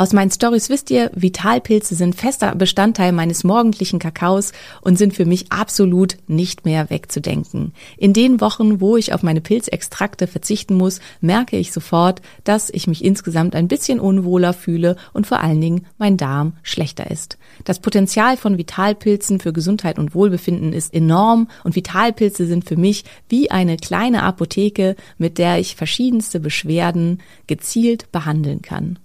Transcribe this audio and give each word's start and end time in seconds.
Aus 0.00 0.14
meinen 0.14 0.30
Stories 0.30 0.70
wisst 0.70 0.90
ihr, 0.90 1.10
Vitalpilze 1.14 1.94
sind 1.94 2.14
fester 2.14 2.54
Bestandteil 2.54 3.12
meines 3.12 3.44
morgendlichen 3.44 3.98
Kakaos 3.98 4.52
und 4.80 4.96
sind 4.96 5.12
für 5.12 5.26
mich 5.26 5.52
absolut 5.52 6.16
nicht 6.26 6.64
mehr 6.64 6.88
wegzudenken. 6.88 7.74
In 7.98 8.14
den 8.14 8.40
Wochen, 8.40 8.80
wo 8.80 8.96
ich 8.96 9.12
auf 9.12 9.22
meine 9.22 9.42
Pilzextrakte 9.42 10.26
verzichten 10.26 10.74
muss, 10.74 11.00
merke 11.20 11.58
ich 11.58 11.70
sofort, 11.70 12.22
dass 12.44 12.70
ich 12.70 12.86
mich 12.86 13.04
insgesamt 13.04 13.54
ein 13.54 13.68
bisschen 13.68 14.00
unwohler 14.00 14.54
fühle 14.54 14.96
und 15.12 15.26
vor 15.26 15.40
allen 15.40 15.60
Dingen 15.60 15.84
mein 15.98 16.16
Darm 16.16 16.54
schlechter 16.62 17.10
ist. 17.10 17.36
Das 17.64 17.78
Potenzial 17.78 18.38
von 18.38 18.56
Vitalpilzen 18.56 19.38
für 19.38 19.52
Gesundheit 19.52 19.98
und 19.98 20.14
Wohlbefinden 20.14 20.72
ist 20.72 20.94
enorm 20.94 21.48
und 21.62 21.76
Vitalpilze 21.76 22.46
sind 22.46 22.66
für 22.66 22.78
mich 22.78 23.04
wie 23.28 23.50
eine 23.50 23.76
kleine 23.76 24.22
Apotheke, 24.22 24.96
mit 25.18 25.36
der 25.36 25.58
ich 25.58 25.76
verschiedenste 25.76 26.40
Beschwerden 26.40 27.20
gezielt 27.46 28.10
behandeln 28.12 28.62
kann. 28.62 28.98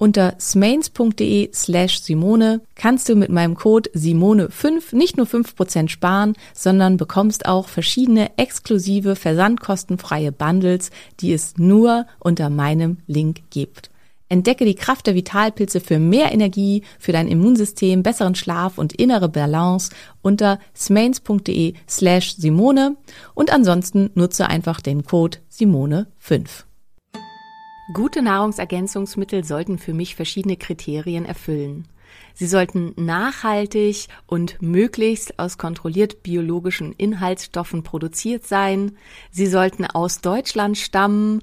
Unter 0.00 0.36
smains.de 0.38 1.50
slash 1.52 2.00
Simone 2.00 2.60
kannst 2.76 3.08
du 3.08 3.16
mit 3.16 3.30
meinem 3.30 3.56
Code 3.56 3.90
Simone5 3.96 4.94
nicht 4.94 5.16
nur 5.16 5.26
5% 5.26 5.88
sparen, 5.88 6.34
sondern 6.54 6.96
bekommst 6.96 7.46
auch 7.46 7.68
verschiedene 7.68 8.30
exklusive 8.38 9.16
versandkostenfreie 9.16 10.30
Bundles, 10.30 10.90
die 11.18 11.32
es 11.32 11.58
nur 11.58 12.06
unter 12.20 12.48
meinem 12.48 12.98
Link 13.08 13.50
gibt. 13.50 13.90
Entdecke 14.28 14.64
die 14.64 14.76
Kraft 14.76 15.08
der 15.08 15.16
Vitalpilze 15.16 15.80
für 15.80 15.98
mehr 15.98 16.32
Energie, 16.32 16.84
für 17.00 17.12
dein 17.12 17.26
Immunsystem, 17.26 18.04
besseren 18.04 18.36
Schlaf 18.36 18.78
und 18.78 18.92
innere 18.92 19.28
Balance 19.28 19.90
unter 20.22 20.60
smains.de 20.76 21.74
slash 21.88 22.36
Simone 22.36 22.96
und 23.34 23.52
ansonsten 23.52 24.10
nutze 24.14 24.46
einfach 24.46 24.80
den 24.80 25.04
Code 25.04 25.38
Simone5. 25.50 26.67
Gute 27.90 28.20
Nahrungsergänzungsmittel 28.20 29.44
sollten 29.44 29.78
für 29.78 29.94
mich 29.94 30.14
verschiedene 30.14 30.58
Kriterien 30.58 31.24
erfüllen. 31.24 31.88
Sie 32.34 32.46
sollten 32.46 32.92
nachhaltig 32.96 34.08
und 34.26 34.60
möglichst 34.60 35.38
aus 35.38 35.56
kontrolliert 35.56 36.22
biologischen 36.22 36.92
Inhaltsstoffen 36.92 37.82
produziert 37.82 38.46
sein. 38.46 38.96
Sie 39.30 39.46
sollten 39.46 39.86
aus 39.86 40.20
Deutschland 40.20 40.76
stammen 40.76 41.42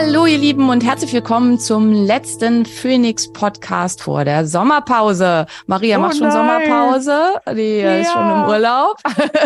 Hallo 0.00 0.26
ihr 0.26 0.38
Lieben 0.38 0.70
und 0.70 0.84
herzlich 0.84 1.12
willkommen 1.12 1.58
zum 1.58 1.92
letzten 1.92 2.64
Phoenix 2.64 3.32
Podcast 3.32 4.00
vor 4.00 4.24
der 4.24 4.46
Sommerpause. 4.46 5.46
Maria 5.66 5.98
Oh 5.98 6.02
macht 6.02 6.16
schon 6.18 6.28
nein. 6.28 6.36
Sommerpause, 6.36 7.40
die 7.48 7.80
äh, 7.80 8.02
ist 8.02 8.12
schon 8.12 8.22
Ja. 8.22 8.44
im 8.44 8.48
Urlaub 8.48 8.96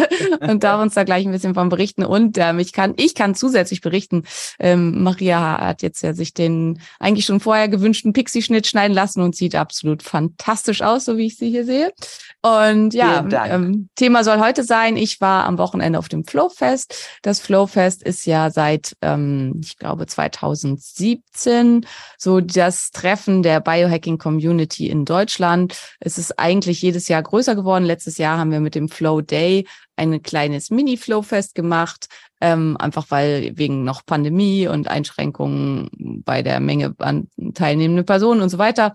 und 0.47 0.63
darf 0.63 0.83
uns 0.83 0.93
da 0.93 1.05
gleich 1.05 1.25
ein 1.25 1.33
bisschen 1.33 1.55
von 1.55 1.71
berichten 1.71 2.05
und 2.05 2.37
ähm, 2.37 2.59
ich 2.59 2.75
kann 2.75 2.93
ich 2.99 3.15
kann 3.15 3.35
zusätzlich 3.35 3.81
berichten, 3.81 4.25
ähm, 4.59 5.03
Maria 5.03 5.59
hat 5.59 5.81
jetzt 5.81 6.03
ja 6.03 6.13
sich 6.13 6.35
den 6.35 6.81
eigentlich 7.01 7.25
schon 7.25 7.41
vorher 7.41 7.69
gewünschten 7.71 8.13
Pixie-Schnitt 8.13 8.67
schneiden 8.67 8.93
lassen 8.93 9.23
und 9.23 9.35
sieht 9.35 9.55
absolut 9.55 10.03
fantastisch 10.03 10.83
aus, 10.83 11.07
so 11.07 11.17
wie 11.17 11.29
ich 11.29 11.39
sie 11.39 11.49
hier 11.49 11.65
sehe. 11.65 11.95
Und 12.45 12.93
ja, 12.93 13.25
ähm, 13.47 13.89
Thema 13.95 14.25
soll 14.25 14.41
heute 14.41 14.65
sein, 14.65 14.97
ich 14.97 15.21
war 15.21 15.45
am 15.45 15.59
Wochenende 15.59 15.97
auf 16.01 16.09
dem 16.09 16.25
Flowfest. 16.25 17.21
Das 17.23 17.39
Flowfest 17.39 18.03
ist 18.03 18.27
ja 18.27 18.51
seit, 18.51 18.97
ähm, 19.01 19.61
ich 19.63 19.79
glaube, 19.79 20.07
2017 20.07 21.87
so 22.19 22.41
das 22.41 22.91
Treffen 22.91 23.45
der 23.45 23.61
Biohacking 23.61 24.19
Community 24.19 24.89
in 24.89 25.05
Deutschland. 25.05 25.79
Es 26.01 26.19
ist 26.19 26.37
eigentlich 26.41 26.83
jedes 26.83 27.07
Jahr 27.07 27.23
größer 27.23 27.55
geworden. 27.55 27.85
Letztes 27.85 28.19
Jahr 28.19 28.39
haben 28.39 28.51
wir 28.51 28.61
mit 28.61 28.75
dem 28.75 28.89
Flow 28.89 29.21
Day 29.21 29.65
ein 29.95 30.21
kleines 30.23 30.71
Mini-Flowfest 30.71 31.55
gemacht, 31.55 32.09
ähm, 32.41 32.77
einfach 32.77 33.07
weil 33.11 33.53
wegen 33.55 33.85
noch 33.85 34.05
Pandemie 34.05 34.67
und 34.67 34.89
Einschränkungen 34.89 36.23
bei 36.25 36.43
der 36.43 36.59
Menge 36.59 36.95
an 36.99 37.29
teilnehmenden 37.55 38.05
Personen 38.05 38.41
und 38.41 38.49
so 38.49 38.59
weiter. 38.59 38.95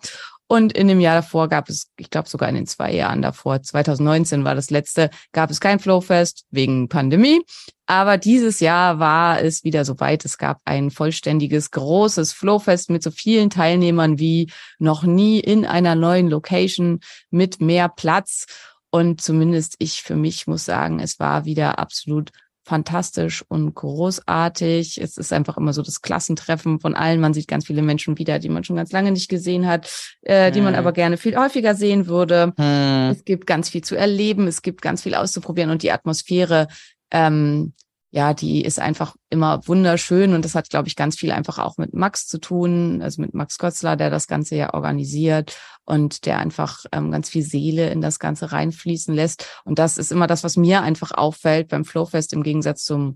Und 0.50 0.72
in 0.74 0.88
dem 0.88 1.02
Jahr 1.02 1.16
davor 1.16 1.50
gab 1.50 1.68
es, 1.68 1.92
ich 1.98 2.10
glaube 2.10 2.30
sogar 2.30 2.48
in 2.48 2.56
den 2.56 2.68
zwei 2.68 2.94
Jahren 2.94 3.22
davor, 3.22 3.62
2019 3.62 4.46
war 4.46 4.56
das 4.56 4.70
letzte, 4.70 5.10
gab 5.34 5.52
es 5.52 5.60
kein 5.60 5.80
Flowfest 5.80 6.46
wegen 6.52 6.88
Pandemie. 6.88 7.42
Aber 7.86 8.18
dieses 8.18 8.60
Jahr 8.62 9.00
war 9.00 9.42
es 9.42 9.64
wieder 9.64 9.84
soweit. 9.84 10.24
Es 10.24 10.38
gab 10.38 10.62
ein 10.64 10.90
vollständiges, 10.90 11.72
großes 11.72 12.32
Flowfest 12.34 12.90
mit 12.90 13.04
so 13.04 13.12
vielen 13.12 13.50
Teilnehmern 13.50 14.20
wie 14.20 14.52
noch 14.80 15.04
nie 15.04 15.40
in 15.40 15.66
einer 15.66 15.96
neuen 15.96 16.30
Location 16.30 17.02
mit 17.30 17.60
mehr 17.60 17.90
Platz. 17.90 18.46
Und 18.90 19.22
zumindest 19.22 19.76
ich 19.80 20.02
für 20.02 20.16
mich 20.16 20.48
muss 20.48 20.64
sagen, 20.64 21.00
es 21.00 21.20
war 21.20 21.44
wieder 21.44 21.78
absolut 21.78 22.32
fantastisch 22.68 23.46
und 23.48 23.74
großartig. 23.74 25.00
Es 25.02 25.18
ist 25.18 25.32
einfach 25.32 25.58
immer 25.58 25.72
so 25.72 25.82
das 25.82 26.02
Klassentreffen 26.02 26.82
von 26.82 26.96
allen. 26.96 27.22
Man 27.22 27.34
sieht 27.34 27.48
ganz 27.48 27.66
viele 27.66 27.82
Menschen 27.82 28.18
wieder, 28.18 28.40
die 28.40 28.50
man 28.50 28.66
schon 28.66 28.76
ganz 28.76 28.92
lange 28.92 29.12
nicht 29.12 29.30
gesehen 29.30 29.66
hat, 29.66 29.90
äh, 30.22 30.52
die 30.52 30.60
man 30.60 30.74
Mhm. 30.74 30.80
aber 30.80 30.92
gerne 30.92 31.16
viel 31.16 31.38
häufiger 31.38 31.76
sehen 31.76 32.08
würde. 32.08 32.54
Hm. 32.58 33.12
Es 33.12 33.24
gibt 33.24 33.48
ganz 33.48 33.70
viel 33.70 33.84
zu 33.84 33.96
erleben, 33.96 34.48
es 34.48 34.62
gibt 34.62 34.82
ganz 34.82 35.02
viel 35.02 35.16
auszuprobieren 35.16 35.70
und 35.70 35.82
die 35.82 35.94
Atmosphäre, 35.94 36.68
ähm, 37.10 37.74
ja, 38.12 38.34
die 38.34 38.64
ist 38.64 38.80
einfach 38.80 39.16
immer 39.30 39.62
wunderschön 39.66 40.34
und 40.34 40.44
das 40.44 40.56
hat, 40.56 40.70
glaube 40.70 40.88
ich, 40.88 40.96
ganz 40.96 41.18
viel 41.18 41.32
einfach 41.32 41.60
auch 41.60 41.78
mit 41.78 41.94
Max 41.94 42.28
zu 42.28 42.38
tun, 42.38 43.02
also 43.02 43.22
mit 43.22 43.34
Max 43.34 43.58
Kotzler, 43.58 43.96
der 43.96 44.10
das 44.10 44.28
Ganze 44.28 44.56
ja 44.56 44.74
organisiert 44.74 45.58
und 45.88 46.26
der 46.26 46.40
einfach 46.40 46.86
ähm, 46.92 47.12
ganz 47.12 47.30
viel 47.30 47.44
Seele 47.44 47.90
in 47.90 48.02
das 48.02 48.20
Ganze 48.20 48.52
reinfließen 48.52 49.16
lässt. 49.16 49.48
Und 49.64 49.80
das 49.80 49.98
ist 49.98 50.12
immer 50.12 50.28
das, 50.28 50.44
was 50.44 50.58
mir 50.58 50.82
einfach 50.82 51.12
auffällt 51.12 51.70
beim 51.70 51.86
Flowfest 51.86 52.34
im 52.34 52.44
Gegensatz 52.44 52.84
zum 52.84 53.16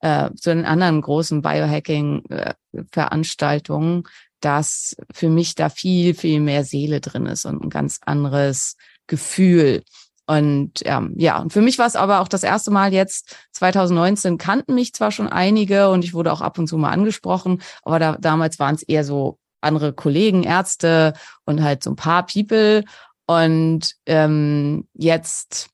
äh, 0.00 0.30
zu 0.34 0.50
den 0.50 0.64
anderen 0.64 1.00
großen 1.00 1.42
Biohacking-Veranstaltungen, 1.42 4.02
dass 4.40 4.96
für 5.12 5.28
mich 5.28 5.56
da 5.56 5.68
viel, 5.68 6.14
viel 6.14 6.40
mehr 6.40 6.64
Seele 6.64 7.00
drin 7.00 7.26
ist 7.26 7.44
und 7.44 7.64
ein 7.64 7.70
ganz 7.70 8.00
anderes 8.04 8.76
Gefühl. 9.06 9.84
Und 10.26 10.82
ähm, 10.84 11.14
ja, 11.16 11.40
und 11.40 11.52
für 11.52 11.62
mich 11.62 11.78
war 11.78 11.86
es 11.86 11.94
aber 11.96 12.20
auch 12.20 12.28
das 12.28 12.42
erste 12.42 12.70
Mal 12.70 12.92
jetzt 12.92 13.34
2019 13.52 14.36
kannten 14.38 14.74
mich 14.74 14.92
zwar 14.92 15.10
schon 15.10 15.28
einige 15.28 15.88
und 15.88 16.04
ich 16.04 16.12
wurde 16.14 16.32
auch 16.32 16.42
ab 16.42 16.58
und 16.58 16.68
zu 16.68 16.76
mal 16.76 16.90
angesprochen, 16.90 17.62
aber 17.82 17.98
da, 17.98 18.18
damals 18.20 18.58
waren 18.58 18.74
es 18.74 18.82
eher 18.82 19.04
so 19.04 19.38
andere 19.60 19.92
Kollegen, 19.92 20.42
Ärzte 20.42 21.14
und 21.44 21.62
halt 21.62 21.82
so 21.82 21.90
ein 21.90 21.96
paar 21.96 22.26
People. 22.26 22.84
Und 23.26 23.94
ähm, 24.06 24.88
jetzt, 24.94 25.68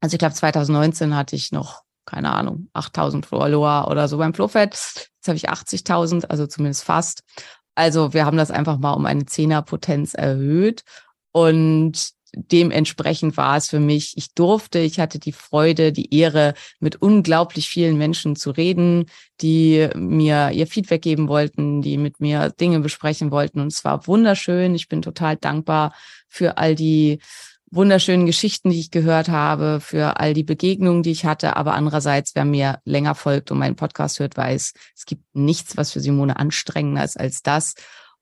also 0.00 0.14
ich 0.14 0.18
glaube 0.18 0.34
2019 0.34 1.14
hatte 1.16 1.36
ich 1.36 1.52
noch 1.52 1.86
keine 2.06 2.32
Ahnung, 2.32 2.68
8000 2.72 3.26
Follower 3.26 3.88
oder 3.90 4.08
so 4.08 4.16
beim 4.16 4.32
Flowfed. 4.32 4.72
Jetzt 4.72 5.26
habe 5.26 5.36
ich 5.36 5.50
80.000, 5.50 6.26
also 6.26 6.46
zumindest 6.46 6.84
fast. 6.84 7.22
Also 7.74 8.14
wir 8.14 8.24
haben 8.24 8.38
das 8.38 8.50
einfach 8.50 8.78
mal 8.78 8.92
um 8.92 9.04
eine 9.04 9.26
Zehnerpotenz 9.26 10.14
erhöht 10.14 10.82
und 11.32 12.15
dementsprechend 12.36 13.36
war 13.36 13.56
es 13.56 13.68
für 13.68 13.80
mich, 13.80 14.12
ich 14.16 14.34
durfte, 14.34 14.78
ich 14.78 15.00
hatte 15.00 15.18
die 15.18 15.32
Freude, 15.32 15.90
die 15.90 16.14
Ehre, 16.14 16.54
mit 16.80 16.96
unglaublich 16.96 17.68
vielen 17.68 17.96
Menschen 17.96 18.36
zu 18.36 18.50
reden, 18.50 19.06
die 19.40 19.88
mir 19.94 20.50
ihr 20.52 20.66
Feedback 20.66 21.02
geben 21.02 21.28
wollten, 21.28 21.80
die 21.80 21.96
mit 21.96 22.20
mir 22.20 22.50
Dinge 22.50 22.80
besprechen 22.80 23.30
wollten. 23.30 23.60
Und 23.60 23.68
es 23.68 23.84
war 23.84 24.06
wunderschön. 24.06 24.74
Ich 24.74 24.88
bin 24.88 25.02
total 25.02 25.36
dankbar 25.36 25.94
für 26.28 26.58
all 26.58 26.74
die 26.74 27.20
wunderschönen 27.70 28.26
Geschichten, 28.26 28.70
die 28.70 28.80
ich 28.80 28.90
gehört 28.90 29.28
habe, 29.28 29.80
für 29.80 30.20
all 30.20 30.34
die 30.34 30.44
Begegnungen, 30.44 31.02
die 31.02 31.10
ich 31.10 31.24
hatte. 31.24 31.56
Aber 31.56 31.74
andererseits, 31.74 32.34
wer 32.34 32.44
mir 32.44 32.80
länger 32.84 33.14
folgt 33.14 33.50
und 33.50 33.58
meinen 33.58 33.76
Podcast 33.76 34.20
hört, 34.20 34.36
weiß, 34.36 34.72
es 34.94 35.04
gibt 35.06 35.22
nichts, 35.34 35.76
was 35.76 35.92
für 35.92 36.00
Simone 36.00 36.36
anstrengender 36.36 37.04
ist 37.04 37.18
als 37.18 37.42
das. 37.42 37.74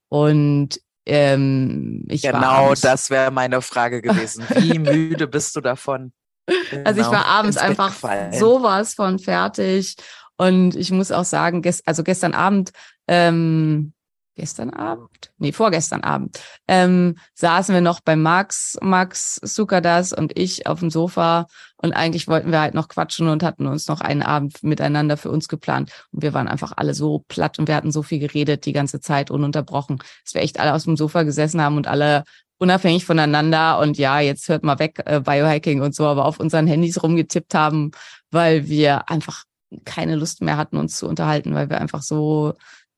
Und 0.09 0.81
ähm, 1.07 2.05
genau, 2.09 2.69
war 2.69 2.75
das 2.77 3.11
wäre 3.11 3.31
meine 3.31 3.63
Frage 3.63 4.03
gewesen. 4.03 4.45
Wie 4.57 4.79
müde 4.79 5.27
bist 5.27 5.57
du 5.57 5.61
davon? 5.61 6.13
Genau, 6.47 6.85
also 6.85 7.01
ich 7.01 7.07
war 7.07 7.23
genau, 7.23 7.39
abends 7.39 7.57
einfach 7.57 7.89
gefallen. 7.89 8.33
sowas 8.33 8.95
von 8.95 9.19
fertig. 9.19 9.97
Und 10.37 10.75
ich 10.77 10.91
muss 10.91 11.13
auch 11.13 11.25
sagen, 11.25 11.63
gest 11.63 11.83
also 11.87 12.03
gestern 12.03 12.35
Abend 12.35 12.73
ähm, 13.09 13.94
gestern 14.37 14.71
Abend, 14.71 15.33
nee, 15.39 15.53
vorgestern 15.53 16.03
Abend, 16.03 16.41
ähm, 16.69 17.17
saßen 17.35 17.75
wir 17.75 17.81
noch 17.81 18.01
bei 18.01 18.17
Max, 18.17 18.77
Max 18.83 19.37
Sukadas 19.43 20.13
und 20.13 20.37
ich 20.39 20.67
auf 20.67 20.81
dem 20.81 20.91
Sofa 20.91 21.47
und 21.77 21.93
eigentlich 21.93 22.29
wollten 22.29 22.51
wir 22.51 22.61
halt 22.61 22.75
noch 22.75 22.89
quatschen 22.89 23.29
und 23.29 23.43
hatten 23.43 23.67
uns 23.67 23.89
noch 23.89 24.01
einen 24.01 24.23
Abend 24.23 24.63
miteinander 24.63 25.17
für 25.17 25.31
uns 25.31 25.49
geplant. 25.49 25.91
Und 26.13 26.23
wir 26.23 26.33
waren 26.33 26.49
einfach 26.49 26.73
alle 26.77 26.95
so 26.95 27.25
platt 27.29 27.59
und 27.59 27.69
wir 27.69 27.77
hatten 27.77 27.93
so 27.93 28.03
viel 28.03 28.19
geredet 28.19 28.65
die 28.67 28.73
ganze 28.73 29.01
Zeit 29.01 29.31
ununterbrochen, 29.31 29.99
dass 30.25 30.35
wir 30.35 30.43
echt 30.43 30.59
alle 30.59 30.75
aus 30.75 30.85
dem 30.85 30.97
Sofa 30.97 31.23
gesessen 31.25 31.61
haben 31.61 31.77
und 31.77 31.87
alle 31.87 32.25
unabhängig 32.59 33.05
voneinander 33.05 33.79
und 33.81 33.99
ja, 33.99 34.21
jetzt 34.21 34.49
hört 34.49 34.65
mal 34.65 34.79
weg 34.79 35.03
äh, 35.05 35.21
Biohacking 35.21 35.83
und 35.83 35.95
so, 35.95 36.07
aber 36.07 36.25
auf 36.25 36.41
unseren 36.41 36.67
Handys 36.67 37.03
rumgetippt 37.03 37.55
haben, 37.55 37.91
weil 38.31 38.69
wir 38.69 39.11
einfach 39.11 39.45
keine 39.85 40.17
Lust 40.17 40.41
mehr 40.41 40.57
hatten, 40.57 40.77
uns 40.77 40.97
zu 40.97 41.09
unterhalten, 41.09 41.55
weil 41.55 41.69
wir 41.69 41.81
einfach 41.81 42.03
so 42.03 42.55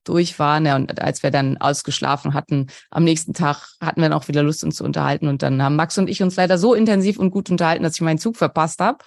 durch 0.08 0.38
waren. 0.38 0.66
Ja, 0.66 0.76
und 0.76 1.00
als 1.00 1.22
wir 1.22 1.30
dann 1.30 1.56
ausgeschlafen 1.58 2.34
hatten, 2.34 2.68
am 2.90 3.04
nächsten 3.04 3.34
Tag 3.34 3.68
hatten 3.80 4.00
wir 4.00 4.08
noch 4.08 4.28
wieder 4.28 4.42
Lust, 4.42 4.64
uns 4.64 4.76
zu 4.76 4.84
unterhalten. 4.84 5.28
Und 5.28 5.42
dann 5.42 5.62
haben 5.62 5.76
Max 5.76 5.98
und 5.98 6.08
ich 6.08 6.22
uns 6.22 6.36
leider 6.36 6.58
so 6.58 6.74
intensiv 6.74 7.18
und 7.18 7.30
gut 7.30 7.50
unterhalten, 7.50 7.82
dass 7.82 7.94
ich 7.94 8.00
meinen 8.00 8.18
Zug 8.18 8.36
verpasst 8.36 8.80
habe 8.80 8.98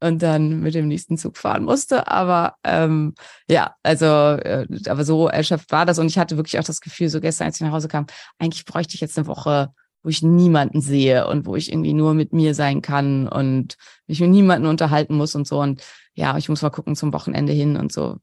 und 0.00 0.22
dann 0.22 0.60
mit 0.60 0.74
dem 0.74 0.88
nächsten 0.88 1.18
Zug 1.18 1.36
fahren 1.36 1.64
musste. 1.64 2.08
Aber 2.08 2.54
ähm, 2.64 3.14
ja, 3.48 3.74
also, 3.82 4.06
äh, 4.06 4.66
aber 4.88 5.04
so 5.04 5.28
erschöpft 5.28 5.70
war 5.70 5.86
das. 5.86 5.98
Und 5.98 6.06
ich 6.06 6.18
hatte 6.18 6.36
wirklich 6.36 6.58
auch 6.58 6.64
das 6.64 6.80
Gefühl, 6.80 7.08
so 7.08 7.20
gestern, 7.20 7.46
als 7.46 7.56
ich 7.56 7.62
nach 7.62 7.72
Hause 7.72 7.88
kam, 7.88 8.06
eigentlich 8.38 8.64
bräuchte 8.64 8.94
ich 8.94 9.00
jetzt 9.00 9.18
eine 9.18 9.26
Woche, 9.26 9.72
wo 10.02 10.08
ich 10.08 10.22
niemanden 10.22 10.80
sehe 10.80 11.26
und 11.28 11.46
wo 11.46 11.56
ich 11.56 11.70
irgendwie 11.70 11.92
nur 11.92 12.14
mit 12.14 12.32
mir 12.32 12.54
sein 12.54 12.80
kann 12.80 13.28
und 13.28 13.76
mich 14.06 14.20
mit 14.20 14.30
niemanden 14.30 14.66
unterhalten 14.66 15.14
muss 15.14 15.34
und 15.34 15.46
so. 15.46 15.60
Und 15.60 15.82
ja, 16.14 16.38
ich 16.38 16.48
muss 16.48 16.62
mal 16.62 16.70
gucken 16.70 16.96
zum 16.96 17.12
Wochenende 17.12 17.52
hin 17.52 17.76
und 17.76 17.92
so 17.92 18.16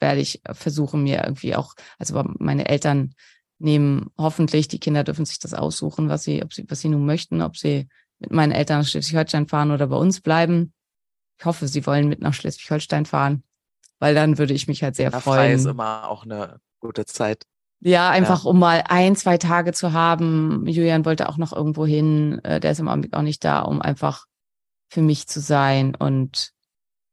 werde 0.00 0.20
ich 0.20 0.42
versuchen, 0.52 1.02
mir 1.02 1.22
irgendwie 1.24 1.54
auch, 1.54 1.74
also 1.98 2.22
meine 2.38 2.68
Eltern 2.68 3.14
nehmen 3.58 4.10
hoffentlich, 4.18 4.68
die 4.68 4.80
Kinder 4.80 5.04
dürfen 5.04 5.24
sich 5.24 5.38
das 5.38 5.54
aussuchen, 5.54 6.08
was 6.08 6.24
sie, 6.24 6.42
ob 6.42 6.52
sie, 6.52 6.64
was 6.68 6.80
sie 6.80 6.88
nun 6.88 7.06
möchten, 7.06 7.42
ob 7.42 7.56
sie 7.56 7.88
mit 8.18 8.32
meinen 8.32 8.52
Eltern 8.52 8.80
nach 8.80 8.86
Schleswig-Holstein 8.86 9.48
fahren 9.48 9.70
oder 9.70 9.86
bei 9.86 9.96
uns 9.96 10.20
bleiben. 10.20 10.72
Ich 11.38 11.44
hoffe, 11.44 11.68
sie 11.68 11.86
wollen 11.86 12.08
mit 12.08 12.20
nach 12.20 12.34
Schleswig-Holstein 12.34 13.06
fahren, 13.06 13.42
weil 13.98 14.14
dann 14.14 14.38
würde 14.38 14.54
ich 14.54 14.68
mich 14.68 14.82
halt 14.82 14.96
sehr 14.96 15.10
ja, 15.10 15.20
freuen. 15.20 15.38
Frei 15.38 15.52
ist 15.52 15.66
immer 15.66 16.08
auch 16.08 16.24
eine 16.24 16.60
gute 16.80 17.06
Zeit. 17.06 17.44
Ja, 17.80 18.08
einfach 18.10 18.44
ja. 18.44 18.50
um 18.50 18.58
mal 18.58 18.84
ein, 18.88 19.16
zwei 19.16 19.36
Tage 19.36 19.72
zu 19.72 19.92
haben. 19.92 20.66
Julian 20.66 21.04
wollte 21.04 21.28
auch 21.28 21.36
noch 21.36 21.52
irgendwo 21.52 21.84
hin. 21.84 22.40
Äh, 22.44 22.60
der 22.60 22.72
ist 22.72 22.80
im 22.80 22.88
Augenblick 22.88 23.14
auch 23.14 23.22
nicht 23.22 23.44
da, 23.44 23.60
um 23.60 23.82
einfach 23.82 24.26
für 24.88 25.02
mich 25.02 25.26
zu 25.26 25.40
sein 25.40 25.94
und 25.94 26.52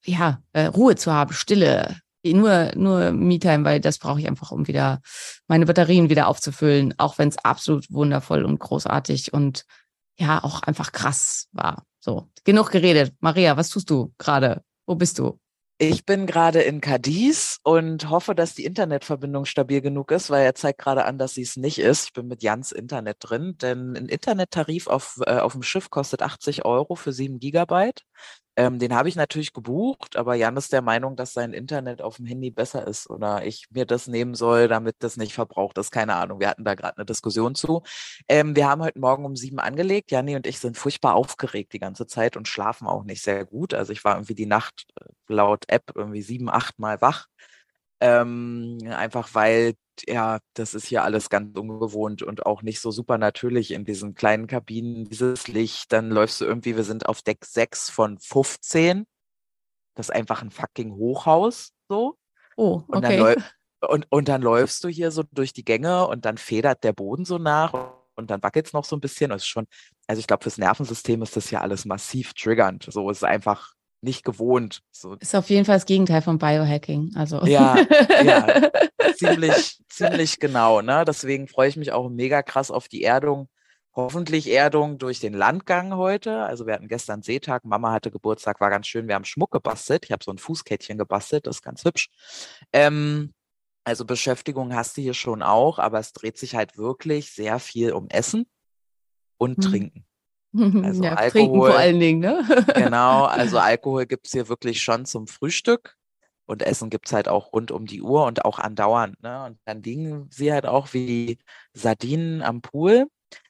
ja, 0.03 0.41
äh, 0.53 0.65
Ruhe 0.65 0.95
zu 0.95 1.11
haben, 1.11 1.33
Stille, 1.33 1.97
nur, 2.23 2.71
nur 2.75 3.11
Me-Time, 3.11 3.65
weil 3.65 3.79
das 3.79 3.97
brauche 3.97 4.19
ich 4.19 4.27
einfach, 4.27 4.51
um 4.51 4.67
wieder 4.67 5.01
meine 5.47 5.65
Batterien 5.65 6.09
wieder 6.09 6.27
aufzufüllen, 6.27 6.93
auch 6.97 7.17
wenn 7.17 7.29
es 7.29 7.37
absolut 7.37 7.91
wundervoll 7.91 8.45
und 8.45 8.59
großartig 8.59 9.33
und 9.33 9.65
ja, 10.17 10.43
auch 10.43 10.61
einfach 10.63 10.91
krass 10.91 11.47
war. 11.51 11.83
So, 11.99 12.29
genug 12.43 12.71
geredet. 12.71 13.13
Maria, 13.19 13.57
was 13.57 13.69
tust 13.69 13.89
du 13.89 14.13
gerade? 14.17 14.63
Wo 14.85 14.95
bist 14.95 15.19
du? 15.19 15.39
Ich 15.83 16.05
bin 16.05 16.27
gerade 16.27 16.61
in 16.61 16.79
Cadiz 16.79 17.57
und 17.63 18.07
hoffe, 18.07 18.35
dass 18.35 18.53
die 18.53 18.65
Internetverbindung 18.65 19.45
stabil 19.45 19.81
genug 19.81 20.11
ist, 20.11 20.29
weil 20.29 20.45
er 20.45 20.53
zeigt 20.53 20.79
gerade 20.79 21.05
an, 21.05 21.17
dass 21.17 21.33
sie 21.33 21.41
es 21.41 21.57
nicht 21.57 21.79
ist. 21.79 22.05
Ich 22.05 22.13
bin 22.13 22.27
mit 22.27 22.43
Jans 22.43 22.71
Internet 22.71 23.17
drin, 23.21 23.55
denn 23.59 23.97
ein 23.97 24.05
Internettarif 24.05 24.85
auf, 24.85 25.17
äh, 25.25 25.39
auf 25.39 25.53
dem 25.53 25.63
Schiff 25.63 25.89
kostet 25.89 26.21
80 26.21 26.65
Euro 26.65 26.93
für 26.93 27.11
7 27.11 27.39
Gigabyte. 27.39 28.03
Ähm, 28.57 28.79
den 28.79 28.93
habe 28.93 29.07
ich 29.07 29.15
natürlich 29.15 29.53
gebucht, 29.53 30.17
aber 30.17 30.35
Jan 30.35 30.57
ist 30.57 30.73
der 30.73 30.81
Meinung, 30.81 31.15
dass 31.15 31.33
sein 31.33 31.53
Internet 31.53 32.01
auf 32.01 32.17
dem 32.17 32.25
Handy 32.25 32.51
besser 32.51 32.85
ist 32.85 33.09
oder 33.09 33.45
ich 33.45 33.67
mir 33.71 33.85
das 33.85 34.07
nehmen 34.07 34.35
soll, 34.35 34.67
damit 34.67 34.97
das 34.99 35.15
nicht 35.15 35.33
verbraucht 35.33 35.77
ist. 35.77 35.91
Keine 35.91 36.15
Ahnung. 36.15 36.39
Wir 36.41 36.49
hatten 36.49 36.65
da 36.65 36.75
gerade 36.75 36.97
eine 36.97 37.05
Diskussion 37.05 37.55
zu. 37.55 37.83
Ähm, 38.27 38.55
wir 38.55 38.67
haben 38.67 38.81
heute 38.81 38.99
Morgen 38.99 39.23
um 39.25 39.35
sieben 39.37 39.59
angelegt. 39.59 40.11
Janni 40.11 40.35
und 40.35 40.47
ich 40.47 40.59
sind 40.59 40.77
furchtbar 40.77 41.15
aufgeregt 41.15 41.71
die 41.73 41.79
ganze 41.79 42.07
Zeit 42.07 42.35
und 42.35 42.47
schlafen 42.47 42.87
auch 42.87 43.03
nicht 43.05 43.21
sehr 43.23 43.45
gut. 43.45 43.73
Also 43.73 43.93
ich 43.93 44.03
war 44.03 44.15
irgendwie 44.15 44.35
die 44.35 44.45
Nacht 44.45 44.85
äh, 44.99 45.05
laut 45.27 45.63
App 45.69 45.91
irgendwie 45.95 46.21
sieben, 46.21 46.49
acht 46.49 46.77
Mal 46.77 46.99
wach. 47.01 47.27
Ähm, 48.01 48.79
einfach 48.89 49.35
weil 49.35 49.75
ja, 50.07 50.39
das 50.53 50.73
ist 50.73 50.87
hier 50.87 51.03
alles 51.03 51.29
ganz 51.29 51.57
ungewohnt 51.57 52.23
und 52.23 52.45
auch 52.45 52.61
nicht 52.61 52.79
so 52.79 52.91
super 52.91 53.17
natürlich 53.17 53.71
in 53.71 53.85
diesen 53.85 54.15
kleinen 54.15 54.47
Kabinen, 54.47 55.05
dieses 55.05 55.47
Licht. 55.47 55.91
Dann 55.91 56.09
läufst 56.09 56.41
du 56.41 56.45
irgendwie, 56.45 56.75
wir 56.75 56.83
sind 56.83 57.05
auf 57.05 57.21
Deck 57.21 57.45
6 57.45 57.89
von 57.89 58.17
15. 58.17 59.05
Das 59.95 60.09
ist 60.09 60.15
einfach 60.15 60.41
ein 60.41 60.51
fucking 60.51 60.93
Hochhaus, 60.93 61.73
so. 61.89 62.17
Oh, 62.55 62.83
okay. 62.87 62.91
Und 62.91 63.03
dann, 63.03 63.43
und, 63.89 64.07
und 64.09 64.27
dann 64.27 64.41
läufst 64.41 64.83
du 64.83 64.87
hier 64.87 65.11
so 65.11 65.23
durch 65.31 65.53
die 65.53 65.65
Gänge 65.65 66.07
und 66.07 66.25
dann 66.25 66.37
federt 66.37 66.83
der 66.83 66.93
Boden 66.93 67.25
so 67.25 67.37
nach 67.37 67.73
und 68.15 68.29
dann 68.29 68.43
wackelt 68.43 68.67
es 68.67 68.73
noch 68.73 68.85
so 68.85 68.95
ein 68.95 69.01
bisschen. 69.01 69.31
Ist 69.31 69.47
schon, 69.47 69.67
also 70.07 70.19
ich 70.19 70.27
glaube, 70.27 70.43
fürs 70.43 70.57
Nervensystem 70.57 71.21
ist 71.21 71.35
das 71.35 71.51
ja 71.51 71.61
alles 71.61 71.85
massiv 71.85 72.33
triggernd. 72.33 72.87
So 72.89 73.09
ist 73.09 73.23
einfach 73.23 73.73
nicht 74.01 74.23
gewohnt. 74.23 74.81
So. 74.91 75.13
Ist 75.15 75.35
auf 75.35 75.49
jeden 75.49 75.65
Fall 75.65 75.77
das 75.77 75.85
Gegenteil 75.85 76.21
von 76.21 76.37
Biohacking. 76.37 77.13
Also. 77.15 77.45
Ja, 77.45 77.77
ja 78.23 78.69
ziemlich, 79.15 79.79
ziemlich 79.89 80.39
genau. 80.39 80.81
Ne? 80.81 81.05
Deswegen 81.05 81.47
freue 81.47 81.69
ich 81.69 81.77
mich 81.77 81.91
auch 81.91 82.09
mega 82.09 82.41
krass 82.41 82.71
auf 82.71 82.87
die 82.87 83.03
Erdung. 83.03 83.47
Hoffentlich 83.93 84.49
Erdung 84.49 84.97
durch 84.97 85.19
den 85.19 85.33
Landgang 85.33 85.95
heute. 85.95 86.43
Also 86.43 86.65
wir 86.65 86.73
hatten 86.73 86.87
gestern 86.87 87.21
Seetag, 87.21 87.65
Mama 87.65 87.91
hatte 87.91 88.09
Geburtstag, 88.09 88.61
war 88.61 88.69
ganz 88.69 88.87
schön. 88.87 89.07
Wir 89.07 89.15
haben 89.15 89.25
Schmuck 89.25 89.51
gebastelt. 89.51 90.05
Ich 90.05 90.11
habe 90.11 90.23
so 90.23 90.31
ein 90.31 90.37
Fußkettchen 90.37 90.97
gebastelt, 90.97 91.45
das 91.45 91.57
ist 91.57 91.61
ganz 91.61 91.83
hübsch. 91.83 92.09
Ähm, 92.71 93.33
also 93.83 94.05
Beschäftigung 94.05 94.73
hast 94.73 94.95
du 94.95 95.01
hier 95.01 95.13
schon 95.13 95.43
auch, 95.43 95.77
aber 95.77 95.99
es 95.99 96.13
dreht 96.13 96.37
sich 96.37 96.55
halt 96.55 96.77
wirklich 96.77 97.31
sehr 97.31 97.59
viel 97.59 97.91
um 97.91 98.07
Essen 98.09 98.45
und 99.37 99.57
hm. 99.57 99.71
Trinken. 99.71 100.05
Also 100.83 101.03
ja, 101.03 101.13
Alkohol. 101.13 101.31
Trinken 101.31 101.57
vor 101.57 101.77
allen 101.77 101.99
Dingen, 101.99 102.19
ne? 102.19 102.65
genau, 102.75 103.23
also 103.23 103.57
Alkohol 103.57 104.05
gibt 104.05 104.27
es 104.27 104.33
hier 104.33 104.49
wirklich 104.49 104.81
schon 104.81 105.05
zum 105.05 105.27
Frühstück. 105.27 105.95
Und 106.45 106.63
Essen 106.63 106.89
gibt 106.89 107.07
es 107.07 107.13
halt 107.13 107.29
auch 107.29 107.53
rund 107.53 107.71
um 107.71 107.85
die 107.85 108.01
Uhr 108.01 108.25
und 108.25 108.43
auch 108.43 108.59
andauernd. 108.59 109.21
Ne? 109.23 109.45
Und 109.45 109.59
dann 109.63 109.81
liegen 109.83 110.27
sie 110.31 110.51
halt 110.51 110.65
auch 110.65 110.91
wie 110.91 111.37
Sardinen 111.73 112.41
am 112.41 112.61
Pool. 112.61 113.07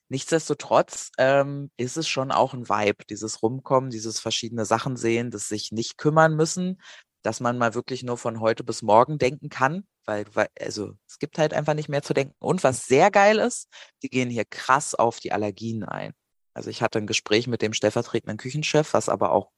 Nichtsdestotrotz 0.10 1.10
ähm, 1.17 1.72
ist 1.77 1.98
es 1.98 2.08
schon 2.08 2.31
auch 2.31 2.53
ein 2.53 2.70
Vibe, 2.70 3.05
dieses 3.10 3.41
Rumkommen, 3.41 3.89
dieses 3.89 4.20
verschiedene 4.20 4.65
Sachen 4.65 4.98
sehen, 4.98 5.31
das 5.31 5.48
sich 5.48 5.72
nicht 5.72 5.98
kümmern 5.98 6.36
müssen, 6.36 6.79
dass 7.24 7.39
man 7.39 7.58
mal 7.58 7.74
wirklich 7.74 8.03
nur 8.03 8.17
von 8.17 8.39
heute 8.39 8.63
bis 8.63 8.81
morgen 8.81 9.17
denken 9.17 9.50
kann, 9.50 9.86
weil, 10.05 10.25
weil 10.34 10.50
also 10.60 10.91
es 11.08 11.17
gibt 11.17 11.38
halt 11.38 11.53
einfach 11.53 11.74
nicht 11.74 11.89
mehr 11.89 12.03
zu 12.03 12.13
denken. 12.13 12.36
Und 12.39 12.63
was 12.63 12.86
sehr 12.86 13.10
geil 13.10 13.39
ist, 13.39 13.67
die 14.03 14.10
gehen 14.10 14.29
hier 14.29 14.46
krass 14.46 14.96
auf 14.96 15.20
die 15.20 15.31
Allergien 15.31 15.86
ein. 15.86 16.13
Also 16.53 16.70
ich 16.70 16.81
hatte 16.81 17.00
ein 17.00 17.08
Gespräch 17.08 17.48
mit 17.48 17.62
dem 17.62 17.74
stellvertretenden 17.74 18.38
Küchenchef, 18.38 18.93
was 18.93 19.10
aber 19.10 19.31
auch 19.31 19.51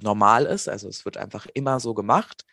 normal 0.00 0.46
ist. 0.46 0.68
Also 0.68 0.88
es 0.88 1.04
wird 1.04 1.16
einfach 1.16 1.46
immer 1.54 1.80
so 1.80 1.94
gemacht. 1.94 2.44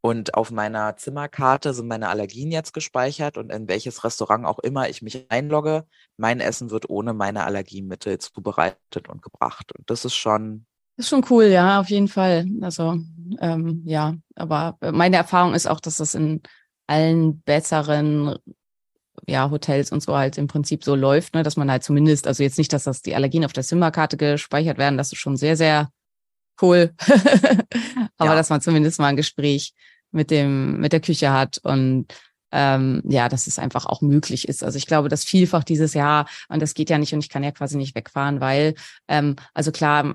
Und 0.00 0.34
auf 0.34 0.52
meiner 0.52 0.96
Zimmerkarte 0.96 1.74
sind 1.74 1.88
meine 1.88 2.08
Allergien 2.08 2.52
jetzt 2.52 2.72
gespeichert 2.72 3.36
und 3.36 3.50
in 3.50 3.68
welches 3.68 4.04
Restaurant 4.04 4.46
auch 4.46 4.60
immer 4.60 4.88
ich 4.88 5.02
mich 5.02 5.26
einlogge, 5.28 5.86
mein 6.16 6.38
Essen 6.38 6.70
wird 6.70 6.88
ohne 6.88 7.14
meine 7.14 7.44
Allergiemittel 7.44 8.18
zubereitet 8.18 9.08
und 9.08 9.22
gebracht. 9.22 9.72
Und 9.76 9.90
das 9.90 10.04
ist 10.04 10.14
schon. 10.14 10.66
Das 10.96 11.06
ist 11.06 11.10
schon 11.10 11.26
cool, 11.30 11.46
ja, 11.46 11.80
auf 11.80 11.90
jeden 11.90 12.08
Fall. 12.08 12.46
Also 12.60 12.98
ähm, 13.40 13.82
ja, 13.86 14.14
aber 14.36 14.78
meine 14.80 15.16
Erfahrung 15.16 15.54
ist 15.54 15.66
auch, 15.66 15.80
dass 15.80 15.96
das 15.96 16.14
in 16.14 16.42
allen 16.86 17.40
besseren 17.42 18.36
ja, 19.26 19.50
Hotels 19.50 19.92
und 19.92 20.02
so 20.02 20.16
halt 20.16 20.38
im 20.38 20.46
Prinzip 20.46 20.84
so 20.84 20.94
läuft, 20.94 21.34
ne, 21.34 21.42
dass 21.42 21.56
man 21.56 21.70
halt 21.70 21.82
zumindest, 21.82 22.26
also 22.26 22.42
jetzt 22.42 22.58
nicht, 22.58 22.72
dass 22.72 22.84
das 22.84 23.02
die 23.02 23.14
Allergien 23.14 23.44
auf 23.44 23.52
der 23.52 23.64
Zimmerkarte 23.64 24.16
gespeichert 24.16 24.78
werden, 24.78 24.98
das 24.98 25.12
ist 25.12 25.18
schon 25.18 25.36
sehr, 25.36 25.56
sehr 25.56 25.90
cool. 26.62 26.92
Aber 28.16 28.30
ja. 28.30 28.36
dass 28.36 28.50
man 28.50 28.60
zumindest 28.60 28.98
mal 28.98 29.08
ein 29.08 29.16
Gespräch 29.16 29.74
mit 30.10 30.30
dem, 30.30 30.80
mit 30.80 30.92
der 30.92 31.00
Küche 31.00 31.32
hat 31.32 31.58
und 31.58 32.06
ähm, 32.50 33.02
ja, 33.04 33.28
dass 33.28 33.46
es 33.46 33.58
einfach 33.58 33.86
auch 33.86 34.00
möglich 34.00 34.48
ist. 34.48 34.64
Also 34.64 34.78
ich 34.78 34.86
glaube, 34.86 35.08
dass 35.08 35.24
vielfach 35.24 35.64
dieses 35.64 35.94
Jahr, 35.94 36.26
und 36.48 36.62
das 36.62 36.74
geht 36.74 36.90
ja 36.90 36.98
nicht 36.98 37.12
und 37.12 37.20
ich 37.20 37.28
kann 37.28 37.44
ja 37.44 37.50
quasi 37.50 37.76
nicht 37.76 37.94
wegfahren, 37.94 38.40
weil, 38.40 38.74
ähm, 39.06 39.36
also 39.54 39.70
klar, 39.70 40.14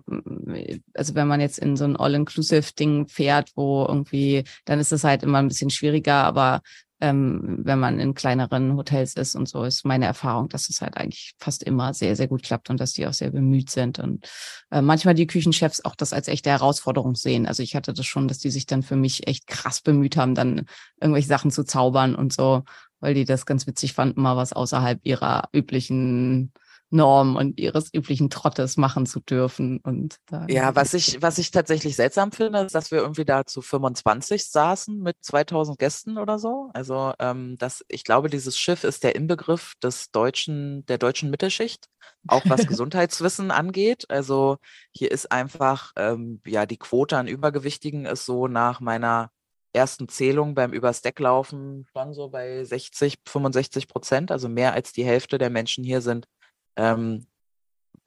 also 0.95 1.15
wenn 1.15 1.27
man 1.27 1.41
jetzt 1.41 1.59
in 1.59 1.75
so 1.75 1.83
ein 1.85 1.95
All-Inclusive-Ding 1.95 3.07
fährt, 3.07 3.51
wo 3.55 3.85
irgendwie, 3.87 4.43
dann 4.65 4.79
ist 4.79 4.91
es 4.91 5.03
halt 5.03 5.23
immer 5.23 5.39
ein 5.39 5.47
bisschen 5.47 5.69
schwieriger, 5.69 6.23
aber 6.23 6.61
ähm, 7.03 7.59
wenn 7.63 7.79
man 7.79 7.99
in 7.99 8.13
kleineren 8.13 8.77
Hotels 8.77 9.15
ist 9.15 9.35
und 9.35 9.49
so, 9.49 9.65
ist 9.65 9.83
meine 9.83 10.05
Erfahrung, 10.05 10.47
dass 10.47 10.69
es 10.69 10.79
halt 10.79 10.95
eigentlich 10.95 11.33
fast 11.37 11.61
immer 11.61 11.93
sehr, 11.93 12.15
sehr 12.15 12.29
gut 12.29 12.43
klappt 12.43 12.69
und 12.69 12.79
dass 12.79 12.93
die 12.93 13.05
auch 13.05 13.13
sehr 13.13 13.29
bemüht 13.29 13.69
sind 13.69 13.99
und 13.99 14.25
äh, 14.71 14.81
manchmal 14.81 15.13
die 15.13 15.27
Küchenchefs 15.27 15.83
auch 15.83 15.95
das 15.95 16.13
als 16.13 16.29
echte 16.29 16.49
Herausforderung 16.49 17.15
sehen. 17.15 17.45
Also 17.45 17.61
ich 17.61 17.75
hatte 17.75 17.91
das 17.91 18.05
schon, 18.05 18.29
dass 18.29 18.37
die 18.37 18.51
sich 18.51 18.67
dann 18.67 18.83
für 18.83 18.95
mich 18.95 19.27
echt 19.27 19.47
krass 19.47 19.81
bemüht 19.81 20.15
haben, 20.15 20.33
dann 20.33 20.65
irgendwelche 21.01 21.27
Sachen 21.27 21.51
zu 21.51 21.65
zaubern 21.65 22.15
und 22.15 22.31
so, 22.31 22.63
weil 23.01 23.13
die 23.13 23.25
das 23.25 23.45
ganz 23.45 23.67
witzig 23.67 23.91
fanden, 23.91 24.21
mal 24.21 24.37
was 24.37 24.53
außerhalb 24.53 25.01
ihrer 25.03 25.49
üblichen 25.51 26.53
Norm 26.93 27.35
und 27.35 27.59
ihres 27.59 27.93
üblichen 27.93 28.29
Trottes 28.29 28.77
machen 28.77 29.05
zu 29.05 29.19
dürfen. 29.19 29.79
Und 29.79 30.17
ja, 30.47 30.75
was 30.75 30.93
ich, 30.93 31.21
was 31.21 31.37
ich 31.39 31.51
tatsächlich 31.51 31.95
seltsam 31.95 32.31
finde, 32.31 32.59
ist, 32.59 32.75
dass 32.75 32.91
wir 32.91 32.99
irgendwie 32.99 33.25
da 33.25 33.45
zu 33.45 33.61
25 33.61 34.49
saßen 34.49 34.99
mit 34.99 35.17
2000 35.21 35.79
Gästen 35.79 36.17
oder 36.17 36.39
so. 36.39 36.69
Also, 36.73 37.13
ähm, 37.19 37.57
das, 37.57 37.83
ich 37.89 38.03
glaube, 38.03 38.29
dieses 38.29 38.57
Schiff 38.57 38.83
ist 38.83 39.03
der 39.03 39.15
Inbegriff 39.15 39.73
des 39.81 40.11
deutschen, 40.11 40.85
der 40.85 40.99
deutschen 40.99 41.29
Mittelschicht, 41.29 41.87
auch 42.27 42.43
was 42.45 42.67
Gesundheitswissen 42.67 43.51
angeht. 43.51 44.05
Also, 44.09 44.57
hier 44.91 45.11
ist 45.11 45.31
einfach, 45.31 45.91
ähm, 45.97 46.41
ja, 46.45 46.65
die 46.65 46.77
Quote 46.77 47.17
an 47.17 47.27
Übergewichtigen 47.27 48.05
ist 48.05 48.25
so 48.25 48.47
nach 48.47 48.79
meiner 48.79 49.31
ersten 49.73 50.07
Zählung 50.07 50.53
beim 50.53 50.71
Überstecklaufen 50.71 51.87
schon 51.91 52.13
so 52.13 52.29
bei 52.29 52.63
60, 52.63 53.17
65 53.25 53.87
Prozent. 53.87 54.31
Also 54.31 54.47
mehr 54.47 54.73
als 54.73 54.93
die 54.93 55.03
Hälfte 55.03 55.39
der 55.39 55.49
Menschen 55.49 55.83
hier 55.83 56.01
sind 56.01 56.27
ähm, 56.75 57.27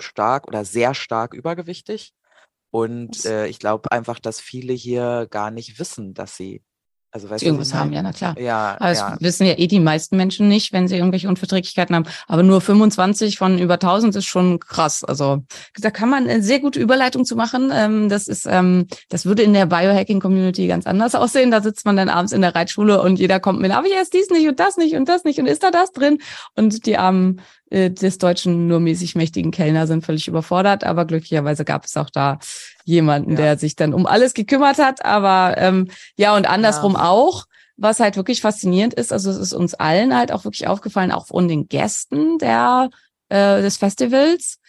stark 0.00 0.46
oder 0.48 0.64
sehr 0.64 0.94
stark 0.94 1.34
übergewichtig. 1.34 2.12
Und 2.70 3.24
äh, 3.24 3.46
ich 3.46 3.58
glaube 3.58 3.90
einfach, 3.92 4.18
dass 4.18 4.40
viele 4.40 4.72
hier 4.72 5.28
gar 5.30 5.50
nicht 5.50 5.78
wissen, 5.78 6.14
dass 6.14 6.36
sie 6.36 6.62
also, 7.16 7.30
weißt 7.30 7.44
irgendwas 7.44 7.72
haben, 7.72 7.94
ja, 7.94 8.02
na 8.02 8.12
klar. 8.12 8.38
Ja, 8.38 8.76
Aber 8.78 8.92
ja. 8.92 9.10
das 9.12 9.20
wissen 9.22 9.46
ja 9.46 9.54
eh 9.56 9.66
die 9.68 9.80
meisten 9.80 10.18
Menschen 10.18 10.48
nicht, 10.48 10.74
wenn 10.74 10.86
sie 10.86 10.96
irgendwelche 10.96 11.28
Unverträglichkeiten 11.28 11.96
haben. 11.96 12.04
Aber 12.26 12.42
nur 12.42 12.60
25 12.60 13.38
von 13.38 13.58
über 13.58 13.74
1000 13.74 14.16
ist 14.16 14.26
schon 14.26 14.60
krass. 14.60 15.02
Also 15.02 15.42
da 15.78 15.90
kann 15.90 16.10
man 16.10 16.28
eine 16.28 16.42
sehr 16.42 16.60
gute 16.60 16.78
Überleitung 16.78 17.24
zu 17.24 17.34
machen. 17.34 17.70
Ähm, 17.72 18.10
das 18.10 18.28
ist, 18.28 18.46
ähm, 18.46 18.86
das 19.08 19.24
würde 19.24 19.44
in 19.44 19.54
der 19.54 19.64
Biohacking-Community 19.64 20.66
ganz 20.66 20.86
anders 20.86 21.14
aussehen. 21.14 21.50
Da 21.50 21.62
sitzt 21.62 21.86
man 21.86 21.96
dann 21.96 22.10
abends 22.10 22.32
in 22.32 22.42
der 22.42 22.54
Reitschule 22.54 23.00
und 23.00 23.18
jeder 23.18 23.40
kommt 23.40 23.60
mit, 23.60 23.72
aber 23.72 23.88
jetzt 23.88 24.12
dies 24.12 24.28
nicht 24.28 24.46
und 24.46 24.60
das 24.60 24.76
nicht 24.76 24.94
und 24.94 25.08
das 25.08 25.24
nicht 25.24 25.38
und 25.38 25.46
ist 25.46 25.62
da 25.62 25.70
das 25.70 25.92
drin? 25.92 26.18
Und 26.54 26.84
die 26.84 26.98
armen 26.98 27.40
äh, 27.70 27.90
des 27.90 28.18
deutschen 28.18 28.68
nur 28.68 28.80
mäßig 28.80 29.14
mächtigen 29.14 29.50
Kellner 29.50 29.86
sind 29.86 30.04
völlig 30.04 30.28
überfordert. 30.28 30.84
Aber 30.84 31.04
glücklicherweise 31.04 31.64
gab 31.64 31.84
es 31.84 31.96
auch 31.96 32.10
da 32.10 32.38
jemanden, 32.84 33.32
ja. 33.32 33.36
der 33.36 33.58
sich 33.58 33.76
dann 33.76 33.94
um 33.94 34.06
alles 34.06 34.34
gekümmert 34.34 34.78
hat. 34.78 35.04
Aber 35.04 35.56
ähm, 35.58 35.88
ja, 36.16 36.36
und 36.36 36.48
andersrum 36.48 36.94
ja. 36.94 37.08
auch. 37.08 37.46
Was 37.78 38.00
halt 38.00 38.16
wirklich 38.16 38.40
faszinierend 38.40 38.94
ist, 38.94 39.12
also 39.12 39.28
es 39.28 39.36
ist 39.36 39.52
uns 39.52 39.74
allen 39.74 40.16
halt 40.16 40.32
auch 40.32 40.44
wirklich 40.44 40.66
aufgefallen, 40.66 41.12
auch 41.12 41.26
von 41.26 41.46
den 41.46 41.68
Gästen 41.68 42.38
der 42.38 42.88
äh, 43.28 43.60
des 43.60 43.76
Festivals, 43.76 44.60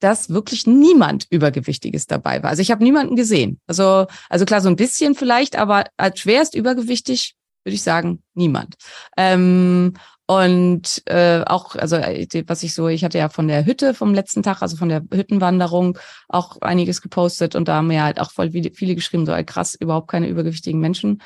dass 0.00 0.30
wirklich 0.30 0.66
niemand 0.66 1.26
Übergewichtiges 1.30 2.08
dabei 2.08 2.42
war. 2.42 2.50
Also 2.50 2.62
ich 2.62 2.72
habe 2.72 2.82
niemanden 2.82 3.14
gesehen. 3.14 3.60
Also, 3.68 4.06
also 4.28 4.44
klar, 4.46 4.62
so 4.62 4.68
ein 4.68 4.74
bisschen 4.74 5.14
vielleicht, 5.14 5.54
aber 5.54 5.84
als 5.96 6.18
schwerst 6.18 6.56
übergewichtig 6.56 7.36
würde 7.64 7.74
ich 7.74 7.82
sagen, 7.82 8.22
niemand. 8.34 8.76
Ähm, 9.16 9.94
und 10.30 11.02
äh, 11.06 11.42
auch, 11.44 11.74
also 11.74 11.96
äh, 11.96 12.44
was 12.46 12.62
ich 12.62 12.72
so, 12.72 12.86
ich 12.86 13.02
hatte 13.02 13.18
ja 13.18 13.28
von 13.28 13.48
der 13.48 13.66
Hütte 13.66 13.94
vom 13.94 14.14
letzten 14.14 14.44
Tag, 14.44 14.62
also 14.62 14.76
von 14.76 14.88
der 14.88 15.02
Hüttenwanderung, 15.12 15.98
auch 16.28 16.60
einiges 16.60 17.02
gepostet 17.02 17.56
und 17.56 17.66
da 17.66 17.74
haben 17.78 17.88
mir 17.88 18.04
halt 18.04 18.20
auch 18.20 18.30
voll 18.30 18.52
viele 18.52 18.94
geschrieben, 18.94 19.26
so 19.26 19.34
krass, 19.44 19.74
überhaupt 19.74 20.06
keine 20.08 20.28
übergewichtigen 20.28 20.78
Menschen. 20.78 21.20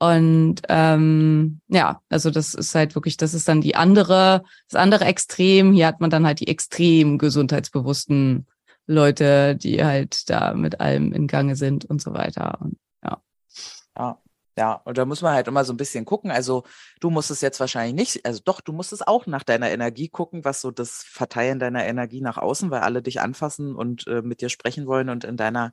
Und 0.00 0.56
ähm, 0.68 1.60
ja, 1.68 2.00
also 2.08 2.32
das 2.32 2.54
ist 2.54 2.74
halt 2.74 2.96
wirklich, 2.96 3.16
das 3.16 3.32
ist 3.32 3.46
dann 3.46 3.60
die 3.60 3.76
andere, 3.76 4.42
das 4.68 4.80
andere 4.80 5.04
Extrem. 5.04 5.72
Hier 5.72 5.86
hat 5.86 6.00
man 6.00 6.10
dann 6.10 6.26
halt 6.26 6.40
die 6.40 6.48
extrem 6.48 7.18
gesundheitsbewussten 7.18 8.48
Leute, 8.88 9.54
die 9.54 9.84
halt 9.84 10.28
da 10.30 10.54
mit 10.54 10.80
allem 10.80 11.12
in 11.12 11.28
Gange 11.28 11.54
sind 11.54 11.84
und 11.84 12.02
so 12.02 12.12
weiter. 12.12 12.58
Und, 12.60 12.76
ja. 13.04 13.22
Ja, 13.96 14.18
ja, 14.58 14.72
und 14.84 14.98
da 14.98 15.04
muss 15.04 15.22
man 15.22 15.34
halt 15.34 15.46
immer 15.46 15.64
so 15.64 15.72
ein 15.72 15.76
bisschen 15.76 16.04
gucken. 16.04 16.32
Also 16.32 16.64
du 16.98 17.10
musst 17.10 17.30
es 17.30 17.40
jetzt 17.40 17.60
wahrscheinlich 17.60 17.94
nicht, 17.94 18.26
also 18.26 18.40
doch, 18.44 18.60
du 18.60 18.72
musst 18.72 18.92
es 18.92 19.06
auch 19.06 19.26
nach 19.26 19.44
deiner 19.44 19.70
Energie 19.70 20.08
gucken, 20.08 20.44
was 20.44 20.60
so 20.60 20.72
das 20.72 21.04
Verteilen 21.04 21.60
deiner 21.60 21.86
Energie 21.86 22.20
nach 22.20 22.38
außen, 22.38 22.68
weil 22.72 22.80
alle 22.80 23.00
dich 23.00 23.20
anfassen 23.20 23.76
und 23.76 24.08
äh, 24.08 24.20
mit 24.20 24.40
dir 24.40 24.48
sprechen 24.48 24.88
wollen 24.88 25.10
und 25.10 25.22
in 25.22 25.36
deiner 25.36 25.72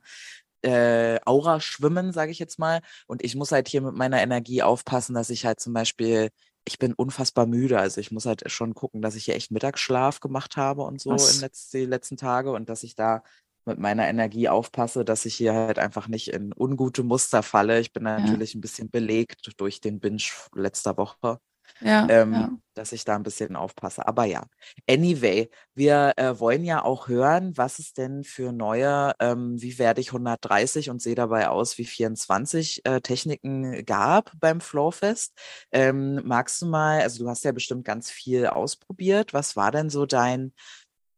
äh, 0.62 1.18
Aura 1.24 1.60
schwimmen, 1.60 2.12
sage 2.12 2.30
ich 2.30 2.38
jetzt 2.38 2.60
mal. 2.60 2.80
Und 3.08 3.24
ich 3.24 3.34
muss 3.34 3.50
halt 3.50 3.66
hier 3.66 3.80
mit 3.80 3.96
meiner 3.96 4.22
Energie 4.22 4.62
aufpassen, 4.62 5.14
dass 5.14 5.30
ich 5.30 5.44
halt 5.44 5.58
zum 5.58 5.72
Beispiel 5.72 6.30
ich 6.68 6.78
bin 6.80 6.94
unfassbar 6.94 7.46
müde. 7.46 7.78
Also 7.78 8.00
ich 8.00 8.10
muss 8.10 8.26
halt 8.26 8.50
schon 8.50 8.74
gucken, 8.74 9.00
dass 9.00 9.14
ich 9.14 9.24
hier 9.24 9.36
echt 9.36 9.52
Mittagsschlaf 9.52 10.18
gemacht 10.20 10.56
habe 10.56 10.82
und 10.82 11.00
so 11.00 11.12
in 11.12 11.40
letz 11.40 11.70
die 11.70 11.84
letzten 11.84 12.16
Tage 12.16 12.50
und 12.50 12.68
dass 12.68 12.82
ich 12.82 12.96
da 12.96 13.22
mit 13.66 13.78
meiner 13.78 14.08
Energie 14.08 14.48
aufpasse, 14.48 15.04
dass 15.04 15.26
ich 15.26 15.34
hier 15.34 15.54
halt 15.54 15.78
einfach 15.78 16.08
nicht 16.08 16.28
in 16.28 16.52
ungute 16.56 17.02
Muster 17.02 17.42
falle. 17.42 17.80
Ich 17.80 17.92
bin 17.92 18.04
natürlich 18.04 18.54
ja. 18.54 18.58
ein 18.58 18.60
bisschen 18.62 18.90
belegt 18.90 19.52
durch 19.58 19.80
den 19.80 20.00
Binge 20.00 20.22
letzter 20.54 20.96
Woche. 20.96 21.38
Ja, 21.80 22.06
ähm, 22.08 22.32
ja, 22.32 22.50
dass 22.74 22.92
ich 22.92 23.04
da 23.04 23.16
ein 23.16 23.22
bisschen 23.22 23.56
aufpasse. 23.56 24.06
Aber 24.06 24.24
ja, 24.24 24.44
anyway, 24.88 25.50
wir 25.74 26.12
äh, 26.16 26.38
wollen 26.38 26.64
ja 26.64 26.82
auch 26.82 27.08
hören, 27.08 27.56
was 27.56 27.78
es 27.78 27.92
denn 27.92 28.24
für 28.24 28.52
neue, 28.52 29.12
ähm, 29.20 29.60
wie 29.60 29.78
werde 29.78 30.00
ich 30.00 30.08
130 30.08 30.90
und 30.90 31.02
sehe 31.02 31.14
dabei 31.14 31.48
aus 31.48 31.76
wie 31.78 31.84
24 31.84 32.82
äh, 32.84 33.00
Techniken 33.00 33.84
gab 33.84 34.32
beim 34.38 34.60
Flowfest. 34.60 35.34
Ähm, 35.70 36.22
magst 36.24 36.62
du 36.62 36.66
mal, 36.66 37.00
also 37.00 37.24
du 37.24 37.30
hast 37.30 37.44
ja 37.44 37.52
bestimmt 37.52 37.84
ganz 37.84 38.10
viel 38.10 38.46
ausprobiert. 38.46 39.34
Was 39.34 39.56
war 39.56 39.70
denn 39.70 39.90
so 39.90 40.06
dein 40.06 40.52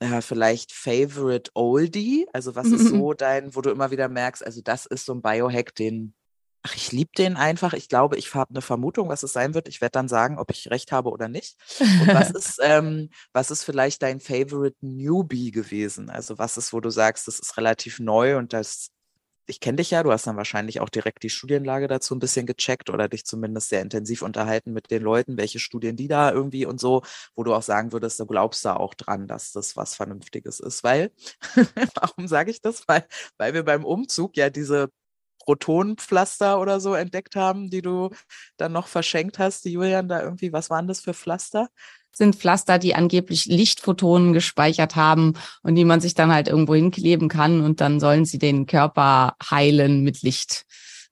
äh, 0.00 0.20
vielleicht 0.20 0.72
Favorite 0.72 1.50
Oldie? 1.54 2.26
Also 2.32 2.54
was 2.54 2.68
ist 2.68 2.88
so 2.88 3.12
dein, 3.14 3.54
wo 3.54 3.60
du 3.60 3.70
immer 3.70 3.90
wieder 3.90 4.08
merkst, 4.08 4.44
also 4.44 4.60
das 4.62 4.86
ist 4.86 5.06
so 5.06 5.14
ein 5.14 5.22
Biohack, 5.22 5.74
den, 5.74 6.14
ach, 6.62 6.74
ich 6.76 6.92
liebe 6.92 7.10
den 7.16 7.36
einfach. 7.36 7.72
Ich 7.72 7.88
glaube, 7.88 8.16
ich 8.16 8.34
habe 8.34 8.50
eine 8.50 8.62
Vermutung, 8.62 9.08
was 9.08 9.22
es 9.22 9.32
sein 9.32 9.54
wird. 9.54 9.68
Ich 9.68 9.80
werde 9.80 9.92
dann 9.92 10.08
sagen, 10.08 10.38
ob 10.38 10.50
ich 10.50 10.70
recht 10.70 10.92
habe 10.92 11.10
oder 11.10 11.28
nicht. 11.28 11.56
Und 11.80 12.08
was 12.08 12.30
ist, 12.30 12.60
ähm, 12.62 13.10
was 13.32 13.50
ist 13.50 13.64
vielleicht 13.64 14.02
dein 14.02 14.20
Favorite 14.20 14.76
Newbie 14.80 15.50
gewesen? 15.50 16.10
Also 16.10 16.38
was 16.38 16.56
ist, 16.56 16.72
wo 16.72 16.80
du 16.80 16.90
sagst, 16.90 17.28
das 17.28 17.38
ist 17.38 17.56
relativ 17.56 17.98
neu 18.00 18.36
und 18.36 18.52
das 18.52 18.90
ich 19.48 19.60
kenne 19.60 19.76
dich 19.76 19.90
ja, 19.90 20.02
du 20.02 20.12
hast 20.12 20.26
dann 20.26 20.36
wahrscheinlich 20.36 20.80
auch 20.80 20.90
direkt 20.90 21.22
die 21.22 21.30
Studienlage 21.30 21.88
dazu 21.88 22.14
ein 22.14 22.18
bisschen 22.18 22.46
gecheckt 22.46 22.90
oder 22.90 23.08
dich 23.08 23.24
zumindest 23.24 23.70
sehr 23.70 23.80
intensiv 23.82 24.22
unterhalten 24.22 24.72
mit 24.72 24.90
den 24.90 25.02
Leuten, 25.02 25.38
welche 25.38 25.58
Studien 25.58 25.96
die 25.96 26.06
da 26.08 26.30
irgendwie 26.30 26.66
und 26.66 26.78
so, 26.80 27.02
wo 27.34 27.44
du 27.44 27.54
auch 27.54 27.62
sagen 27.62 27.92
würdest, 27.92 28.20
du 28.20 28.26
glaubst 28.26 28.64
da 28.64 28.76
auch 28.76 28.94
dran, 28.94 29.26
dass 29.26 29.52
das 29.52 29.76
was 29.76 29.94
Vernünftiges 29.94 30.60
ist. 30.60 30.84
Weil, 30.84 31.12
warum 31.94 32.28
sage 32.28 32.50
ich 32.50 32.60
das? 32.60 32.86
Weil, 32.88 33.06
weil 33.38 33.54
wir 33.54 33.64
beim 33.64 33.84
Umzug 33.84 34.36
ja 34.36 34.50
diese 34.50 34.90
Protonenpflaster 35.44 36.60
oder 36.60 36.78
so 36.80 36.94
entdeckt 36.94 37.34
haben, 37.36 37.70
die 37.70 37.80
du 37.82 38.10
dann 38.58 38.72
noch 38.72 38.86
verschenkt 38.86 39.38
hast, 39.38 39.64
die 39.64 39.72
Julian 39.72 40.08
da 40.08 40.22
irgendwie, 40.22 40.52
was 40.52 40.68
waren 40.68 40.86
das 40.86 41.00
für 41.00 41.14
Pflaster? 41.14 41.70
Sind 42.12 42.36
Pflaster, 42.36 42.78
die 42.78 42.94
angeblich 42.94 43.46
Lichtphotonen 43.46 44.32
gespeichert 44.32 44.96
haben 44.96 45.34
und 45.62 45.74
die 45.74 45.84
man 45.84 46.00
sich 46.00 46.14
dann 46.14 46.32
halt 46.32 46.48
irgendwo 46.48 46.74
hinkleben 46.74 47.28
kann 47.28 47.60
und 47.62 47.80
dann 47.80 48.00
sollen 48.00 48.24
sie 48.24 48.38
den 48.38 48.66
Körper 48.66 49.36
heilen 49.50 50.02
mit 50.02 50.22
Licht. 50.22 50.64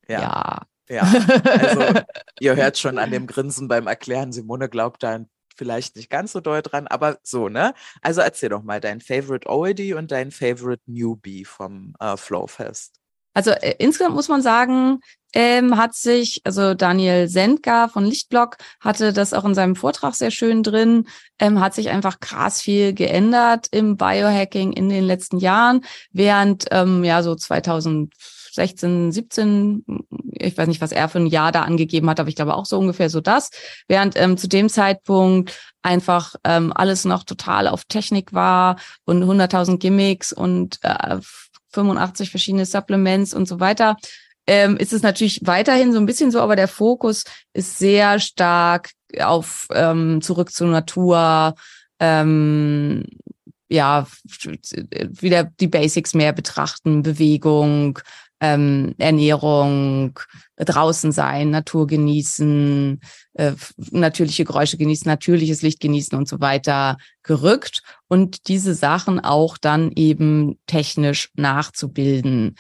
Ja. 0.09 0.21
Ja, 0.21 0.63
ja. 0.89 1.03
also 1.45 2.01
ihr 2.41 2.57
hört 2.57 2.79
schon 2.79 2.99
an 2.99 3.11
dem 3.11 3.27
Grinsen 3.27 3.69
beim 3.69 3.87
Erklären, 3.87 4.33
Simone 4.33 4.69
glaubt 4.69 5.03
da 5.03 5.25
vielleicht 5.57 5.97
nicht 5.97 6.11
ganz 6.11 6.33
so 6.33 6.41
doll 6.41 6.63
dran, 6.63 6.87
aber 6.87 7.19
so, 7.23 7.49
ne? 7.49 7.75
Also 8.03 8.21
erzähl 8.21 8.51
doch 8.51 8.63
mal 8.63 8.81
dein 8.81 9.01
Favorite 9.01 9.49
Oldie 9.49 9.95
und 9.95 10.11
dein 10.11 10.31
Favorite 10.31 10.83
Newbie 10.87 11.45
vom 11.45 11.95
äh, 11.99 12.17
Flowfest. 12.17 13.01
Also 13.37 13.51
äh, 13.51 13.75
insgesamt 13.79 14.15
muss 14.15 14.29
man 14.29 14.41
sagen, 14.41 15.01
ähm, 15.35 15.77
hat 15.77 15.95
sich, 15.95 16.41
also 16.45 16.73
Daniel 16.73 17.29
Sendgar 17.29 17.91
von 17.91 18.07
Lichtblock 18.07 18.57
hatte 18.81 19.13
das 19.13 19.35
auch 19.35 19.45
in 19.45 19.55
seinem 19.55 19.77
Vortrag 19.77 20.15
sehr 20.15 20.31
schön 20.31 20.63
drin, 20.63 21.07
ähm, 21.39 21.61
hat 21.61 21.75
sich 21.75 21.91
einfach 21.91 22.19
krass 22.21 22.63
viel 22.63 22.95
geändert 22.95 23.67
im 23.73 23.99
Biohacking 23.99 24.73
in 24.73 24.89
den 24.89 25.05
letzten 25.05 25.37
Jahren, 25.37 25.83
während 26.13 26.65
ähm, 26.71 27.05
ja 27.05 27.23
so 27.23 27.35
2016, 27.35 29.13
17, 29.13 29.85
ich 30.33 30.57
weiß 30.57 30.69
nicht, 30.69 30.81
was 30.81 30.93
er 30.93 31.11
für 31.11 31.19
ein 31.19 31.27
Jahr 31.27 31.53
da 31.53 31.61
angegeben 31.61 32.09
hat, 32.09 32.19
aber 32.19 32.31
ich 32.31 32.37
glaube 32.37 32.55
auch 32.55 32.65
so 32.65 32.79
ungefähr 32.79 33.11
so 33.11 33.21
das, 33.21 33.51
während 33.87 34.17
ähm, 34.17 34.39
zu 34.39 34.49
dem 34.49 34.71
Zeitpunkt 34.71 35.53
einfach 35.83 36.35
ähm, 36.45 36.73
alles 36.75 37.05
noch 37.05 37.25
total 37.25 37.69
auf 37.69 37.85
Technik 37.85 38.33
war 38.33 38.77
und 39.05 39.23
100.000 39.23 39.77
Gimmicks 39.77 40.33
und 40.33 40.79
äh, 40.83 41.19
85 41.77 42.31
verschiedene 42.31 42.67
Supplements 42.67 43.35
und 43.35 43.47
so 43.47 43.61
weiter, 43.61 43.97
ähm, 44.47 44.77
ist 44.77 44.93
es 44.93 45.03
natürlich 45.03 45.41
weiterhin 45.45 45.93
so 45.93 45.99
ein 45.99 46.07
bisschen 46.07 46.31
so, 46.31 46.41
aber 46.41 46.57
der 46.57 46.69
Fokus 46.69 47.25
ist 47.53 47.79
sehr 47.79 48.19
stark 48.21 48.91
auf 49.21 49.69
ähm, 49.73 50.21
zurück 50.23 50.53
zur 50.53 50.69
Natur, 50.69 51.55
ähm, 52.01 53.05
ja, 53.69 54.07
wieder 55.21 55.51
die 55.59 55.67
Basics 55.67 56.15
mehr 56.15 56.33
betrachten, 56.33 57.03
Bewegung, 57.03 57.99
ähm, 58.41 58.95
Ernährung, 58.99 60.19
draußen 60.57 61.13
sein, 61.13 61.51
Natur 61.51 61.87
genießen, 61.87 63.01
äh, 63.35 63.53
natürliche 63.91 64.45
Geräusche 64.45 64.77
genießen, 64.77 65.09
natürliches 65.09 65.63
Licht 65.63 65.81
genießen 65.81 66.17
und 66.17 66.29
so 66.29 66.41
weiter 66.41 66.97
gerückt 67.23 67.83
und 68.09 68.49
diese 68.49 68.75
Sachen 68.75 69.21
auch 69.21 69.59
dann 69.59 69.91
eben 69.95 70.59
technisch 70.67 71.31
nachzubilden 71.35 72.57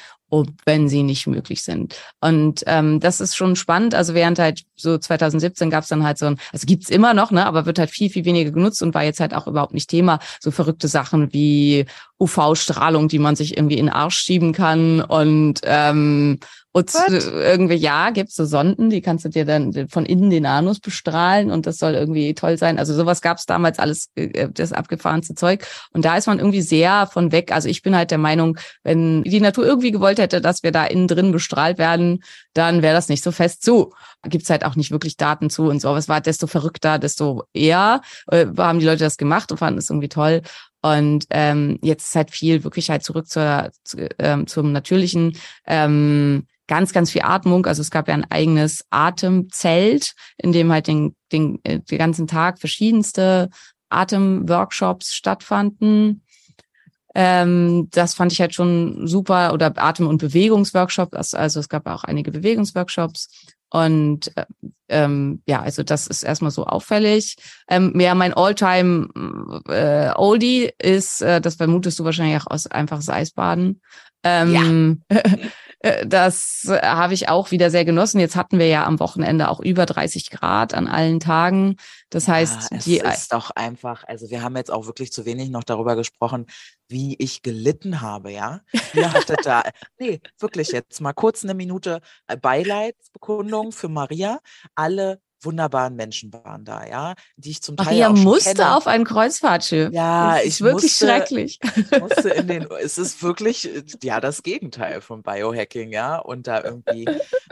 wenn 0.64 0.88
sie 0.88 1.02
nicht 1.02 1.26
möglich 1.26 1.62
sind. 1.62 1.94
Und 2.20 2.64
ähm, 2.66 3.00
das 3.00 3.20
ist 3.20 3.36
schon 3.36 3.56
spannend. 3.56 3.94
Also 3.94 4.14
während 4.14 4.38
halt 4.38 4.62
so 4.74 4.98
2017 4.98 5.70
gab 5.70 5.84
es 5.84 5.88
dann 5.88 6.04
halt 6.04 6.18
so 6.18 6.26
ein, 6.26 6.38
also 6.52 6.66
gibt's 6.66 6.90
immer 6.90 7.14
noch, 7.14 7.30
ne, 7.30 7.46
aber 7.46 7.66
wird 7.66 7.78
halt 7.78 7.90
viel, 7.90 8.10
viel 8.10 8.24
weniger 8.24 8.50
genutzt 8.50 8.82
und 8.82 8.94
war 8.94 9.04
jetzt 9.04 9.20
halt 9.20 9.34
auch 9.34 9.46
überhaupt 9.46 9.74
nicht 9.74 9.88
Thema. 9.88 10.18
So 10.40 10.50
verrückte 10.50 10.88
Sachen 10.88 11.32
wie 11.32 11.86
UV-Strahlung, 12.18 13.08
die 13.08 13.18
man 13.18 13.36
sich 13.36 13.56
irgendwie 13.56 13.78
in 13.78 13.86
den 13.86 13.94
Arsch 13.94 14.18
schieben 14.18 14.52
kann 14.52 15.00
und 15.00 15.60
ähm, 15.64 16.40
und 16.76 16.92
What? 16.92 17.32
irgendwie, 17.32 17.76
ja, 17.76 18.10
gibt's 18.10 18.36
so 18.36 18.44
Sonden, 18.44 18.90
die 18.90 19.00
kannst 19.00 19.24
du 19.24 19.30
dir 19.30 19.46
dann 19.46 19.88
von 19.88 20.04
innen 20.04 20.28
den 20.28 20.44
Anus 20.44 20.78
bestrahlen 20.78 21.50
und 21.50 21.64
das 21.64 21.78
soll 21.78 21.94
irgendwie 21.94 22.34
toll 22.34 22.58
sein. 22.58 22.78
Also 22.78 22.92
sowas 22.92 23.22
gab's 23.22 23.46
damals 23.46 23.78
alles, 23.78 24.10
äh, 24.14 24.50
das 24.52 24.74
abgefahrenste 24.74 25.34
Zeug. 25.34 25.66
Und 25.94 26.04
da 26.04 26.18
ist 26.18 26.26
man 26.26 26.38
irgendwie 26.38 26.60
sehr 26.60 27.06
von 27.06 27.32
weg. 27.32 27.50
Also 27.50 27.70
ich 27.70 27.80
bin 27.80 27.96
halt 27.96 28.10
der 28.10 28.18
Meinung, 28.18 28.58
wenn 28.82 29.22
die 29.22 29.40
Natur 29.40 29.64
irgendwie 29.64 29.90
gewollt 29.90 30.18
hätte, 30.18 30.42
dass 30.42 30.62
wir 30.62 30.70
da 30.70 30.84
innen 30.84 31.08
drin 31.08 31.32
bestrahlt 31.32 31.78
werden, 31.78 32.22
dann 32.52 32.82
wäre 32.82 32.94
das 32.94 33.08
nicht 33.08 33.24
so 33.24 33.32
fest 33.32 33.64
zu. 33.64 33.94
Gibt's 34.24 34.50
halt 34.50 34.62
auch 34.62 34.76
nicht 34.76 34.90
wirklich 34.90 35.16
Daten 35.16 35.48
zu 35.48 35.68
und 35.68 35.80
so. 35.80 35.88
Aber 35.88 35.98
es 35.98 36.10
war 36.10 36.20
desto 36.20 36.46
verrückter, 36.46 36.98
desto 36.98 37.44
eher 37.54 38.02
äh, 38.30 38.44
haben 38.58 38.80
die 38.80 38.86
Leute 38.86 39.04
das 39.04 39.16
gemacht 39.16 39.50
und 39.50 39.56
fanden 39.56 39.78
es 39.78 39.88
irgendwie 39.88 40.10
toll. 40.10 40.42
Und 40.82 41.24
ähm, 41.30 41.78
jetzt 41.82 42.08
ist 42.08 42.16
halt 42.16 42.30
viel 42.32 42.64
wirklich 42.64 42.90
halt 42.90 43.02
zurück 43.02 43.28
zur, 43.28 43.70
zu, 43.82 44.10
ähm, 44.18 44.46
zum 44.46 44.72
natürlichen. 44.72 45.38
Ähm, 45.66 46.46
ganz, 46.66 46.92
ganz 46.92 47.10
viel 47.10 47.22
Atmung. 47.22 47.66
Also 47.66 47.82
es 47.82 47.90
gab 47.90 48.08
ja 48.08 48.14
ein 48.14 48.30
eigenes 48.30 48.84
Atemzelt, 48.90 50.14
in 50.38 50.52
dem 50.52 50.72
halt 50.72 50.86
den, 50.86 51.14
den, 51.32 51.60
äh, 51.64 51.80
den 51.80 51.98
ganzen 51.98 52.26
Tag 52.26 52.58
verschiedenste 52.58 53.50
Atemworkshops 53.88 55.14
stattfanden. 55.14 56.22
Ähm, 57.14 57.88
das 57.92 58.14
fand 58.14 58.32
ich 58.32 58.40
halt 58.40 58.54
schon 58.54 59.06
super. 59.06 59.52
Oder 59.54 59.72
Atem- 59.76 60.08
und 60.08 60.18
Bewegungsworkshops. 60.18 61.34
Also 61.34 61.60
es 61.60 61.68
gab 61.68 61.86
auch 61.86 62.04
einige 62.04 62.30
Bewegungsworkshops. 62.30 63.28
Und 63.70 64.36
äh, 64.36 64.44
ähm, 64.88 65.42
ja, 65.46 65.60
also 65.60 65.82
das 65.82 66.06
ist 66.06 66.22
erstmal 66.22 66.50
so 66.50 66.66
auffällig. 66.66 67.36
Ähm, 67.68 67.98
ja, 67.98 68.14
mein 68.14 68.34
Alltime 68.34 69.08
äh, 69.68 70.10
Oldie 70.14 70.70
ist, 70.78 71.22
äh, 71.22 71.40
das 71.40 71.56
vermutest 71.56 71.98
du 71.98 72.04
wahrscheinlich 72.04 72.40
auch 72.42 72.50
aus 72.50 72.66
einfaches 72.66 73.08
Eisbaden. 73.08 73.80
Ähm, 74.22 75.02
ja. 75.10 75.20
Äh, 75.86 76.06
das 76.06 76.66
äh, 76.68 76.80
habe 76.82 77.14
ich 77.14 77.28
auch 77.28 77.50
wieder 77.50 77.70
sehr 77.70 77.84
genossen. 77.84 78.18
Jetzt 78.20 78.36
hatten 78.36 78.58
wir 78.58 78.66
ja 78.66 78.84
am 78.84 78.98
Wochenende 78.98 79.48
auch 79.48 79.60
über 79.60 79.86
30 79.86 80.30
Grad 80.30 80.74
an 80.74 80.88
allen 80.88 81.20
Tagen. 81.20 81.76
Das 82.10 82.26
heißt, 82.28 82.70
ja, 82.70 82.76
es 82.76 82.84
die 82.84 82.98
ist 82.98 83.32
doch 83.32 83.50
einfach, 83.50 84.04
also 84.04 84.30
wir 84.30 84.42
haben 84.42 84.56
jetzt 84.56 84.70
auch 84.70 84.86
wirklich 84.86 85.12
zu 85.12 85.24
wenig 85.24 85.50
noch 85.50 85.64
darüber 85.64 85.96
gesprochen, 85.96 86.46
wie 86.88 87.16
ich 87.18 87.42
gelitten 87.42 88.00
habe, 88.00 88.32
ja. 88.32 88.60
Ihr 88.94 89.12
hattet 89.12 89.44
da, 89.44 89.62
nee, 89.98 90.20
wirklich 90.38 90.68
jetzt 90.72 91.00
mal 91.00 91.12
kurz 91.12 91.44
eine 91.44 91.54
Minute 91.54 92.00
äh, 92.26 92.36
Beileidsbekundung 92.36 93.72
für 93.72 93.88
Maria. 93.88 94.40
Alle 94.74 95.20
wunderbaren 95.40 95.94
Menschen 95.96 96.32
waren 96.32 96.64
da, 96.64 96.86
ja, 96.86 97.14
die 97.36 97.50
ich 97.50 97.62
zum 97.62 97.76
Teil 97.76 97.86
Maria 97.86 98.08
auch 98.10 98.16
schon 98.16 98.24
musste 98.24 98.54
kenne. 98.54 98.76
auf 98.76 98.86
ein 98.86 99.04
Kreuzfahrtschiff. 99.04 99.92
Ja, 99.92 100.40
ich 100.40 100.60
wirklich 100.60 100.92
musste, 100.92 101.06
schrecklich. 101.06 101.58
Ich 101.76 102.00
musste 102.00 102.30
in 102.30 102.48
den, 102.48 102.66
es 102.82 102.98
ist 102.98 103.22
wirklich, 103.22 103.68
ja, 104.02 104.20
das 104.20 104.42
Gegenteil 104.42 105.00
vom 105.00 105.22
Biohacking, 105.22 105.92
ja, 105.92 106.18
und 106.18 106.46
da 106.46 106.62
irgendwie, 106.62 107.06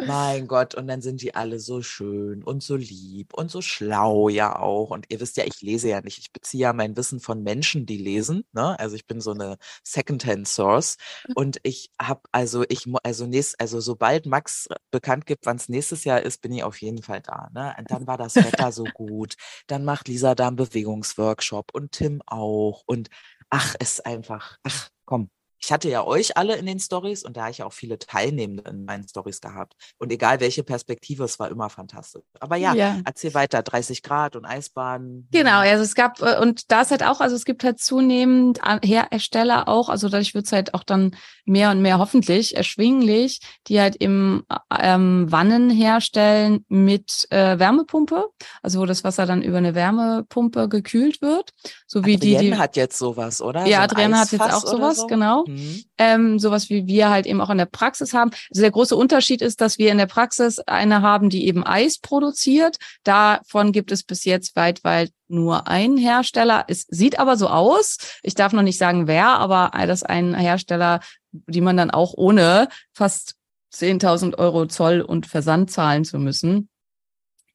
mein 0.04 0.46
Gott, 0.46 0.74
und 0.74 0.88
dann 0.88 1.02
sind 1.02 1.22
die 1.22 1.34
alle 1.34 1.60
so 1.60 1.82
schön 1.82 2.42
und 2.42 2.62
so 2.62 2.76
lieb 2.76 3.34
und 3.34 3.50
so 3.50 3.60
schlau 3.60 4.28
ja 4.28 4.58
auch. 4.58 4.90
Und 4.90 5.06
ihr 5.10 5.20
wisst 5.20 5.36
ja, 5.36 5.44
ich 5.44 5.60
lese 5.60 5.88
ja 5.88 6.00
nicht, 6.00 6.18
ich 6.18 6.32
beziehe 6.32 6.62
ja 6.62 6.72
mein 6.72 6.96
Wissen 6.96 7.20
von 7.20 7.42
Menschen, 7.42 7.86
die 7.86 7.98
lesen, 7.98 8.44
ne, 8.52 8.78
also 8.78 8.96
ich 8.96 9.06
bin 9.06 9.20
so 9.20 9.32
eine 9.32 9.56
Secondhand-Source 9.82 10.96
und 11.34 11.58
ich 11.62 11.90
habe, 12.00 12.20
also 12.32 12.64
ich, 12.68 12.86
also 13.02 13.26
nächst, 13.26 13.60
also 13.60 13.80
sobald 13.80 14.26
Max 14.26 14.68
bekannt 14.90 15.26
gibt, 15.26 15.46
wann 15.46 15.56
es 15.56 15.68
nächstes 15.68 16.04
Jahr 16.04 16.22
ist, 16.22 16.40
bin 16.40 16.52
ich 16.52 16.62
auf 16.62 16.80
jeden 16.80 17.02
Fall 17.02 17.20
da, 17.20 17.50
ne, 17.52 17.73
dann 17.90 18.06
war 18.06 18.16
das 18.18 18.37
Wetter 18.37 18.72
so 18.72 18.84
gut. 18.84 19.34
Dann 19.66 19.84
macht 19.84 20.08
Lisa 20.08 20.34
da 20.34 20.48
einen 20.48 20.56
Bewegungsworkshop 20.56 21.70
und 21.72 21.92
Tim 21.92 22.22
auch. 22.26 22.82
Und 22.87 23.08
ach, 23.50 23.74
es 23.78 23.94
ist 23.94 24.06
einfach, 24.06 24.58
ach, 24.62 24.88
komm, 25.04 25.30
ich 25.64 25.72
hatte 25.72 25.88
ja 25.88 26.05
euch 26.05 26.37
alle 26.37 26.57
in 26.57 26.66
den 26.66 26.79
Stories 26.79 27.24
und 27.24 27.38
da 27.38 27.42
habe 27.42 27.53
ich 27.53 27.62
auch 27.62 27.72
viele 27.72 27.98
Teilnehmende 27.98 28.64
in 28.68 28.85
meinen 28.85 29.09
Stories 29.09 29.40
gehabt. 29.40 29.74
Und 29.98 30.12
egal 30.12 30.40
welche 30.40 30.62
Perspektive, 30.62 31.24
es 31.24 31.38
war 31.38 31.50
immer 31.50 31.70
fantastisch. 31.70 32.22
Aber 32.38 32.57
ja, 32.57 32.74
ja. 32.74 33.00
erzähl 33.05 33.33
weiter, 33.33 33.62
30 33.62 34.03
Grad 34.03 34.37
und 34.37 34.44
Eisbahn. 34.44 35.27
Genau, 35.31 35.61
also 35.61 35.83
es 35.83 35.94
gab, 35.94 36.20
äh, 36.20 36.38
und 36.38 36.70
da 36.70 36.83
ist 36.83 36.90
halt 36.90 37.03
auch, 37.03 37.20
also 37.20 37.35
es 37.35 37.46
gibt 37.46 37.64
halt 37.64 37.81
zunehmend 37.81 38.61
Hersteller 38.83 39.66
auch, 39.68 39.88
also 39.88 40.11
dadurch 40.11 40.35
wird 40.35 40.44
es 40.44 40.53
halt 40.53 40.74
auch 40.74 40.85
dann 40.85 41.16
mehr 41.46 41.70
und 41.70 41.81
mehr 41.81 41.98
hoffentlich 41.98 42.57
erschwinglich, 42.57 43.40
die 43.66 43.81
halt 43.81 43.96
eben 43.96 44.42
ähm, 44.79 45.33
Wannen 45.33 45.70
herstellen 45.70 46.66
mit 46.68 47.27
äh, 47.31 47.59
Wärmepumpe, 47.59 48.29
also 48.62 48.81
wo 48.81 48.87
das 48.87 49.03
Wasser 49.03 49.24
dann 49.24 49.40
über 49.40 49.59
eine 49.59 49.74
Wärmepumpe 49.74 50.68
gekühlt 50.68 51.22
wird. 51.22 51.53
So 51.87 52.05
wie 52.05 52.16
Adrienne 52.16 52.38
die, 52.40 52.50
die 52.50 52.57
hat 52.59 52.77
jetzt 52.77 52.98
sowas, 52.98 53.40
oder? 53.40 53.64
Ja, 53.66 53.79
so 53.79 53.83
Adrienne 53.85 54.18
hat 54.18 54.31
jetzt 54.31 54.42
auch 54.42 54.66
sowas, 54.66 54.98
so? 54.98 55.07
genau. 55.07 55.44
Mhm. 55.54 55.84
Ähm, 55.98 56.38
sowas 56.38 56.70
wie 56.70 56.86
wir 56.86 57.10
halt 57.10 57.26
eben 57.26 57.40
auch 57.40 57.50
in 57.50 57.58
der 57.58 57.66
Praxis 57.66 58.12
haben. 58.12 58.30
Also 58.50 58.62
der 58.62 58.70
große 58.70 58.96
Unterschied 58.96 59.42
ist, 59.42 59.60
dass 59.60 59.78
wir 59.78 59.90
in 59.92 59.98
der 59.98 60.06
Praxis 60.06 60.58
eine 60.60 61.02
haben, 61.02 61.30
die 61.30 61.46
eben 61.46 61.64
Eis 61.64 61.98
produziert. 61.98 62.76
Davon 63.04 63.72
gibt 63.72 63.92
es 63.92 64.02
bis 64.02 64.24
jetzt 64.24 64.56
weit, 64.56 64.84
weit 64.84 65.10
nur 65.28 65.68
einen 65.68 65.96
Hersteller. 65.96 66.64
Es 66.68 66.86
sieht 66.88 67.18
aber 67.18 67.36
so 67.36 67.48
aus. 67.48 67.98
Ich 68.22 68.34
darf 68.34 68.52
noch 68.52 68.62
nicht 68.62 68.78
sagen, 68.78 69.06
wer, 69.06 69.28
aber 69.28 69.70
das 69.86 70.02
ist 70.02 70.08
ein 70.08 70.34
Hersteller, 70.34 71.00
die 71.32 71.60
man 71.60 71.76
dann 71.76 71.90
auch 71.90 72.14
ohne 72.16 72.68
fast 72.92 73.36
10.000 73.74 74.38
Euro 74.38 74.66
Zoll 74.66 75.00
und 75.00 75.26
Versand 75.26 75.70
zahlen 75.70 76.04
zu 76.04 76.18
müssen, 76.18 76.68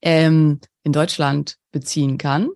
ähm, 0.02 0.60
in 0.82 0.92
Deutschland 0.92 1.56
beziehen 1.72 2.18
kann. 2.18 2.48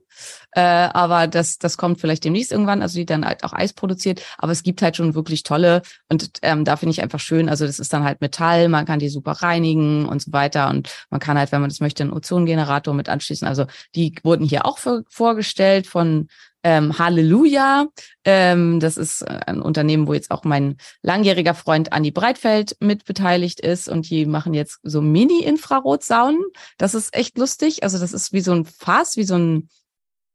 Äh, 0.53 0.61
aber 0.61 1.27
das, 1.27 1.59
das 1.59 1.77
kommt 1.77 2.01
vielleicht 2.01 2.25
demnächst 2.25 2.53
irgendwann, 2.53 2.83
also 2.83 2.99
die 2.99 3.07
dann 3.07 3.25
halt 3.25 3.45
auch 3.45 3.53
Eis 3.53 3.73
produziert. 3.73 4.23
Aber 4.39 4.53
es 4.53 4.63
gibt 4.63 4.83
halt 4.83 4.97
schon 4.97 5.15
wirklich 5.15 5.43
tolle 5.43 5.83
und 6.09 6.31
ähm, 6.43 6.65
da 6.65 6.77
finde 6.77 6.93
ich 6.93 7.03
einfach 7.03 7.21
schön. 7.21 7.49
Also 7.49 7.67
das 7.67 7.79
ist 7.79 7.93
dann 7.93 8.05
halt 8.05 8.21
Metall, 8.21 8.69
man 8.69 8.87
kann 8.87 8.99
die 8.99 9.09
super 9.09 9.33
reinigen 9.33 10.07
und 10.07 10.23
so 10.23 10.33
weiter. 10.33 10.69
Und 10.69 10.89
man 11.11 11.21
kann 11.21 11.39
halt, 11.39 11.53
wenn 11.53 11.61
man 11.61 11.71
das 11.71 11.81
möchte, 11.81 12.03
einen 12.03 12.13
Ozongenerator 12.13 12.95
mit 12.95 13.09
anschließen. 13.09 13.47
Also 13.47 13.67
die 13.95 14.15
wurden 14.23 14.47
hier 14.47 14.67
auch 14.67 14.79
für, 14.79 15.05
vorgestellt 15.09 15.87
von 15.87 16.29
ähm, 16.65 16.99
Halleluja. 16.99 17.87
Ähm, 18.25 18.81
das 18.81 18.97
ist 18.97 19.23
ein 19.23 19.61
Unternehmen, 19.61 20.09
wo 20.09 20.15
jetzt 20.15 20.31
auch 20.31 20.45
mein 20.45 20.79
langjähriger 21.03 21.55
Freund 21.55 21.93
Andi 21.93 22.11
Breitfeld 22.11 22.77
mit 22.81 23.05
beteiligt 23.05 23.61
ist 23.61 23.89
und 23.89 24.09
die 24.09 24.27
machen 24.27 24.55
jetzt 24.55 24.81
so 24.83 25.01
Mini-Infrarotsaunen. 25.01 26.43
Das 26.79 26.95
ist 26.95 27.15
echt 27.15 27.39
lustig. 27.39 27.85
Also 27.85 27.99
das 27.99 28.13
ist 28.13 28.33
wie 28.33 28.41
so 28.41 28.53
ein 28.53 28.65
Fass, 28.65 29.17
wie 29.17 29.25
so 29.25 29.37
ein 29.37 29.69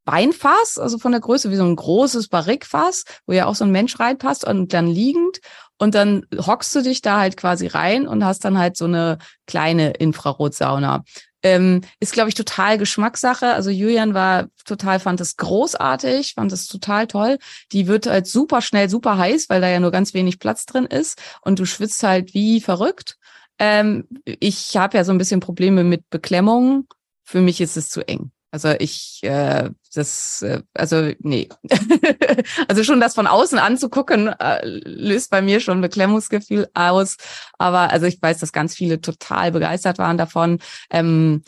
Weinfass, 0.06 0.78
also 0.78 0.98
von 0.98 1.12
der 1.12 1.22
Größe 1.22 1.52
wie 1.52 1.56
so 1.56 1.66
ein 1.66 1.76
großes 1.76 2.30
Barrikfass, 2.30 3.04
wo 3.28 3.34
ja 3.34 3.46
auch 3.46 3.56
so 3.56 3.66
ein 3.66 3.72
Mensch 3.72 4.00
reinpasst 4.00 4.46
und 4.46 4.74
dann 4.74 4.88
liegend. 4.88 5.40
Und 5.78 5.96
dann 5.96 6.26
hockst 6.36 6.76
du 6.76 6.82
dich 6.82 7.02
da 7.02 7.20
halt 7.20 7.38
quasi 7.38 7.68
rein 7.68 8.08
und 8.08 8.26
hast 8.26 8.44
dann 8.44 8.58
halt 8.58 8.76
so 8.76 8.86
eine 8.86 9.18
kleine 9.48 9.92
Infrarotsauna. 9.92 11.04
Ähm, 11.42 11.82
ist, 12.00 12.14
glaube 12.14 12.30
ich, 12.30 12.36
total 12.36 12.78
Geschmackssache. 12.78 13.54
Also 13.54 13.70
Julian 13.70 14.14
war 14.14 14.50
total, 14.66 15.00
fand 15.00 15.22
es 15.22 15.38
großartig, 15.38 16.34
fand 16.36 16.52
es 16.52 16.68
total 16.68 17.08
toll. 17.08 17.38
Die 17.72 17.88
wird 17.88 18.08
halt 18.08 18.28
super 18.28 18.62
schnell, 18.62 18.90
super 18.90 19.18
heiß, 19.18 19.50
weil 19.50 19.62
da 19.62 19.70
ja 19.70 19.80
nur 19.80 19.92
ganz 19.92 20.14
wenig 20.14 20.40
Platz 20.40 20.66
drin 20.66 20.86
ist 20.86 21.22
und 21.42 21.60
du 21.60 21.66
schwitzt 21.66 22.04
halt 22.04 22.34
wie 22.34 22.60
verrückt. 22.62 23.18
Ähm, 23.58 24.08
ich 24.26 24.76
habe 24.78 24.98
ja 24.98 25.04
so 25.04 25.12
ein 25.12 25.18
bisschen 25.18 25.40
Probleme 25.40 25.84
mit 25.84 26.10
Beklemmungen. 26.10 26.88
Für 27.24 27.42
mich 27.42 27.62
ist 27.62 27.78
es 27.78 27.90
zu 27.90 28.08
eng. 28.08 28.32
Also 28.52 28.74
ich, 28.80 29.20
äh, 29.24 29.70
das, 29.94 30.42
äh, 30.42 30.62
also 30.74 31.12
nee. 31.20 31.50
also 32.68 32.84
schon 32.84 33.00
das 33.00 33.16
von 33.16 33.28
außen 33.28 33.60
anzugucken, 33.60 34.28
äh, 34.28 34.66
löst 34.66 35.30
bei 35.30 35.42
mir 35.42 35.60
schon 35.60 35.82
Beklemmungsgefühl 35.82 36.68
aus. 36.74 37.18
Aber 37.58 37.92
also 37.92 38.08
ich 38.08 38.22
weiß, 38.22 38.40
dass 38.40 38.52
ganz 38.52 38.76
viele 38.76 39.02
total 39.02 39.52
begeistert 39.52 40.00
waren 40.00 40.18
davon. 40.18 40.60
Ähm, 40.90 41.44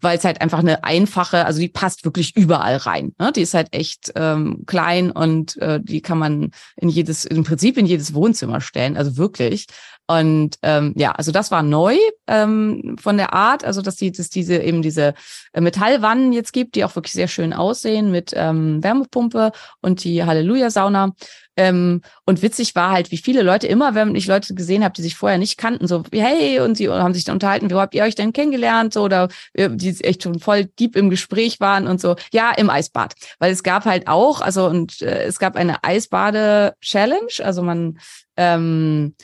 weil 0.00 0.18
es 0.18 0.24
halt 0.24 0.40
einfach 0.40 0.58
eine 0.58 0.82
einfache, 0.82 1.46
also 1.46 1.60
die 1.60 1.68
passt 1.68 2.04
wirklich 2.04 2.36
überall 2.36 2.76
rein. 2.76 3.14
Ne? 3.18 3.30
Die 3.32 3.42
ist 3.42 3.54
halt 3.54 3.68
echt 3.70 4.12
ähm, 4.16 4.64
klein 4.66 5.12
und 5.12 5.56
äh, 5.58 5.80
die 5.80 6.02
kann 6.02 6.18
man 6.18 6.50
in 6.76 6.88
jedes, 6.88 7.24
im 7.24 7.44
Prinzip 7.44 7.76
in 7.78 7.86
jedes 7.86 8.12
Wohnzimmer 8.12 8.60
stellen, 8.60 8.96
also 8.96 9.16
wirklich. 9.16 9.66
Und 10.06 10.56
ähm, 10.62 10.92
ja, 10.96 11.12
also 11.12 11.32
das 11.32 11.50
war 11.50 11.62
neu 11.62 11.96
ähm, 12.28 12.96
von 13.00 13.16
der 13.16 13.32
Art, 13.32 13.64
also 13.64 13.82
dass 13.82 13.96
die, 13.96 14.12
dass 14.12 14.30
diese 14.30 14.58
eben 14.58 14.80
diese 14.80 15.14
äh, 15.52 15.60
Metallwannen 15.60 16.32
jetzt 16.32 16.52
gibt, 16.52 16.76
die 16.76 16.84
auch 16.84 16.94
wirklich 16.94 17.12
sehr 17.12 17.26
schön 17.26 17.52
aussehen 17.52 18.12
mit 18.12 18.32
ähm, 18.36 18.82
Wärmepumpe 18.84 19.50
und 19.80 20.04
die 20.04 20.24
Halleluja-Sauna. 20.24 21.12
Ähm, 21.56 22.02
und 22.24 22.42
witzig 22.42 22.74
war 22.74 22.92
halt, 22.92 23.10
wie 23.10 23.16
viele 23.16 23.42
Leute 23.42 23.66
immer, 23.66 23.94
wenn 23.94 24.14
ich 24.14 24.26
Leute 24.26 24.54
gesehen 24.54 24.84
habe, 24.84 24.92
die 24.92 25.02
sich 25.02 25.16
vorher 25.16 25.38
nicht 25.38 25.56
kannten, 25.56 25.88
so 25.88 26.04
hey 26.12 26.60
und 26.60 26.76
sie 26.76 26.88
haben 26.88 27.14
sich 27.14 27.24
dann 27.24 27.36
unterhalten, 27.36 27.70
wie 27.70 27.74
habt 27.74 27.94
ihr 27.94 28.04
euch 28.04 28.14
denn 28.14 28.32
kennengelernt 28.32 28.92
so, 28.92 29.02
oder 29.02 29.28
äh, 29.54 29.70
die 29.72 29.98
echt 30.04 30.22
schon 30.22 30.38
voll 30.38 30.66
deep 30.66 30.94
im 30.96 31.10
Gespräch 31.10 31.58
waren 31.58 31.86
und 31.88 32.00
so. 32.00 32.14
Ja, 32.32 32.52
im 32.52 32.70
Eisbad, 32.70 33.14
weil 33.38 33.52
es 33.52 33.62
gab 33.62 33.86
halt 33.86 34.06
auch, 34.06 34.40
also 34.40 34.66
und 34.66 35.00
äh, 35.02 35.24
es 35.24 35.38
gab 35.38 35.56
eine 35.56 35.82
Eisbade-Challenge, 35.82 37.32
also 37.42 37.62
man 37.62 37.98
ähm, 38.36 39.14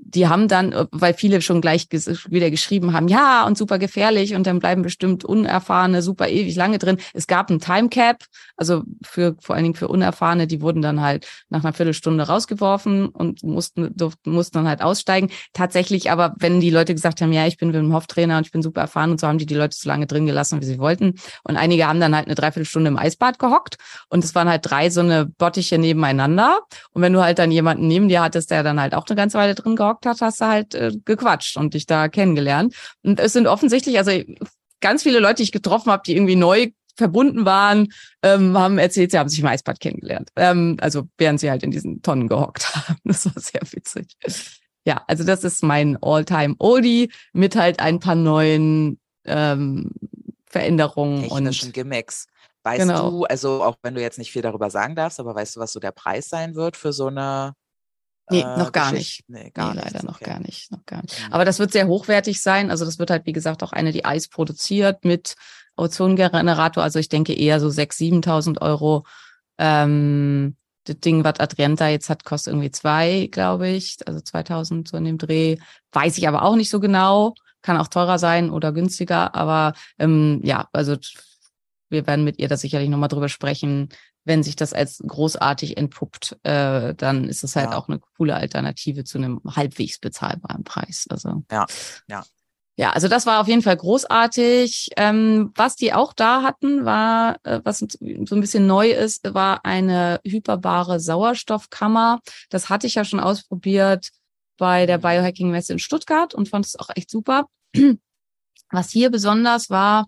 die 0.00 0.28
haben 0.28 0.48
dann, 0.48 0.74
weil 0.90 1.14
viele 1.14 1.40
schon 1.42 1.60
gleich 1.60 1.88
ges 1.88 2.30
wieder 2.30 2.50
geschrieben 2.50 2.92
haben, 2.92 3.08
ja, 3.08 3.46
und 3.46 3.58
super 3.58 3.78
gefährlich 3.78 4.34
und 4.34 4.46
dann 4.46 4.58
bleiben 4.58 4.82
bestimmt 4.82 5.24
Unerfahrene 5.24 6.02
super 6.02 6.28
ewig 6.28 6.56
lange 6.56 6.78
drin. 6.78 6.98
Es 7.14 7.26
gab 7.26 7.50
ein 7.50 7.60
Timecap, 7.60 8.24
also 8.56 8.82
für 9.02 9.36
vor 9.40 9.54
allen 9.54 9.64
Dingen 9.64 9.74
für 9.74 9.88
Unerfahrene, 9.88 10.46
die 10.46 10.60
wurden 10.60 10.82
dann 10.82 11.00
halt 11.00 11.26
nach 11.48 11.64
einer 11.64 11.72
Viertelstunde 11.72 12.24
rausgeworfen 12.24 13.08
und 13.08 13.42
mussten, 13.42 13.94
durften, 13.96 14.32
mussten 14.32 14.58
dann 14.58 14.68
halt 14.68 14.82
aussteigen. 14.82 15.30
Tatsächlich 15.52 16.10
aber, 16.10 16.34
wenn 16.38 16.60
die 16.60 16.70
Leute 16.70 16.94
gesagt 16.94 17.20
haben, 17.20 17.32
ja, 17.32 17.46
ich 17.46 17.56
bin 17.56 17.72
Wim 17.72 17.94
Hof 17.94 18.06
Trainer 18.06 18.38
und 18.38 18.46
ich 18.46 18.52
bin 18.52 18.62
super 18.62 18.82
erfahren 18.82 19.10
und 19.10 19.20
so 19.20 19.26
haben 19.26 19.38
die 19.38 19.46
die 19.46 19.54
Leute 19.54 19.76
so 19.76 19.88
lange 19.88 20.06
drin 20.06 20.26
gelassen, 20.26 20.60
wie 20.60 20.66
sie 20.66 20.78
wollten. 20.78 21.14
Und 21.44 21.56
einige 21.56 21.86
haben 21.86 22.00
dann 22.00 22.14
halt 22.14 22.26
eine 22.26 22.34
Dreiviertelstunde 22.34 22.88
im 22.88 22.98
Eisbad 22.98 23.38
gehockt 23.38 23.76
und 24.08 24.24
es 24.24 24.34
waren 24.34 24.48
halt 24.48 24.68
drei 24.68 24.90
so 24.90 25.00
eine 25.00 25.26
Bottiche 25.26 25.78
nebeneinander. 25.78 26.60
Und 26.92 27.02
wenn 27.02 27.12
du 27.12 27.22
halt 27.22 27.38
dann 27.38 27.50
jemanden 27.50 27.86
neben 27.86 28.08
dir 28.08 28.22
hattest, 28.22 28.50
der 28.50 28.62
dann 28.62 28.80
halt 28.80 28.94
auch 28.94 29.06
eine 29.06 29.16
ganze 29.16 29.38
Weile 29.38 29.54
drin 29.54 29.76
gehockt 29.82 30.06
hat, 30.06 30.20
hast 30.20 30.40
du 30.40 30.46
halt 30.46 30.74
äh, 30.74 30.92
gequatscht 31.04 31.56
und 31.56 31.74
dich 31.74 31.86
da 31.86 32.08
kennengelernt. 32.08 32.74
Und 33.02 33.18
es 33.20 33.32
sind 33.32 33.46
offensichtlich, 33.46 33.98
also 33.98 34.12
ganz 34.80 35.02
viele 35.02 35.18
Leute, 35.18 35.36
die 35.36 35.42
ich 35.44 35.52
getroffen 35.52 35.90
habe, 35.90 36.02
die 36.06 36.14
irgendwie 36.14 36.36
neu 36.36 36.70
verbunden 36.96 37.44
waren, 37.44 37.88
ähm, 38.22 38.56
haben 38.56 38.78
erzählt, 38.78 39.10
sie 39.10 39.18
haben 39.18 39.28
sich 39.28 39.40
im 39.40 39.46
Eisbad 39.46 39.80
kennengelernt. 39.80 40.28
Ähm, 40.36 40.76
also 40.80 41.08
während 41.18 41.40
sie 41.40 41.50
halt 41.50 41.62
in 41.62 41.70
diesen 41.70 42.02
Tonnen 42.02 42.28
gehockt 42.28 42.74
haben. 42.88 42.98
Das 43.04 43.24
war 43.26 43.40
sehr 43.40 43.62
witzig. 43.72 44.16
Ja, 44.86 45.02
also 45.06 45.24
das 45.24 45.44
ist 45.44 45.62
mein 45.62 45.96
All-Time-Oldie 46.02 47.10
mit 47.32 47.56
halt 47.56 47.80
ein 47.80 47.98
paar 47.98 48.14
neuen 48.14 49.00
ähm, 49.24 49.90
Veränderungen 50.46 51.22
Technischen 51.22 51.68
und 51.68 51.74
Gimmicks. 51.74 52.26
Weißt 52.64 52.80
Genau. 52.80 53.10
du, 53.10 53.24
also 53.24 53.62
auch 53.62 53.76
wenn 53.82 53.94
du 53.94 54.00
jetzt 54.00 54.18
nicht 54.18 54.30
viel 54.30 54.42
darüber 54.42 54.70
sagen 54.70 54.94
darfst, 54.94 55.18
aber 55.18 55.34
weißt 55.34 55.56
du, 55.56 55.60
was 55.60 55.72
so 55.72 55.80
der 55.80 55.92
Preis 55.92 56.28
sein 56.28 56.54
wird 56.54 56.76
für 56.76 56.92
so 56.92 57.06
eine 57.06 57.54
Nee, 58.30 58.40
äh, 58.40 58.58
noch 58.58 58.72
gar 58.72 58.92
nicht. 58.92 59.24
Nee, 59.28 59.50
Gar 59.50 59.74
gar 59.74 59.74
leider 59.74 59.90
nichts, 59.90 60.02
noch 60.04 60.20
okay. 60.20 60.30
gar 60.30 60.40
nicht, 60.40 60.70
noch 60.70 60.86
gar 60.86 61.02
nicht. 61.02 61.20
Mhm. 61.20 61.32
Aber 61.32 61.44
das 61.44 61.58
wird 61.58 61.72
sehr 61.72 61.86
hochwertig 61.86 62.40
sein. 62.40 62.70
Also 62.70 62.84
das 62.84 62.98
wird 62.98 63.10
halt, 63.10 63.26
wie 63.26 63.32
gesagt, 63.32 63.62
auch 63.62 63.72
eine, 63.72 63.92
die 63.92 64.04
Eis 64.04 64.28
produziert 64.28 65.04
mit 65.04 65.34
Ozongenerator. 65.76 66.82
Also 66.82 66.98
ich 66.98 67.08
denke 67.08 67.34
eher 67.34 67.60
so 67.60 67.68
6.000, 67.68 68.24
7.000 68.24 68.60
Euro. 68.60 69.04
Ähm, 69.58 70.56
das 70.84 70.98
Ding, 70.98 71.24
was 71.24 71.38
Adrienta 71.38 71.88
jetzt 71.88 72.10
hat, 72.10 72.24
kostet 72.24 72.52
irgendwie 72.52 72.70
zwei, 72.70 73.28
glaube 73.30 73.68
ich. 73.68 73.98
Also 74.06 74.20
2.000 74.20 74.88
so 74.88 74.96
in 74.96 75.04
dem 75.04 75.18
Dreh. 75.18 75.58
Weiß 75.92 76.18
ich 76.18 76.26
aber 76.28 76.42
auch 76.42 76.56
nicht 76.56 76.70
so 76.70 76.80
genau. 76.80 77.34
Kann 77.62 77.76
auch 77.76 77.88
teurer 77.88 78.18
sein 78.18 78.50
oder 78.50 78.72
günstiger. 78.72 79.34
Aber 79.34 79.74
ähm, 79.98 80.40
ja, 80.42 80.68
also 80.72 80.96
wir 81.88 82.06
werden 82.06 82.24
mit 82.24 82.38
ihr 82.38 82.48
da 82.48 82.56
sicherlich 82.56 82.88
nochmal 82.88 83.08
drüber 83.08 83.28
sprechen. 83.28 83.90
Wenn 84.24 84.42
sich 84.42 84.54
das 84.56 84.72
als 84.72 84.98
großartig 85.06 85.76
entpuppt, 85.76 86.36
äh, 86.44 86.94
dann 86.94 87.28
ist 87.28 87.42
es 87.42 87.56
halt 87.56 87.70
Ja. 87.70 87.76
auch 87.78 87.88
eine 87.88 87.98
coole 88.16 88.34
Alternative 88.36 89.04
zu 89.04 89.18
einem 89.18 89.40
halbwegs 89.44 89.98
bezahlbaren 89.98 90.62
Preis. 90.64 91.06
Also 91.10 91.42
Ja, 91.50 91.66
ja. 92.08 92.24
ja, 92.76 92.90
also 92.92 93.08
das 93.08 93.26
war 93.26 93.40
auf 93.40 93.48
jeden 93.48 93.62
Fall 93.62 93.76
großartig. 93.76 94.90
Ähm, 94.96 95.50
was 95.56 95.74
die 95.76 95.92
auch 95.92 96.12
da 96.12 96.42
hatten, 96.42 96.84
war, 96.84 97.36
äh, 97.42 97.60
was 97.64 97.78
so 97.80 97.86
ein 98.00 98.40
bisschen 98.40 98.66
neu 98.66 98.90
ist, 98.92 99.34
war 99.34 99.64
eine 99.64 100.20
hyperbare 100.24 101.00
Sauerstoffkammer. 101.00 102.20
Das 102.48 102.68
hatte 102.68 102.86
ich 102.86 102.94
ja 102.94 103.04
schon 103.04 103.20
ausprobiert 103.20 104.10
bei 104.56 104.86
der 104.86 104.98
Biohacking-Messe 104.98 105.72
in 105.72 105.78
Stuttgart 105.80 106.34
und 106.34 106.48
fand 106.48 106.66
es 106.66 106.78
auch 106.78 106.90
echt 106.94 107.10
super. 107.10 107.46
Was 108.70 108.90
hier 108.90 109.10
besonders 109.10 109.68
war, 109.70 110.06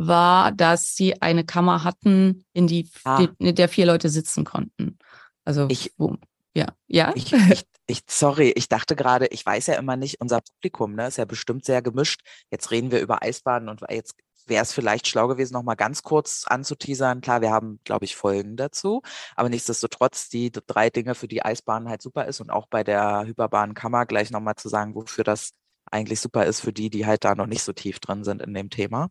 war, 0.00 0.52
dass 0.52 0.94
sie 0.94 1.20
eine 1.20 1.44
Kammer 1.44 1.82
hatten, 1.82 2.44
in 2.52 2.66
die 2.68 2.88
Ah. 3.04 3.26
in 3.38 3.54
der 3.56 3.68
vier 3.68 3.84
Leute 3.86 4.08
sitzen 4.08 4.44
konnten. 4.44 4.96
Also 5.44 5.66
Ich- 5.68 5.92
wo, 5.98 6.16
ja, 6.54 6.66
ja. 6.86 7.12
Ich, 7.16 7.32
ich, 7.32 7.64
ich, 7.88 8.00
sorry, 8.08 8.50
ich 8.54 8.68
dachte 8.68 8.94
gerade, 8.94 9.26
ich 9.26 9.44
weiß 9.44 9.66
ja 9.66 9.74
immer 9.74 9.96
nicht, 9.96 10.20
unser 10.20 10.40
Publikum, 10.40 10.94
ne, 10.94 11.08
ist 11.08 11.18
ja 11.18 11.24
bestimmt 11.24 11.64
sehr 11.64 11.82
gemischt. 11.82 12.20
Jetzt 12.50 12.70
reden 12.70 12.92
wir 12.92 13.00
über 13.00 13.22
Eisbaden 13.22 13.68
und 13.68 13.80
jetzt 13.90 14.14
wäre 14.46 14.62
es 14.62 14.72
vielleicht 14.72 15.08
schlau 15.08 15.26
gewesen, 15.26 15.52
noch 15.54 15.62
mal 15.64 15.74
ganz 15.74 16.02
kurz 16.04 16.44
anzuteasern. 16.46 17.20
Klar, 17.20 17.40
wir 17.40 17.50
haben, 17.50 17.80
glaube 17.84 18.04
ich, 18.04 18.14
Folgen 18.16 18.56
dazu, 18.56 19.02
aber 19.36 19.48
nichtsdestotrotz 19.48 20.28
die 20.28 20.50
drei 20.52 20.90
Dinge, 20.90 21.14
für 21.16 21.28
die 21.28 21.42
Eisbahn 21.44 21.88
halt 21.88 22.02
super 22.02 22.24
ist 22.26 22.40
und 22.40 22.50
auch 22.50 22.66
bei 22.66 22.84
der 22.84 23.24
Hyperbahn-Kammer 23.26 24.06
gleich 24.06 24.30
noch 24.30 24.40
mal 24.40 24.54
zu 24.56 24.68
sagen, 24.68 24.94
wofür 24.94 25.24
das 25.24 25.50
eigentlich 25.90 26.20
super 26.20 26.46
ist 26.46 26.60
für 26.60 26.72
die, 26.72 26.88
die 26.88 27.04
halt 27.04 27.24
da 27.24 27.34
noch 27.34 27.46
nicht 27.46 27.62
so 27.62 27.72
tief 27.72 27.98
drin 27.98 28.22
sind 28.24 28.40
in 28.42 28.54
dem 28.54 28.70
Thema. 28.70 29.08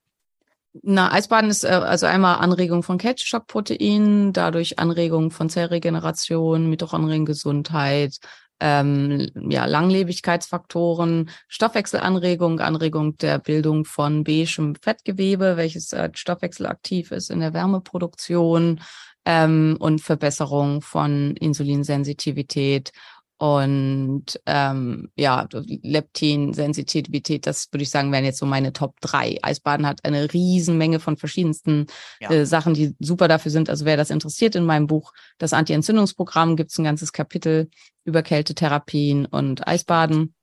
Na, 0.83 1.11
Eisbaden 1.11 1.49
ist 1.49 1.63
äh, 1.63 1.69
also 1.69 2.05
einmal 2.05 2.37
Anregung 2.37 2.83
von 2.83 2.97
Kälteschockproteinen, 2.97 4.33
dadurch 4.33 4.79
Anregung 4.79 5.31
von 5.31 5.49
Zellregeneration, 5.49 6.69
Mitochondriengesundheit, 6.69 8.17
ähm, 8.59 9.29
ja, 9.49 9.65
Langlebigkeitsfaktoren, 9.65 11.29
Stoffwechselanregung, 11.47 12.59
Anregung 12.59 13.17
der 13.17 13.39
Bildung 13.39 13.85
von 13.85 14.23
beigem 14.23 14.75
Fettgewebe, 14.75 15.57
welches 15.57 15.93
als 15.93 16.19
stoffwechselaktiv 16.19 17.11
ist 17.11 17.29
in 17.29 17.39
der 17.39 17.53
Wärmeproduktion 17.53 18.81
ähm, 19.25 19.77
und 19.79 20.01
Verbesserung 20.01 20.81
von 20.81 21.35
Insulinsensitivität 21.35 22.91
und 23.39 24.25
ähm, 24.47 25.11
ja, 25.15 25.47
Leptin-Sensitivität, 25.51 27.45
das 27.45 27.67
würde 27.71 27.83
ich 27.83 27.89
sagen, 27.91 28.11
wären 28.11 28.25
jetzt 28.25 28.39
so 28.39 28.45
meine 28.47 28.73
Top 28.73 28.99
drei. 28.99 29.37
Eisbaden 29.43 29.85
hat 29.85 30.03
eine 30.03 30.33
Riesenmenge 30.33 30.99
von 30.99 31.17
verschiedensten 31.17 31.85
Ja. 32.19 32.31
äh, 32.31 32.45
Sachen, 32.45 32.73
die 32.73 32.95
super 32.99 33.27
dafür 33.27 33.51
sind. 33.51 33.69
Also 33.69 33.85
wer 33.85 33.95
das 33.95 34.09
interessiert, 34.09 34.55
in 34.55 34.65
meinem 34.65 34.87
Buch 34.87 35.13
Das 35.37 35.53
Anti-Entzündungsprogramm 35.53 36.55
gibt 36.55 36.71
es 36.71 36.77
ein 36.79 36.83
ganzes 36.83 37.13
Kapitel 37.13 37.69
über 38.05 38.23
Kältetherapien 38.23 39.27
und 39.27 39.67
Eisbaden. 39.67 40.33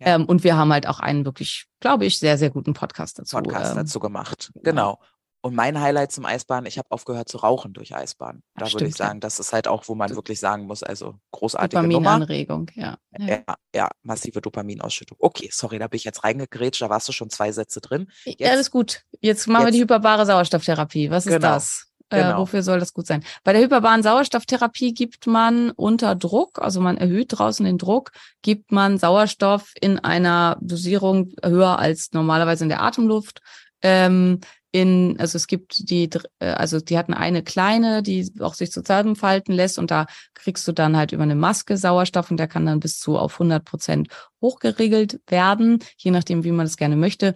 Ja. 0.00 0.16
Ähm, 0.16 0.24
und 0.24 0.42
wir 0.42 0.56
haben 0.56 0.72
halt 0.72 0.88
auch 0.88 0.98
einen 0.98 1.24
wirklich, 1.24 1.66
glaube 1.78 2.06
ich, 2.06 2.18
sehr, 2.18 2.38
sehr 2.38 2.50
guten 2.50 2.72
Podcast 2.74 3.20
dazu. 3.20 3.36
Podcast 3.36 3.72
ähm, 3.72 3.76
dazu 3.76 4.00
gemacht. 4.00 4.50
genau. 4.54 4.64
Genau. 4.64 4.98
Und 5.44 5.56
mein 5.56 5.80
Highlight 5.80 6.12
zum 6.12 6.24
Eisbaden, 6.24 6.66
ich 6.66 6.78
habe 6.78 6.90
aufgehört 6.92 7.28
zu 7.28 7.38
rauchen 7.38 7.72
durch 7.72 7.94
Eisbaden. 7.96 8.44
Ach, 8.54 8.60
Da 8.60 8.66
würde 8.66 8.70
stimmt, 8.70 8.90
ich 8.90 8.96
sagen, 8.96 9.18
das 9.20 9.40
ist 9.40 9.52
halt 9.52 9.66
auch, 9.66 9.88
wo 9.88 9.96
man 9.96 10.14
wirklich 10.14 10.38
sagen 10.38 10.66
muss, 10.66 10.84
also 10.84 11.16
großartige 11.32 11.82
Nummer. 11.82 11.94
Dopaminanregung, 11.98 12.70
ja. 12.76 12.96
ja. 13.18 13.42
Ja, 13.74 13.88
massive 14.02 14.40
Dopaminausschüttung. 14.40 15.16
Okay, 15.20 15.48
sorry, 15.52 15.80
da 15.80 15.88
bin 15.88 15.96
ich 15.96 16.04
jetzt 16.04 16.22
reingegrätscht, 16.22 16.80
da 16.80 16.90
warst 16.90 17.08
du 17.08 17.12
schon 17.12 17.28
zwei 17.28 17.50
Sätze 17.50 17.80
drin. 17.80 18.08
Ja, 18.24 18.50
alles 18.50 18.70
gut. 18.70 19.02
Jetzt 19.20 19.48
machen 19.48 19.64
wir 19.66 19.72
die 19.72 19.78
jetzt- 19.78 19.84
hyperbare 19.84 20.26
Sauerstofftherapie. 20.26 21.10
Was 21.10 21.26
ist 21.26 21.32
Genau, 21.34 21.48
das? 21.48 21.88
Äh, 22.10 22.22
genau. 22.22 22.38
wofür 22.40 22.62
soll 22.62 22.78
das 22.78 22.92
gut 22.92 23.06
sein? 23.08 23.24
Bei 23.42 23.52
der 23.52 23.62
hyperbaren 23.62 24.02
Sauerstofftherapie 24.02 24.92
gibt 24.94 25.26
man 25.26 25.70
unter 25.72 26.14
Druck, 26.14 26.60
also 26.60 26.80
man 26.80 26.98
erhöht 26.98 27.28
draußen 27.30 27.64
den 27.64 27.78
Druck, 27.78 28.12
gibt 28.42 28.70
man 28.70 28.98
Sauerstoff 28.98 29.72
in 29.80 29.98
einer 29.98 30.56
Dosierung 30.60 31.32
höher 31.42 31.78
als 31.78 32.12
normalerweise 32.12 32.64
in 32.64 32.68
der 32.68 32.82
Atemluft. 32.82 33.40
Ähm, 33.80 34.38
in, 34.72 35.16
also 35.20 35.36
es 35.36 35.46
gibt 35.46 35.90
die, 35.90 36.08
äh, 36.40 36.46
also 36.46 36.80
die 36.80 36.98
hatten 36.98 37.14
eine 37.14 37.42
kleine, 37.42 38.02
die 38.02 38.32
auch 38.40 38.54
sich 38.54 38.72
zusammenfalten 38.72 39.54
lässt 39.54 39.78
und 39.78 39.90
da 39.90 40.06
kriegst 40.34 40.66
du 40.66 40.72
dann 40.72 40.96
halt 40.96 41.12
über 41.12 41.22
eine 41.22 41.34
Maske 41.34 41.76
Sauerstoff 41.76 42.30
und 42.30 42.38
der 42.38 42.48
kann 42.48 42.66
dann 42.66 42.80
bis 42.80 42.98
zu 42.98 43.18
auf 43.18 43.34
100 43.34 43.64
Prozent 43.64 44.08
hochgeregelt 44.40 45.20
werden, 45.28 45.78
je 45.98 46.10
nachdem, 46.10 46.42
wie 46.42 46.52
man 46.52 46.66
das 46.66 46.76
gerne 46.76 46.96
möchte. 46.96 47.34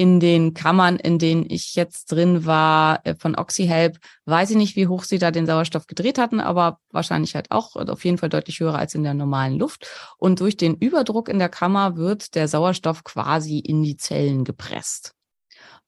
in 0.00 0.20
den 0.20 0.54
Kammern, 0.54 0.96
in 0.96 1.18
denen 1.18 1.44
ich 1.50 1.74
jetzt 1.74 2.12
drin 2.12 2.46
war, 2.46 3.00
äh, 3.04 3.16
von 3.18 3.34
OxyHelp, 3.34 3.98
weiß 4.26 4.50
ich 4.50 4.56
nicht, 4.56 4.76
wie 4.76 4.86
hoch 4.86 5.02
sie 5.02 5.18
da 5.18 5.32
den 5.32 5.44
Sauerstoff 5.44 5.88
gedreht 5.88 6.18
hatten, 6.18 6.38
aber 6.38 6.78
wahrscheinlich 6.92 7.34
halt 7.34 7.50
auch 7.50 7.74
auf 7.74 8.04
jeden 8.04 8.16
Fall 8.16 8.28
deutlich 8.28 8.60
höher 8.60 8.76
als 8.76 8.94
in 8.94 9.02
der 9.02 9.14
normalen 9.14 9.58
Luft. 9.58 9.88
Und 10.16 10.38
durch 10.40 10.56
den 10.56 10.76
Überdruck 10.76 11.28
in 11.28 11.40
der 11.40 11.48
Kammer 11.48 11.96
wird 11.96 12.36
der 12.36 12.46
Sauerstoff 12.46 13.02
quasi 13.02 13.58
in 13.58 13.82
die 13.82 13.96
Zellen 13.96 14.44
gepresst. 14.44 15.17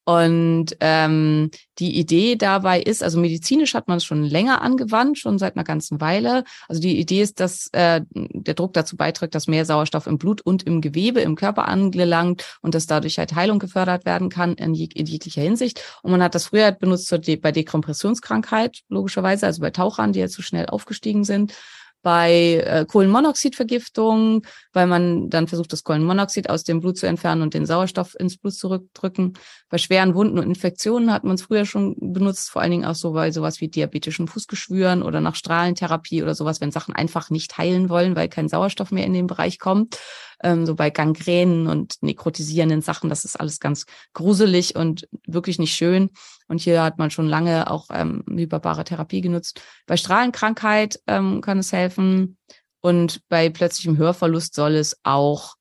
Und 0.04 0.76
ähm, 0.80 1.50
die 1.78 1.98
Idee 1.98 2.36
dabei 2.36 2.80
ist, 2.80 3.02
also 3.02 3.20
medizinisch 3.20 3.74
hat 3.74 3.86
man 3.86 3.98
es 3.98 4.04
schon 4.04 4.24
länger 4.24 4.62
angewandt, 4.62 5.18
schon 5.18 5.38
seit 5.38 5.56
einer 5.56 5.64
ganzen 5.64 6.00
Weile. 6.00 6.44
Also 6.68 6.80
die 6.80 6.98
Idee 6.98 7.22
ist, 7.22 7.38
dass 7.38 7.68
äh, 7.72 8.00
der 8.14 8.54
Druck 8.54 8.72
dazu 8.72 8.96
beiträgt, 8.96 9.34
dass 9.34 9.46
mehr 9.46 9.64
Sauerstoff 9.64 10.06
im 10.06 10.18
Blut 10.18 10.40
und 10.40 10.62
im 10.64 10.80
Gewebe, 10.80 11.20
im 11.20 11.36
Körper 11.36 11.68
angelangt 11.68 12.58
und 12.62 12.74
dass 12.74 12.86
dadurch 12.86 13.18
halt 13.18 13.34
Heilung 13.34 13.58
gefördert 13.58 14.04
werden 14.04 14.30
kann 14.30 14.54
in, 14.54 14.74
jeg 14.74 14.96
in 14.96 15.06
jeglicher 15.06 15.42
Hinsicht. 15.42 15.82
Und 16.02 16.10
man 16.10 16.22
hat 16.22 16.34
das 16.34 16.46
früher 16.46 16.72
benutzt 16.72 17.10
De 17.10 17.36
bei 17.36 17.52
Dekompressionskrankheit, 17.52 18.80
logischerweise, 18.88 19.46
also 19.46 19.60
bei 19.60 19.70
Tauchern, 19.70 20.12
die 20.12 20.20
jetzt 20.20 20.34
so 20.34 20.42
schnell 20.42 20.66
aufgestiegen 20.66 21.24
sind 21.24 21.54
bei 22.02 22.62
äh, 22.64 22.86
Kohlenmonoxidvergiftung, 22.86 24.46
weil 24.72 24.86
man 24.86 25.28
dann 25.28 25.48
versucht, 25.48 25.72
das 25.72 25.84
Kohlenmonoxid 25.84 26.48
aus 26.48 26.64
dem 26.64 26.80
Blut 26.80 26.96
zu 26.96 27.06
entfernen 27.06 27.42
und 27.42 27.54
den 27.54 27.66
Sauerstoff 27.66 28.18
ins 28.18 28.38
Blut 28.38 28.54
zurückdrücken. 28.54 29.34
Bei 29.70 29.78
schweren 29.78 30.14
Wunden 30.14 30.38
und 30.38 30.44
Infektionen 30.44 31.12
hat 31.12 31.24
man 31.24 31.36
es 31.36 31.42
früher 31.42 31.64
schon 31.64 31.96
benutzt, 31.98 32.50
vor 32.50 32.60
allen 32.60 32.72
Dingen 32.72 32.84
auch 32.84 32.94
so 32.94 33.12
bei 33.12 33.30
sowas 33.30 33.60
wie 33.62 33.68
diabetischen 33.68 34.28
Fußgeschwüren 34.28 35.02
oder 35.02 35.22
nach 35.22 35.36
Strahlentherapie 35.36 36.22
oder 36.22 36.34
sowas, 36.34 36.60
wenn 36.60 36.72
Sachen 36.72 36.94
einfach 36.94 37.30
nicht 37.30 37.56
heilen 37.56 37.88
wollen, 37.88 38.16
weil 38.16 38.28
kein 38.28 38.48
Sauerstoff 38.48 38.90
mehr 38.90 39.06
in 39.06 39.14
den 39.14 39.26
Bereich 39.26 39.58
kommt 39.58 39.96
ähm, 40.42 40.66
so 40.66 40.74
bei 40.74 40.90
Gangränen 40.90 41.66
und 41.66 41.96
nekrotisierenden 42.02 42.82
Sachen. 42.82 43.10
Das 43.10 43.24
ist 43.24 43.38
alles 43.38 43.60
ganz 43.60 43.86
gruselig 44.12 44.76
und 44.76 45.08
wirklich 45.26 45.58
nicht 45.58 45.74
schön. 45.74 46.10
Und 46.48 46.60
hier 46.60 46.82
hat 46.82 46.98
man 46.98 47.10
schon 47.10 47.28
lange 47.28 47.70
auch 47.70 47.86
ähm, 47.92 48.24
hyperbare 48.28 48.84
Therapie 48.84 49.20
genutzt. 49.20 49.60
Bei 49.86 49.96
Strahlenkrankheit 49.96 51.00
ähm, 51.06 51.40
kann 51.40 51.58
es 51.58 51.72
helfen. 51.72 52.38
Und 52.80 53.20
bei 53.28 53.50
plötzlichem 53.50 53.98
Hörverlust 53.98 54.54
soll 54.54 54.74
es 54.74 54.98
auch 55.02 55.56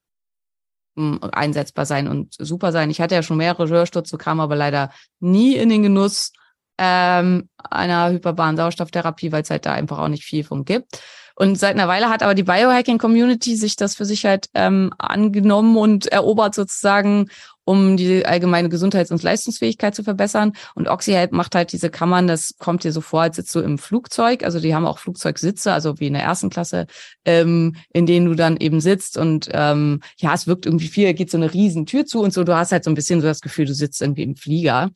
einsetzbar 0.96 1.86
sein 1.86 2.08
und 2.08 2.36
super 2.38 2.72
sein. 2.72 2.90
Ich 2.90 3.02
hatte 3.02 3.16
ja 3.16 3.24
schon 3.24 3.38
mehrere 3.38 3.68
Hörstürze, 3.68 4.18
kam 4.18 4.40
aber 4.40 4.56
leider 4.56 4.92
nie 5.20 5.56
in 5.56 5.70
den 5.70 5.84
Genuss 5.84 6.34
ähm, 6.78 7.50
einer 7.58 8.10
hyperbaren 8.12 8.58
Sauerstofftherapie, 8.58 9.32
weil 9.32 9.44
es 9.44 9.50
halt 9.50 9.66
da 9.66 9.74
einfach 9.74 10.00
auch 10.00 10.08
nicht 10.08 10.24
viel 10.24 10.44
von 10.44 10.66
gibt. 10.66 11.02
Und 11.40 11.58
seit 11.58 11.76
einer 11.76 11.88
Weile 11.88 12.10
hat 12.10 12.22
aber 12.22 12.36
die 12.36 12.44
Biohacking-Community 12.44 13.56
sich 13.56 13.78
das 13.78 13.96
für 13.96 14.04
sich 14.04 14.26
halt 14.26 14.50
ähm, 14.56 14.92
angenommen 14.98 15.78
und 15.78 16.08
erobert 16.08 16.54
sozusagen, 16.54 17.30
um 17.64 17.96
die 17.96 18.26
allgemeine 18.26 18.68
Gesundheits- 18.68 19.10
und 19.10 19.24
Leistungsfähigkeit 19.24 19.96
zu 19.96 20.04
verbessern. 20.04 20.52
Und 20.76 20.90
OxyHelp 20.90 21.32
macht 21.32 21.56
halt 21.56 21.72
diese 21.72 21.90
Kammern, 21.90 22.28
das 22.28 22.56
kommt 22.60 22.84
dir 22.84 22.92
so 22.92 23.00
vor, 23.00 23.22
als 23.22 23.38
sitzt 23.38 23.56
du 23.56 23.62
im 23.62 23.78
Flugzeug. 23.78 24.44
Also 24.44 24.60
die 24.60 24.76
haben 24.76 24.86
auch 24.86 25.00
Flugzeugsitze, 25.00 25.72
also 25.72 25.98
wie 26.02 26.08
in 26.08 26.14
der 26.14 26.24
ersten 26.24 26.50
Klasse, 26.50 26.88
ähm, 27.24 27.78
in 27.94 28.06
denen 28.06 28.26
du 28.26 28.36
dann 28.36 28.58
eben 28.58 28.82
sitzt. 28.82 29.18
Und 29.18 29.48
ähm, 29.54 30.02
ja, 30.18 30.34
es 30.34 30.46
wirkt 30.46 30.66
irgendwie 30.66 30.90
viel, 30.90 31.14
geht 31.14 31.32
so 31.32 31.38
eine 31.38 31.54
riesen 31.54 31.86
Tür 31.86 32.06
zu 32.06 32.20
und 32.20 32.34
so. 32.34 32.44
Du 32.44 32.54
hast 32.54 32.74
halt 32.74 32.84
so 32.84 32.92
ein 32.92 32.96
bisschen 32.96 33.22
so 33.22 33.28
das 33.28 33.40
Gefühl, 33.40 33.66
du 33.66 33.74
sitzt 33.74 34.02
irgendwie 34.02 34.24
im 34.24 34.36
Flieger. 34.36 34.90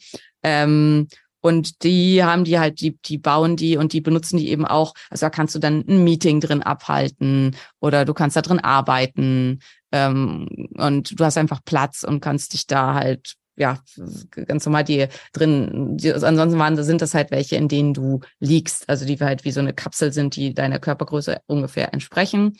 Ähm, 0.43 1.07
und 1.43 1.83
die 1.83 2.23
haben 2.23 2.45
die 2.45 2.57
halt, 2.57 2.79
die, 2.79 2.97
die 3.03 3.17
bauen 3.17 3.57
die 3.57 3.75
und 3.75 3.91
die 3.91 3.99
benutzen 3.99 4.37
die 4.37 4.49
eben 4.49 4.65
auch. 4.65 4.93
Also 5.09 5.25
da 5.25 5.29
kannst 5.29 5.53
du 5.53 5.59
dann 5.59 5.83
ein 5.89 6.05
Meeting 6.05 6.39
drin 6.39 6.63
abhalten 6.63 7.57
oder 7.81 8.05
du 8.05 8.13
kannst 8.13 8.37
da 8.37 8.41
drin 8.41 8.61
arbeiten. 8.61 9.59
Ähm, 9.91 10.47
und 10.77 11.19
du 11.19 11.25
hast 11.25 11.37
einfach 11.37 11.59
Platz 11.65 12.03
und 12.03 12.21
kannst 12.21 12.53
dich 12.53 12.65
da 12.65 12.93
halt, 12.93 13.33
ja, 13.57 13.79
ganz 14.47 14.65
normal 14.65 14.85
die 14.85 15.07
drin, 15.33 15.97
die, 15.97 16.13
ansonsten 16.13 16.57
waren, 16.59 16.81
sind 16.81 17.01
das 17.01 17.13
halt 17.13 17.29
welche, 17.31 17.57
in 17.57 17.67
denen 17.67 17.93
du 17.93 18.21
liegst. 18.39 18.87
Also 18.87 19.05
die 19.05 19.17
halt 19.17 19.43
wie 19.43 19.51
so 19.51 19.59
eine 19.59 19.73
Kapsel 19.73 20.13
sind, 20.13 20.37
die 20.37 20.53
deiner 20.53 20.79
Körpergröße 20.79 21.41
ungefähr 21.45 21.93
entsprechen 21.93 22.55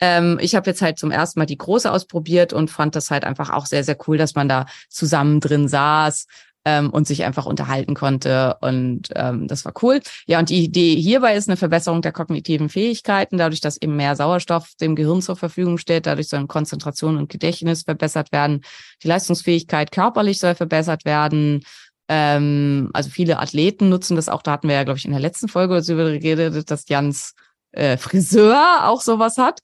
ähm, 0.00 0.38
ich 0.40 0.56
habe 0.56 0.68
jetzt 0.68 0.82
halt 0.82 0.98
zum 0.98 1.12
ersten 1.12 1.38
Mal 1.38 1.46
die 1.46 1.58
große 1.58 1.90
ausprobiert 1.90 2.52
und 2.52 2.72
fand 2.72 2.96
das 2.96 3.12
halt 3.12 3.24
einfach 3.24 3.50
auch 3.50 3.66
sehr, 3.66 3.84
sehr 3.84 3.96
cool, 4.08 4.18
dass 4.18 4.34
man 4.34 4.48
da 4.48 4.66
zusammen 4.88 5.38
drin 5.38 5.68
saß 5.68 6.26
ähm, 6.64 6.90
und 6.90 7.06
sich 7.06 7.24
einfach 7.24 7.46
unterhalten 7.46 7.94
konnte. 7.94 8.56
Und 8.60 9.10
ähm, 9.14 9.48
das 9.48 9.64
war 9.64 9.72
cool. 9.82 10.00
Ja, 10.26 10.38
und 10.38 10.50
die 10.50 10.64
Idee 10.64 10.94
hierbei 10.96 11.34
ist 11.34 11.48
eine 11.48 11.56
Verbesserung 11.56 12.02
der 12.02 12.12
kognitiven 12.12 12.68
Fähigkeiten, 12.68 13.38
dadurch, 13.38 13.60
dass 13.60 13.80
eben 13.80 13.96
mehr 13.96 14.16
Sauerstoff 14.16 14.74
dem 14.80 14.94
Gehirn 14.94 15.22
zur 15.22 15.36
Verfügung 15.36 15.78
steht, 15.78 16.06
dadurch 16.06 16.28
sollen 16.28 16.48
Konzentration 16.48 17.16
und 17.16 17.30
Gedächtnis 17.30 17.82
verbessert 17.82 18.32
werden. 18.32 18.62
Die 19.02 19.08
Leistungsfähigkeit 19.08 19.92
körperlich 19.92 20.38
soll 20.38 20.54
verbessert 20.54 21.04
werden. 21.04 21.64
Ähm, 22.08 22.90
also 22.92 23.10
viele 23.10 23.38
Athleten 23.38 23.88
nutzen 23.88 24.16
das 24.16 24.28
auch. 24.28 24.42
Da 24.42 24.52
hatten 24.52 24.68
wir 24.68 24.74
ja, 24.74 24.84
glaube 24.84 24.98
ich, 24.98 25.04
in 25.04 25.12
der 25.12 25.20
letzten 25.20 25.48
Folge 25.48 25.80
darüber 25.80 26.10
geredet, 26.18 26.70
dass 26.70 26.88
Jans 26.88 27.34
äh, 27.72 27.96
Friseur 27.96 28.88
auch 28.88 29.00
sowas 29.00 29.38
hat. 29.38 29.60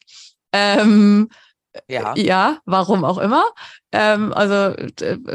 Ähm, 0.52 1.28
ja. 1.88 2.14
Ja, 2.16 2.58
warum 2.64 3.04
auch 3.04 3.18
immer. 3.18 3.44
Ähm, 3.92 4.32
also 4.32 4.74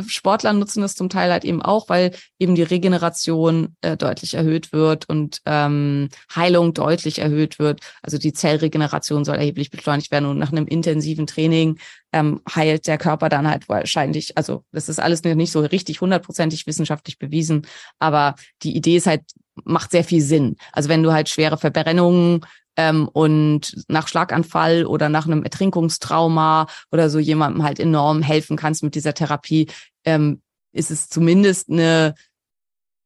Sportler 0.08 0.54
nutzen 0.54 0.82
das 0.82 0.96
zum 0.96 1.10
Teil 1.10 1.32
halt 1.32 1.44
eben 1.44 1.62
auch, 1.62 1.90
weil 1.90 2.16
eben 2.38 2.56
die 2.56 2.64
Regeneration 2.64 3.76
äh, 3.82 3.98
deutlich 3.98 4.36
erhöht 4.36 4.72
wird 4.72 5.10
und 5.10 5.42
ähm, 5.46 6.10
Heilung 6.36 6.74
deutlich 6.74 7.20
erhöht 7.20 7.58
wird. 7.58 7.82
Also 8.02 8.18
die 8.18 8.34
Zellregeneration 8.34 9.26
soll 9.26 9.38
erheblich 9.38 9.72
beschleunigt 9.72 10.12
werden 10.12 10.26
und 10.26 10.38
nach 10.38 10.52
einem 10.52 10.68
intensiven 10.68 11.26
Training 11.26 11.80
ähm, 12.12 12.42
heilt 12.54 12.88
der 12.88 12.98
Körper 12.98 13.30
dann 13.30 13.48
halt 13.48 13.68
wahrscheinlich, 13.68 14.38
also 14.38 14.64
das 14.72 14.88
ist 14.88 15.00
alles 15.00 15.24
nicht 15.24 15.52
so 15.52 15.62
richtig 15.62 16.02
hundertprozentig 16.02 16.68
wissenschaftlich 16.68 17.18
bewiesen, 17.18 17.66
aber 17.98 18.36
die 18.62 18.76
Idee 18.76 18.98
ist 18.98 19.08
halt, 19.08 19.24
macht 19.64 19.92
sehr 19.92 20.04
viel 20.04 20.22
Sinn. 20.22 20.58
Also 20.72 20.90
wenn 20.90 21.04
du 21.04 21.12
halt 21.12 21.30
schwere 21.30 21.58
Verbrennungen 21.58 22.42
ähm, 22.78 23.08
und 23.08 23.84
nach 23.88 24.08
Schlaganfall 24.08 24.86
oder 24.86 25.10
nach 25.10 25.26
einem 25.26 25.44
Ertrinkungstrauma 25.44 26.68
oder 26.92 27.10
so 27.10 27.20
jemandem 27.20 27.64
halt 27.64 27.80
enorm 27.80 28.22
helfen 28.22 28.58
kannst 28.58 28.84
mit 28.84 28.96
dieser 28.96 29.14
Therapie, 29.14 29.68
ähm, 30.06 30.42
ist 30.74 30.92
es 30.92 31.08
zumindest 31.08 31.70
eine 31.70 32.16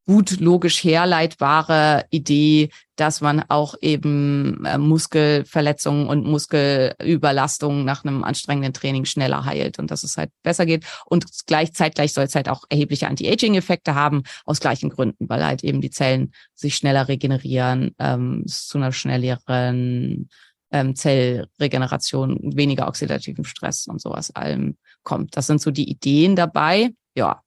gut 0.08 0.40
logisch 0.40 0.84
herleitbare 0.84 2.06
Idee, 2.10 2.70
dass 2.96 3.22
man 3.22 3.44
auch 3.50 3.76
eben 3.82 4.66
äh, 4.66 4.78
Muskelverletzungen 4.78 6.08
und 6.08 6.26
Muskelüberlastungen 6.26 7.86
nach 7.86 8.04
einem 8.04 8.24
anstrengenden 8.24 8.74
Training 8.74 9.06
schneller 9.06 9.46
heilt 9.46 9.80
und 9.80 9.92
dass 9.92 10.04
es 10.04 10.18
halt 10.18 10.32
besser 10.44 10.66
geht. 10.66 10.86
Und 11.06 11.26
gleichzeitig 11.46 12.14
soll 12.14 12.24
es 12.24 12.36
halt 12.36 12.50
auch 12.50 12.64
erhebliche 12.70 13.08
Anti-Aging-Effekte 13.08 13.96
haben, 13.96 14.24
aus 14.46 14.62
gleichen 14.62 14.90
Gründen, 14.90 15.30
weil 15.30 15.46
halt 15.46 15.64
eben 15.64 15.82
die 15.82 15.92
Zellen 15.92 16.32
sich 16.56 16.76
schneller 16.78 17.10
regenerieren, 17.10 17.94
ähm, 18.00 18.44
zu 18.48 18.78
einer 18.78 18.94
schnelleren 18.94 20.30
ähm, 20.72 20.96
Zellregeneration, 20.96 22.56
weniger 22.56 22.88
oxidativen 22.88 23.44
Stress 23.44 23.88
und 23.88 24.02
sowas 24.02 24.32
allem 24.32 24.78
kommt. 25.04 25.36
Das 25.36 25.48
sind 25.48 25.62
so 25.62 25.70
die 25.70 25.90
Ideen 25.90 26.38
dabei. 26.38 26.92
Ja, 27.14 27.42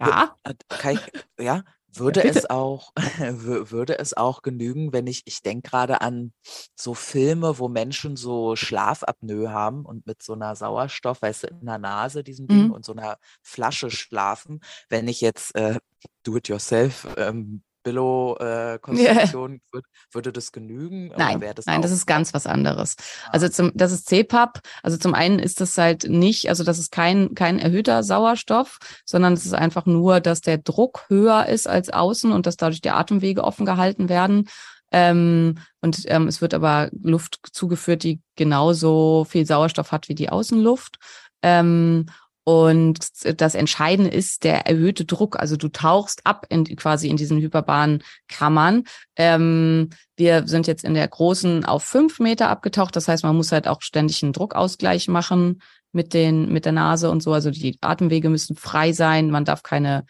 ja. 0.00 0.36
Äh, 0.44 0.92
ich, 0.92 1.00
ja, 1.38 1.62
würde 1.98 2.24
ja, 2.24 2.30
es 2.30 2.48
auch, 2.50 2.92
würde 3.18 3.98
es 3.98 4.16
auch 4.16 4.42
genügen, 4.42 4.92
wenn 4.92 5.06
ich, 5.06 5.22
ich 5.24 5.42
denke 5.42 5.70
gerade 5.70 6.00
an 6.00 6.32
so 6.74 6.94
Filme, 6.94 7.58
wo 7.58 7.68
Menschen 7.68 8.16
so 8.16 8.56
Schlafapnoe 8.56 9.50
haben 9.50 9.84
und 9.84 10.06
mit 10.06 10.22
so 10.22 10.34
einer 10.34 10.56
Sauerstoff, 10.56 11.22
weißt 11.22 11.44
du, 11.44 11.46
in 11.48 11.66
der 11.66 11.78
Nase 11.78 12.22
diesem 12.22 12.46
Ding 12.46 12.66
mhm. 12.66 12.72
und 12.72 12.84
so 12.84 12.92
einer 12.92 13.18
Flasche 13.42 13.90
schlafen. 13.90 14.60
Wenn 14.88 15.08
ich 15.08 15.20
jetzt 15.20 15.54
äh, 15.54 15.78
do-it-yourself 16.22 17.08
ähm, 17.16 17.62
Billo-Konstruktion, 17.86 19.52
äh, 19.72 19.76
yeah. 19.76 19.82
würde 20.10 20.32
das 20.32 20.50
genügen? 20.50 21.12
Nein, 21.16 21.40
das 21.54 21.66
nein, 21.66 21.82
das 21.82 21.92
ist 21.92 22.04
ganz 22.04 22.34
was 22.34 22.48
anderes. 22.48 22.96
Ah. 22.98 23.30
Also 23.34 23.48
zum, 23.48 23.70
das 23.74 23.92
ist 23.92 24.08
CPAP. 24.08 24.60
Also 24.82 24.96
zum 24.96 25.14
einen 25.14 25.38
ist 25.38 25.60
das 25.60 25.78
halt 25.78 26.08
nicht, 26.08 26.48
also 26.48 26.64
das 26.64 26.80
ist 26.80 26.90
kein, 26.90 27.36
kein 27.36 27.60
erhöhter 27.60 28.02
Sauerstoff, 28.02 28.78
sondern 29.04 29.34
es 29.34 29.46
ist 29.46 29.54
einfach 29.54 29.86
nur, 29.86 30.18
dass 30.18 30.40
der 30.40 30.58
Druck 30.58 31.04
höher 31.08 31.46
ist 31.46 31.68
als 31.68 31.90
außen 31.90 32.32
und 32.32 32.46
dass 32.46 32.56
dadurch 32.56 32.80
die 32.80 32.90
Atemwege 32.90 33.44
offen 33.44 33.64
gehalten 33.64 34.08
werden. 34.08 34.48
Ähm, 34.90 35.58
und 35.80 36.02
ähm, 36.06 36.26
es 36.26 36.40
wird 36.40 36.54
aber 36.54 36.90
Luft 36.90 37.38
zugeführt, 37.52 38.02
die 38.02 38.20
genauso 38.34 39.24
viel 39.28 39.46
Sauerstoff 39.46 39.92
hat 39.92 40.08
wie 40.08 40.16
die 40.16 40.30
Außenluft. 40.30 40.96
Ähm, 41.42 42.06
und 42.48 43.00
das 43.40 43.56
Entscheidende 43.56 44.08
ist 44.12 44.44
der 44.44 44.68
erhöhte 44.68 45.04
Druck. 45.04 45.36
Also 45.36 45.56
du 45.56 45.66
tauchst 45.66 46.24
ab 46.24 46.46
in, 46.48 46.64
quasi 46.76 47.08
in 47.08 47.16
diesen 47.16 47.40
hyperbanen 47.40 48.04
Kammern. 48.28 48.84
Ähm, 49.16 49.90
wir 50.16 50.46
sind 50.46 50.68
jetzt 50.68 50.84
in 50.84 50.94
der 50.94 51.08
großen 51.08 51.64
auf 51.64 51.82
fünf 51.82 52.20
Meter 52.20 52.48
abgetaucht. 52.48 52.94
Das 52.94 53.08
heißt, 53.08 53.24
man 53.24 53.34
muss 53.34 53.50
halt 53.50 53.66
auch 53.66 53.82
ständig 53.82 54.22
einen 54.22 54.32
Druckausgleich 54.32 55.08
machen 55.08 55.60
mit 55.90 56.14
den, 56.14 56.52
mit 56.52 56.66
der 56.66 56.72
Nase 56.72 57.10
und 57.10 57.20
so. 57.20 57.32
Also 57.32 57.50
die 57.50 57.78
Atemwege 57.80 58.28
müssen 58.28 58.54
frei 58.54 58.92
sein. 58.92 59.32
Man 59.32 59.44
darf 59.44 59.64
keine, 59.64 60.04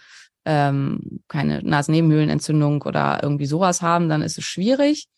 ähm, 0.44 1.22
keine 1.28 1.62
Nasennebenhöhlenentzündung 1.62 2.82
oder 2.82 3.20
irgendwie 3.22 3.46
sowas 3.46 3.80
haben. 3.80 4.10
Dann 4.10 4.20
ist 4.20 4.36
es 4.36 4.44
schwierig. 4.44 5.08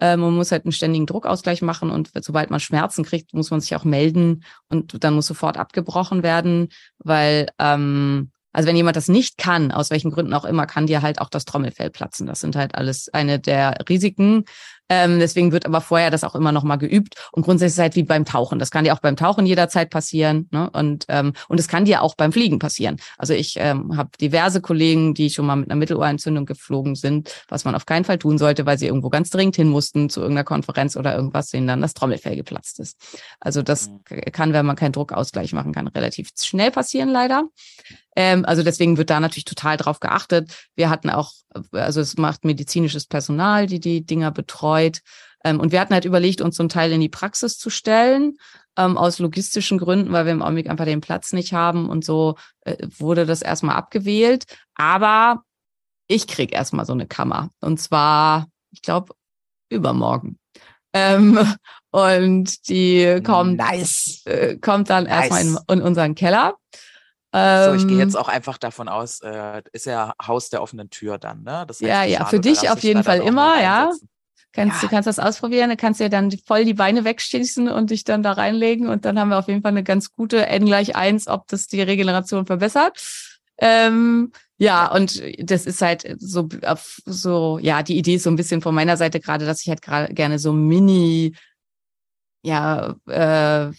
Ähm, 0.00 0.20
man 0.20 0.34
muss 0.34 0.52
halt 0.52 0.64
einen 0.64 0.72
ständigen 0.72 1.06
Druckausgleich 1.06 1.62
machen 1.62 1.90
und 1.90 2.10
sobald 2.20 2.50
man 2.50 2.60
Schmerzen 2.60 3.04
kriegt, 3.04 3.32
muss 3.34 3.50
man 3.50 3.60
sich 3.60 3.74
auch 3.76 3.84
melden 3.84 4.44
und 4.68 5.02
dann 5.04 5.14
muss 5.14 5.26
sofort 5.26 5.56
abgebrochen 5.56 6.22
werden, 6.22 6.68
weil 6.98 7.48
ähm, 7.58 8.30
also 8.54 8.68
wenn 8.68 8.76
jemand 8.76 8.96
das 8.96 9.08
nicht 9.08 9.36
kann, 9.36 9.72
aus 9.72 9.90
welchen 9.90 10.12
Gründen 10.12 10.32
auch 10.32 10.44
immer, 10.44 10.66
kann 10.66 10.86
dir 10.86 11.02
halt 11.02 11.20
auch 11.20 11.28
das 11.28 11.44
Trommelfell 11.44 11.90
platzen. 11.90 12.28
Das 12.28 12.40
sind 12.40 12.54
halt 12.54 12.76
alles 12.76 13.12
eine 13.12 13.40
der 13.40 13.76
Risiken. 13.88 14.44
Ähm, 14.88 15.18
deswegen 15.18 15.52
wird 15.52 15.66
aber 15.66 15.80
vorher 15.80 16.10
das 16.10 16.24
auch 16.24 16.34
immer 16.34 16.52
noch 16.52 16.62
mal 16.62 16.76
geübt. 16.76 17.14
Und 17.32 17.42
grundsätzlich 17.42 17.68
ist 17.68 17.78
es 17.78 17.82
halt 17.82 17.96
wie 17.96 18.02
beim 18.02 18.24
Tauchen. 18.24 18.58
Das 18.58 18.70
kann 18.70 18.84
dir 18.84 18.94
auch 18.94 19.00
beim 19.00 19.16
Tauchen 19.16 19.46
jederzeit 19.46 19.90
passieren. 19.90 20.48
Ne? 20.50 20.68
Und 20.70 21.06
ähm, 21.08 21.32
und 21.48 21.58
es 21.58 21.68
kann 21.68 21.84
dir 21.84 22.02
auch 22.02 22.14
beim 22.14 22.32
Fliegen 22.32 22.58
passieren. 22.58 22.96
Also 23.16 23.32
ich 23.32 23.54
ähm, 23.58 23.96
habe 23.96 24.10
diverse 24.20 24.60
Kollegen, 24.60 25.14
die 25.14 25.30
schon 25.30 25.46
mal 25.46 25.56
mit 25.56 25.70
einer 25.70 25.78
Mittelohrentzündung 25.78 26.46
geflogen 26.46 26.94
sind, 26.94 27.44
was 27.48 27.64
man 27.64 27.74
auf 27.74 27.86
keinen 27.86 28.04
Fall 28.04 28.18
tun 28.18 28.38
sollte, 28.38 28.66
weil 28.66 28.78
sie 28.78 28.86
irgendwo 28.86 29.08
ganz 29.08 29.30
dringend 29.30 29.56
hin 29.56 29.68
mussten 29.68 30.10
zu 30.10 30.20
irgendeiner 30.20 30.44
Konferenz 30.44 30.96
oder 30.96 31.14
irgendwas, 31.14 31.50
denen 31.50 31.66
dann 31.66 31.80
das 31.80 31.94
Trommelfell 31.94 32.36
geplatzt 32.36 32.80
ist. 32.80 32.98
Also 33.40 33.62
das 33.62 33.88
mhm. 33.88 34.20
kann, 34.32 34.52
wenn 34.52 34.66
man 34.66 34.76
keinen 34.76 34.92
Druckausgleich 34.92 35.52
machen 35.52 35.72
kann, 35.72 35.88
relativ 35.88 36.30
schnell 36.36 36.70
passieren 36.70 37.08
leider. 37.08 37.44
Ähm, 38.16 38.44
also 38.44 38.62
deswegen 38.62 38.96
wird 38.96 39.10
da 39.10 39.20
natürlich 39.20 39.44
total 39.44 39.76
drauf 39.76 40.00
geachtet. 40.00 40.52
Wir 40.76 40.90
hatten 40.90 41.10
auch, 41.10 41.32
also 41.72 42.00
es 42.00 42.16
macht 42.16 42.44
medizinisches 42.44 43.06
Personal, 43.06 43.66
die 43.66 43.80
die 43.80 44.04
Dinger 44.04 44.30
betreut. 44.74 45.00
Ähm, 45.44 45.60
und 45.60 45.72
wir 45.72 45.80
hatten 45.80 45.94
halt 45.94 46.04
überlegt, 46.04 46.40
uns 46.40 46.56
zum 46.56 46.68
Teil 46.68 46.92
in 46.92 47.00
die 47.00 47.08
Praxis 47.08 47.58
zu 47.58 47.70
stellen, 47.70 48.36
ähm, 48.76 48.96
aus 48.96 49.18
logistischen 49.18 49.78
Gründen, 49.78 50.12
weil 50.12 50.24
wir 50.24 50.32
im 50.32 50.42
Augenblick 50.42 50.68
einfach 50.68 50.86
den 50.86 51.00
Platz 51.00 51.32
nicht 51.32 51.52
haben 51.52 51.88
und 51.88 52.04
so 52.04 52.36
äh, 52.62 52.76
wurde 52.98 53.26
das 53.26 53.42
erstmal 53.42 53.76
abgewählt. 53.76 54.44
Aber 54.74 55.42
ich 56.08 56.26
krieg 56.26 56.52
erstmal 56.52 56.86
so 56.86 56.92
eine 56.92 57.06
Kammer. 57.06 57.50
Und 57.60 57.80
zwar, 57.80 58.46
ich 58.70 58.82
glaube, 58.82 59.14
übermorgen. 59.70 60.38
Ähm, 60.92 61.38
und 61.90 62.68
die 62.68 63.20
kommt, 63.22 63.58
nice. 63.58 64.22
äh, 64.24 64.56
kommt 64.56 64.90
dann 64.90 65.04
nice. 65.04 65.30
erstmal 65.30 65.42
in, 65.42 65.80
in 65.80 65.82
unseren 65.82 66.14
Keller. 66.14 66.54
So, 67.36 67.74
ich 67.74 67.88
gehe 67.88 67.98
jetzt 67.98 68.14
ähm, 68.14 68.20
auch 68.20 68.28
einfach 68.28 68.58
davon 68.58 68.88
aus, 68.88 69.18
äh, 69.18 69.60
ist 69.72 69.86
ja 69.86 70.14
Haus 70.24 70.50
der 70.50 70.62
offenen 70.62 70.88
Tür 70.88 71.18
dann, 71.18 71.42
ne? 71.42 71.64
Das 71.66 71.80
heißt, 71.80 71.88
ja, 71.88 72.04
ja, 72.04 72.26
für 72.26 72.38
dich 72.38 72.70
auf 72.70 72.78
jeden 72.84 73.02
Fall 73.02 73.18
immer, 73.18 73.60
ja. 73.60 73.90
Kannst, 74.54 74.82
ja. 74.82 74.88
Du 74.88 74.94
kannst 74.94 75.06
das 75.08 75.18
ausprobieren, 75.18 75.70
du 75.70 75.76
kannst 75.76 76.00
dir 76.00 76.08
dann 76.08 76.30
voll 76.46 76.64
die 76.64 76.74
Beine 76.74 77.04
wegschießen 77.04 77.68
und 77.68 77.90
dich 77.90 78.04
dann 78.04 78.22
da 78.22 78.32
reinlegen 78.32 78.88
und 78.88 79.04
dann 79.04 79.18
haben 79.18 79.30
wir 79.30 79.38
auf 79.38 79.48
jeden 79.48 79.62
Fall 79.62 79.72
eine 79.72 79.82
ganz 79.82 80.12
gute 80.12 80.46
N 80.46 80.64
gleich 80.64 80.94
eins, 80.94 81.26
ob 81.26 81.48
das 81.48 81.66
die 81.66 81.82
Regeneration 81.82 82.46
verbessert. 82.46 82.96
Ähm, 83.58 84.32
ja, 84.56 84.90
und 84.92 85.20
das 85.38 85.66
ist 85.66 85.82
halt 85.82 86.16
so, 86.18 86.48
so, 87.04 87.58
ja, 87.60 87.82
die 87.82 87.98
Idee 87.98 88.14
ist 88.14 88.22
so 88.22 88.30
ein 88.30 88.36
bisschen 88.36 88.62
von 88.62 88.74
meiner 88.74 88.96
Seite 88.96 89.18
gerade, 89.18 89.44
dass 89.44 89.62
ich 89.62 89.68
halt 89.68 89.82
gerade 89.82 90.14
gerne 90.14 90.38
so 90.38 90.52
Mini, 90.52 91.34
ja, 92.42 92.94
äh, 93.06 93.72